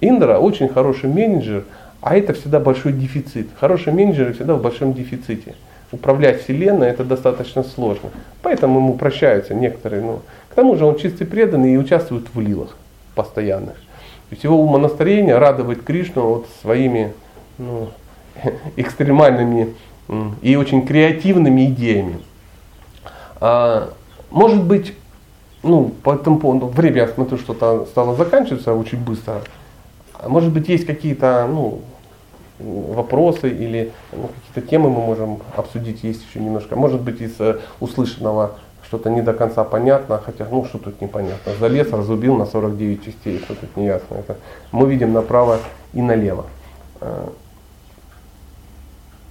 Индра 0.00 0.38
очень 0.38 0.68
хороший 0.68 1.08
менеджер, 1.08 1.64
а 2.04 2.18
это 2.18 2.34
всегда 2.34 2.60
большой 2.60 2.92
дефицит. 2.92 3.48
Хороший 3.58 3.90
менеджер 3.94 4.34
всегда 4.34 4.56
в 4.56 4.62
большом 4.62 4.92
дефиците 4.92 5.54
управлять 5.90 6.42
Вселенной 6.42 6.88
это 6.88 7.02
достаточно 7.02 7.62
сложно. 7.62 8.10
Поэтому 8.42 8.78
ему 8.78 8.92
прощаются 8.94 9.54
некоторые. 9.54 10.02
Ну, 10.02 10.20
к 10.50 10.54
тому 10.54 10.76
же 10.76 10.84
он 10.84 10.98
чистый 10.98 11.24
преданный 11.24 11.72
и 11.72 11.78
участвует 11.78 12.26
в 12.34 12.38
лилах 12.38 12.76
постоянных. 13.14 13.76
То 13.76 14.32
есть 14.32 14.44
его 14.44 14.60
умонастроение 14.60 15.38
радовать 15.38 15.82
Кришну 15.82 16.26
вот 16.26 16.46
своими 16.60 17.14
ну, 17.56 17.88
экстремальными 18.76 19.74
и 20.42 20.56
очень 20.56 20.86
креативными 20.86 21.66
идеями. 21.66 22.18
А, 23.40 23.94
может 24.30 24.62
быть, 24.62 24.92
ну, 25.62 25.90
по 26.02 26.16
этому 26.16 26.38
поводу, 26.38 26.66
время, 26.66 26.96
я 26.96 27.08
смотрю, 27.08 27.38
что-то 27.38 27.86
стало 27.86 28.14
заканчиваться 28.14 28.74
очень 28.74 28.98
быстро. 28.98 29.40
Может 30.26 30.52
быть, 30.52 30.68
есть 30.68 30.84
какие-то 30.84 31.46
ну, 31.50 31.80
вопросы 32.58 33.48
или 33.48 33.92
ну, 34.12 34.28
какие-то 34.28 34.70
темы 34.70 34.90
мы 34.90 35.00
можем 35.00 35.40
обсудить, 35.56 36.04
есть 36.04 36.24
еще 36.28 36.40
немножко. 36.40 36.76
Может 36.76 37.00
быть, 37.00 37.20
из 37.20 37.40
э, 37.40 37.60
услышанного 37.80 38.58
что-то 38.86 39.10
не 39.10 39.22
до 39.22 39.32
конца 39.32 39.64
понятно, 39.64 40.18
хотя, 40.18 40.46
ну, 40.50 40.64
что 40.64 40.78
тут 40.78 41.00
непонятно. 41.00 41.52
Залез, 41.58 41.90
разубил 41.92 42.36
на 42.36 42.46
49 42.46 43.04
частей, 43.04 43.38
что 43.38 43.54
тут 43.54 43.76
не 43.76 43.86
ясно. 43.86 44.16
Это 44.16 44.36
мы 44.72 44.88
видим 44.88 45.12
направо 45.12 45.58
и 45.92 46.02
налево. 46.02 46.46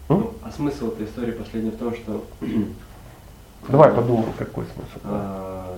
Ну, 0.09 0.33
а 0.43 0.51
смысл 0.51 0.89
этой 0.89 1.05
истории 1.05 1.31
последний 1.31 1.71
в 1.71 1.77
том, 1.77 1.95
что... 1.95 2.25
Давай 3.69 3.91
подумаем, 3.91 4.33
какой 4.37 4.65
смысл. 4.65 4.99
А, 5.05 5.77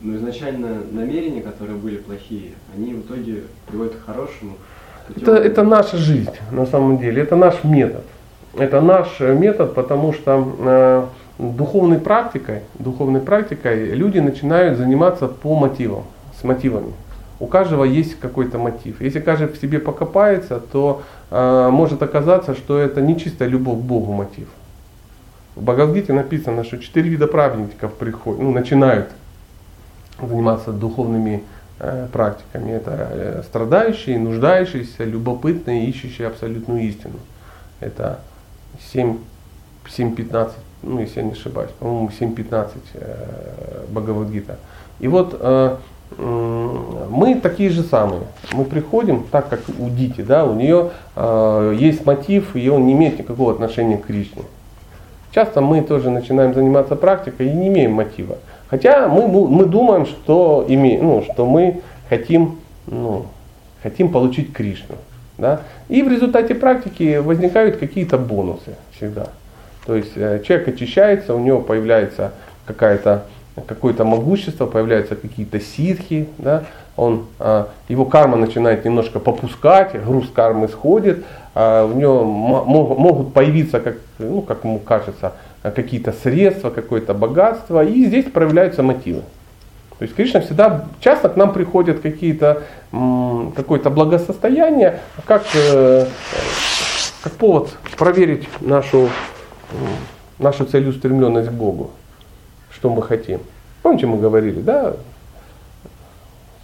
ну, 0.00 0.16
изначально 0.16 0.82
намерения, 0.92 1.42
которые 1.42 1.76
были 1.76 1.96
плохие, 1.96 2.52
они 2.76 2.94
в 2.94 3.00
итоге 3.00 3.44
приводят 3.66 3.96
к 3.96 4.04
хорошему. 4.04 4.56
Это, 5.16 5.36
это 5.36 5.62
наша 5.62 5.96
жизнь 5.96 6.30
на 6.50 6.66
самом 6.66 6.98
деле, 6.98 7.22
это 7.22 7.36
наш 7.36 7.62
метод. 7.64 8.04
Это 8.56 8.80
наш 8.80 9.20
метод, 9.20 9.74
потому 9.74 10.12
что 10.12 10.54
э, 10.58 11.04
духовной 11.38 11.98
практикой, 11.98 12.60
духовной 12.78 13.20
практикой 13.20 13.94
люди 13.94 14.18
начинают 14.20 14.78
заниматься 14.78 15.26
по 15.26 15.56
мотивам, 15.56 16.04
с 16.40 16.44
мотивами. 16.44 16.92
У 17.40 17.46
каждого 17.46 17.84
есть 17.84 18.18
какой-то 18.20 18.58
мотив. 18.58 19.00
Если 19.00 19.20
каждый 19.20 19.48
в 19.48 19.56
себе 19.56 19.80
покопается, 19.80 20.60
то 20.60 21.02
э, 21.30 21.68
может 21.70 22.02
оказаться, 22.02 22.54
что 22.54 22.78
это 22.78 23.00
не 23.02 23.18
чисто 23.18 23.44
любовь 23.44 23.78
к 23.78 23.82
Богу 23.82 24.12
мотив. 24.12 24.48
В 25.56 25.62
Бхагавдгите 25.62 26.12
написано, 26.12 26.64
что 26.64 26.78
четыре 26.78 27.10
вида 27.10 27.26
праведников 27.26 27.92
приходят, 27.94 28.40
ну, 28.40 28.52
начинают 28.52 29.08
заниматься 30.20 30.72
духовными 30.72 31.42
Э, 31.42 31.63
практиками. 32.12 32.72
Это 32.72 33.08
э, 33.10 33.42
страдающие, 33.44 34.18
нуждающиеся, 34.18 35.04
любопытные, 35.04 35.86
ищущие 35.86 36.28
абсолютную 36.28 36.82
истину. 36.82 37.18
Это 37.80 38.20
7, 38.92 39.18
7.15, 39.86 40.50
ну 40.82 41.00
если 41.00 41.20
я 41.20 41.26
не 41.26 41.32
ошибаюсь, 41.32 41.70
по-моему 41.78 42.08
7.15 42.08 42.70
э, 42.94 43.84
Бхагавадгита. 43.90 44.56
И 45.00 45.08
вот 45.08 45.36
э, 45.38 45.76
мы 46.16 47.40
такие 47.42 47.70
же 47.70 47.82
самые. 47.82 48.22
Мы 48.52 48.64
приходим, 48.64 49.24
так 49.30 49.48
как 49.48 49.60
у 49.78 49.88
Дити, 49.88 50.22
да, 50.22 50.44
у 50.44 50.54
нее 50.54 50.90
э, 51.16 51.76
есть 51.78 52.06
мотив, 52.06 52.54
и 52.54 52.68
он 52.68 52.86
не 52.86 52.92
имеет 52.92 53.18
никакого 53.18 53.52
отношения 53.52 53.98
к 53.98 54.06
Кришне. 54.06 54.42
Часто 55.32 55.60
мы 55.60 55.82
тоже 55.82 56.10
начинаем 56.10 56.54
заниматься 56.54 56.94
практикой 56.94 57.48
и 57.48 57.52
не 57.52 57.68
имеем 57.68 57.92
мотива. 57.92 58.38
Хотя 58.68 59.08
мы, 59.08 59.28
мы 59.28 59.66
думаем, 59.66 60.06
что, 60.06 60.64
име, 60.68 60.98
ну, 61.00 61.24
что 61.32 61.46
мы 61.46 61.82
хотим, 62.08 62.58
ну, 62.86 63.26
хотим 63.82 64.10
получить 64.10 64.52
Кришну. 64.52 64.96
Да? 65.38 65.60
И 65.88 66.02
в 66.02 66.08
результате 66.08 66.54
практики 66.54 67.18
возникают 67.18 67.76
какие-то 67.76 68.18
бонусы 68.18 68.76
всегда. 68.96 69.28
То 69.86 69.96
есть 69.96 70.12
э, 70.16 70.42
человек 70.46 70.68
очищается, 70.68 71.34
у 71.34 71.40
него 71.40 71.60
появляется 71.60 72.32
какая-то 72.64 73.24
какое-то 73.66 74.04
могущество, 74.04 74.66
появляются 74.66 75.14
какие-то 75.14 75.60
ситхи, 75.60 76.28
да, 76.38 76.64
он, 76.96 77.26
а, 77.38 77.68
его 77.88 78.04
карма 78.04 78.36
начинает 78.36 78.84
немножко 78.84 79.20
попускать, 79.20 79.92
груз 80.04 80.28
кармы 80.30 80.68
сходит, 80.68 81.24
а, 81.54 81.84
у 81.86 81.96
него 81.96 82.24
могут 82.24 83.32
появиться, 83.32 83.80
как, 83.80 83.96
ну, 84.18 84.42
как 84.42 84.64
ему 84.64 84.78
кажется, 84.78 85.32
какие-то 85.70 86.12
средства, 86.12 86.70
какое-то 86.70 87.14
богатство, 87.14 87.84
и 87.84 88.04
здесь 88.04 88.26
проявляются 88.26 88.82
мотивы. 88.82 89.22
То 89.98 90.02
есть 90.02 90.14
Кришна 90.14 90.40
всегда, 90.40 90.86
часто 91.00 91.28
к 91.28 91.36
нам 91.36 91.52
приходят 91.52 92.00
какие-то, 92.00 92.64
какое-то 92.90 93.90
благосостояние, 93.90 95.00
как, 95.24 95.44
э, 95.54 96.06
как 97.22 97.32
повод 97.34 97.70
проверить 97.96 98.48
нашу, 98.60 99.08
нашу 100.38 100.64
целеустремленность 100.64 101.48
к 101.48 101.52
Богу, 101.52 101.90
что 102.70 102.90
мы 102.90 103.02
хотим. 103.02 103.40
Помните, 103.82 104.06
мы 104.06 104.18
говорили, 104.18 104.60
да, 104.60 104.96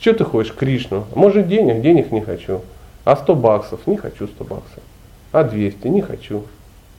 что 0.01 0.15
ты 0.15 0.25
хочешь, 0.25 0.55
Кришну? 0.55 1.05
Может 1.15 1.47
денег? 1.47 1.83
Денег 1.83 2.11
не 2.11 2.21
хочу. 2.21 2.63
А 3.05 3.17
100 3.17 3.35
баксов? 3.35 3.87
Не 3.87 3.97
хочу 3.97 4.27
100 4.27 4.45
баксов. 4.45 4.83
А 5.31 5.45
200? 5.45 5.87
Не 5.89 6.01
хочу. 6.01 6.45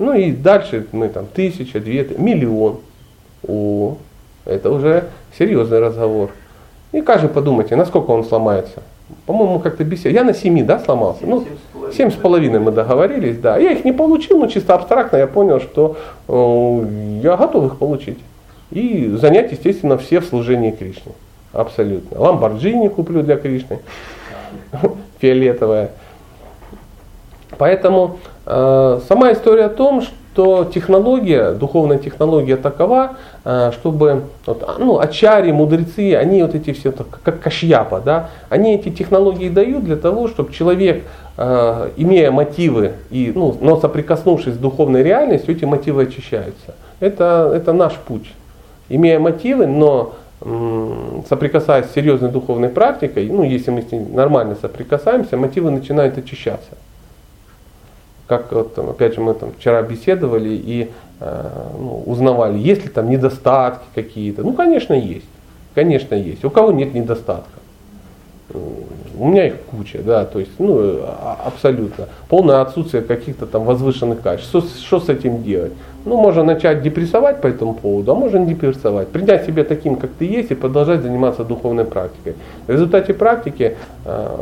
Ну 0.02 0.14
и 0.14 0.32
дальше 0.32 0.88
мы 0.94 1.10
там 1.10 1.28
тысяча, 1.28 1.80
две, 1.80 2.03
миллион. 2.18 2.80
О, 3.48 3.98
это 4.45 4.72
уже 4.72 5.06
серьезный 5.38 5.78
разговор. 5.78 6.32
И 6.91 7.02
каждый 7.02 7.30
подумайте, 7.30 7.76
насколько 7.76 8.10
он 8.10 8.26
сломается. 8.26 8.82
По-моему, 9.28 9.60
как-то 9.60 9.84
беседа. 9.84 10.10
Я 10.10 10.23
на 10.23 10.34
семи, 10.34 10.64
да, 10.64 10.80
сломался? 10.80 11.23
Ну, 11.28 11.45
семь 11.95 12.10
с 12.10 12.15
половиной 12.15 12.60
мы 12.60 12.72
договорились, 12.72 13.38
да. 13.38 13.60
Я 13.60 13.73
их 13.73 13.86
не 13.86 13.91
получил, 13.91 14.40
но 14.40 14.48
чисто 14.48 14.73
абстрактно 14.73 15.18
я 15.18 15.28
понял, 15.28 15.60
что 15.60 15.95
э, 16.28 17.19
я 17.22 17.38
готов 17.38 17.68
их 17.68 17.78
получить. 17.78 18.18
И 18.72 19.07
занять, 19.22 19.52
естественно, 19.52 19.99
все 19.99 20.19
в 20.19 20.26
служении 20.26 20.72
Кришне. 20.72 21.11
Абсолютно. 21.53 22.19
Ламборджини 22.19 22.88
куплю 22.88 23.22
для 23.22 23.38
Кришны. 23.38 23.78
Фиолетовая. 25.19 25.91
Поэтому 27.57 28.19
э, 28.45 28.99
сама 29.07 29.34
история 29.34 29.65
о 29.65 29.69
том, 29.69 30.02
что 30.02 30.69
технология, 30.73 31.52
духовная 31.52 31.98
технология 31.98 32.56
такова, 32.56 33.18
э, 33.44 33.72
чтобы 33.73 34.23
вот, 34.45 34.64
а, 34.65 34.76
ну, 34.80 34.99
ачари, 34.99 35.52
мудрецы, 35.52 36.15
они 36.15 36.41
вот 36.41 36.56
эти 36.56 36.72
все, 36.72 36.91
как 36.91 37.41
кашьяпа, 37.41 38.02
да, 38.03 38.30
они 38.49 38.76
эти 38.76 38.90
технологии 38.90 39.49
дают 39.49 39.84
для 39.84 39.98
того, 39.98 40.28
чтобы 40.28 40.53
человек, 40.53 41.03
э, 41.38 41.90
имея 41.98 42.32
мотивы, 42.32 42.94
и, 43.10 43.32
ну, 43.36 43.56
но 43.60 43.80
соприкоснувшись 43.80 44.56
с 44.56 44.57
духовной 44.57 45.03
реальностью, 45.03 45.56
эти 45.56 45.65
мотивы 45.65 46.03
очищаются. 46.03 46.76
Это, 46.99 47.52
это 47.53 47.73
наш 47.73 47.94
путь. 47.94 48.32
Имея 48.90 49.19
мотивы, 49.19 49.68
но 49.68 50.14
соприкасаясь 51.30 51.86
с 51.86 51.94
серьезной 51.94 52.32
духовной 52.32 52.69
практикой, 52.69 53.30
ну, 53.30 53.44
если 53.44 53.69
мы 53.69 53.84
с 53.84 53.91
ней 53.91 54.03
нормально 54.11 54.57
соприкасаемся, 54.60 55.38
мотивы 55.38 55.69
начинают 55.69 56.18
очищаться 56.18 56.72
как 58.31 58.49
вот, 58.53 58.79
опять 58.79 59.15
же 59.15 59.19
мы 59.19 59.33
там 59.33 59.51
вчера 59.51 59.81
беседовали 59.81 60.51
и 60.51 60.89
э, 61.19 61.49
ну, 61.77 62.01
узнавали, 62.05 62.57
есть 62.57 62.85
ли 62.85 62.89
там 62.89 63.09
недостатки 63.09 63.83
какие-то. 63.93 64.41
Ну, 64.41 64.53
конечно, 64.53 64.93
есть. 64.93 65.25
Конечно, 65.75 66.15
есть. 66.15 66.45
У 66.45 66.49
кого 66.49 66.71
нет 66.71 66.93
недостатка? 66.93 67.59
У 68.53 69.27
меня 69.27 69.47
их 69.47 69.55
куча, 69.69 69.99
да, 70.01 70.23
то 70.23 70.39
есть, 70.39 70.51
ну, 70.59 70.99
а, 71.01 71.41
абсолютно. 71.45 72.07
Полное 72.29 72.61
отсутствие 72.61 73.03
каких-то 73.03 73.45
там 73.47 73.65
возвышенных 73.65 74.21
качеств. 74.21 74.47
Что, 74.47 74.61
что 74.61 74.99
с 75.01 75.09
этим 75.09 75.43
делать? 75.43 75.73
Ну, 76.05 76.15
можно 76.15 76.43
начать 76.43 76.81
депрессовать 76.81 77.41
по 77.41 77.47
этому 77.47 77.73
поводу, 77.73 78.13
а 78.13 78.15
можно 78.15 78.37
не 78.37 78.53
депрессовать. 78.53 79.09
Принять 79.09 79.45
себя 79.45 79.65
таким, 79.65 79.97
как 79.97 80.11
ты 80.11 80.23
есть, 80.23 80.51
и 80.51 80.55
продолжать 80.55 81.01
заниматься 81.01 81.43
духовной 81.43 81.83
практикой. 81.83 82.35
В 82.65 82.71
результате 82.71 83.13
практики 83.13 83.75
э, 84.05 84.37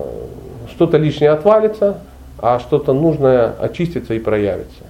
что-то 0.76 0.98
лишнее 0.98 1.32
отвалится, 1.32 1.98
а 2.42 2.60
что-то 2.60 2.94
нужное 2.94 3.52
очистится 3.60 4.14
и 4.14 4.20
проявится. 4.20 4.84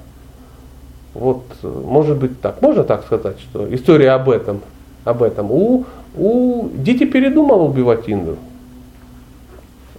Вот, 1.14 1.44
может 1.64 2.18
быть 2.18 2.40
так. 2.42 2.62
Можно 2.62 2.84
так 2.84 3.04
сказать, 3.04 3.40
что 3.40 3.74
история 3.74 4.12
об 4.12 4.30
этом. 4.30 4.62
Об 5.06 5.24
этом. 5.24 5.52
У, 5.52 5.86
у 6.16 6.70
Дити 6.74 7.06
передумала 7.06 7.64
убивать 7.64 8.08
Инду. 8.08 8.38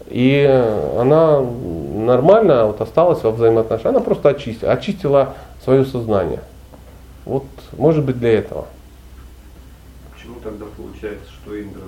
И 0.08 0.44
она 0.98 1.40
нормально 1.40 2.66
вот 2.66 2.80
осталась 2.80 3.22
во 3.22 3.30
взаимоотношениях. 3.30 3.96
Она 3.96 4.04
просто 4.04 4.30
очистила, 4.30 4.72
очистила 4.72 5.34
свое 5.64 5.84
сознание. 5.84 6.40
Вот, 7.24 7.44
может 7.76 8.04
быть, 8.04 8.18
для 8.18 8.38
этого. 8.38 8.66
Почему 10.12 10.36
тогда 10.42 10.66
получается, 10.76 11.30
что 11.30 11.60
Индра 11.60 11.82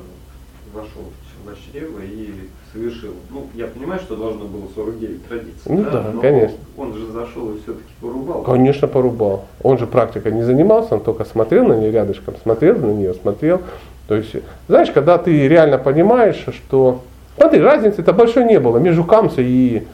вошел 0.72 1.02
в 1.44 1.72
чрево 1.72 2.00
и 2.00 2.48
совершил? 2.72 3.12
Ну, 3.30 3.46
я 3.54 3.66
понимаю, 3.66 4.00
что 4.00 4.16
должно 4.16 4.44
было 4.46 4.62
49 4.74 5.26
традиций. 5.26 5.52
Ну 5.66 5.82
да, 5.84 5.90
да, 5.90 6.04
но 6.12 6.20
конечно. 6.20 6.56
Он 6.76 6.94
же 6.94 7.06
зашел 7.12 7.50
и 7.50 7.60
все-таки 7.62 7.92
порубал. 8.00 8.42
Конечно, 8.42 8.88
порубал. 8.88 9.44
Он 9.62 9.78
же 9.78 9.86
практикой 9.86 10.32
не 10.32 10.42
занимался, 10.42 10.94
он 10.94 11.00
только 11.00 11.24
смотрел 11.24 11.66
на 11.66 11.74
нее 11.74 11.90
рядышком, 11.90 12.34
смотрел 12.42 12.78
на 12.78 12.92
нее, 12.92 13.14
смотрел. 13.14 13.62
То 14.08 14.16
есть, 14.16 14.34
знаешь, 14.68 14.90
когда 14.90 15.18
ты 15.18 15.48
реально 15.48 15.78
понимаешь, 15.78 16.44
что... 16.48 17.00
Смотри, 17.36 17.60
разницы-то 17.60 18.12
большой 18.12 18.44
не 18.44 18.60
было 18.60 18.78
между 18.78 19.04
Камсой 19.04 19.46
и 19.46 19.86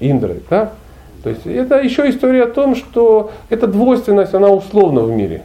Индрой, 0.00 0.42
да? 0.50 0.72
То 1.22 1.30
есть 1.30 1.46
это 1.46 1.80
еще 1.80 2.08
история 2.08 2.44
о 2.44 2.50
том, 2.50 2.74
что 2.74 3.30
эта 3.48 3.66
двойственность, 3.66 4.34
она 4.34 4.48
условна 4.48 5.02
в 5.02 5.10
мире. 5.10 5.42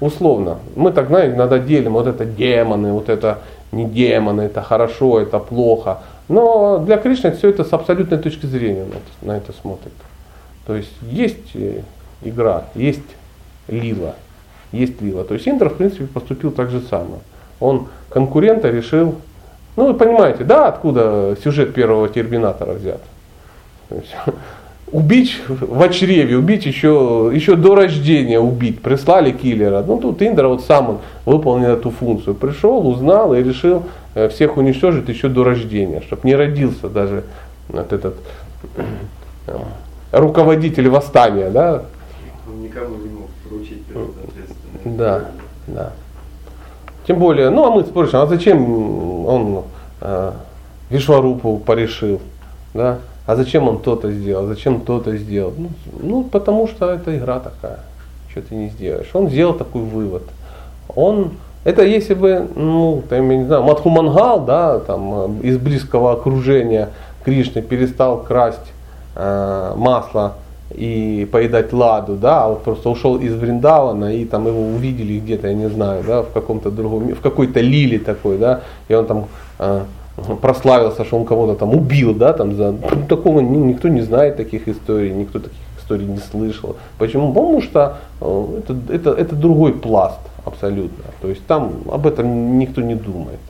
Условно. 0.00 0.58
Мы 0.74 0.90
так, 0.92 1.08
знаете, 1.08 1.36
иногда 1.36 1.58
делим, 1.58 1.92
вот 1.92 2.06
это 2.06 2.24
демоны, 2.24 2.92
вот 2.92 3.08
это 3.08 3.38
не 3.72 3.86
демоны, 3.86 4.42
это 4.42 4.62
хорошо, 4.62 5.20
это 5.20 5.38
плохо. 5.38 5.98
Но 6.28 6.78
для 6.78 6.98
Кришны 6.98 7.32
все 7.32 7.48
это 7.48 7.64
с 7.64 7.72
абсолютной 7.72 8.18
точки 8.18 8.46
зрения 8.46 8.84
на 8.84 8.94
это, 8.94 9.00
на 9.22 9.36
это 9.36 9.52
смотрит. 9.52 9.92
То 10.66 10.76
есть 10.76 10.92
есть 11.02 11.54
э, 11.54 11.82
игра, 12.22 12.64
есть 12.74 13.00
лила, 13.68 14.14
есть 14.70 15.00
лила. 15.00 15.24
То 15.24 15.34
есть 15.34 15.48
Индра, 15.48 15.68
в 15.68 15.74
принципе, 15.74 16.06
поступил 16.06 16.52
так 16.52 16.70
же 16.70 16.80
самое. 16.80 17.20
Он 17.58 17.88
конкурента 18.10 18.70
решил, 18.70 19.16
ну 19.76 19.88
вы 19.88 19.94
понимаете, 19.94 20.44
да, 20.44 20.68
откуда 20.68 21.36
сюжет 21.42 21.74
первого 21.74 22.08
Терминатора 22.08 22.74
взят. 22.74 23.00
Убить 24.92 25.40
в 25.48 25.88
чреве, 25.88 26.36
убить 26.36 26.66
еще, 26.66 27.30
еще 27.32 27.56
до 27.56 27.74
рождения 27.74 28.38
убить, 28.38 28.82
прислали 28.82 29.32
киллера. 29.32 29.82
Ну 29.82 29.98
тут 29.98 30.20
Индра 30.20 30.48
вот 30.48 30.62
сам 30.64 30.90
он 30.90 30.98
выполнил 31.24 31.70
эту 31.70 31.90
функцию. 31.90 32.34
Пришел, 32.34 32.86
узнал 32.86 33.32
и 33.32 33.42
решил 33.42 33.84
э, 34.14 34.28
всех 34.28 34.58
уничтожить 34.58 35.08
еще 35.08 35.28
до 35.28 35.44
рождения, 35.44 36.02
чтобы 36.02 36.28
не 36.28 36.34
родился 36.34 36.90
даже 36.90 37.24
вот 37.68 37.90
этот 37.90 38.16
э, 39.46 39.56
руководитель 40.12 40.90
восстания, 40.90 41.48
да? 41.48 41.84
Он 42.46 42.62
никому 42.62 42.96
не 42.96 43.08
мог 43.08 43.30
поручить 43.48 43.82
ответственность. 43.88 44.98
Да, 44.98 45.24
да. 45.68 45.92
Тем 47.06 47.18
более, 47.18 47.48
ну 47.48 47.64
а 47.64 47.70
мы 47.70 47.82
спрашиваем, 47.84 48.26
а 48.26 48.28
зачем 48.28 49.26
он 49.26 49.64
э, 50.02 50.32
Вишварупу 50.90 51.56
порешил, 51.64 52.20
да? 52.74 52.98
А 53.26 53.36
зачем 53.36 53.68
он 53.68 53.78
то-то 53.78 54.10
сделал, 54.10 54.46
зачем 54.46 54.80
то-то 54.80 55.16
сделал? 55.16 55.52
Ну, 55.56 55.70
ну, 56.02 56.24
потому 56.24 56.66
что 56.66 56.90
это 56.90 57.16
игра 57.16 57.38
такая, 57.38 57.80
что 58.30 58.42
ты 58.42 58.54
не 58.54 58.68
сделаешь. 58.70 59.08
Он 59.12 59.28
сделал 59.28 59.54
такой 59.54 59.82
вывод. 59.82 60.24
Он, 60.94 61.30
это 61.64 61.84
если 61.84 62.14
бы, 62.14 62.48
ну, 62.56 63.02
там, 63.08 63.30
я 63.30 63.36
не 63.36 63.44
знаю, 63.44 63.62
Мадхумангал, 63.62 64.44
да, 64.44 64.80
там, 64.80 65.40
э, 65.42 65.46
из 65.46 65.58
близкого 65.58 66.12
окружения 66.12 66.88
Кришны 67.24 67.62
перестал 67.62 68.22
красть 68.22 68.72
э, 69.14 69.72
масло 69.76 70.34
и 70.74 71.28
поедать 71.30 71.72
ладу, 71.72 72.16
да, 72.16 72.44
а 72.44 72.48
вот 72.48 72.62
просто 72.62 72.88
ушел 72.88 73.18
из 73.18 73.34
Вриндавана 73.34 74.16
и 74.16 74.24
там 74.24 74.46
его 74.46 74.62
увидели 74.62 75.20
где-то, 75.20 75.46
я 75.46 75.54
не 75.54 75.68
знаю, 75.68 76.02
да, 76.04 76.22
в 76.22 76.32
каком-то 76.32 76.70
другом, 76.70 77.14
в 77.14 77.20
какой-то 77.20 77.60
лиле 77.60 77.98
такой, 77.98 78.38
да, 78.38 78.62
и 78.88 78.94
он 78.94 79.06
там 79.06 79.26
э, 79.60 79.82
прославился, 80.22 81.04
что 81.04 81.18
он 81.18 81.24
кого-то 81.24 81.54
там 81.54 81.74
убил, 81.74 82.14
да, 82.14 82.32
там 82.32 82.54
за 82.54 82.72
ну, 82.72 83.06
такого 83.08 83.40
никто 83.40 83.88
не 83.88 84.02
знает 84.02 84.36
таких 84.36 84.68
историй, 84.68 85.12
никто 85.12 85.38
таких 85.38 85.58
историй 85.78 86.06
не 86.06 86.18
слышал. 86.18 86.76
Почему? 86.98 87.32
Потому 87.32 87.60
что 87.62 87.98
э, 88.20 88.60
это, 88.60 88.76
это, 88.92 89.10
это 89.10 89.36
другой 89.36 89.72
пласт 89.72 90.20
абсолютно. 90.44 91.04
То 91.20 91.28
есть 91.28 91.46
там 91.46 91.72
об 91.90 92.06
этом 92.06 92.58
никто 92.58 92.80
не 92.80 92.94
думает. 92.94 93.40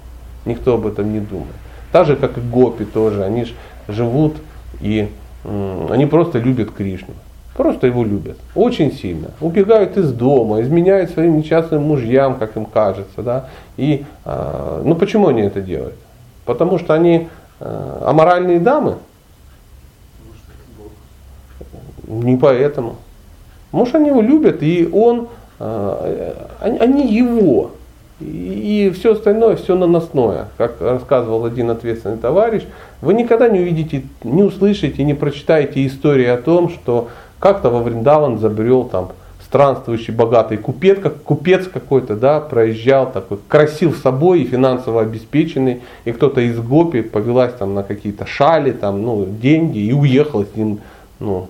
Никто 0.45 0.75
об 0.75 0.87
этом 0.87 1.13
не 1.13 1.21
думает. 1.21 1.55
Так 1.93 2.07
же, 2.07 2.17
как 2.17 2.39
и 2.39 2.41
гопи 2.41 2.85
тоже, 2.85 3.25
они 3.25 3.45
ж 3.45 3.53
живут 3.89 4.35
и 4.81 5.09
они 5.45 6.07
просто 6.07 6.39
любят 6.39 6.71
Кришну. 6.71 7.15
Просто 7.57 7.87
его 7.87 8.05
любят. 8.05 8.39
Очень 8.55 8.93
сильно. 8.93 9.29
Убегают 9.41 9.97
из 9.99 10.13
дома, 10.13 10.63
изменяют 10.63 11.11
своим 11.11 11.37
несчастным 11.37 11.83
мужьям, 11.83 12.37
как 12.37 12.57
им 12.57 12.65
кажется. 12.65 13.23
Да? 13.23 13.49
И, 13.77 14.05
э, 14.25 14.83
ну 14.85 14.95
почему 14.95 15.29
они 15.29 15.43
это 15.43 15.61
делают? 15.61 15.97
Потому 16.45 16.79
что 16.79 16.95
они 16.95 17.29
э, 17.61 17.99
аморальные 18.05 18.61
дамы. 18.61 18.97
Не 22.07 22.37
поэтому. 22.37 22.97
Может, 23.71 23.95
они 23.95 24.09
его 24.09 24.21
любят, 24.21 24.63
и 24.63 24.89
он, 24.93 25.29
э, 25.59 26.35
они 26.61 27.07
его. 27.07 27.71
И, 28.21 28.89
и 28.89 28.91
все 28.91 29.13
остальное, 29.13 29.57
все 29.57 29.77
наносное. 29.77 30.49
Как 30.59 30.81
рассказывал 30.81 31.45
один 31.45 31.71
ответственный 31.71 32.19
товарищ, 32.19 32.65
вы 33.01 33.15
никогда 33.15 33.49
не 33.49 33.61
увидите, 33.61 34.05
не 34.23 34.43
услышите, 34.43 35.03
не 35.05 35.15
прочитаете 35.15 35.87
истории 35.87 36.27
о 36.27 36.37
том, 36.37 36.69
что 36.69 37.09
как-то 37.39 37.71
во 37.71 37.83
Вриндаван 37.83 38.39
забрел 38.39 38.85
там 38.85 39.13
странствующий 39.53 40.15
богатый 40.15 40.57
купец, 40.57 40.99
как 40.99 41.23
купец 41.23 41.69
какой-то, 41.69 42.17
да, 42.17 42.41
проезжал 42.41 43.13
такой, 43.13 43.37
красив 43.49 43.99
собой 43.99 44.41
и 44.41 44.47
финансово 44.47 45.03
обеспеченный, 45.03 45.83
и 46.07 46.13
кто-то 46.13 46.41
из 46.41 46.59
гопи 46.59 47.03
повелась 47.03 47.53
там 47.53 47.75
на 47.75 47.83
какие-то 47.83 48.25
шали, 48.25 48.73
там, 48.73 49.03
ну, 49.03 49.27
деньги 49.27 49.77
и 49.77 49.93
уехал 49.93 50.47
с 50.47 50.57
ним, 50.57 50.81
ну, 51.21 51.49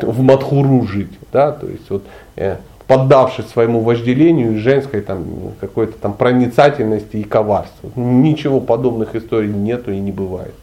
в 0.00 0.22
Мадхуру 0.22 0.86
жить, 0.86 1.18
да, 1.32 1.50
то 1.50 1.66
есть 1.66 1.90
вот, 1.90 2.04
э, 2.36 2.58
поддавшись 2.86 3.48
своему 3.48 3.80
вожделению 3.80 4.56
женской 4.60 5.00
там 5.00 5.24
какой-то 5.60 5.98
там 5.98 6.12
проницательности 6.12 7.16
и 7.16 7.24
коварству. 7.24 7.90
Ничего 7.96 8.60
подобных 8.60 9.16
историй 9.16 9.52
нету 9.52 9.90
и 9.90 9.98
не 9.98 10.12
бывает. 10.12 10.54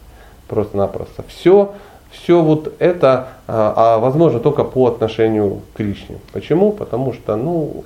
Просто-напросто. 0.48 1.26
Все 1.28 1.74
все 2.22 2.42
вот 2.42 2.74
это 2.80 3.30
а, 3.48 3.74
а, 3.76 4.00
возможно 4.00 4.40
только 4.40 4.64
по 4.64 4.88
отношению 4.88 5.62
к 5.74 5.78
Кришне. 5.78 6.18
Почему? 6.34 6.72
Потому 6.72 7.14
что 7.14 7.36
ну, 7.36 7.84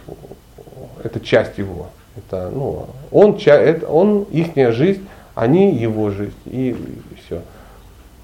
это 1.03 1.19
часть 1.19 1.57
его. 1.57 1.87
Это, 2.17 2.49
ну, 2.53 2.87
он, 3.11 3.37
это, 3.45 3.87
он, 3.87 4.23
их 4.23 4.73
жизнь, 4.73 5.07
они 5.35 5.73
его 5.75 6.09
жизнь. 6.09 6.33
И, 6.45 6.69
и 6.69 6.75
все. 7.23 7.41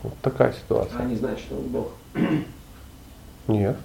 Вот 0.04 0.14
такая 0.22 0.54
ситуация. 0.54 1.00
Они 1.00 1.16
знают, 1.16 1.40
что 1.40 1.56
он 1.56 1.64
Бог. 1.64 1.88
Нет. 3.48 3.78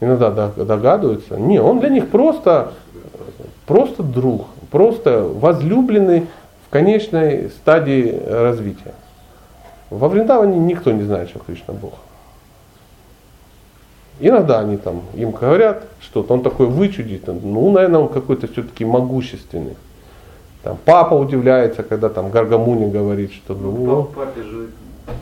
Иногда 0.00 0.30
догадываются. 0.30 1.36
Не, 1.36 1.60
он 1.60 1.80
для 1.80 1.88
них 1.88 2.08
просто, 2.08 2.72
просто 3.66 4.02
друг, 4.02 4.46
просто 4.70 5.22
возлюбленный 5.22 6.26
в 6.66 6.70
конечной 6.70 7.50
стадии 7.50 8.22
развития. 8.26 8.94
Во 9.90 10.08
Вриндаване 10.08 10.58
никто 10.58 10.92
не 10.92 11.02
знает, 11.02 11.30
что 11.30 11.38
Кришна 11.38 11.74
Бог. 11.74 11.94
Иногда 14.20 14.60
они 14.60 14.76
там 14.76 15.02
им 15.14 15.30
говорят 15.30 15.84
что-то, 16.00 16.34
он 16.34 16.42
такой 16.42 16.66
вычудит, 16.66 17.28
ну, 17.28 17.70
наверное, 17.70 18.00
он 18.00 18.08
какой-то 18.08 18.48
все-таки 18.48 18.84
могущественный. 18.84 19.76
Там 20.64 20.76
папа 20.84 21.14
удивляется, 21.14 21.84
когда 21.84 22.08
там 22.08 22.30
Гаргамуни 22.30 22.90
говорит, 22.90 23.32
что 23.32 23.54
ну, 23.54 23.70
ну 23.70 24.02
папе 24.04 24.42
же 24.42 24.68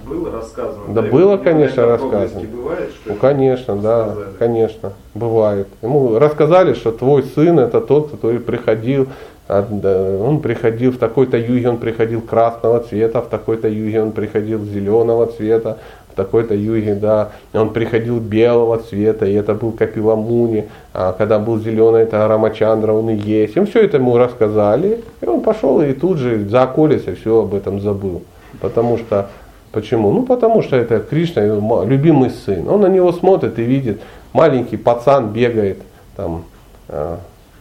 было 0.06 0.32
рассказано. 0.32 0.86
Да, 0.88 1.02
да 1.02 1.10
было, 1.10 1.36
конечно, 1.36 1.86
рассказано. 1.86 2.48
Бывает, 2.48 2.90
что 2.90 3.12
ну, 3.12 3.16
конечно, 3.16 3.76
да, 3.76 4.12
сказали. 4.12 4.34
конечно, 4.38 4.92
бывает. 5.14 5.68
Ему 5.82 6.18
рассказали, 6.18 6.74
что 6.74 6.90
твой 6.90 7.22
сын 7.22 7.58
это 7.58 7.80
тот, 7.80 8.10
который 8.10 8.40
приходил 8.40 9.08
он 9.48 10.40
приходил 10.40 10.92
в 10.92 10.98
такой-то 10.98 11.36
юге, 11.36 11.68
он 11.68 11.78
приходил 11.78 12.20
красного 12.20 12.80
цвета, 12.80 13.20
в 13.20 13.28
такой-то 13.28 13.68
юге 13.68 14.02
он 14.02 14.12
приходил 14.12 14.64
зеленого 14.64 15.26
цвета, 15.26 15.78
в 16.12 16.16
такой-то 16.16 16.54
юге, 16.54 16.94
да, 16.94 17.30
он 17.52 17.70
приходил 17.70 18.18
белого 18.18 18.78
цвета, 18.78 19.26
и 19.26 19.34
это 19.34 19.54
был 19.54 19.72
Капиламуни, 19.72 20.68
а 20.92 21.12
когда 21.12 21.38
был 21.38 21.60
зеленый, 21.60 22.02
это 22.02 22.26
Рамачандра, 22.26 22.92
он 22.92 23.10
и 23.10 23.14
есть. 23.14 23.56
Им 23.56 23.66
все 23.66 23.84
это 23.84 23.98
ему 23.98 24.16
рассказали, 24.16 25.04
и 25.20 25.26
он 25.26 25.42
пошел 25.42 25.80
и 25.80 25.92
тут 25.92 26.18
же 26.18 26.48
за 26.48 26.62
околицей 26.62 27.14
все 27.14 27.42
об 27.42 27.54
этом 27.54 27.80
забыл. 27.80 28.22
Потому 28.60 28.98
что 28.98 29.28
Почему? 29.72 30.10
Ну 30.10 30.22
потому 30.22 30.62
что 30.62 30.74
это 30.74 31.00
Кришна, 31.00 31.42
любимый 31.84 32.30
сын. 32.30 32.66
Он 32.66 32.80
на 32.80 32.86
него 32.86 33.12
смотрит 33.12 33.58
и 33.58 33.62
видит 33.62 34.00
маленький 34.32 34.78
пацан 34.78 35.32
бегает 35.32 35.82
там 36.16 36.44
э, 36.88 37.16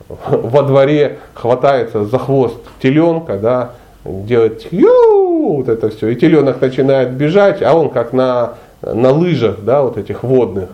во 0.30 0.64
дворе, 0.64 1.20
хватается 1.34 2.06
за 2.06 2.20
хвост 2.20 2.58
теленка, 2.82 3.38
да, 3.38 3.72
делает 4.04 4.72
ю, 4.72 5.56
вот 5.56 5.70
это 5.70 5.90
все, 5.90 6.10
и 6.10 6.16
теленок 6.16 6.62
начинает 6.62 7.12
бежать, 7.12 7.62
а 7.62 7.74
он 7.74 7.90
как 7.90 8.14
на, 8.14 8.54
на 8.82 9.12
лыжах, 9.12 9.62
да, 9.62 9.82
вот 9.82 9.98
этих 9.98 10.24
водных, 10.24 10.70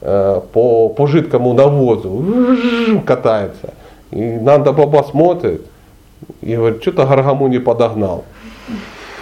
э, 0.00 0.40
по, 0.52 0.88
по 0.88 1.06
жидкому 1.06 1.52
навозу 1.52 2.24
катается. 3.06 3.74
И 4.10 4.20
надо 4.20 4.72
баба 4.72 5.04
смотрит 5.08 5.62
и 6.40 6.56
говорит, 6.56 6.82
что-то 6.82 7.06
Гаргаму 7.06 7.48
не 7.48 7.58
подогнал. 7.58 8.24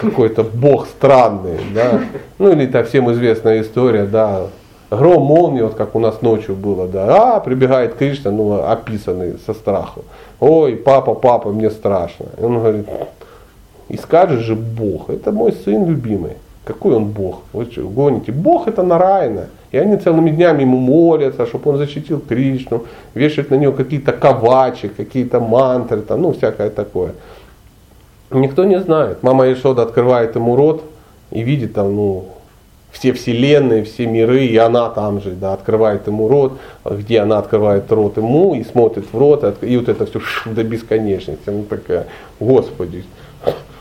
Какой-то 0.01 0.43
бог 0.43 0.87
странный, 0.87 1.61
да. 1.75 2.01
Ну 2.39 2.51
или 2.53 2.67
так 2.67 2.89
всем 2.89 3.13
известная 3.13 3.61
история, 3.61 4.05
да, 4.05 4.47
гром, 4.91 5.23
молния, 5.23 5.65
вот 5.65 5.75
как 5.75 5.95
у 5.95 5.99
нас 5.99 6.23
ночью 6.23 6.55
было, 6.55 6.87
да, 6.89 7.37
а, 7.37 7.41
прибегает 7.41 7.95
Кришна, 7.95 8.31
ну, 8.31 8.63
описанный 8.63 9.39
со 9.47 9.55
страху. 9.55 10.05
Ой, 10.41 10.77
папа, 10.77 11.15
папа, 11.15 11.51
мне 11.51 11.71
страшно. 11.71 12.27
И 12.39 12.45
он 12.45 12.59
говорит, 12.59 12.87
и 13.89 13.97
скажешь 13.97 14.43
же 14.43 14.55
Бог, 14.55 15.11
это 15.11 15.33
мой 15.33 15.53
сын 15.53 15.87
любимый. 15.87 16.33
Какой 16.65 16.95
он 16.95 17.07
Бог? 17.07 17.41
Вы 17.53 17.65
что, 17.65 17.83
гоните? 17.83 18.33
Бог 18.33 18.69
это 18.69 18.83
Нарайна. 18.83 19.47
И 19.73 19.79
они 19.79 19.97
целыми 19.97 20.31
днями 20.31 20.63
ему 20.63 20.79
молятся, 20.79 21.47
чтобы 21.47 21.71
он 21.71 21.79
защитил 21.79 22.21
Кришну, 22.21 22.85
вешают 23.15 23.51
на 23.51 23.55
него 23.55 23.73
какие-то 23.73 24.13
кавачи, 24.13 24.89
какие-то 24.89 25.41
мантры, 25.41 26.03
там, 26.03 26.23
ну, 26.23 26.33
всякое 26.33 26.71
такое. 26.71 27.15
Никто 28.31 28.65
не 28.65 28.81
знает. 28.81 29.23
Мама 29.23 29.53
Ишода 29.53 29.83
открывает 29.83 30.35
ему 30.37 30.57
рот 30.57 30.83
и 31.31 31.43
видит 31.43 31.75
там, 31.75 31.95
ну, 31.95 32.25
все 32.93 33.13
вселенные, 33.13 33.85
все 33.85 34.07
миры, 34.07 34.45
и 34.45 34.57
она 34.57 34.91
там 34.91 35.21
же, 35.21 35.33
да, 35.33 35.53
открывает 35.53 36.07
ему 36.07 36.29
рот, 36.29 36.59
где 36.85 37.21
она 37.21 37.39
открывает 37.39 37.91
рот 37.93 38.17
ему 38.17 38.55
и 38.55 38.65
смотрит 38.65 39.07
в 39.13 39.19
рот, 39.19 39.63
и 39.63 39.77
вот 39.77 39.89
это 39.89 40.07
все 40.07 40.21
до 40.47 40.65
бесконечности. 40.65 41.49
Она 41.49 41.63
такая, 41.65 42.07
Господи, 42.41 43.05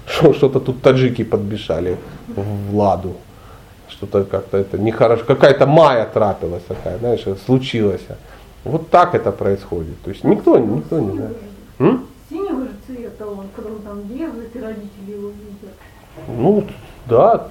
что-то 0.08 0.60
тут 0.60 0.82
таджики 0.82 1.24
подбежали 1.24 1.98
в 2.28 2.76
ладу. 2.76 3.16
Что-то 3.90 4.24
как-то 4.24 4.58
это 4.58 4.78
нехорошо. 4.78 5.24
Какая-то 5.26 5.66
майя 5.66 6.06
трапилась 6.06 6.64
такая, 6.68 6.98
знаешь, 7.00 7.26
случилось. 7.46 8.02
Вот 8.64 8.90
так 8.90 9.16
это 9.16 9.32
происходит. 9.32 10.02
То 10.04 10.12
есть 10.12 10.24
никто, 10.24 10.58
никто 10.58 11.00
не 11.00 11.12
знает. 11.12 11.38
М? 11.80 12.06
Синего 12.30 12.62
же 12.62 12.72
цвета 12.86 13.26
он, 13.28 13.48
когда 13.56 13.72
он 13.72 13.80
там 13.82 14.02
бегает, 14.02 14.56
и 14.56 14.60
родители 14.60 15.12
его 15.12 15.30
видят. 15.30 15.76
Ну, 16.28 16.64
да, 17.08 17.48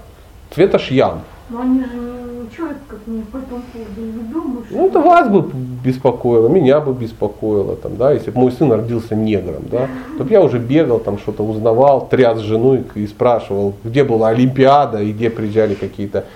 цвета 0.54 0.78
шьян. 0.78 1.20
Но 1.50 1.60
они 1.62 1.80
же 1.80 1.96
ничего 2.42 2.68
как 2.88 2.98
не 3.06 3.22
по 3.22 3.38
этому 3.38 3.62
поводу 3.72 4.00
не 4.00 4.22
думают. 4.32 4.66
Ну, 4.70 4.86
это 4.86 5.00
вас 5.00 5.28
бы 5.28 5.50
беспокоило, 5.82 6.48
меня 6.48 6.80
бы 6.80 6.92
беспокоило, 6.92 7.76
там, 7.76 7.96
да, 7.96 8.12
если 8.12 8.30
бы 8.30 8.40
мой 8.40 8.52
сын 8.52 8.70
родился 8.70 9.14
негром, 9.14 9.62
да, 9.70 9.88
то 10.18 10.24
бы 10.24 10.30
я 10.30 10.42
уже 10.42 10.58
бегал, 10.58 11.00
там 11.00 11.18
что-то 11.18 11.42
узнавал, 11.42 12.06
тряс 12.06 12.40
жену 12.40 12.82
и 12.94 13.06
спрашивал, 13.06 13.74
где 13.82 14.04
была 14.04 14.28
Олимпиада 14.28 15.00
и 15.00 15.12
где 15.12 15.30
приезжали 15.30 15.74
какие-то 15.74 16.26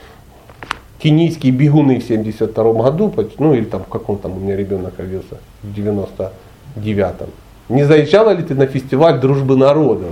кенийские 0.98 1.52
бегуны 1.52 2.00
в 2.00 2.04
72 2.04 2.72
году, 2.72 3.12
ну 3.38 3.52
или 3.52 3.64
там 3.64 3.82
в 3.82 3.88
каком 3.88 4.16
там 4.18 4.36
у 4.36 4.40
меня 4.40 4.56
ребенок 4.56 4.94
родился, 4.96 5.38
в 5.62 5.78
99-м. 5.78 7.28
Не 7.72 7.84
заезжала 7.84 8.30
ли 8.30 8.42
ты 8.42 8.54
на 8.54 8.66
фестиваль 8.66 9.18
дружбы 9.18 9.56
народов? 9.56 10.10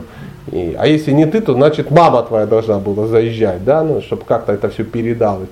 И, 0.51 0.75
а 0.79 0.87
если 0.87 1.13
не 1.13 1.27
ты, 1.27 1.41
то 1.41 1.53
значит 1.53 1.91
мама 1.91 2.23
твоя 2.23 2.47
должна 2.47 2.79
была 2.79 3.07
заезжать, 3.07 3.65
да, 3.65 3.85
ну, 3.85 4.01
чтобы 4.01 4.23
как-то 4.27 4.53
это 4.53 4.69
все 4.71 4.85
передалось. 4.85 5.49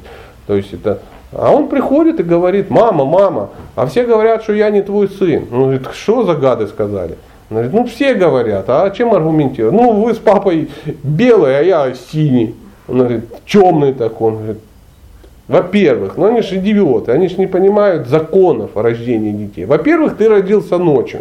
То 0.47 0.57
есть 0.57 0.73
это, 0.73 1.01
а 1.33 1.53
он 1.53 1.69
приходит 1.69 2.19
и 2.21 2.23
говорит, 2.23 2.71
мама, 2.71 3.05
мама, 3.05 3.51
а 3.77 3.87
все 3.87 4.05
говорят, 4.05 4.43
что 4.43 4.55
я 4.55 4.71
не 4.71 4.83
твой 4.83 5.09
сын. 5.09 5.47
Он 5.53 5.63
говорит, 5.65 5.87
что 5.93 6.25
за 6.25 6.35
гады 6.35 6.67
сказали? 6.67 7.17
Он 7.51 7.57
говорит, 7.57 7.73
ну 7.73 7.87
все 7.87 8.15
говорят, 8.15 8.65
а 8.69 8.91
чем 8.91 9.13
аргументируют? 9.13 9.75
Ну 9.75 10.03
вы 10.03 10.15
с 10.15 10.19
папой 10.19 10.71
белый, 11.03 11.59
а 11.59 11.63
я 11.63 11.95
синий. 11.95 12.55
Он 12.89 12.99
говорит, 12.99 13.25
темный 13.47 13.93
такой. 13.93 14.33
Он 14.33 14.37
говорит, 14.39 14.59
во-первых, 15.47 16.17
ну 16.17 16.27
они 16.27 16.41
же 16.41 16.57
идиоты, 16.57 17.13
они 17.13 17.29
же 17.29 17.37
не 17.37 17.47
понимают 17.47 18.09
законов 18.09 18.71
о 18.75 18.83
рождении 18.83 19.33
детей. 19.33 19.67
Во-первых, 19.67 20.17
ты 20.17 20.29
родился 20.29 20.79
ночью. 20.79 21.21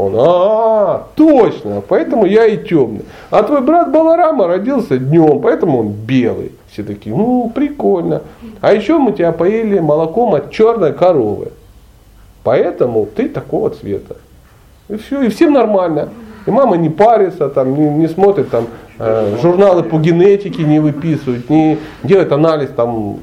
Он, 0.00 0.14
а, 0.16 1.08
точно, 1.14 1.82
поэтому 1.86 2.24
я 2.24 2.46
и 2.46 2.56
темный. 2.56 3.04
А 3.30 3.42
твой 3.42 3.60
брат 3.60 3.92
Баларама 3.92 4.46
родился 4.46 4.96
днем, 4.96 5.40
поэтому 5.40 5.80
он 5.80 5.88
белый. 5.88 6.52
Все 6.72 6.82
такие, 6.82 7.14
ну, 7.14 7.52
прикольно. 7.54 8.22
А 8.62 8.72
еще 8.72 8.96
мы 8.96 9.12
тебя 9.12 9.32
поели 9.32 9.78
молоком 9.78 10.34
от 10.34 10.52
черной 10.52 10.94
коровы. 10.94 11.48
Поэтому 12.44 13.04
ты 13.04 13.28
такого 13.28 13.68
цвета. 13.70 14.16
И 14.88 14.96
все, 14.96 15.20
и 15.20 15.28
всем 15.28 15.52
нормально. 15.52 16.08
И 16.46 16.50
мама 16.50 16.78
не 16.78 16.88
парится, 16.88 17.50
там, 17.50 17.74
не, 17.74 17.90
не 17.90 18.08
смотрит 18.08 18.48
там, 18.48 18.68
э, 18.98 19.36
журналы 19.42 19.82
по 19.82 19.98
генетике 19.98 20.62
не 20.62 20.80
выписывает, 20.80 21.50
не 21.50 21.76
делает 22.02 22.32
анализ 22.32 22.70
там, 22.74 23.18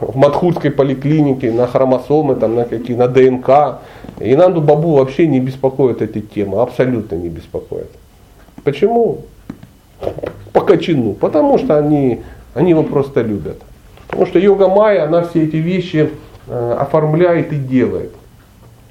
в 0.00 0.16
Матхурской 0.16 0.70
поликлинике 0.70 1.50
на 1.50 1.66
хромосомы, 1.66 2.36
там, 2.36 2.54
на, 2.54 2.64
какие, 2.64 2.96
на 2.96 3.08
ДНК. 3.08 3.80
И 4.20 4.34
Нанду 4.36 4.60
Бабу 4.60 4.94
вообще 4.96 5.26
не 5.26 5.40
беспокоит 5.40 6.02
эти 6.02 6.20
темы, 6.20 6.60
абсолютно 6.60 7.16
не 7.16 7.28
беспокоит. 7.28 7.90
Почему? 8.64 9.22
По 10.52 10.60
кочану. 10.60 11.14
Потому 11.14 11.58
что 11.58 11.76
они, 11.76 12.22
они 12.54 12.70
его 12.70 12.82
просто 12.82 13.22
любят. 13.22 13.60
Потому 14.08 14.26
что 14.26 14.38
йога 14.38 14.68
майя, 14.68 15.04
она 15.04 15.22
все 15.22 15.44
эти 15.44 15.56
вещи 15.56 16.10
э, 16.46 16.76
оформляет 16.78 17.52
и 17.52 17.56
делает. 17.56 18.12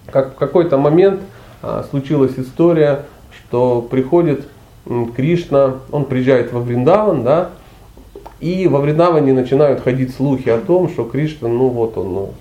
Как 0.07 0.33
в 0.33 0.35
какой-то 0.35 0.77
момент 0.77 1.21
э, 1.61 1.83
случилась 1.89 2.33
история, 2.37 3.05
что 3.31 3.81
приходит 3.81 4.47
э, 4.87 5.05
Кришна, 5.15 5.75
он 5.91 6.05
приезжает 6.05 6.51
во 6.51 6.59
Вриндаван, 6.59 7.23
да, 7.23 7.51
и 8.39 8.67
во 8.67 8.79
Вриндаване 8.79 9.33
начинают 9.33 9.81
ходить 9.81 10.15
слухи 10.15 10.49
о 10.49 10.57
том, 10.57 10.89
что 10.89 11.03
Кришна, 11.03 11.47
ну 11.47 11.67
вот 11.69 11.97
он, 11.97 12.13
ну, 12.13 12.33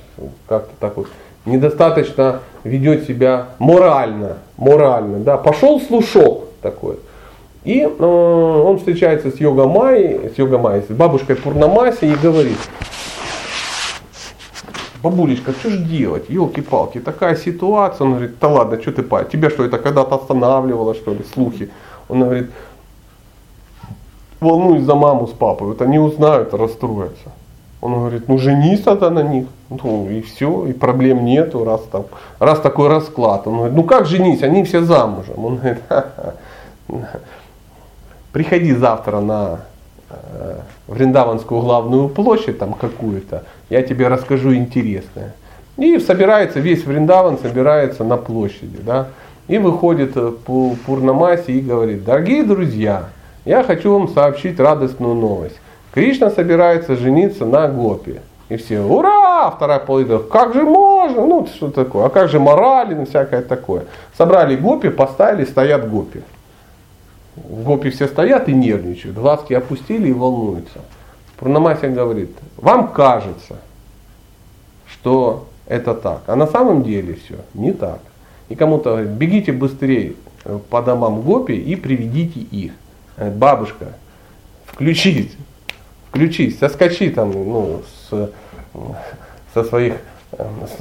как-то 0.48 0.72
так 0.80 0.96
вот 0.96 1.08
недостаточно 1.44 2.40
ведет 2.64 3.06
себя 3.06 3.48
морально, 3.58 4.38
морально, 4.56 5.18
да, 5.18 5.36
пошел 5.36 5.80
слушок 5.80 6.44
такой. 6.62 6.96
И 7.64 7.80
э, 7.80 8.04
он 8.04 8.78
встречается 8.78 9.30
с 9.30 9.36
йога 9.36 9.66
Майей, 9.66 10.30
с 10.34 10.38
йога 10.38 10.58
Майей, 10.58 10.82
с 10.82 10.92
бабушкой 10.92 11.36
Пурнамаси 11.36 12.06
и 12.06 12.14
говорит, 12.14 12.56
бабулечка, 15.02 15.52
что 15.52 15.70
же 15.70 15.78
делать, 15.78 16.28
елки-палки, 16.28 17.00
такая 17.00 17.36
ситуация. 17.36 18.06
Он 18.06 18.12
говорит, 18.12 18.38
да 18.40 18.48
ладно, 18.48 18.80
что 18.80 18.92
ты 18.92 19.02
па, 19.02 19.24
тебя 19.24 19.50
что 19.50 19.64
это 19.64 19.78
когда-то 19.78 20.14
останавливало, 20.14 20.94
что 20.94 21.12
ли, 21.12 21.24
слухи. 21.34 21.70
Он 22.08 22.22
говорит, 22.22 22.50
волнуюсь 24.40 24.84
за 24.84 24.94
маму 24.94 25.26
с 25.26 25.32
папой, 25.32 25.68
вот 25.68 25.82
они 25.82 25.98
узнают, 25.98 26.54
расстроятся. 26.54 27.30
Он 27.80 27.94
говорит, 27.94 28.28
ну 28.28 28.38
тогда 28.84 29.10
на 29.10 29.22
них. 29.22 29.46
Ну 29.70 30.08
и 30.10 30.20
все, 30.20 30.66
и 30.66 30.72
проблем 30.72 31.24
нету, 31.24 31.64
раз, 31.64 31.82
там, 31.90 32.06
раз 32.38 32.60
такой 32.60 32.88
расклад. 32.88 33.46
Он 33.46 33.56
говорит, 33.56 33.76
ну 33.76 33.84
как 33.84 34.06
женись, 34.06 34.42
они 34.42 34.64
все 34.64 34.82
замужем. 34.82 35.44
Он 35.44 35.56
говорит, 35.56 35.80
приходи 38.32 38.74
завтра 38.74 39.20
на 39.20 39.60
э, 40.10 40.58
Вриндаванскую 40.88 41.60
главную 41.60 42.08
площадь, 42.08 42.58
там 42.58 42.74
какую-то, 42.74 43.44
я 43.70 43.82
тебе 43.82 44.08
расскажу 44.08 44.54
интересное. 44.54 45.34
И 45.76 45.98
собирается, 45.98 46.60
весь 46.60 46.84
Вриндаван 46.84 47.38
собирается 47.38 48.04
на 48.04 48.16
площади, 48.16 48.78
да, 48.82 49.08
и 49.48 49.58
выходит 49.58 50.16
э, 50.16 50.32
по 50.44 50.74
Пурнамасе 50.84 51.52
и 51.52 51.60
говорит, 51.60 52.04
дорогие 52.04 52.44
друзья, 52.44 53.08
я 53.44 53.62
хочу 53.62 53.92
вам 53.92 54.08
сообщить 54.08 54.60
радостную 54.60 55.14
новость. 55.14 55.58
Кришна 55.92 56.30
собирается 56.30 56.96
жениться 56.96 57.44
на 57.44 57.68
Гопе. 57.68 58.22
И 58.50 58.56
все, 58.56 58.80
ура! 58.80 59.50
Вторая 59.52 59.78
половина, 59.78 60.18
как 60.18 60.54
же 60.54 60.64
можно? 60.64 61.24
Ну, 61.24 61.46
что 61.46 61.70
такое? 61.70 62.06
А 62.06 62.10
как 62.10 62.28
же 62.28 62.40
мораль 62.40 63.00
и 63.00 63.04
всякое 63.04 63.42
такое? 63.42 63.84
Собрали 64.18 64.56
гопи, 64.56 64.90
поставили, 64.90 65.44
стоят 65.44 65.88
гопи. 65.88 66.22
В 67.36 67.62
гопи 67.62 67.90
все 67.90 68.08
стоят 68.08 68.48
и 68.48 68.52
нервничают. 68.52 69.16
Глазки 69.16 69.54
опустили 69.54 70.08
и 70.08 70.12
волнуются. 70.12 70.80
Пурнамасия 71.38 71.90
говорит, 71.90 72.36
вам 72.56 72.88
кажется, 72.88 73.56
что 74.86 75.46
это 75.66 75.94
так. 75.94 76.22
А 76.26 76.34
на 76.34 76.48
самом 76.48 76.82
деле 76.82 77.14
все 77.14 77.36
не 77.54 77.72
так. 77.72 78.00
И 78.48 78.56
кому-то 78.56 78.90
говорит, 78.90 79.10
бегите 79.10 79.52
быстрее 79.52 80.14
по 80.70 80.82
домам 80.82 81.22
гопи 81.22 81.54
и 81.54 81.76
приведите 81.76 82.40
их. 82.40 82.72
Бабушка, 83.16 83.92
включись 84.66 85.36
включись, 86.10 86.58
соскочи 86.58 87.10
там, 87.10 87.30
ну, 87.32 87.82
с, 88.10 88.30
со 89.54 89.64
своих, 89.64 89.94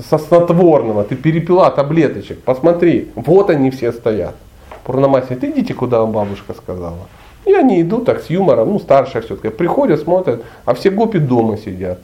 со 0.10 0.18
снотворного, 0.18 1.04
ты 1.04 1.16
перепила 1.16 1.70
таблеточек, 1.72 2.42
посмотри, 2.42 3.12
вот 3.16 3.50
они 3.50 3.70
все 3.72 3.92
стоят. 3.92 4.36
Пурнамасия, 4.84 5.38
ты 5.38 5.52
идите, 5.52 5.74
куда 5.74 6.00
вам 6.00 6.12
бабушка 6.12 6.54
сказала. 6.54 7.08
И 7.46 7.54
они 7.54 7.82
идут 7.82 8.06
так 8.06 8.22
с 8.22 8.30
юмором, 8.30 8.70
ну 8.70 8.80
старшая 8.80 9.22
все-таки, 9.22 9.50
приходят, 9.50 10.02
смотрят, 10.02 10.44
а 10.66 10.74
все 10.74 10.90
гопи 10.90 11.20
дома 11.20 11.58
сидят. 11.58 12.00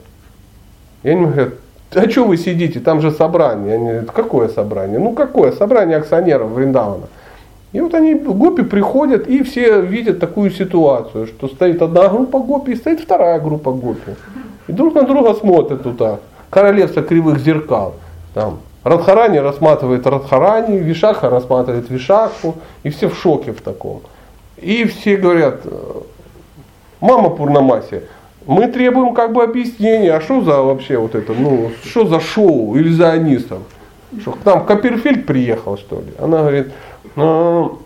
И 1.04 1.10
они 1.10 1.26
говорят, 1.26 1.54
а 1.94 2.10
что 2.10 2.26
вы 2.26 2.38
сидите, 2.38 2.80
там 2.80 3.02
же 3.02 3.12
собрание. 3.12 3.76
Они 3.76 3.86
говорят, 3.86 4.12
какое 4.12 4.50
собрание? 4.50 5.00
Ну 5.00 5.14
какое? 5.14 5.52
Собрание 5.52 5.98
акционеров 5.98 6.52
Вриндавана. 6.52 7.08
И 7.76 7.82
вот 7.82 7.94
они, 7.94 8.14
гопи 8.14 8.64
приходят 8.64 9.28
и 9.28 9.44
все 9.44 9.82
видят 9.82 10.22
такую 10.22 10.50
ситуацию, 10.50 11.28
что 11.28 11.50
стоит 11.50 11.82
одна 11.82 12.08
группа 12.08 12.40
гопи 12.40 12.72
и 12.72 12.76
стоит 12.78 13.02
вторая 13.02 13.38
группа 13.38 13.74
гопи. 13.74 14.16
И 14.70 14.72
друг 14.72 14.96
на 14.96 15.02
друга 15.02 15.34
смотрят 15.34 15.84
туда. 15.84 16.20
Королевство 16.50 17.04
кривых 17.04 17.40
зеркал. 17.40 17.96
Там 18.34 18.60
Радхарани 18.86 19.40
рассматривает 19.40 20.08
Радхарани, 20.08 20.78
Вишаха 20.78 21.30
рассматривает 21.30 21.90
Вишаху, 21.90 22.56
и 22.84 22.90
все 22.90 23.10
в 23.10 23.18
шоке 23.18 23.52
в 23.52 23.60
таком. 23.60 24.04
И 24.56 24.86
все 24.86 25.18
говорят, 25.18 25.60
мама 27.02 27.30
Пурнамаси, 27.30 28.04
мы 28.46 28.68
требуем 28.68 29.14
как 29.14 29.34
бы 29.34 29.44
объяснения, 29.44 30.14
а 30.14 30.22
что 30.22 30.40
за 30.44 30.62
вообще 30.62 30.98
вот 30.98 31.14
это, 31.14 31.34
ну, 31.34 31.72
что 31.84 32.08
за 32.08 32.22
шоу 32.22 32.78
иллюзионистов? 32.78 33.60
Что 34.22 34.32
к 34.32 34.46
нам 34.46 34.66
Копперфильд 34.66 35.26
приехал, 35.26 35.78
что 35.78 35.98
ли? 35.98 36.14
Она 36.18 36.38
говорит, 36.38 36.68
вам 37.16 37.78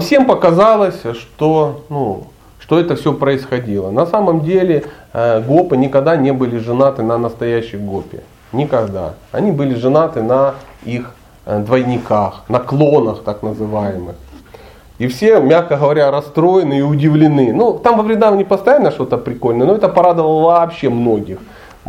всем 0.00 0.26
показалось, 0.26 1.00
что, 1.14 1.84
ну, 1.88 2.24
что 2.58 2.78
это 2.78 2.96
все 2.96 3.12
происходило. 3.12 3.90
На 3.90 4.06
самом 4.06 4.40
деле 4.40 4.84
э, 5.12 5.40
гопы 5.40 5.76
никогда 5.76 6.16
не 6.16 6.32
были 6.32 6.58
женаты 6.58 7.02
на 7.02 7.16
настоящих 7.16 7.80
гопе. 7.80 8.22
Никогда. 8.52 9.14
Они 9.32 9.52
были 9.52 9.74
женаты 9.74 10.22
на 10.22 10.54
их 10.84 11.14
э, 11.46 11.60
двойниках, 11.60 12.42
на 12.48 12.58
клонах 12.58 13.22
так 13.22 13.42
называемых. 13.42 14.16
И 14.98 15.06
все, 15.06 15.40
мягко 15.40 15.76
говоря, 15.76 16.10
расстроены 16.10 16.78
и 16.78 16.82
удивлены. 16.82 17.52
Ну, 17.52 17.78
там 17.78 17.96
во 17.96 18.02
Вредавне 18.02 18.44
постоянно 18.44 18.90
что-то 18.90 19.16
прикольное, 19.16 19.66
но 19.66 19.74
это 19.74 19.88
порадовало 19.88 20.42
вообще 20.42 20.88
многих. 20.88 21.38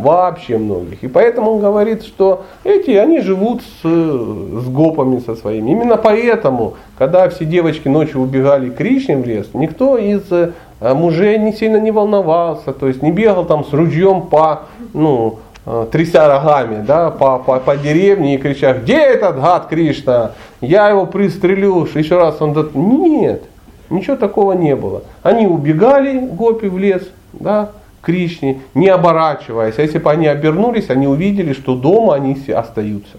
Вообще 0.00 0.56
многих. 0.56 1.02
И 1.04 1.08
поэтому 1.08 1.52
он 1.52 1.60
говорит, 1.60 2.02
что 2.04 2.44
эти, 2.64 2.92
они 2.92 3.20
живут 3.20 3.60
с, 3.62 3.84
с 3.84 4.68
гопами 4.68 5.18
со 5.18 5.34
своими. 5.34 5.70
Именно 5.70 5.96
поэтому, 5.96 6.74
когда 6.96 7.28
все 7.28 7.44
девочки 7.44 7.86
ночью 7.88 8.20
убегали 8.20 8.70
Кришне 8.70 9.16
в 9.18 9.26
лес, 9.26 9.48
никто 9.52 9.98
из 9.98 10.22
э, 10.30 10.52
мужей 10.80 11.38
не 11.38 11.52
сильно 11.52 11.76
не 11.76 11.90
волновался, 11.90 12.72
то 12.72 12.88
есть 12.88 13.02
не 13.02 13.12
бегал 13.12 13.44
там 13.44 13.64
с 13.64 13.72
ружьем 13.74 14.22
по, 14.22 14.62
ну, 14.94 15.38
э, 15.66 15.86
тряся 15.92 16.26
рогами, 16.26 16.82
да, 16.82 17.10
по, 17.10 17.38
по, 17.38 17.60
по 17.60 17.76
деревне 17.76 18.36
и 18.36 18.38
крича, 18.38 18.72
где 18.72 18.96
этот 18.96 19.38
гад 19.38 19.66
Кришна? 19.68 20.32
Я 20.62 20.88
его 20.88 21.04
пристрелю, 21.04 21.86
еще 21.94 22.16
раз 22.16 22.40
он... 22.40 22.56
Нет, 22.74 23.42
ничего 23.90 24.16
такого 24.16 24.52
не 24.52 24.74
было. 24.74 25.02
Они 25.22 25.46
убегали, 25.46 26.18
гопи, 26.18 26.68
в 26.68 26.78
лес, 26.78 27.02
да, 27.34 27.70
Кришне, 28.02 28.60
не 28.74 28.88
оборачиваясь. 28.88 29.78
А 29.78 29.82
если 29.82 29.98
бы 29.98 30.10
они 30.10 30.26
обернулись, 30.26 30.90
они 30.90 31.06
увидели, 31.06 31.52
что 31.52 31.74
дома 31.74 32.14
они 32.14 32.34
все 32.34 32.54
остаются. 32.54 33.18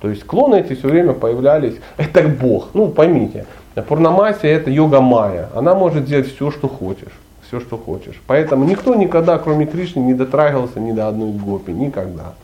То 0.00 0.08
есть 0.08 0.24
клоны 0.24 0.56
эти 0.56 0.74
все 0.74 0.88
время 0.88 1.12
появлялись. 1.12 1.76
Это 1.96 2.22
Бог. 2.22 2.70
Ну, 2.74 2.88
поймите, 2.88 3.46
Пурнамасия 3.74 4.50
это 4.50 4.70
йога 4.70 5.00
майя. 5.00 5.48
Она 5.54 5.74
может 5.74 6.06
сделать 6.06 6.34
все, 6.34 6.50
что 6.50 6.68
хочешь. 6.68 7.12
Все, 7.46 7.60
что 7.60 7.76
хочешь. 7.76 8.20
Поэтому 8.26 8.64
никто 8.64 8.94
никогда, 8.94 9.38
кроме 9.38 9.66
Кришны, 9.66 10.00
не 10.00 10.14
дотрагивался 10.14 10.80
ни 10.80 10.92
до 10.92 11.08
одной 11.08 11.32
гопи. 11.32 11.72
Никогда. 11.72 12.34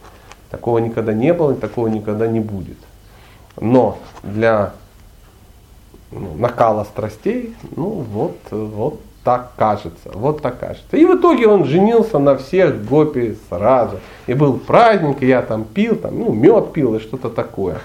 Такого 0.51 0.79
никогда 0.79 1.13
не 1.13 1.33
было 1.33 1.53
и 1.53 1.57
такого 1.57 1.89
никогда 1.89 2.27
не 2.27 2.41
будет. 2.41 2.79
Но 3.61 3.99
для 4.23 4.73
ну, 6.11 6.35
накала 6.37 6.85
страстей, 6.85 7.55
ну 7.75 8.05
вот, 8.13 8.37
вот 8.51 9.01
так 9.27 9.51
кажется, 9.57 10.11
вот 10.15 10.41
так 10.41 10.61
кажется. 10.61 10.97
И 10.97 11.05
в 11.05 11.17
итоге 11.17 11.49
он 11.49 11.65
женился 11.65 12.21
на 12.21 12.37
всех 12.37 12.85
гопи 12.85 13.37
сразу. 13.49 13.99
И 14.29 14.35
был 14.35 14.57
праздник, 14.57 15.21
и 15.21 15.27
я 15.27 15.43
там 15.43 15.65
пил, 15.65 15.97
там, 15.97 16.17
ну, 16.17 16.33
мед 16.33 16.73
пил 16.73 16.95
и 16.95 17.01
что-то 17.01 17.29
такое. 17.29 17.79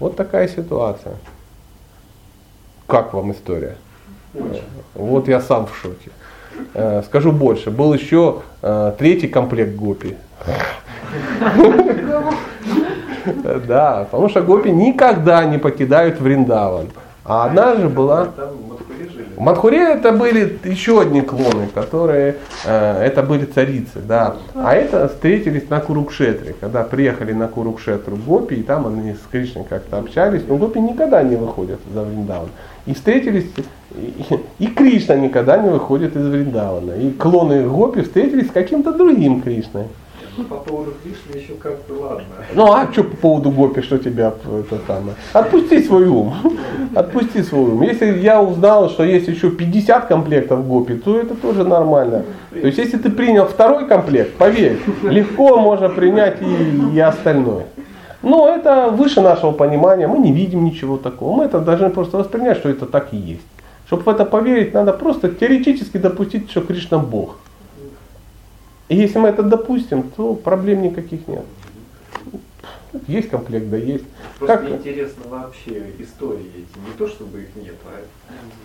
Вот 0.00 0.16
такая 0.16 0.48
ситуация. 0.48 1.16
Как 2.86 3.12
вам 3.12 3.32
история? 3.32 3.76
Очень. 4.32 4.62
Вот 4.94 5.28
я 5.28 5.42
сам 5.42 5.66
в 5.66 5.76
шоке. 5.76 6.10
Э, 6.72 7.02
скажу 7.02 7.30
больше, 7.30 7.70
был 7.70 7.92
еще 7.92 8.40
э, 8.62 8.94
третий 8.98 9.28
комплект 9.28 9.76
гопи. 9.76 10.16
Да, 13.66 14.06
потому 14.08 14.28
что 14.28 14.40
гопи 14.40 14.70
никогда 14.70 15.44
не 15.44 15.58
покидают 15.58 16.20
Вриндаван. 16.20 16.86
А 17.24 17.46
однажды 17.46 17.88
была... 17.88 18.28
В 19.36 19.40
Мадхуре 19.40 19.92
это 19.92 20.12
были 20.12 20.58
еще 20.64 21.02
одни 21.02 21.20
клоны, 21.20 21.68
которые, 21.74 22.36
э, 22.64 23.02
это 23.02 23.22
были 23.22 23.44
царицы, 23.44 24.00
да. 24.00 24.36
А 24.54 24.74
это 24.74 25.08
встретились 25.08 25.68
на 25.68 25.78
Курукшетре, 25.80 26.54
когда 26.58 26.82
приехали 26.82 27.34
на 27.34 27.46
Курукшетру 27.46 28.16
гопи, 28.16 28.54
и 28.54 28.62
там 28.62 28.86
они 28.86 29.12
с 29.12 29.20
Кришной 29.30 29.64
как-то 29.64 29.98
общались. 29.98 30.42
Но 30.48 30.56
гопи 30.56 30.80
никогда 30.80 31.22
не 31.22 31.36
выходят 31.36 31.80
за 31.92 32.02
Вриндаван. 32.02 32.48
И 32.86 32.94
встретились, 32.94 33.44
и, 33.94 34.24
и 34.58 34.66
Кришна 34.68 35.16
никогда 35.16 35.58
не 35.58 35.68
выходит 35.68 36.16
из 36.16 36.26
Вриндавана. 36.26 36.92
И 36.92 37.10
клоны 37.10 37.68
гопи 37.68 38.00
встретились 38.00 38.48
с 38.48 38.52
каким-то 38.52 38.92
другим 38.92 39.42
Кришной. 39.42 39.84
Ну, 40.36 40.44
По 40.44 40.56
поводу 40.56 40.92
Кришны 41.02 41.40
еще 41.40 41.54
как-то 41.54 41.94
ладно. 41.94 42.24
Ну 42.54 42.72
а 42.72 42.86
что 42.92 43.04
по 43.04 43.16
поводу 43.16 43.50
гопи, 43.50 43.80
что 43.80 43.96
тебя 43.96 44.34
это 44.44 44.78
самое? 44.86 45.16
Отпусти 45.32 45.82
свой 45.82 46.06
ум. 46.08 46.34
Отпусти 46.94 47.42
свой 47.42 47.70
ум. 47.70 47.82
Если 47.82 48.18
я 48.18 48.42
узнал, 48.42 48.90
что 48.90 49.04
есть 49.04 49.28
еще 49.28 49.50
50 49.50 50.06
комплектов 50.06 50.66
гопи, 50.68 50.94
то 50.94 51.18
это 51.18 51.34
тоже 51.34 51.64
нормально. 51.64 52.24
То 52.50 52.66
есть 52.66 52.78
если 52.78 52.98
ты 52.98 53.10
принял 53.10 53.46
второй 53.46 53.86
комплект, 53.86 54.34
поверь, 54.34 54.78
легко 55.02 55.58
можно 55.58 55.88
принять 55.88 56.36
и, 56.42 56.96
и 56.96 57.00
остальное. 57.00 57.66
Но 58.22 58.48
это 58.48 58.90
выше 58.90 59.20
нашего 59.20 59.52
понимания, 59.52 60.06
мы 60.06 60.18
не 60.18 60.32
видим 60.32 60.64
ничего 60.64 60.98
такого. 60.98 61.36
Мы 61.36 61.44
это 61.44 61.60
должны 61.60 61.88
просто 61.90 62.18
воспринять, 62.18 62.58
что 62.58 62.68
это 62.68 62.84
так 62.84 63.12
и 63.12 63.16
есть. 63.16 63.46
Чтобы 63.86 64.02
в 64.02 64.08
это 64.08 64.24
поверить, 64.24 64.74
надо 64.74 64.92
просто 64.92 65.28
теоретически 65.28 65.96
допустить, 65.98 66.50
что 66.50 66.60
Кришна 66.60 66.98
Бог. 66.98 67.36
И 68.88 68.96
если 68.96 69.18
мы 69.18 69.28
это 69.28 69.42
допустим, 69.42 70.04
то 70.16 70.34
проблем 70.34 70.82
никаких 70.82 71.26
нет. 71.26 71.44
Есть 73.08 73.28
комплект, 73.28 73.68
да 73.68 73.76
есть. 73.76 74.04
Просто 74.38 74.56
Как- 74.56 74.70
интересно 74.70 75.24
вообще 75.28 75.82
истории 75.98 76.46
эти. 76.54 76.78
Не 76.78 76.96
то, 76.96 77.06
чтобы 77.06 77.40
их 77.40 77.48
нет, 77.56 77.74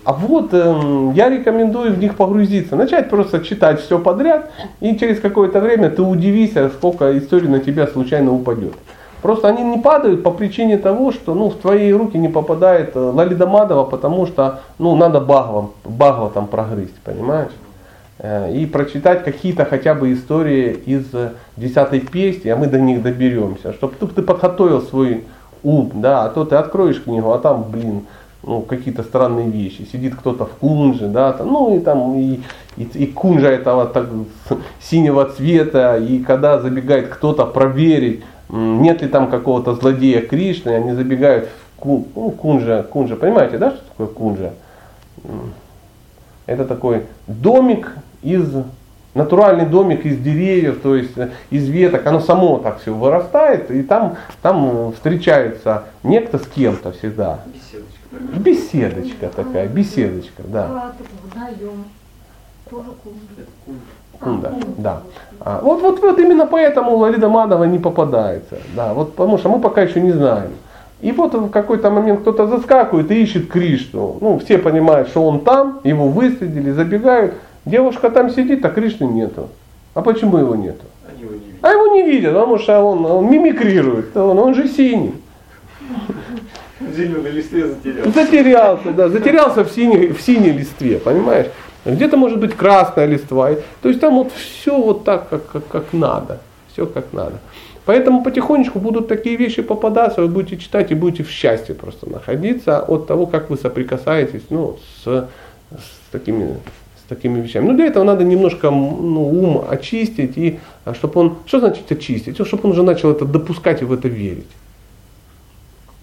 а 0.05 0.11
А 0.11 0.13
вот 0.13 0.53
эм, 0.53 1.13
я 1.13 1.29
рекомендую 1.29 1.93
в 1.93 1.99
них 1.99 2.15
погрузиться, 2.15 2.75
начать 2.75 3.09
просто 3.09 3.41
читать 3.41 3.81
все 3.81 3.99
подряд, 3.99 4.51
и 4.79 4.95
через 4.97 5.19
какое-то 5.19 5.59
время 5.59 5.89
ты 5.89 6.01
удивишься, 6.01 6.69
сколько 6.69 7.17
историй 7.17 7.49
на 7.49 7.59
тебя 7.59 7.87
случайно 7.87 8.33
упадет. 8.33 8.73
Просто 9.21 9.49
они 9.49 9.63
не 9.63 9.77
падают 9.77 10.23
по 10.23 10.31
причине 10.31 10.77
того, 10.77 11.11
что 11.11 11.35
ну, 11.35 11.49
в 11.49 11.55
твои 11.55 11.91
руки 11.91 12.17
не 12.17 12.27
попадает 12.27 12.95
э, 12.95 12.99
Лалида 12.99 13.45
Мадова, 13.45 13.85
потому 13.85 14.25
что 14.25 14.61
ну, 14.79 14.95
надо 14.95 15.19
Бхагавам, 15.19 15.71
Бхагаватам 15.83 16.47
прогрызть, 16.47 16.95
понимаешь? 17.03 17.51
Э, 18.21 18.53
И 18.53 18.65
прочитать 18.67 19.23
какие-то 19.23 19.65
хотя 19.65 19.95
бы 19.95 20.13
истории 20.13 20.73
из 20.85 21.05
э, 21.13 21.31
десятой 21.57 22.01
песни, 22.01 22.49
а 22.49 22.55
мы 22.55 22.67
до 22.67 22.79
них 22.79 23.01
доберемся. 23.01 23.73
Чтобы 23.73 23.95
ты, 23.95 24.21
подготовил 24.21 24.81
свой 24.81 25.23
ум, 25.63 25.91
да, 25.95 26.25
а 26.25 26.29
то 26.29 26.45
ты 26.45 26.55
откроешь 26.55 27.01
книгу, 27.01 27.31
а 27.31 27.39
там, 27.39 27.63
блин, 27.71 28.05
ну, 28.43 28.61
какие-то 28.61 29.01
странные 29.03 29.49
вещи. 29.49 29.87
Сидит 29.91 30.15
кто-то 30.15 30.45
в 30.45 30.51
кунже, 30.51 31.07
да, 31.07 31.33
там, 31.33 31.47
ну 31.47 31.75
и 31.75 31.79
там 31.79 32.15
и, 32.15 32.39
и, 32.77 32.83
и 32.83 33.07
кунжа 33.07 33.49
этого 33.49 33.87
так, 33.87 34.07
синего 34.79 35.25
цвета, 35.25 35.97
и 35.97 36.19
когда 36.19 36.59
забегает 36.59 37.07
кто-то 37.09 37.47
проверить, 37.47 38.23
нет 38.49 39.01
ли 39.01 39.07
там 39.07 39.29
какого-то 39.31 39.73
злодея 39.73 40.21
Кришны, 40.21 40.71
они 40.71 40.91
забегают 40.91 41.47
в 41.47 41.79
ку- 41.79 42.07
ну, 42.15 42.29
кунжа, 42.31 42.83
кунжа, 42.83 43.15
понимаете, 43.15 43.57
да, 43.57 43.71
что 43.71 43.81
такое 43.89 44.07
кунжа? 44.07 44.53
Это 46.45 46.65
такой 46.65 47.03
домик 47.27 47.95
из 48.21 48.53
натуральный 49.13 49.65
домик 49.65 50.05
из 50.05 50.17
деревьев, 50.17 50.79
то 50.81 50.95
есть 50.95 51.17
э, 51.17 51.31
из 51.49 51.67
веток, 51.67 52.05
оно 52.05 52.19
само 52.19 52.59
так 52.59 52.79
все 52.79 52.93
вырастает, 52.93 53.69
и 53.71 53.83
там, 53.83 54.15
там 54.41 54.89
э, 54.89 54.91
встречается 54.93 55.83
некто 56.03 56.37
с 56.37 56.47
кем-то 56.47 56.91
всегда. 56.93 57.39
беседочка. 57.45 58.39
Беседочка 58.39 59.29
такая, 59.29 59.67
беседочка, 59.67 60.43
да. 60.45 60.67
А, 60.69 60.93
кун. 62.69 63.13
Кунда, 64.19 64.53
да. 64.77 65.01
А, 65.39 65.59
вот, 65.61 65.81
вот, 65.81 65.99
вот 66.01 66.19
именно 66.19 66.45
поэтому 66.45 66.95
Ларида 66.95 67.27
Мадова 67.27 67.63
не 67.63 67.79
попадается. 67.79 68.57
Да, 68.75 68.93
вот 68.93 69.15
потому 69.15 69.37
что 69.37 69.49
мы 69.49 69.59
пока 69.59 69.81
еще 69.81 69.99
не 69.99 70.11
знаем. 70.11 70.51
И 71.01 71.11
вот 71.11 71.33
в 71.33 71.49
какой-то 71.49 71.89
момент 71.89 72.21
кто-то 72.21 72.47
заскакивает 72.47 73.09
и 73.09 73.23
ищет 73.23 73.49
Кришну. 73.49 74.17
Ну, 74.21 74.37
все 74.37 74.59
понимают, 74.59 75.09
что 75.09 75.25
он 75.27 75.39
там, 75.39 75.81
его 75.83 76.07
выследили, 76.07 76.71
забегают. 76.71 77.33
Девушка 77.65 78.09
там 78.09 78.29
сидит, 78.29 78.65
а 78.65 78.69
Кришны 78.69 79.05
нету. 79.05 79.49
А 79.93 80.01
почему 80.01 80.37
его 80.37 80.55
нету? 80.55 80.85
Они 81.07 81.21
его 81.23 81.33
не 81.33 81.39
видят. 81.39 81.59
А 81.61 81.69
его 81.71 81.87
не 81.87 82.03
видят, 82.03 82.33
потому 82.33 82.57
что 82.57 82.79
он, 82.79 83.05
он 83.05 83.29
мимикрирует. 83.29 84.15
Он, 84.15 84.39
он 84.39 84.55
же 84.55 84.67
синий. 84.67 85.13
В 86.79 86.93
зеленой 86.93 87.31
листве 87.31 87.67
затерялся. 87.67 88.11
Затерялся, 88.11 88.91
да, 88.91 89.09
затерялся 89.09 89.63
в 89.63 89.71
синей, 89.71 90.07
в 90.07 90.21
синей 90.21 90.51
листве, 90.51 90.97
понимаешь? 90.97 91.47
Где-то 91.85 92.17
может 92.17 92.39
быть 92.39 92.55
красная 92.55 93.05
листва. 93.05 93.51
То 93.81 93.89
есть 93.89 94.01
там 94.01 94.15
вот 94.15 94.31
все 94.33 94.79
вот 94.79 95.03
так, 95.03 95.29
как, 95.29 95.47
как, 95.47 95.67
как 95.67 95.93
надо. 95.93 96.39
все 96.71 96.85
как 96.85 97.13
надо. 97.13 97.39
Поэтому 97.85 98.23
потихонечку 98.23 98.79
будут 98.79 99.07
такие 99.07 99.35
вещи 99.35 99.61
попадаться, 99.61 100.21
вы 100.21 100.27
будете 100.27 100.57
читать 100.57 100.91
и 100.91 100.95
будете 100.95 101.23
в 101.23 101.29
счастье 101.29 101.73
просто 101.73 102.09
находиться 102.09 102.79
от 102.79 103.07
того, 103.07 103.25
как 103.25 103.49
вы 103.49 103.57
соприкасаетесь 103.57 104.43
ну, 104.49 104.77
с, 105.03 105.05
с, 105.05 106.11
такими, 106.11 106.57
такими 107.11 107.41
вещами. 107.41 107.67
Ну, 107.67 107.75
для 107.75 107.87
этого 107.87 108.05
надо 108.05 108.23
немножко 108.23 108.71
ну, 108.71 109.29
ум 109.29 109.65
очистить, 109.69 110.37
и 110.37 110.59
а, 110.85 110.93
чтобы 110.93 111.19
он, 111.19 111.35
что 111.45 111.59
значит 111.59 111.91
очистить? 111.91 112.47
Чтобы 112.47 112.63
он 112.63 112.71
уже 112.71 112.83
начал 112.83 113.11
это 113.11 113.25
допускать 113.25 113.81
и 113.81 113.85
в 113.85 113.91
это 113.91 114.07
верить. 114.07 114.47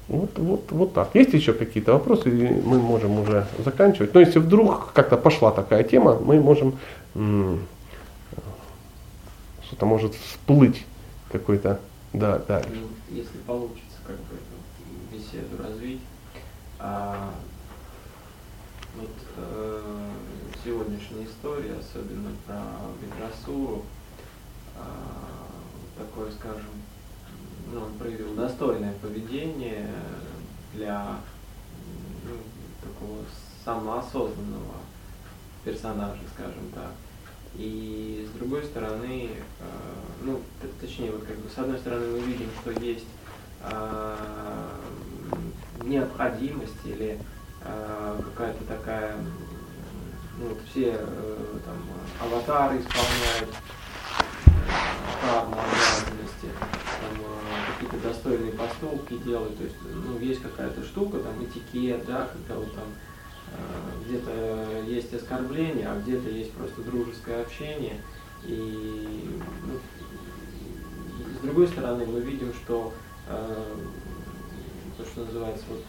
Вот, 0.09 0.39
вот, 0.39 0.65
вот 0.71 0.93
так. 0.93 1.09
Есть 1.15 1.33
еще 1.33 1.55
какие-то 1.55 1.93
вопросы, 1.93 2.29
мы 2.65 2.79
можем 2.79 3.21
уже 3.21 3.47
заканчивать. 3.65 4.15
Но 4.15 4.21
если 4.21 4.39
вдруг 4.39 4.93
как-то 4.93 5.17
пошла 5.17 5.51
такая 5.51 5.83
тема, 5.83 6.19
мы 6.27 6.41
можем 6.41 6.75
что-то 9.65 9.87
может 9.87 10.15
всплыть 10.15 10.85
какой-то, 11.33 11.81
да, 12.13 12.41
да. 12.49 12.63
Ну, 12.69 13.17
если 13.17 13.39
получится 13.47 13.99
как 14.07 14.17
бы 14.17 14.37
беседу 15.13 15.63
развить, 15.63 16.01
а, 16.79 17.31
вот 18.97 19.11
э, 19.37 19.88
сегодняшняя 20.69 21.25
история, 21.25 21.77
особенно 21.81 22.31
про 22.47 22.61
Бедрасуру, 23.01 23.87
а, 24.77 25.49
такое, 25.97 26.31
скажем, 26.31 26.69
ну, 27.73 27.81
он 27.81 27.95
проявил 27.95 28.35
достойное 28.35 28.93
поведение 29.01 29.89
для 30.75 31.17
ну, 32.25 32.37
такого 32.83 33.21
самоосознанного 33.65 34.75
персонажа, 35.65 36.21
скажем 36.35 36.71
так. 36.75 36.91
И 37.55 38.29
с 38.31 38.39
другой 38.39 38.63
стороны, 38.65 39.31
э, 39.31 39.65
ну, 40.23 40.43
точнее, 40.83 41.13
вот 41.13 41.25
как 41.25 41.37
бы 41.39 41.49
с 41.49 41.57
одной 41.57 41.79
стороны 41.79 42.09
мы 42.09 42.21
видим, 42.21 42.49
что 42.61 42.73
есть 42.73 43.07
э, 43.63 44.17
необходимость 45.83 46.85
или 46.85 47.19
э, 47.63 48.21
какая-то 48.23 48.65
такая, 48.65 49.17
вот 50.39 50.59
все 50.71 50.93
там 51.65 51.77
аватары 52.21 52.79
исполняют 52.79 53.55
карму 55.21 55.57
обязанности, 55.57 56.49
там, 57.01 57.25
какие-то 57.75 58.09
достойные 58.09 58.53
поступки 58.53 59.17
делают, 59.19 59.59
то 59.59 59.65
есть, 59.65 59.77
ну, 59.83 60.19
есть 60.19 60.41
какая-то 60.41 60.85
штука, 60.85 61.19
там, 61.19 61.45
этикет, 61.45 62.05
да, 62.07 62.31
когда 62.33 62.55
вот 62.55 62.75
там 62.75 62.85
Э, 63.53 64.03
где-то 64.07 64.83
есть 64.87 65.13
оскорбление, 65.15 65.89
а 65.89 66.01
где-то 66.01 66.29
есть 66.29 66.53
просто 66.53 66.83
дружеское 66.83 67.43
общение. 67.43 67.97
И 68.45 69.29
ну, 69.67 69.79
с 71.39 71.43
другой 71.43 71.69
стороны 71.69 72.07
мы 72.07 72.21
видим, 72.21 72.53
что 72.55 72.93
э, 73.29 73.65
то, 74.99 75.05
что 75.05 75.21
называется, 75.21 75.65
вот, 75.69 75.81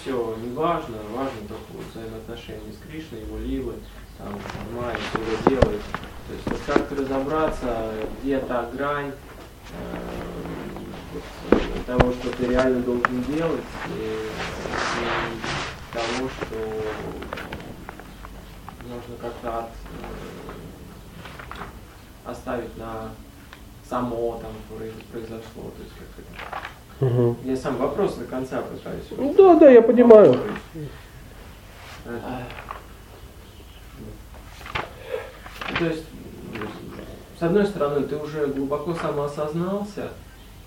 все 0.00 0.36
не 0.36 0.54
важно, 0.54 0.96
важно 1.10 1.48
только 1.48 1.64
вот, 1.70 1.84
взаимоотношения 1.92 2.72
с 2.72 2.88
Кришной, 2.88 3.22
его 3.22 3.36
ливы, 3.38 3.74
там, 4.16 4.38
Майя, 4.76 4.96
все 4.96 5.18
это 5.34 5.50
делает. 5.50 5.82
То 6.28 6.32
есть 6.32 6.46
вот 6.46 6.60
как 6.64 6.92
разобраться, 6.92 7.92
где 8.22 8.38
та 8.38 8.70
грань 8.70 9.10
э, 9.10 9.98
вот, 11.12 11.86
того, 11.86 12.12
что 12.12 12.30
ты 12.36 12.46
реально 12.46 12.80
должен 12.82 13.24
делать, 13.24 13.64
и, 13.88 14.28
и 15.00 15.06
того, 15.92 16.28
что 16.28 16.56
нужно 18.84 19.16
как-то 19.20 19.58
от, 19.58 19.70
э, 22.24 22.30
оставить 22.30 22.76
на 22.76 23.10
само 23.88 24.40
там 24.40 24.52
произошло, 25.10 25.72
то 25.76 25.82
есть 25.82 25.94
как 25.98 26.24
это. 26.24 26.81
Угу. 27.02 27.36
Я 27.44 27.56
сам 27.56 27.78
вопрос 27.78 28.14
до 28.14 28.26
конца 28.26 28.62
пытаюсь. 28.62 29.02
Ну 29.10 29.34
да, 29.34 29.56
да, 29.58 29.68
я 29.68 29.82
понимаю. 29.82 30.38
То 35.78 35.84
есть, 35.84 36.04
с 37.40 37.42
одной 37.42 37.66
стороны, 37.66 38.06
ты 38.06 38.16
уже 38.16 38.46
глубоко 38.46 38.94
самоосознался, 38.94 40.10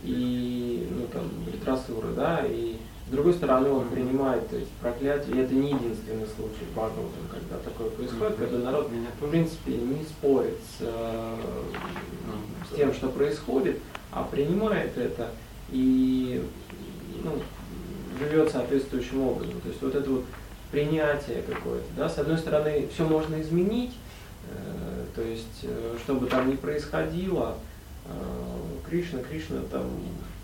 и, 0.04 0.90
ну, 0.92 1.08
там, 1.08 1.24
литература, 1.48 2.08
да, 2.14 2.42
и 2.46 2.76
с 3.08 3.12
другой 3.12 3.34
стороны, 3.34 3.70
он 3.70 3.88
принимает 3.88 4.50
то 4.50 4.58
есть, 4.58 4.72
проклятие, 4.82 5.38
и 5.38 5.40
это 5.40 5.54
не 5.54 5.70
единственный 5.70 6.26
случай 6.26 6.66
в 6.70 6.74
Бхагаватам, 6.74 7.06
когда 7.32 7.58
такое 7.64 7.90
происходит, 7.92 8.36
когда 8.36 8.58
народ, 8.58 8.90
в 8.90 9.30
принципе, 9.30 9.72
не 9.72 10.04
спорит 10.04 10.58
с, 10.68 10.82
э, 10.82 11.36
с 12.72 12.76
тем, 12.76 12.94
что 12.94 13.08
происходит, 13.08 13.80
а 14.12 14.24
принимает 14.24 14.98
это 14.98 15.30
и 15.70 16.44
ну, 17.24 17.42
живет 18.20 18.52
соответствующим 18.52 19.22
образом. 19.22 19.60
То 19.62 19.70
есть 19.70 19.82
вот 19.82 19.96
это 19.96 20.10
вот 20.10 20.26
принятие 20.72 21.42
какое-то, 21.42 21.86
да, 21.98 22.10
с 22.10 22.18
одной 22.18 22.38
стороны, 22.38 22.88
все 22.94 23.08
можно 23.08 23.40
изменить, 23.42 23.94
э, 24.50 25.06
то 25.16 25.22
есть, 25.22 25.64
э, 25.64 25.96
что 26.04 26.16
бы 26.16 26.28
там 26.28 26.50
ни 26.50 26.56
происходило, 26.56 27.56
Кришна, 28.88 29.20
Кришна, 29.24 29.62
там, 29.72 29.84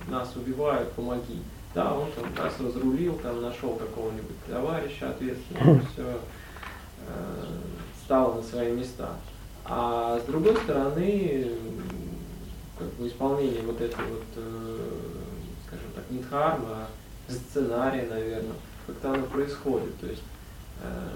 нас 0.07 0.35
убивают, 0.35 0.91
помоги. 0.93 1.41
Да, 1.73 1.93
он 1.93 2.10
там 2.11 2.26
нас 2.43 2.53
разрулил, 2.60 3.15
там 3.15 3.41
нашел 3.41 3.76
какого-нибудь 3.76 4.45
товарища 4.49 5.10
ответственного, 5.10 5.81
все 5.93 6.19
э, 7.07 7.45
стало 8.03 8.35
на 8.35 8.43
свои 8.43 8.73
места. 8.73 9.11
А 9.64 10.19
с 10.19 10.26
другой 10.26 10.57
стороны, 10.57 11.48
как 12.77 12.88
бы 12.95 13.07
исполнение 13.07 13.61
вот 13.61 13.80
этой 13.80 14.03
вот, 14.06 14.23
э, 14.35 14.80
не 16.11 16.19
дхарма, 16.19 16.88
а 17.27 17.31
сценария, 17.31 18.07
наверное, 18.07 18.55
как-то 18.85 19.13
оно 19.13 19.25
происходит. 19.25 19.99
То 19.99 20.07
есть, 20.07 20.23
э, 20.83 21.09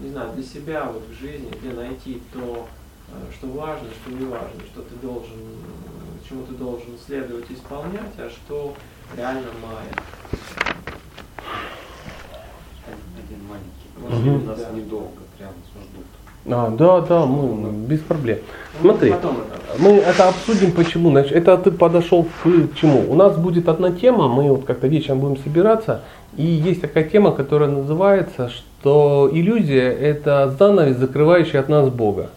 не 0.00 0.10
знаю, 0.10 0.32
для 0.32 0.42
себя 0.42 0.84
вот 0.84 1.04
в 1.08 1.20
жизни, 1.20 1.52
где 1.60 1.72
найти 1.72 2.22
то, 2.32 2.68
э, 3.08 3.32
что 3.32 3.46
важно, 3.48 3.88
что 3.90 4.10
не 4.10 4.24
важно, 4.24 4.60
что 4.72 4.82
ты 4.82 4.94
должен, 4.96 5.38
чему 6.26 6.44
ты 6.46 6.54
должен 6.54 6.98
следовать 6.98 7.50
и 7.50 7.54
исполнять, 7.54 8.18
а 8.18 8.30
что 8.30 8.74
реально 9.16 9.48
мая. 9.62 9.92
Один 13.16 13.46
маленький. 13.46 13.82
Угу. 13.96 14.44
У 14.44 14.46
нас 14.46 14.58
да. 14.58 14.70
недолго, 14.70 15.20
прям 15.36 15.52
ждут. 15.74 16.21
А, 16.46 16.70
да, 16.70 17.00
да, 17.00 17.24
мы, 17.24 17.70
без 17.86 18.00
проблем. 18.00 18.38
Ну, 18.82 18.90
Смотри, 18.90 19.14
мы 19.78 19.90
это 19.92 20.28
обсудим 20.28 20.72
почему. 20.72 21.10
Значит, 21.10 21.32
это 21.32 21.56
ты 21.56 21.70
подошел 21.70 22.24
к 22.24 22.74
чему? 22.74 23.04
У 23.08 23.14
нас 23.14 23.36
будет 23.36 23.68
одна 23.68 23.92
тема, 23.92 24.28
мы 24.28 24.50
вот 24.50 24.64
как-то 24.64 24.88
вечером 24.88 25.20
будем 25.20 25.36
собираться, 25.38 26.02
и 26.36 26.44
есть 26.44 26.80
такая 26.80 27.04
тема, 27.04 27.32
которая 27.32 27.68
называется, 27.68 28.48
что 28.48 29.30
иллюзия 29.32 29.90
это 29.92 30.54
занавес, 30.58 30.96
закрывающий 30.96 31.60
от 31.60 31.68
нас 31.68 31.88
Бога. 31.88 32.30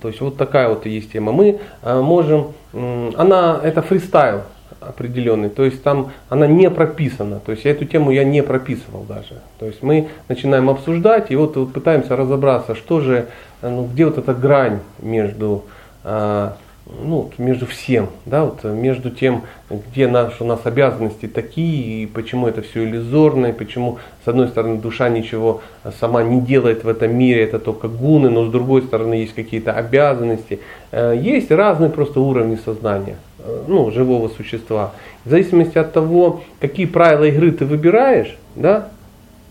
То 0.00 0.08
есть 0.08 0.20
вот 0.20 0.36
такая 0.36 0.68
вот 0.68 0.86
есть 0.86 1.10
тема. 1.10 1.32
Мы 1.32 1.58
э, 1.82 2.00
можем, 2.00 2.52
она, 2.72 3.58
это 3.60 3.82
фристайл, 3.82 4.42
определенный, 4.80 5.50
то 5.50 5.64
есть 5.64 5.82
там 5.82 6.12
она 6.28 6.46
не 6.46 6.70
прописана, 6.70 7.40
то 7.40 7.52
есть 7.52 7.66
эту 7.66 7.84
тему 7.84 8.10
я 8.10 8.24
не 8.24 8.42
прописывал 8.42 9.04
даже. 9.04 9.40
То 9.58 9.66
есть 9.66 9.82
мы 9.82 10.08
начинаем 10.28 10.70
обсуждать 10.70 11.30
и 11.30 11.36
вот, 11.36 11.54
пытаемся 11.72 12.16
разобраться, 12.16 12.74
что 12.74 13.00
же, 13.00 13.28
ну, 13.62 13.86
где 13.86 14.06
вот 14.06 14.18
эта 14.18 14.34
грань 14.34 14.80
между 15.00 15.64
а, 16.02 16.56
ну, 17.02 17.30
между 17.38 17.66
всем, 17.66 18.08
да, 18.26 18.44
вот 18.44 18.64
между 18.64 19.10
тем, 19.10 19.42
где 19.70 20.08
наш, 20.08 20.40
у 20.40 20.44
нас 20.44 20.60
обязанности 20.64 21.26
такие, 21.26 22.02
и 22.02 22.06
почему 22.06 22.48
это 22.48 22.62
все 22.62 22.84
иллюзорно, 22.84 23.46
и 23.46 23.52
почему, 23.52 23.98
с 24.24 24.28
одной 24.28 24.48
стороны, 24.48 24.78
душа 24.78 25.08
ничего 25.08 25.60
сама 26.00 26.22
не 26.22 26.40
делает 26.40 26.84
в 26.84 26.88
этом 26.88 27.14
мире, 27.16 27.44
это 27.44 27.58
только 27.58 27.88
гуны, 27.88 28.30
но 28.30 28.46
с 28.46 28.50
другой 28.50 28.82
стороны, 28.82 29.14
есть 29.14 29.34
какие-то 29.34 29.72
обязанности. 29.72 30.60
Э, 30.90 31.14
есть 31.16 31.50
разные 31.50 31.90
просто 31.90 32.20
уровни 32.20 32.56
сознания, 32.64 33.16
э, 33.16 33.29
ну, 33.66 33.90
живого 33.90 34.28
существа. 34.28 34.92
В 35.24 35.30
зависимости 35.30 35.78
от 35.78 35.92
того, 35.92 36.42
какие 36.60 36.86
правила 36.86 37.24
игры 37.24 37.52
ты 37.52 37.64
выбираешь, 37.64 38.36
да, 38.56 38.88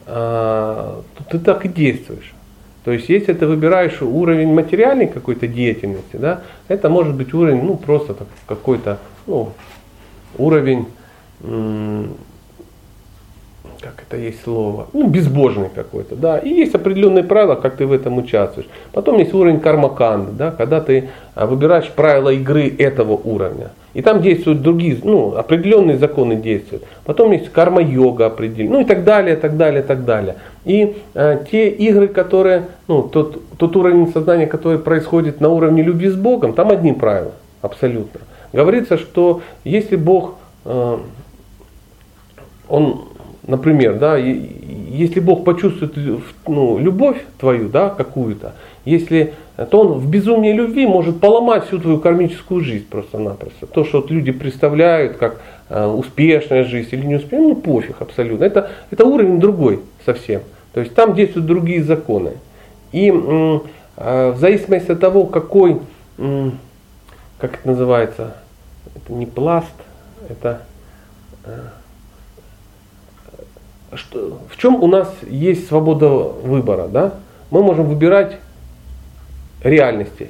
э, 0.05 1.01
ты 1.29 1.39
так 1.39 1.65
и 1.65 1.69
действуешь. 1.69 2.33
То 2.83 2.91
есть, 2.91 3.09
если 3.09 3.33
ты 3.33 3.45
выбираешь 3.45 4.01
уровень 4.01 4.53
материальной 4.53 5.07
какой-то 5.07 5.47
деятельности, 5.47 6.15
да, 6.15 6.41
это 6.67 6.89
может 6.89 7.15
быть 7.15 7.33
уровень, 7.33 7.61
ну, 7.61 7.75
просто 7.75 8.15
какой-то, 8.47 8.99
ну, 9.27 9.51
уровень, 10.37 10.87
как 13.81 14.03
это 14.07 14.17
есть 14.17 14.43
слово, 14.43 14.87
ну, 14.93 15.07
безбожный 15.07 15.69
какой-то, 15.69 16.15
да, 16.15 16.37
и 16.37 16.49
есть 16.49 16.75
определенные 16.75 17.23
правила, 17.23 17.55
как 17.55 17.77
ты 17.77 17.85
в 17.85 17.91
этом 17.91 18.17
участвуешь. 18.17 18.67
Потом 18.91 19.19
есть 19.19 19.33
уровень 19.33 19.59
кармаканды, 19.59 20.31
да, 20.31 20.51
когда 20.51 20.81
ты 20.81 21.09
а, 21.35 21.45
выбираешь 21.45 21.89
правила 21.89 22.29
игры 22.29 22.67
этого 22.67 23.13
уровня. 23.13 23.71
И 23.93 24.01
там 24.01 24.21
действуют 24.21 24.61
другие, 24.61 24.97
ну, 25.03 25.35
определенные 25.35 25.97
законы 25.97 26.35
действуют. 26.35 26.83
Потом 27.05 27.31
есть 27.31 27.49
карма-йога 27.49 28.27
определенная, 28.27 28.79
ну 28.79 28.81
и 28.81 28.85
так 28.85 29.03
далее, 29.03 29.35
так 29.35 29.57
далее, 29.57 29.81
так 29.81 30.05
далее. 30.05 30.35
И 30.65 30.97
э, 31.15 31.43
те 31.49 31.69
игры, 31.69 32.07
которые, 32.07 32.67
ну, 32.87 33.01
тот, 33.03 33.41
тот 33.57 33.75
уровень 33.75 34.11
сознания, 34.11 34.45
который 34.45 34.77
происходит 34.77 35.41
на 35.41 35.49
уровне 35.49 35.81
любви 35.81 36.09
с 36.09 36.15
Богом, 36.15 36.53
там 36.53 36.69
одни 36.69 36.93
правила, 36.93 37.33
абсолютно. 37.61 38.19
говорится, 38.53 38.97
что 38.97 39.41
если 39.63 39.95
Бог, 39.95 40.35
э, 40.65 40.97
он, 42.67 43.05
например, 43.47 43.97
да, 43.97 44.17
если 44.17 45.19
Бог 45.19 45.43
почувствует 45.43 45.95
ну, 46.47 46.77
любовь 46.77 47.17
твою, 47.39 47.69
да, 47.69 47.89
какую-то, 47.89 48.53
если 48.85 49.33
то 49.65 49.81
он 49.81 49.99
в 49.99 50.09
безумии 50.09 50.53
любви 50.53 50.87
может 50.87 51.19
поломать 51.19 51.67
всю 51.67 51.79
твою 51.79 51.99
кармическую 51.99 52.63
жизнь 52.63 52.85
просто-напросто. 52.89 53.65
То, 53.65 53.83
что 53.83 54.01
вот 54.01 54.11
люди 54.11 54.31
представляют 54.31 55.17
как 55.17 55.41
э, 55.69 55.85
успешная 55.85 56.63
жизнь 56.63 56.89
или 56.91 57.05
неуспешная, 57.05 57.49
ну 57.49 57.55
пофиг 57.55 58.01
абсолютно. 58.01 58.45
Это, 58.45 58.71
это 58.89 59.05
уровень 59.05 59.39
другой 59.39 59.81
совсем. 60.05 60.41
То 60.73 60.79
есть 60.79 60.93
там 60.93 61.13
действуют 61.13 61.47
другие 61.47 61.83
законы. 61.83 62.33
И 62.91 63.09
э, 63.09 64.31
в 64.31 64.37
зависимости 64.37 64.91
от 64.91 64.99
того, 64.99 65.25
какой, 65.25 65.79
э, 66.17 66.51
как 67.37 67.55
это 67.55 67.67
называется, 67.67 68.35
это 68.95 69.13
не 69.13 69.25
пласт, 69.25 69.67
это 70.29 70.61
э, 71.45 71.67
что, 73.95 74.39
в 74.49 74.57
чем 74.57 74.81
у 74.81 74.87
нас 74.87 75.11
есть 75.27 75.67
свобода 75.67 76.07
выбора, 76.07 76.87
да? 76.87 77.15
Мы 77.51 77.63
можем 77.63 77.85
выбирать 77.87 78.37
реальности. 79.63 80.29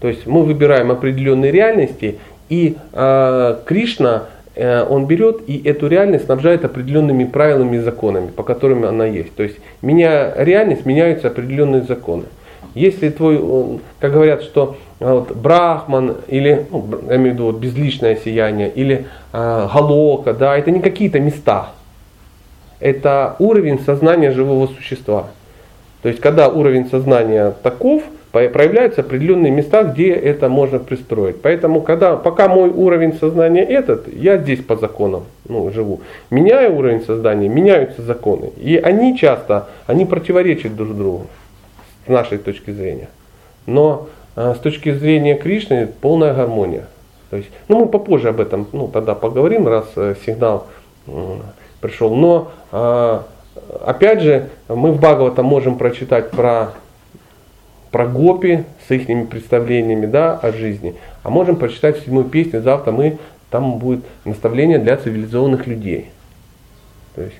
То 0.00 0.08
есть 0.08 0.26
мы 0.26 0.42
выбираем 0.42 0.90
определенные 0.90 1.52
реальности, 1.52 2.18
и 2.48 2.76
э, 2.92 3.56
Кришна, 3.64 4.24
э, 4.54 4.84
он 4.84 5.06
берет 5.06 5.48
и 5.48 5.62
эту 5.64 5.86
реальность 5.86 6.24
снабжает 6.24 6.64
определенными 6.64 7.24
правилами 7.24 7.76
и 7.76 7.80
законами, 7.80 8.28
по 8.28 8.42
которым 8.42 8.84
она 8.84 9.06
есть. 9.06 9.34
То 9.34 9.42
есть 9.42 9.58
меняя 9.80 10.34
реальность, 10.36 10.84
меняются 10.86 11.28
определенные 11.28 11.82
законы. 11.82 12.24
Если 12.74 13.10
твой, 13.10 13.80
как 14.00 14.12
говорят, 14.12 14.42
что 14.42 14.76
а, 14.98 15.14
вот, 15.14 15.36
брахман 15.36 16.16
или, 16.28 16.66
ну, 16.70 16.86
я 17.08 17.16
имею 17.16 17.32
в 17.32 17.34
виду 17.34 17.44
вот, 17.46 17.56
безличное 17.56 18.16
сияние, 18.16 18.70
или 18.70 19.06
э, 19.32 19.68
галока, 19.72 20.32
да, 20.32 20.56
это 20.56 20.70
не 20.70 20.80
какие-то 20.80 21.20
места. 21.20 21.70
Это 22.80 23.36
уровень 23.38 23.80
сознания 23.80 24.32
живого 24.32 24.66
существа. 24.68 25.28
То 26.02 26.08
есть, 26.08 26.20
когда 26.20 26.48
уровень 26.48 26.88
сознания 26.88 27.52
таков, 27.62 28.02
проявляются 28.32 29.02
определенные 29.02 29.52
места, 29.52 29.82
где 29.84 30.10
это 30.10 30.48
можно 30.48 30.78
пристроить. 30.78 31.42
Поэтому, 31.42 31.82
когда, 31.82 32.16
пока 32.16 32.48
мой 32.48 32.70
уровень 32.70 33.12
сознания 33.14 33.62
этот, 33.62 34.08
я 34.08 34.38
здесь 34.38 34.60
по 34.60 34.76
законам 34.76 35.24
ну, 35.48 35.70
живу. 35.70 36.00
Меняя 36.30 36.70
уровень 36.70 37.04
сознания, 37.04 37.48
меняются 37.48 38.00
законы. 38.02 38.50
И 38.56 38.76
они 38.76 39.18
часто, 39.18 39.68
они 39.86 40.06
противоречат 40.06 40.74
друг 40.74 40.96
другу 40.96 41.26
с 42.06 42.08
нашей 42.08 42.38
точки 42.38 42.70
зрения. 42.70 43.10
Но 43.66 44.08
э, 44.34 44.54
с 44.56 44.58
точки 44.60 44.92
зрения 44.92 45.34
Кришны 45.36 45.86
полная 46.00 46.32
гармония. 46.32 46.86
То 47.30 47.36
есть, 47.36 47.50
ну 47.68 47.80
мы 47.80 47.86
попозже 47.86 48.30
об 48.30 48.40
этом 48.40 48.66
ну, 48.72 48.88
тогда 48.88 49.14
поговорим, 49.14 49.68
раз 49.68 49.84
э, 49.96 50.14
сигнал 50.24 50.68
э, 51.06 51.36
пришел. 51.80 52.14
Но 52.14 52.50
э, 52.72 53.20
опять 53.84 54.22
же, 54.22 54.48
мы 54.68 54.92
в 54.92 54.98
Бхагавата 54.98 55.42
можем 55.42 55.76
прочитать 55.76 56.30
про 56.30 56.72
про 57.92 58.06
гопи 58.06 58.64
с 58.88 58.90
их 58.90 59.28
представлениями 59.28 60.06
да, 60.06 60.36
о 60.36 60.50
жизни. 60.50 60.96
А 61.22 61.30
можем 61.30 61.56
прочитать 61.56 61.98
в 61.98 62.04
седьмой 62.04 62.24
песне, 62.24 62.60
завтра 62.60 62.90
мы, 62.90 63.18
там 63.50 63.78
будет 63.78 64.00
наставление 64.24 64.78
для 64.78 64.96
цивилизованных 64.96 65.66
людей. 65.66 66.08
То 67.14 67.22
есть 67.22 67.36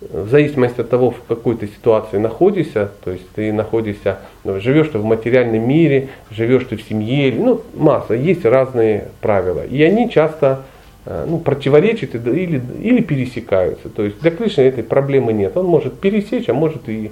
в 0.00 0.28
зависимости 0.28 0.80
от 0.80 0.90
того, 0.90 1.10
в 1.10 1.24
какой 1.26 1.56
ты 1.56 1.66
ситуации 1.66 2.18
находишься, 2.18 2.90
то 3.04 3.10
есть 3.10 3.28
ты 3.34 3.52
находишься, 3.52 4.18
ну, 4.44 4.60
живешь 4.60 4.88
ты 4.88 4.98
в 4.98 5.04
материальном 5.04 5.68
мире, 5.68 6.08
живешь 6.30 6.66
ты 6.70 6.76
в 6.76 6.82
семье, 6.82 7.34
ну, 7.36 7.62
масса, 7.74 8.14
есть 8.14 8.44
разные 8.44 9.08
правила. 9.20 9.66
И 9.66 9.82
они 9.82 10.08
часто 10.08 10.62
э, 11.04 11.26
ну, 11.28 11.38
противоречат 11.38 12.14
или, 12.14 12.62
или 12.80 13.02
пересекаются. 13.02 13.88
То 13.88 14.04
есть 14.04 14.20
для 14.20 14.30
Кришны 14.30 14.62
этой 14.62 14.84
проблемы 14.84 15.32
нет. 15.32 15.56
Он 15.56 15.66
может 15.66 15.98
пересечь, 15.98 16.48
а 16.48 16.54
может 16.54 16.88
и 16.88 17.10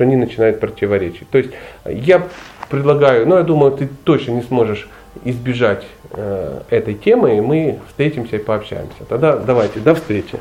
что 0.00 0.04
они 0.04 0.16
начинают 0.16 0.60
противоречить. 0.60 1.28
То 1.28 1.36
есть 1.36 1.50
я 1.84 2.26
предлагаю, 2.70 3.28
ну 3.28 3.36
я 3.36 3.42
думаю, 3.42 3.72
ты 3.72 3.86
точно 4.04 4.32
не 4.32 4.40
сможешь 4.40 4.88
избежать 5.24 5.84
э, 6.12 6.62
этой 6.70 6.94
темы, 6.94 7.36
и 7.36 7.40
мы 7.42 7.80
встретимся 7.86 8.36
и 8.36 8.38
пообщаемся. 8.38 9.04
Тогда 9.06 9.36
давайте, 9.36 9.78
до 9.80 9.94
встречи. 9.94 10.38